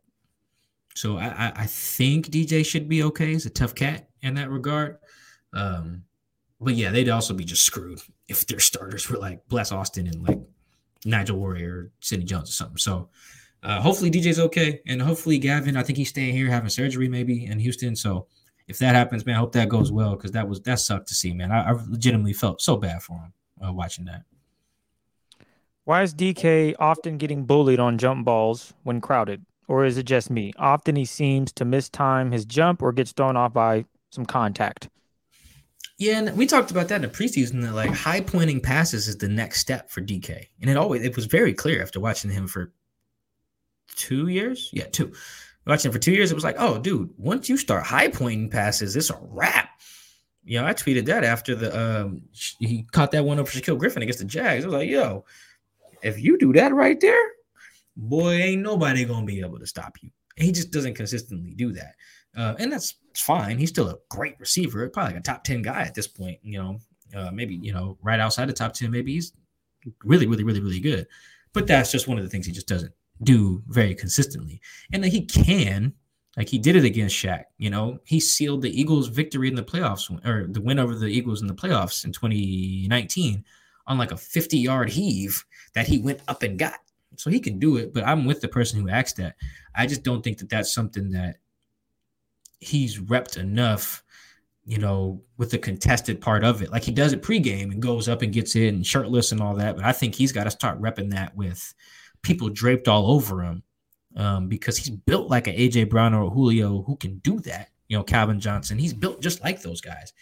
So 0.95 1.17
I, 1.17 1.53
I, 1.57 1.67
think 1.67 2.27
DJ 2.27 2.67
should 2.67 2.87
be 2.87 3.03
okay. 3.05 3.33
He's 3.33 3.47
a 3.47 3.51
tough 3.51 3.75
cat 3.75 4.11
in 4.21 4.35
that 4.35 4.51
regard. 4.51 4.99
Um, 5.55 6.05
but 6.61 6.75
yeah, 6.75 6.91
they'd 6.91 7.09
also 7.09 7.33
be 7.33 7.45
just 7.45 7.65
screwed 7.65 8.01
if 8.29 8.47
their 8.47 8.61
starters 8.61 9.09
were 9.09 9.19
like 9.19 9.47
Bless 9.49 9.73
Austin 9.73 10.07
and 10.07 10.27
like 10.27 10.39
Nigel 11.05 11.39
Warrior, 11.39 11.75
or 11.75 11.91
Sidney 12.01 12.25
Jones, 12.25 12.51
or 12.51 12.53
something. 12.53 12.77
So 12.77 13.09
uh, 13.63 13.81
hopefully 13.81 14.11
DJ's 14.11 14.39
okay, 14.39 14.81
and 14.87 15.01
hopefully 15.01 15.39
Gavin. 15.39 15.77
I 15.77 15.83
think 15.83 15.97
he's 15.97 16.11
staying 16.11 16.35
here 16.35 16.49
having 16.49 16.69
surgery 16.69 17.09
maybe 17.09 17.47
in 17.47 17.59
Houston. 17.59 17.97
So 17.97 18.27
if 18.69 18.79
that 18.79 18.95
happens, 18.95 19.27
man, 19.27 19.37
I 19.37 19.39
hope 19.39 19.53
that 19.53 19.69
goes 19.69 19.91
well 19.91 20.15
because 20.15 20.33
that 20.33 20.49
was 20.49 20.61
that 20.63 20.79
sucked 20.79 21.09
to 21.09 21.15
see, 21.15 21.33
man. 21.33 21.51
I, 21.51 21.71
I 21.71 21.73
legitimately 21.73 22.35
felt 22.35 22.61
so 22.61 22.77
bad 22.77 23.03
for 23.03 23.15
him 23.15 23.33
uh, 23.67 23.73
watching 23.73 24.05
that. 24.05 24.23
Why 25.85 26.03
is 26.03 26.15
DK 26.15 26.75
often 26.79 27.19
getting 27.19 27.45
bullied 27.45 27.81
on 27.81 27.99
jump 27.99 28.25
balls 28.25 28.73
when 28.85 29.01
crowded? 29.01 29.45
Or 29.67 29.85
is 29.85 29.99
it 29.99 30.05
just 30.05 30.31
me? 30.31 30.53
Often 30.59 30.97
he 30.97 31.05
seems 31.05 31.53
to 31.55 31.65
miss 31.65 31.89
time 31.89 32.31
his 32.31 32.45
jump 32.45 32.83
or 32.83 32.93
gets 32.93 33.13
thrown 33.13 33.37
off 33.37 33.53
by 33.53 33.85
some 34.11 34.25
contact. 34.25 34.89
Yeah, 35.99 36.19
and 36.19 36.37
we 36.37 36.47
talked 36.47 36.71
about 36.71 36.89
that 36.89 36.97
in 36.97 37.03
the 37.03 37.09
preseason 37.09 37.63
that 37.63 37.75
like 37.75 37.91
high 37.91 38.21
pointing 38.21 38.61
passes 38.61 39.09
is 39.09 39.19
the 39.19 39.29
next 39.29 39.61
step 39.61 39.91
for 39.91 40.01
DK. 40.01 40.47
And 40.61 40.71
it 40.71 40.77
always 40.77 41.03
it 41.03 41.17
was 41.17 41.27
very 41.27 41.53
clear 41.53 41.83
after 41.83 42.01
watching 42.01 42.31
him 42.31 42.47
for 42.47 42.73
two 43.97 44.29
years. 44.29 44.71
Yeah, 44.73 44.87
two. 44.87 45.13
Watching 45.67 45.89
him 45.89 45.93
for 45.93 46.01
two 46.01 46.13
years, 46.13 46.31
it 46.31 46.35
was 46.35 46.45
like, 46.45 46.57
oh, 46.59 46.79
dude, 46.79 47.11
once 47.17 47.49
you 47.49 47.57
start 47.57 47.85
high 47.85 48.09
pointing 48.09 48.51
passes, 48.51 48.97
it's 48.97 49.11
a 49.11 49.19
wrap. 49.21 49.69
You 50.45 50.61
know, 50.61 50.67
I 50.67 50.75
tweeted 50.75 51.07
that 51.07 51.23
after 51.25 51.55
the 51.55 51.77
um 51.79 52.23
he 52.33 52.85
caught 52.93 53.13
that 53.13 53.25
one 53.25 53.39
up 53.39 53.49
for 53.49 53.59
Shaquill 53.59 53.79
Griffin 53.79 54.03
against 54.03 54.19
the 54.21 54.25
Jags. 54.25 54.65
I 54.65 54.69
was 54.69 54.75
like, 54.75 54.89
yo, 54.89 55.25
if 56.03 56.21
you 56.21 56.39
do 56.39 56.53
that 56.55 56.75
right 56.75 57.01
there, 57.01 57.23
boy, 57.97 58.33
ain't 58.33 58.63
nobody 58.63 59.05
gonna 59.05 59.27
be 59.27 59.41
able 59.41 59.59
to 59.59 59.67
stop 59.67 59.97
you. 60.03 60.11
He 60.37 60.53
just 60.53 60.71
doesn't 60.71 60.95
consistently 60.95 61.55
do 61.55 61.73
that. 61.73 61.95
Uh, 62.37 62.55
and 62.59 62.73
that's 62.73 62.95
fine. 63.17 63.59
He's 63.59 63.69
still 63.69 63.89
a 63.89 63.99
great 64.09 64.39
receiver, 64.41 64.89
probably 64.89 65.15
like 65.15 65.21
a 65.21 65.23
top 65.23 65.45
10 65.45 65.63
guy 65.63 65.83
at 65.83 65.95
this 65.95 66.09
point, 66.09 66.39
you 66.43 66.59
know, 66.59 66.79
uh, 67.15 67.31
maybe, 67.31 67.57
you 67.57 67.73
know, 67.73 67.99
right 68.03 68.21
outside 68.21 68.49
the 68.49 68.55
top 68.55 68.73
10, 68.73 68.91
maybe 68.91 69.13
he's 69.13 69.33
really, 70.05 70.27
really, 70.27 70.45
really, 70.45 70.61
really 70.61 70.81
good. 70.81 71.07
But 71.53 71.67
that's 71.67 71.93
just 71.93 72.09
one 72.09 72.17
of 72.17 72.25
the 72.25 72.31
things 72.31 72.47
he 72.47 72.53
just 72.53 72.69
doesn't 72.69 72.93
do 73.23 73.63
very 73.69 73.95
consistently. 73.95 74.61
And 74.93 75.05
he 75.05 75.27
can, 75.27 75.93
like 76.37 76.49
he 76.49 76.59
did 76.59 76.77
it 76.77 76.85
against 76.85 77.15
Shaq, 77.15 77.45
you 77.59 77.69
know, 77.69 77.99
he 78.05 78.19
sealed 78.19 78.63
the 78.63 78.81
Eagles' 78.81 79.09
victory 79.09 79.49
in 79.49 79.55
the 79.55 79.63
playoffs 79.63 80.11
or 80.27 80.47
the 80.47 80.63
win 80.63 80.79
over 80.79 80.95
the 80.95 81.09
Eagles 81.09 81.43
in 81.43 81.49
the 81.49 81.55
playoffs 81.55 82.07
in 82.07 82.13
2019 82.13 83.45
on 83.87 83.99
like 83.99 84.13
a 84.13 84.17
50 84.17 84.59
yard 84.59 84.91
heave 84.91 85.45
that 85.75 85.87
he 85.87 85.99
went 85.99 86.21
up 86.29 86.43
and 86.43 86.59
got. 86.59 86.79
So 87.17 87.31
he 87.31 87.41
can 87.41 87.59
do 87.59 87.77
it, 87.77 87.93
but 87.93 88.07
I'm 88.07 88.25
with 88.25 88.41
the 88.41 88.49
person 88.49 88.81
who 88.81 88.89
asked 88.89 89.17
that. 89.17 89.37
I 89.75 89.87
just 89.87 90.03
don't 90.03 90.23
think 90.23 90.39
that 90.39 90.49
that's 90.49 90.73
something 90.73 91.11
that 91.11 91.37
he's 92.59 92.99
repped 92.99 93.37
enough, 93.37 94.03
you 94.65 94.79
know, 94.79 95.23
with 95.37 95.51
the 95.51 95.59
contested 95.59 96.21
part 96.21 96.43
of 96.43 96.63
it. 96.63 96.71
Like 96.71 96.85
he 96.85 96.93
does 96.93 97.13
it 97.13 97.23
pregame 97.23 97.73
and 97.73 97.83
goes 97.83 98.09
up 98.09 98.23
and 98.23 98.33
gets 98.33 98.57
in 98.57 98.83
shirtless 98.83 99.33
and 99.33 99.41
all 99.41 99.55
that. 99.57 99.77
But 99.77 99.85
I 99.85 99.93
think 99.93 100.15
he's 100.15 100.33
got 100.33 100.45
to 100.45 100.51
start 100.51 100.81
repping 100.81 101.11
that 101.11 101.37
with 101.37 101.75
people 102.23 102.49
draped 102.49 102.89
all 102.89 103.11
over 103.11 103.43
him 103.43 103.63
um, 104.17 104.49
because 104.49 104.77
he's 104.77 104.91
built 104.91 105.29
like 105.29 105.47
an 105.49 105.57
AJ 105.57 105.91
Brown 105.91 106.15
or 106.15 106.31
Julio 106.31 106.83
who 106.83 106.97
can 106.97 107.19
do 107.19 107.41
that. 107.41 107.69
You 107.89 107.99
know, 107.99 108.05
Calvin 108.05 108.41
Johnson, 108.41 108.79
he's 108.79 108.95
built 108.95 109.21
just 109.21 109.43
like 109.43 109.61
those 109.61 109.81
guys. 109.81 110.13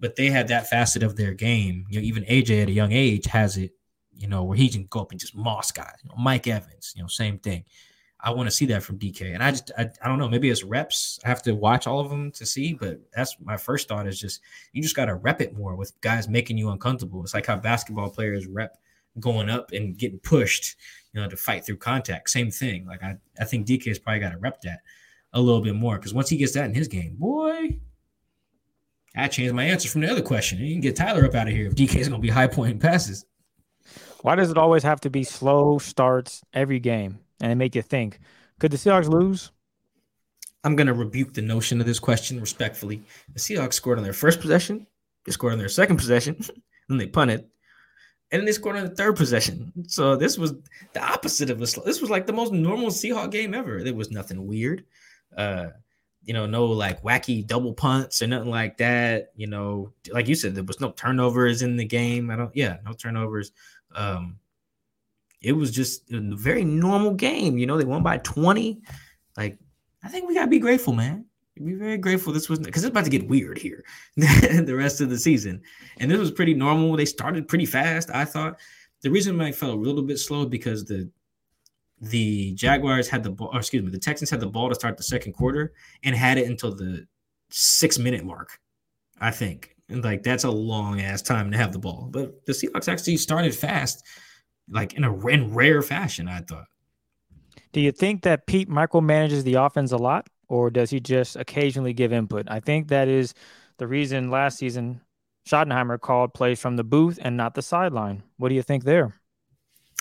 But 0.00 0.16
they 0.16 0.30
had 0.30 0.48
that 0.48 0.68
facet 0.68 1.02
of 1.02 1.16
their 1.16 1.34
game. 1.34 1.86
You 1.88 2.00
know, 2.00 2.04
even 2.04 2.24
AJ 2.24 2.62
at 2.62 2.68
a 2.68 2.72
young 2.72 2.92
age 2.92 3.26
has 3.26 3.56
it 3.56 3.72
you 4.18 4.26
know, 4.26 4.42
where 4.42 4.56
he 4.56 4.68
can 4.68 4.84
go 4.90 5.00
up 5.00 5.12
and 5.12 5.20
just 5.20 5.36
moss 5.36 5.70
guys. 5.70 5.94
You 6.02 6.08
know, 6.08 6.16
Mike 6.18 6.46
Evans, 6.46 6.92
you 6.96 7.02
know, 7.02 7.08
same 7.08 7.38
thing. 7.38 7.64
I 8.20 8.32
want 8.32 8.48
to 8.48 8.54
see 8.54 8.66
that 8.66 8.82
from 8.82 8.98
DK. 8.98 9.32
And 9.32 9.44
I 9.44 9.52
just, 9.52 9.70
I, 9.78 9.88
I 10.02 10.08
don't 10.08 10.18
know, 10.18 10.28
maybe 10.28 10.50
it's 10.50 10.64
reps. 10.64 11.20
I 11.24 11.28
have 11.28 11.40
to 11.42 11.52
watch 11.52 11.86
all 11.86 12.00
of 12.00 12.10
them 12.10 12.32
to 12.32 12.44
see, 12.44 12.74
but 12.74 13.00
that's 13.14 13.36
my 13.40 13.56
first 13.56 13.86
thought 13.86 14.08
is 14.08 14.18
just, 14.18 14.40
you 14.72 14.82
just 14.82 14.96
got 14.96 15.04
to 15.04 15.14
rep 15.14 15.40
it 15.40 15.56
more 15.56 15.76
with 15.76 15.98
guys 16.00 16.28
making 16.28 16.58
you 16.58 16.70
uncomfortable. 16.70 17.22
It's 17.22 17.32
like 17.32 17.46
how 17.46 17.56
basketball 17.56 18.10
players 18.10 18.48
rep 18.48 18.76
going 19.20 19.48
up 19.48 19.70
and 19.70 19.96
getting 19.96 20.18
pushed, 20.18 20.76
you 21.12 21.20
know, 21.20 21.28
to 21.28 21.36
fight 21.36 21.64
through 21.64 21.76
contact. 21.76 22.30
Same 22.30 22.50
thing. 22.50 22.86
Like 22.86 23.04
I, 23.04 23.16
I 23.38 23.44
think 23.44 23.68
DK 23.68 23.86
has 23.86 24.00
probably 24.00 24.18
got 24.18 24.32
to 24.32 24.38
rep 24.38 24.60
that 24.62 24.80
a 25.32 25.40
little 25.40 25.62
bit 25.62 25.76
more 25.76 25.96
because 25.96 26.12
once 26.12 26.28
he 26.28 26.36
gets 26.36 26.54
that 26.54 26.64
in 26.64 26.74
his 26.74 26.88
game, 26.88 27.14
boy, 27.16 27.78
I 29.18 29.28
changed 29.28 29.54
my 29.54 29.64
answer 29.64 29.88
from 29.88 30.02
the 30.02 30.10
other 30.10 30.22
question. 30.22 30.58
You 30.58 30.72
can 30.72 30.80
get 30.80 30.96
Tyler 30.96 31.24
up 31.24 31.34
out 31.34 31.48
of 31.48 31.52
here 31.52 31.66
if 31.66 31.74
DK 31.74 31.96
is 31.96 32.08
going 32.08 32.20
to 32.20 32.26
be 32.26 32.30
high 32.30 32.46
pointing 32.46 32.78
passes. 32.78 33.26
Why 34.22 34.34
does 34.34 34.50
it 34.50 34.58
always 34.58 34.82
have 34.82 35.00
to 35.00 35.10
be 35.10 35.24
slow 35.24 35.78
starts 35.78 36.42
every 36.52 36.78
game 36.78 37.18
and 37.40 37.50
it 37.50 37.56
make 37.56 37.74
you 37.74 37.82
think? 37.82 38.20
Could 38.58 38.70
the 38.70 38.76
Seahawks 38.76 39.08
lose? 39.08 39.50
I'm 40.64 40.76
going 40.76 40.86
to 40.86 40.94
rebuke 40.94 41.34
the 41.34 41.42
notion 41.42 41.80
of 41.80 41.86
this 41.86 41.98
question 41.98 42.40
respectfully. 42.40 43.02
The 43.32 43.40
Seahawks 43.40 43.74
scored 43.74 43.98
on 43.98 44.04
their 44.04 44.12
first 44.12 44.40
possession, 44.40 44.86
they 45.24 45.32
scored 45.32 45.52
on 45.52 45.58
their 45.58 45.68
second 45.68 45.96
possession, 45.96 46.36
then 46.88 46.98
they 46.98 47.06
punted, 47.06 47.46
and 48.30 48.40
then 48.40 48.44
they 48.44 48.52
scored 48.52 48.76
on 48.76 48.84
the 48.84 48.94
third 48.94 49.16
possession. 49.16 49.72
So 49.88 50.16
this 50.16 50.36
was 50.36 50.54
the 50.92 51.02
opposite 51.02 51.50
of 51.50 51.62
a. 51.62 51.66
Slow. 51.66 51.84
This 51.84 52.00
was 52.00 52.10
like 52.10 52.26
the 52.26 52.32
most 52.32 52.52
normal 52.52 52.88
Seahawk 52.88 53.30
game 53.30 53.54
ever. 53.54 53.82
There 53.82 53.94
was 53.94 54.10
nothing 54.10 54.46
weird. 54.46 54.84
Uh, 55.36 55.68
you 56.22 56.34
know, 56.34 56.46
no 56.46 56.66
like 56.66 57.02
wacky 57.02 57.46
double 57.46 57.72
punts 57.72 58.20
or 58.20 58.26
nothing 58.26 58.50
like 58.50 58.76
that. 58.78 59.32
You 59.36 59.46
know, 59.46 59.92
like 60.12 60.28
you 60.28 60.34
said, 60.34 60.54
there 60.54 60.64
was 60.64 60.80
no 60.80 60.90
turnovers 60.92 61.62
in 61.62 61.76
the 61.76 61.84
game. 61.84 62.30
I 62.30 62.36
don't, 62.36 62.54
yeah, 62.54 62.78
no 62.84 62.92
turnovers. 62.92 63.52
Um, 63.94 64.38
it 65.40 65.52
was 65.52 65.70
just 65.70 66.10
a 66.12 66.20
very 66.20 66.64
normal 66.64 67.14
game. 67.14 67.58
You 67.58 67.66
know, 67.66 67.78
they 67.78 67.84
won 67.84 68.02
by 68.02 68.18
20. 68.18 68.80
Like, 69.36 69.58
I 70.02 70.08
think 70.08 70.28
we 70.28 70.34
gotta 70.34 70.48
be 70.48 70.58
grateful, 70.58 70.92
man. 70.92 71.24
Be 71.54 71.74
very 71.74 71.98
grateful 71.98 72.32
this 72.32 72.48
wasn't 72.48 72.66
because 72.66 72.84
it's 72.84 72.90
about 72.90 73.04
to 73.04 73.10
get 73.10 73.28
weird 73.28 73.58
here 73.58 73.84
the 74.16 74.74
rest 74.76 75.00
of 75.00 75.10
the 75.10 75.18
season. 75.18 75.60
And 75.98 76.08
this 76.08 76.18
was 76.18 76.30
pretty 76.30 76.54
normal. 76.54 76.96
They 76.96 77.04
started 77.04 77.48
pretty 77.48 77.66
fast. 77.66 78.10
I 78.10 78.24
thought 78.24 78.60
the 79.02 79.10
reason 79.10 79.40
I 79.40 79.50
felt 79.50 79.76
a 79.76 79.80
little 79.80 80.02
bit 80.02 80.18
slow 80.18 80.46
because 80.46 80.84
the 80.84 81.10
the 82.00 82.52
Jaguars 82.54 83.08
had 83.08 83.22
the 83.22 83.30
ball, 83.30 83.56
excuse 83.56 83.82
me, 83.82 83.90
the 83.90 83.98
Texans 83.98 84.30
had 84.30 84.40
the 84.40 84.46
ball 84.46 84.68
to 84.68 84.74
start 84.74 84.96
the 84.96 85.02
second 85.02 85.32
quarter 85.32 85.72
and 86.04 86.14
had 86.14 86.38
it 86.38 86.46
until 86.46 86.74
the 86.74 87.06
six 87.50 87.98
minute 87.98 88.24
mark, 88.24 88.58
I 89.20 89.30
think. 89.30 89.74
And 89.88 90.04
like 90.04 90.22
that's 90.22 90.44
a 90.44 90.50
long 90.50 91.00
ass 91.00 91.22
time 91.22 91.50
to 91.50 91.56
have 91.56 91.72
the 91.72 91.78
ball. 91.78 92.08
But 92.10 92.44
the 92.46 92.52
Seahawks 92.52 92.88
actually 92.88 93.16
started 93.16 93.54
fast, 93.54 94.04
like 94.68 94.94
in 94.94 95.04
a 95.04 95.26
in 95.26 95.54
rare 95.54 95.82
fashion, 95.82 96.28
I 96.28 96.40
thought. 96.40 96.66
Do 97.72 97.80
you 97.80 97.92
think 97.92 98.22
that 98.22 98.46
Pete 98.46 98.68
micromanages 98.68 99.42
the 99.44 99.54
offense 99.54 99.92
a 99.92 99.96
lot, 99.96 100.28
or 100.48 100.70
does 100.70 100.90
he 100.90 101.00
just 101.00 101.36
occasionally 101.36 101.92
give 101.92 102.12
input? 102.12 102.46
I 102.48 102.60
think 102.60 102.88
that 102.88 103.08
is 103.08 103.34
the 103.78 103.86
reason 103.86 104.30
last 104.30 104.58
season 104.58 105.00
Schottenheimer 105.48 106.00
called 106.00 106.34
plays 106.34 106.60
from 106.60 106.76
the 106.76 106.84
booth 106.84 107.18
and 107.22 107.36
not 107.36 107.54
the 107.54 107.62
sideline. 107.62 108.22
What 108.36 108.50
do 108.50 108.54
you 108.54 108.62
think 108.62 108.84
there? 108.84 109.14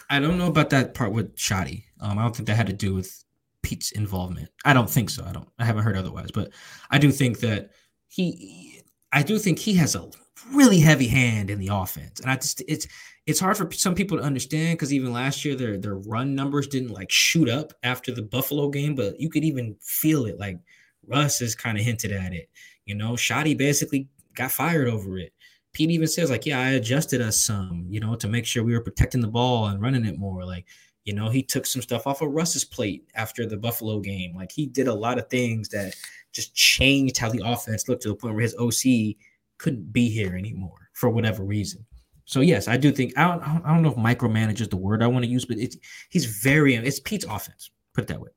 I 0.10 0.20
don't 0.20 0.38
know 0.38 0.48
about 0.48 0.70
that 0.72 0.94
part 0.94 1.12
with 1.12 1.36
Shotty. 1.36 1.84
Um, 2.00 2.18
I 2.18 2.24
don't 2.24 2.36
think 2.36 2.48
that 2.48 2.56
had 2.56 2.68
to 2.68 2.74
do 2.74 2.94
with 2.94 3.24
Pete's 3.62 3.92
involvement. 3.92 4.50
I 4.66 4.74
don't 4.74 4.90
think 4.90 5.10
so. 5.10 5.26
I 5.26 5.32
don't. 5.32 5.48
I 5.60 5.66
haven't 5.66 5.84
heard 5.84 5.98
otherwise, 5.98 6.32
but 6.32 6.52
I 6.90 6.98
do 6.98 7.12
think 7.12 7.40
that 7.40 7.72
he 8.08 8.82
I 9.12 9.24
do 9.24 9.38
think 9.38 9.60
he 9.60 9.74
has 9.76 9.96
a 9.96 10.10
really 10.54 10.80
heavy 10.80 11.08
hand 11.08 11.50
in 11.50 11.60
the 11.60 11.70
offense, 11.72 12.20
and 12.20 12.30
I 12.30 12.36
just 12.36 12.62
it's 12.68 12.88
it's 13.26 13.40
hard 13.40 13.58
for 13.58 13.70
some 13.72 13.96
people 13.96 14.18
to 14.18 14.24
understand 14.24 14.78
because 14.78 14.94
even 14.94 15.12
last 15.12 15.44
year 15.44 15.56
their 15.56 15.78
their 15.78 15.96
run 15.96 16.36
numbers 16.36 16.68
didn't 16.68 16.92
like 16.92 17.12
shoot 17.12 17.50
up 17.50 17.74
after 17.84 18.14
the 18.14 18.22
Buffalo 18.22 18.70
game, 18.70 18.96
but 18.96 19.20
you 19.20 19.30
could 19.30 19.44
even 19.44 19.76
feel 19.82 20.26
it. 20.26 20.40
Like 20.40 20.60
Russ 21.06 21.40
has 21.40 21.56
kind 21.56 21.78
of 21.78 21.84
hinted 21.84 22.12
at 22.12 22.34
it. 22.34 22.50
You 22.86 22.96
know, 22.96 23.14
Shotty 23.14 23.58
basically 23.58 24.08
got 24.34 24.52
fired 24.52 24.88
over 24.88 25.18
it. 25.18 25.34
Pete 25.78 25.92
even 25.92 26.08
says 26.08 26.32
like, 26.32 26.48
yeah, 26.48 26.60
I 26.60 26.70
adjusted 26.70 27.22
us 27.22 27.40
some, 27.40 27.86
you 27.88 28.00
know, 28.00 28.16
to 28.16 28.28
make 28.28 28.48
sure 28.48 28.64
we 28.64 28.74
were 28.74 28.82
protecting 28.82 29.22
the 29.22 29.28
ball 29.28 29.68
and 29.68 29.80
running 29.80 30.06
it 30.06 30.18
more. 30.18 30.44
Like, 30.44 30.66
you 31.04 31.14
know, 31.14 31.30
he 31.30 31.44
took 31.44 31.68
some 31.68 31.84
stuff 31.84 32.08
off 32.08 32.24
of 32.24 32.32
Russ's 32.32 32.66
plate 32.66 33.08
after 33.14 33.46
the 33.46 33.58
Buffalo 33.58 34.00
game. 34.00 34.36
Like 34.36 34.52
he 34.52 34.66
did 34.66 34.88
a 34.88 34.94
lot 34.94 35.20
of 35.20 35.30
things 35.30 35.70
that 35.70 35.96
just 36.34 36.56
changed 36.56 37.20
how 37.20 37.30
the 37.30 37.44
offense 37.46 37.88
looked 37.88 38.02
to 38.02 38.08
the 38.08 38.16
point 38.16 38.34
where 38.34 38.42
his 38.42 38.56
OC 38.56 39.18
couldn't 39.60 39.94
be 39.94 40.10
here 40.10 40.36
anymore 40.36 40.90
for 40.94 41.12
whatever 41.12 41.44
reason. 41.44 41.86
So 42.26 42.42
yes, 42.42 42.68
I 42.68 42.76
do 42.76 42.92
think 42.92 43.16
I 43.16 43.28
don't 43.28 43.44
I 43.64 43.72
don't 43.72 43.84
know 43.84 43.92
if 43.92 43.98
micromanage 43.98 44.62
is 44.62 44.70
the 44.70 44.78
word 44.78 45.04
I 45.04 45.08
want 45.08 45.26
to 45.26 45.32
use, 45.32 45.46
but 45.46 45.60
it's 45.60 45.78
he's 46.10 46.26
very 46.26 46.74
it's 46.74 47.00
Pete's 47.00 47.26
offense. 47.26 47.70
Put 47.94 48.06
it 48.06 48.08
that 48.08 48.20
way. 48.20 48.32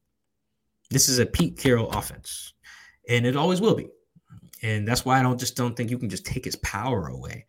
This 0.90 1.08
is 1.08 1.18
a 1.18 1.24
Pete 1.24 1.56
Carroll 1.56 1.88
offense, 1.88 2.52
and 3.08 3.24
it 3.24 3.34
always 3.34 3.62
will 3.62 3.74
be. 3.74 3.88
And 4.62 4.86
that's 4.86 5.04
why 5.04 5.18
I 5.18 5.22
don't 5.22 5.40
just 5.40 5.56
don't 5.56 5.76
think 5.76 5.90
you 5.90 5.98
can 5.98 6.10
just 6.10 6.26
take 6.26 6.44
his 6.44 6.56
power 6.56 7.08
away. 7.08 7.46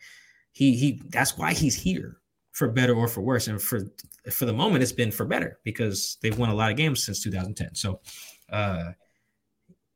He 0.52 0.76
he 0.76 1.02
that's 1.10 1.38
why 1.38 1.54
he's 1.54 1.76
here 1.76 2.18
for 2.52 2.68
better 2.68 2.94
or 2.94 3.08
for 3.08 3.22
worse. 3.22 3.48
And 3.48 3.62
for 3.62 3.82
for 4.32 4.46
the 4.46 4.54
moment, 4.54 4.84
it's 4.84 4.92
been 4.92 5.12
for 5.12 5.26
better 5.26 5.60
because 5.64 6.18
they've 6.22 6.38
won 6.38 6.50
a 6.50 6.56
lot 6.56 6.72
of 6.72 6.78
games 6.78 7.04
since 7.04 7.24
2010. 7.24 7.76
So 7.76 8.02
uh 8.50 8.92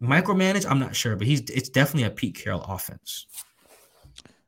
micromanage, 0.02 0.70
I'm 0.70 0.80
not 0.80 0.96
sure, 0.96 1.16
but 1.16 1.28
he's 1.28 1.42
it's 1.42 1.70
definitely 1.70 2.08
a 2.08 2.12
Pete 2.12 2.36
Carroll 2.36 2.64
offense. 2.64 3.28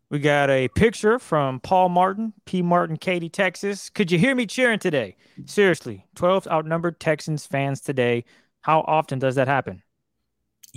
We 0.10 0.20
got 0.20 0.50
a 0.50 0.70
picture 0.70 1.20
from 1.20 1.60
Paul 1.60 1.90
Martin, 1.90 2.32
P. 2.46 2.62
Martin, 2.62 2.96
Katy, 2.96 3.28
Texas. 3.28 3.90
Could 3.90 4.10
you 4.10 4.18
hear 4.18 4.36
me 4.36 4.46
cheering 4.46 4.80
today? 4.80 5.18
Seriously, 5.46 6.06
12 6.16 6.48
outnumbered 6.48 7.02
Texans 7.02 7.46
fans 7.46 7.82
today. 7.82 8.24
How 8.62 8.82
often 8.82 9.20
does 9.20 9.36
that 9.36 9.50
happen? 9.50 9.84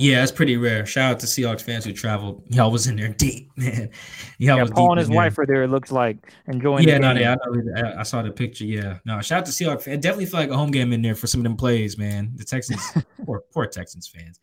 Yeah, 0.00 0.22
it's 0.22 0.32
pretty 0.32 0.56
rare. 0.56 0.86
Shout 0.86 1.12
out 1.12 1.20
to 1.20 1.26
Seahawks 1.26 1.60
fans 1.60 1.84
who 1.84 1.92
traveled. 1.92 2.42
Y'all 2.48 2.70
was 2.70 2.86
in 2.86 2.96
there 2.96 3.08
deep, 3.08 3.50
man. 3.56 3.90
Y'all 4.38 4.56
Yeah, 4.56 4.62
was 4.62 4.70
Paul 4.70 4.86
deep 4.86 4.90
and 4.92 4.98
his 5.00 5.08
there. 5.08 5.16
wife 5.16 5.38
are 5.38 5.44
there. 5.44 5.62
It 5.64 5.68
looks 5.68 5.92
like 5.92 6.32
enjoying. 6.46 6.88
Yeah, 6.88 6.96
no, 6.98 7.12
yeah, 7.12 7.36
I, 7.76 7.80
I- 7.80 8.00
I 8.00 8.02
saw 8.04 8.22
the 8.22 8.30
picture. 8.30 8.64
Yeah, 8.64 8.98
no, 9.04 9.20
shout 9.20 9.40
out 9.40 9.46
to 9.46 9.52
Seahawks. 9.52 9.86
It 9.86 10.00
definitely 10.00 10.24
felt 10.26 10.40
like 10.44 10.50
a 10.50 10.56
home 10.56 10.70
game 10.70 10.94
in 10.94 11.02
there 11.02 11.14
for 11.14 11.26
some 11.26 11.40
of 11.40 11.44
them 11.44 11.56
plays, 11.56 11.98
man. 11.98 12.32
The 12.36 12.44
Texans, 12.44 12.80
poor, 13.26 13.42
poor 13.52 13.66
Texans 13.66 14.08
fans. 14.08 14.40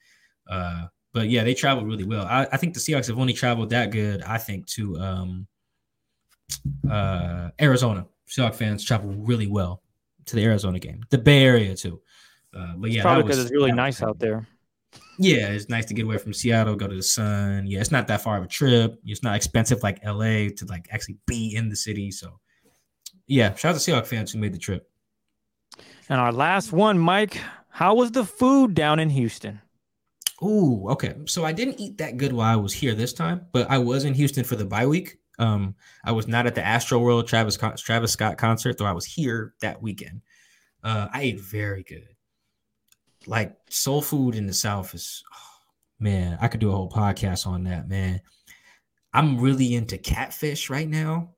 Uh, 0.47 0.85
but 1.13 1.27
yeah, 1.29 1.43
they 1.43 1.55
traveled 1.55 1.88
really 1.88 2.03
well. 2.03 2.25
I, 2.25 2.47
I 2.51 2.57
think 2.57 2.75
the 2.75 2.79
Seahawks 2.79 3.07
have 3.07 3.17
only 3.17 3.34
traveled 3.34 3.71
that 3.71 3.89
good. 3.89 4.21
I 4.21 4.38
think 4.38 4.67
to 4.67 4.97
um, 4.99 5.47
uh, 6.89 7.49
Arizona. 7.59 8.05
Seahawks 8.29 8.55
fans 8.55 8.84
travel 8.84 9.09
really 9.11 9.47
well 9.47 9.81
to 10.25 10.35
the 10.35 10.43
Arizona 10.43 10.77
game, 10.79 11.01
the 11.09 11.17
Bay 11.17 11.43
Area 11.43 11.73
too. 11.75 12.01
Uh, 12.55 12.73
but 12.77 12.91
yeah, 12.91 13.01
Probably 13.01 13.23
because 13.23 13.39
it's 13.39 13.51
really 13.51 13.71
nice 13.71 14.03
out 14.03 14.19
there. 14.19 14.45
Yeah, 15.19 15.48
it's 15.48 15.69
nice 15.69 15.85
to 15.85 15.94
get 15.94 16.06
away 16.06 16.18
from 16.18 16.34
Seattle, 16.34 16.76
go 16.76 16.88
to 16.88 16.95
the 16.95 17.03
sun. 17.03 17.65
Yeah, 17.65 17.80
it's 17.80 17.91
not 17.91 18.07
that 18.07 18.22
far 18.22 18.38
of 18.38 18.44
a 18.44 18.48
trip. 18.48 18.99
It's 19.03 19.23
not 19.23 19.35
expensive 19.35 19.81
like 19.81 20.03
LA 20.06 20.49
to 20.56 20.65
like 20.68 20.88
actually 20.91 21.18
be 21.26 21.56
in 21.56 21.69
the 21.69 21.76
city. 21.76 22.11
So 22.11 22.39
yeah, 23.26 23.53
shout 23.56 23.76
out 23.76 23.81
to 23.81 23.91
Seahawks 23.91 24.07
fans 24.07 24.31
who 24.31 24.39
made 24.39 24.53
the 24.53 24.60
trip. 24.60 24.89
And 26.10 26.19
our 26.19 26.31
last 26.31 26.72
one, 26.72 26.98
Mike. 26.99 27.39
How 27.69 27.94
was 27.94 28.11
the 28.11 28.23
food 28.23 28.73
down 28.73 28.99
in 28.99 29.10
Houston? 29.10 29.61
Ooh, 30.44 30.88
okay. 30.89 31.15
So 31.26 31.45
I 31.45 31.52
didn't 31.52 31.80
eat 31.80 31.98
that 31.98 32.18
good 32.18 32.34
while 32.34 32.52
I 32.52 32.56
was 32.56 32.73
here 32.73 32.95
this 32.95 33.14
time, 33.14 33.45
but 33.52 33.69
I 33.69 33.77
was 33.77 34.03
in 34.03 34.14
Houston 34.14 34.44
for 34.44 34.56
the 34.56 34.65
bye 34.65 34.85
week. 34.85 35.18
Um, 35.39 35.76
I 36.03 36.11
was 36.11 36.27
not 36.27 36.48
at 36.48 36.56
the 36.56 36.61
Astroworld 36.61 37.27
Travis 37.27 37.57
Travis 37.80 38.11
Scott 38.11 38.38
concert, 38.38 38.77
though 38.77 38.85
I 38.85 38.94
was 38.94 39.06
here 39.06 39.53
that 39.61 39.81
weekend. 39.81 40.22
Uh, 40.84 41.07
I 41.11 41.22
ate 41.22 41.39
very 41.39 41.84
good. 41.84 42.07
Like 43.28 43.56
soul 43.70 44.02
food 44.02 44.36
in 44.36 44.48
the 44.48 44.54
South 44.54 44.95
is, 44.95 45.22
oh, 45.34 45.38
man, 45.99 46.38
I 46.41 46.48
could 46.48 46.60
do 46.62 46.70
a 46.70 46.76
whole 46.76 46.90
podcast 46.90 47.45
on 47.45 47.64
that, 47.66 47.88
man. 47.90 48.22
I'm 49.14 49.40
really 49.40 49.76
into 49.76 49.98
catfish 49.98 50.70
right 50.70 50.88
now. 50.88 51.32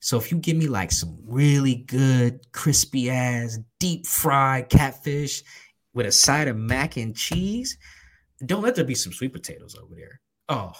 So 0.00 0.16
if 0.16 0.30
you 0.30 0.38
give 0.38 0.56
me 0.56 0.66
like 0.66 0.90
some 0.92 1.18
really 1.26 1.74
good, 1.74 2.40
crispy 2.52 3.10
ass, 3.10 3.58
deep 3.80 4.06
fried 4.06 4.68
catfish 4.70 5.42
with 5.94 6.06
a 6.06 6.12
side 6.12 6.48
of 6.48 6.56
mac 6.56 6.96
and 6.96 7.14
cheese, 7.14 7.76
don't 8.46 8.62
let 8.62 8.74
there 8.74 8.84
be 8.84 8.94
some 8.94 9.12
sweet 9.12 9.32
potatoes 9.32 9.76
over 9.80 9.94
there. 9.94 10.20
Oh 10.48 10.72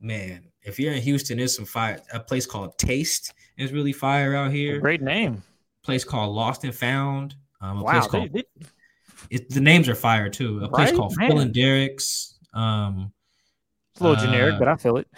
man, 0.00 0.44
if 0.62 0.78
you're 0.78 0.92
in 0.92 1.02
Houston, 1.02 1.38
there's 1.38 1.54
some 1.56 1.64
fire. 1.66 2.00
A 2.12 2.20
place 2.20 2.46
called 2.46 2.76
Taste 2.78 3.32
is 3.56 3.72
really 3.72 3.92
fire 3.92 4.34
out 4.34 4.50
here. 4.52 4.80
Great 4.80 5.02
name. 5.02 5.42
place 5.84 6.04
called 6.04 6.34
Lost 6.34 6.64
and 6.64 6.74
Found. 6.74 7.34
Um, 7.62 7.78
a 7.78 7.82
Wow, 7.84 8.06
place 8.06 8.30
they- 8.32 8.42
they- 8.42 8.66
it, 9.30 9.50
the 9.50 9.60
names 9.60 9.88
are 9.88 9.94
fire 9.94 10.28
too. 10.28 10.60
A 10.64 10.68
place 10.68 10.90
Right? 10.90 10.96
called 10.96 11.16
Man. 11.16 11.30
Phil 11.30 11.38
and 11.40 11.52
Derek's. 11.52 12.38
Um, 12.54 13.12
it's 13.92 14.00
a 14.00 14.04
little 14.04 14.24
generic, 14.24 14.54
Uh, 14.54 14.58
but 14.58 14.68
I 14.68 14.76
feel 14.76 14.96
it. 14.98 15.08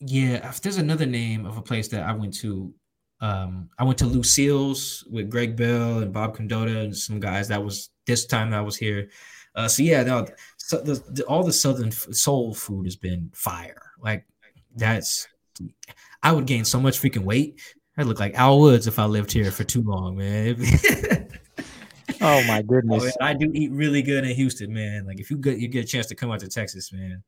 yeah, 0.00 0.52
there's 0.62 0.76
another 0.76 1.06
name 1.06 1.44
of 1.46 1.56
a 1.56 1.62
place 1.62 1.88
that 1.88 2.02
I 2.02 2.12
went 2.12 2.34
to. 2.38 2.72
Um, 3.20 3.68
I 3.78 3.84
went 3.84 3.98
to 3.98 4.06
Lucille's 4.06 5.04
with 5.10 5.28
Greg 5.30 5.56
Bell 5.56 5.98
and 5.98 6.12
Bob 6.12 6.36
Condotta 6.36 6.84
and 6.84 6.96
some 6.96 7.18
guys. 7.18 7.48
That 7.48 7.64
was 7.64 7.90
this 8.06 8.26
time 8.26 8.54
I 8.54 8.60
was 8.60 8.76
here. 8.76 9.10
Uh, 9.56 9.66
so 9.66 9.82
yeah, 9.82 10.04
no, 10.04 10.24
so 10.56 10.80
the, 10.80 11.02
the, 11.10 11.24
all 11.24 11.42
the 11.42 11.52
southern 11.52 11.88
f- 11.88 12.06
soul 12.12 12.54
food 12.54 12.86
has 12.86 12.94
been 12.94 13.28
fire. 13.34 13.82
Like 14.00 14.24
that's, 14.76 15.26
I 16.22 16.30
would 16.30 16.46
gain 16.46 16.64
so 16.64 16.78
much 16.78 17.00
freaking 17.00 17.24
weight. 17.24 17.60
I'd 17.96 18.06
look 18.06 18.20
like 18.20 18.34
Al 18.34 18.60
Woods 18.60 18.86
if 18.86 19.00
I 19.00 19.06
lived 19.06 19.32
here 19.32 19.50
for 19.50 19.64
too 19.64 19.82
long, 19.82 20.16
man. 20.16 20.54
Oh 22.20 22.42
my 22.44 22.58
Oh, 22.58 22.62
goodness. 22.62 23.04
man, 23.04 23.12
I 23.20 23.34
do 23.34 23.50
eat 23.54 23.70
really 23.72 24.02
good 24.02 24.24
in 24.24 24.34
Houston, 24.34 24.72
man. 24.72 25.06
Like 25.06 25.20
if 25.20 25.30
you 25.30 25.36
get 25.36 25.58
you 25.58 25.68
get 25.68 25.84
a 25.84 25.88
chance 25.88 26.06
to 26.06 26.14
come 26.14 26.30
out 26.30 26.40
to 26.40 26.48
Texas, 26.48 26.92
man, 26.92 27.22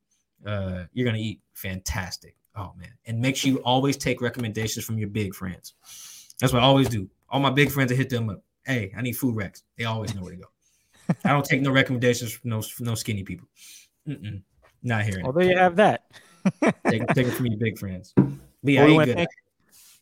uh, 0.47 0.85
you're 0.93 1.05
gonna 1.07 1.19
eat 1.19 1.41
fantastic. 1.55 2.35
Oh 2.57 2.73
man, 2.77 2.91
and 3.07 3.21
make 3.21 3.37
sure 3.37 3.51
you 3.51 3.59
always 3.59 3.97
take 3.97 4.21
recommendations 4.21 4.85
from 4.85 4.99
your 4.99 5.09
big 5.09 5.35
friends. 5.35 5.75
That's 6.41 6.53
what 6.53 6.63
I 6.63 6.67
always 6.67 6.89
do. 6.89 7.09
All 7.29 7.41
my 7.41 7.51
big 7.51 7.71
friends, 7.71 7.93
I 7.93 7.95
hit 7.95 8.11
them 8.11 8.29
up. 8.31 8.43
Hey, 8.65 8.93
I 8.97 9.03
need 9.03 9.13
food 9.17 9.37
recs. 9.37 9.63
They 9.79 9.85
always 9.85 10.15
know 10.15 10.23
where 10.23 10.33
to 10.33 10.39
go. 10.39 11.15
I 11.25 11.29
don't 11.31 11.45
take 11.45 11.61
no 11.63 11.71
recommendations 11.71 12.33
from 12.33 12.51
no 12.51 12.63
no 12.81 12.95
skinny 12.95 13.23
people. 13.23 13.47
Mm-mm, 14.09 14.43
not 14.83 15.05
hearing 15.05 15.25
Although 15.27 15.43
you 15.43 15.57
have 15.57 15.77
that. 15.77 16.03
Take, 16.89 17.07
take 17.09 17.27
it 17.27 17.33
from 17.33 17.47
your 17.47 17.59
big 17.59 17.79
friends. 17.79 18.13
But 18.17 18.33
yeah, 18.65 18.81
Well, 18.81 18.87
we 18.89 18.93
I 18.93 18.97
wanna 18.97 19.07
good. 19.07 19.17
thank- 19.17 19.29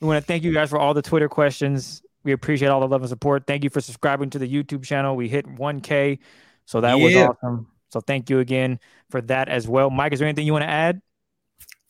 We 0.00 0.06
want 0.06 0.22
to 0.22 0.26
thank 0.26 0.44
you 0.44 0.52
guys 0.52 0.70
for 0.70 0.78
all 0.78 0.94
the 0.94 1.02
Twitter 1.02 1.28
questions. 1.28 2.02
We 2.28 2.34
appreciate 2.34 2.68
all 2.68 2.80
the 2.80 2.88
love 2.88 3.00
and 3.00 3.08
support. 3.08 3.46
Thank 3.46 3.64
you 3.64 3.70
for 3.70 3.80
subscribing 3.80 4.28
to 4.28 4.38
the 4.38 4.46
YouTube 4.46 4.84
channel. 4.84 5.16
We 5.16 5.30
hit 5.30 5.46
1K, 5.46 6.18
so 6.66 6.82
that 6.82 6.92
was 6.96 7.16
awesome. 7.16 7.68
So 7.88 8.02
thank 8.02 8.28
you 8.28 8.40
again 8.40 8.80
for 9.08 9.22
that 9.22 9.48
as 9.48 9.66
well. 9.66 9.88
Mike, 9.88 10.12
is 10.12 10.18
there 10.18 10.28
anything 10.28 10.44
you 10.44 10.52
want 10.52 10.64
to 10.64 10.68
add? 10.68 11.00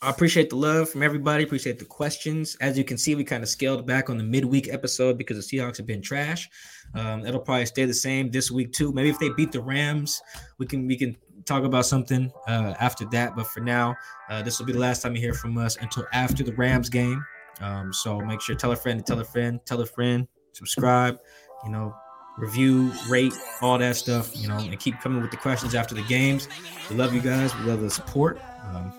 I 0.01 0.11
appreciate 0.11 0.51
the 0.51 0.55
love 0.55 0.91
from 0.91 1.03
everybody. 1.03 1.43
Appreciate 1.43 1.81
the 1.81 1.85
questions. 1.85 2.57
As 2.61 2.79
you 2.79 2.85
can 2.85 2.97
see, 2.97 3.17
we 3.17 3.25
kind 3.25 3.43
of 3.43 3.49
scaled 3.49 3.85
back 3.85 4.11
on 4.11 4.17
the 4.17 4.23
midweek 4.23 4.73
episode 4.73 5.19
because 5.19 5.45
the 5.45 5.59
Seahawks 5.59 5.77
have 5.79 5.87
been 5.87 6.01
trash. 6.01 6.49
Um, 6.95 7.27
it'll 7.27 7.41
probably 7.41 7.67
stay 7.67 7.85
the 7.85 7.93
same 7.93 8.31
this 8.31 8.49
week 8.49 8.73
too. 8.73 8.93
Maybe 8.93 9.11
if 9.11 9.19
they 9.19 9.31
beat 9.31 9.51
the 9.51 9.61
Rams, 9.61 10.23
we 10.59 10.67
can 10.67 10.87
we 10.87 10.97
can 10.97 11.17
talk 11.47 11.65
about 11.65 11.85
something 11.85 12.31
uh, 12.47 12.75
after 12.79 13.07
that. 13.07 13.35
But 13.35 13.49
for 13.49 13.59
now, 13.59 13.97
uh, 14.31 14.41
this 14.43 14.61
will 14.61 14.67
be 14.67 14.73
the 14.73 14.79
last 14.79 15.03
time 15.03 15.17
you 15.17 15.21
hear 15.21 15.35
from 15.35 15.59
us 15.59 15.77
until 15.79 16.07
after 16.13 16.45
the 16.45 16.53
Rams 16.53 16.89
game. 16.89 17.25
Um, 17.61 17.93
so 17.93 18.21
make 18.21 18.41
sure 18.41 18.55
tell 18.55 18.73
a 18.73 18.77
friend, 18.77 19.05
tell 19.05 19.21
a 19.21 19.25
friend, 19.25 19.61
tell 19.65 19.81
a 19.81 19.87
friend, 19.87 20.29
subscribe. 20.53 21.19
You 21.65 21.71
know, 21.71 21.95
review, 22.37 22.93
rate, 23.09 23.35
all 23.61 23.79
that 23.79 23.97
stuff. 23.97 24.37
You 24.37 24.49
know, 24.49 24.59
and 24.59 24.79
keep 24.79 25.01
coming 25.01 25.21
with 25.23 25.31
the 25.31 25.37
questions 25.37 25.75
after 25.75 25.95
the 25.95 26.03
games. 26.03 26.49
We 26.89 26.97
love 26.97 27.13
you 27.13 27.21
guys. 27.21 27.55
We 27.57 27.65
love 27.65 27.81
the 27.81 27.91
support. 27.91 28.41
Um, 28.65 28.93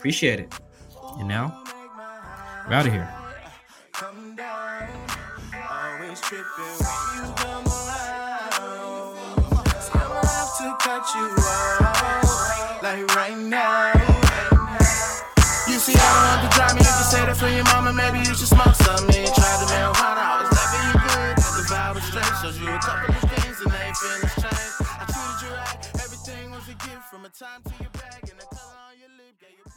Appreciate 0.00 0.40
it. 0.40 0.54
And 1.18 1.28
now, 1.28 1.62
we're 2.66 2.72
out 2.72 2.86
of 2.86 2.92
here. 2.94 3.06
Some. 18.46 18.60
And 18.60 19.68
marijuana, 19.68 20.22
I 20.22 20.42
was 20.42 20.50
loving 20.56 20.84
you 20.88 20.96
good. 21.04 21.36
The 21.36 21.62
vibe 21.68 21.94
was 21.94 22.04
straight, 22.04 22.60
you 22.60 22.68
a 22.68 22.78
couple 22.78 23.14
of 23.14 23.20
things, 23.30 23.60
and 23.60 23.72
they. 23.72 23.90
I 24.90 25.04
treated 25.08 25.40
you 25.44 25.50
right, 25.54 25.80
everything 26.02 26.50
was 26.50 26.68
a 26.68 26.74
gift 26.74 27.04
from 27.10 27.24
a 27.24 27.28
time 27.28 27.62
to 27.64 27.72
your 27.80 27.90
bag 27.90 28.22
and 28.22 28.38
color 28.40 28.78
on 28.88 28.98
your 28.98 29.08
lip. 29.16 29.36
You 29.40 29.72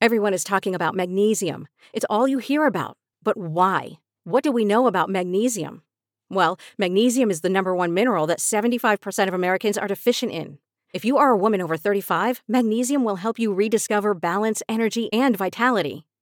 Everyone 0.00 0.34
is 0.34 0.44
talking 0.44 0.74
about 0.74 0.94
magnesium. 0.94 1.66
It's 1.92 2.06
all 2.08 2.28
you 2.28 2.38
hear 2.38 2.66
about. 2.66 2.96
But 3.22 3.36
why? 3.36 3.98
What 4.24 4.44
do 4.44 4.52
we 4.52 4.64
know 4.64 4.86
about 4.86 5.10
magnesium? 5.10 5.82
Well, 6.30 6.58
magnesium 6.76 7.30
is 7.30 7.40
the 7.40 7.48
number 7.48 7.74
one 7.74 7.94
mineral 7.94 8.26
that 8.26 8.38
75% 8.38 9.28
of 9.28 9.34
Americans 9.34 9.78
are 9.78 9.88
deficient 9.88 10.30
in. 10.30 10.58
If 10.92 11.04
you 11.04 11.18
are 11.18 11.30
a 11.30 11.36
woman 11.36 11.60
over 11.60 11.76
35, 11.76 12.42
magnesium 12.46 13.02
will 13.04 13.16
help 13.16 13.38
you 13.38 13.52
rediscover 13.52 14.14
balance, 14.14 14.62
energy, 14.68 15.12
and 15.12 15.36
vitality. 15.36 16.04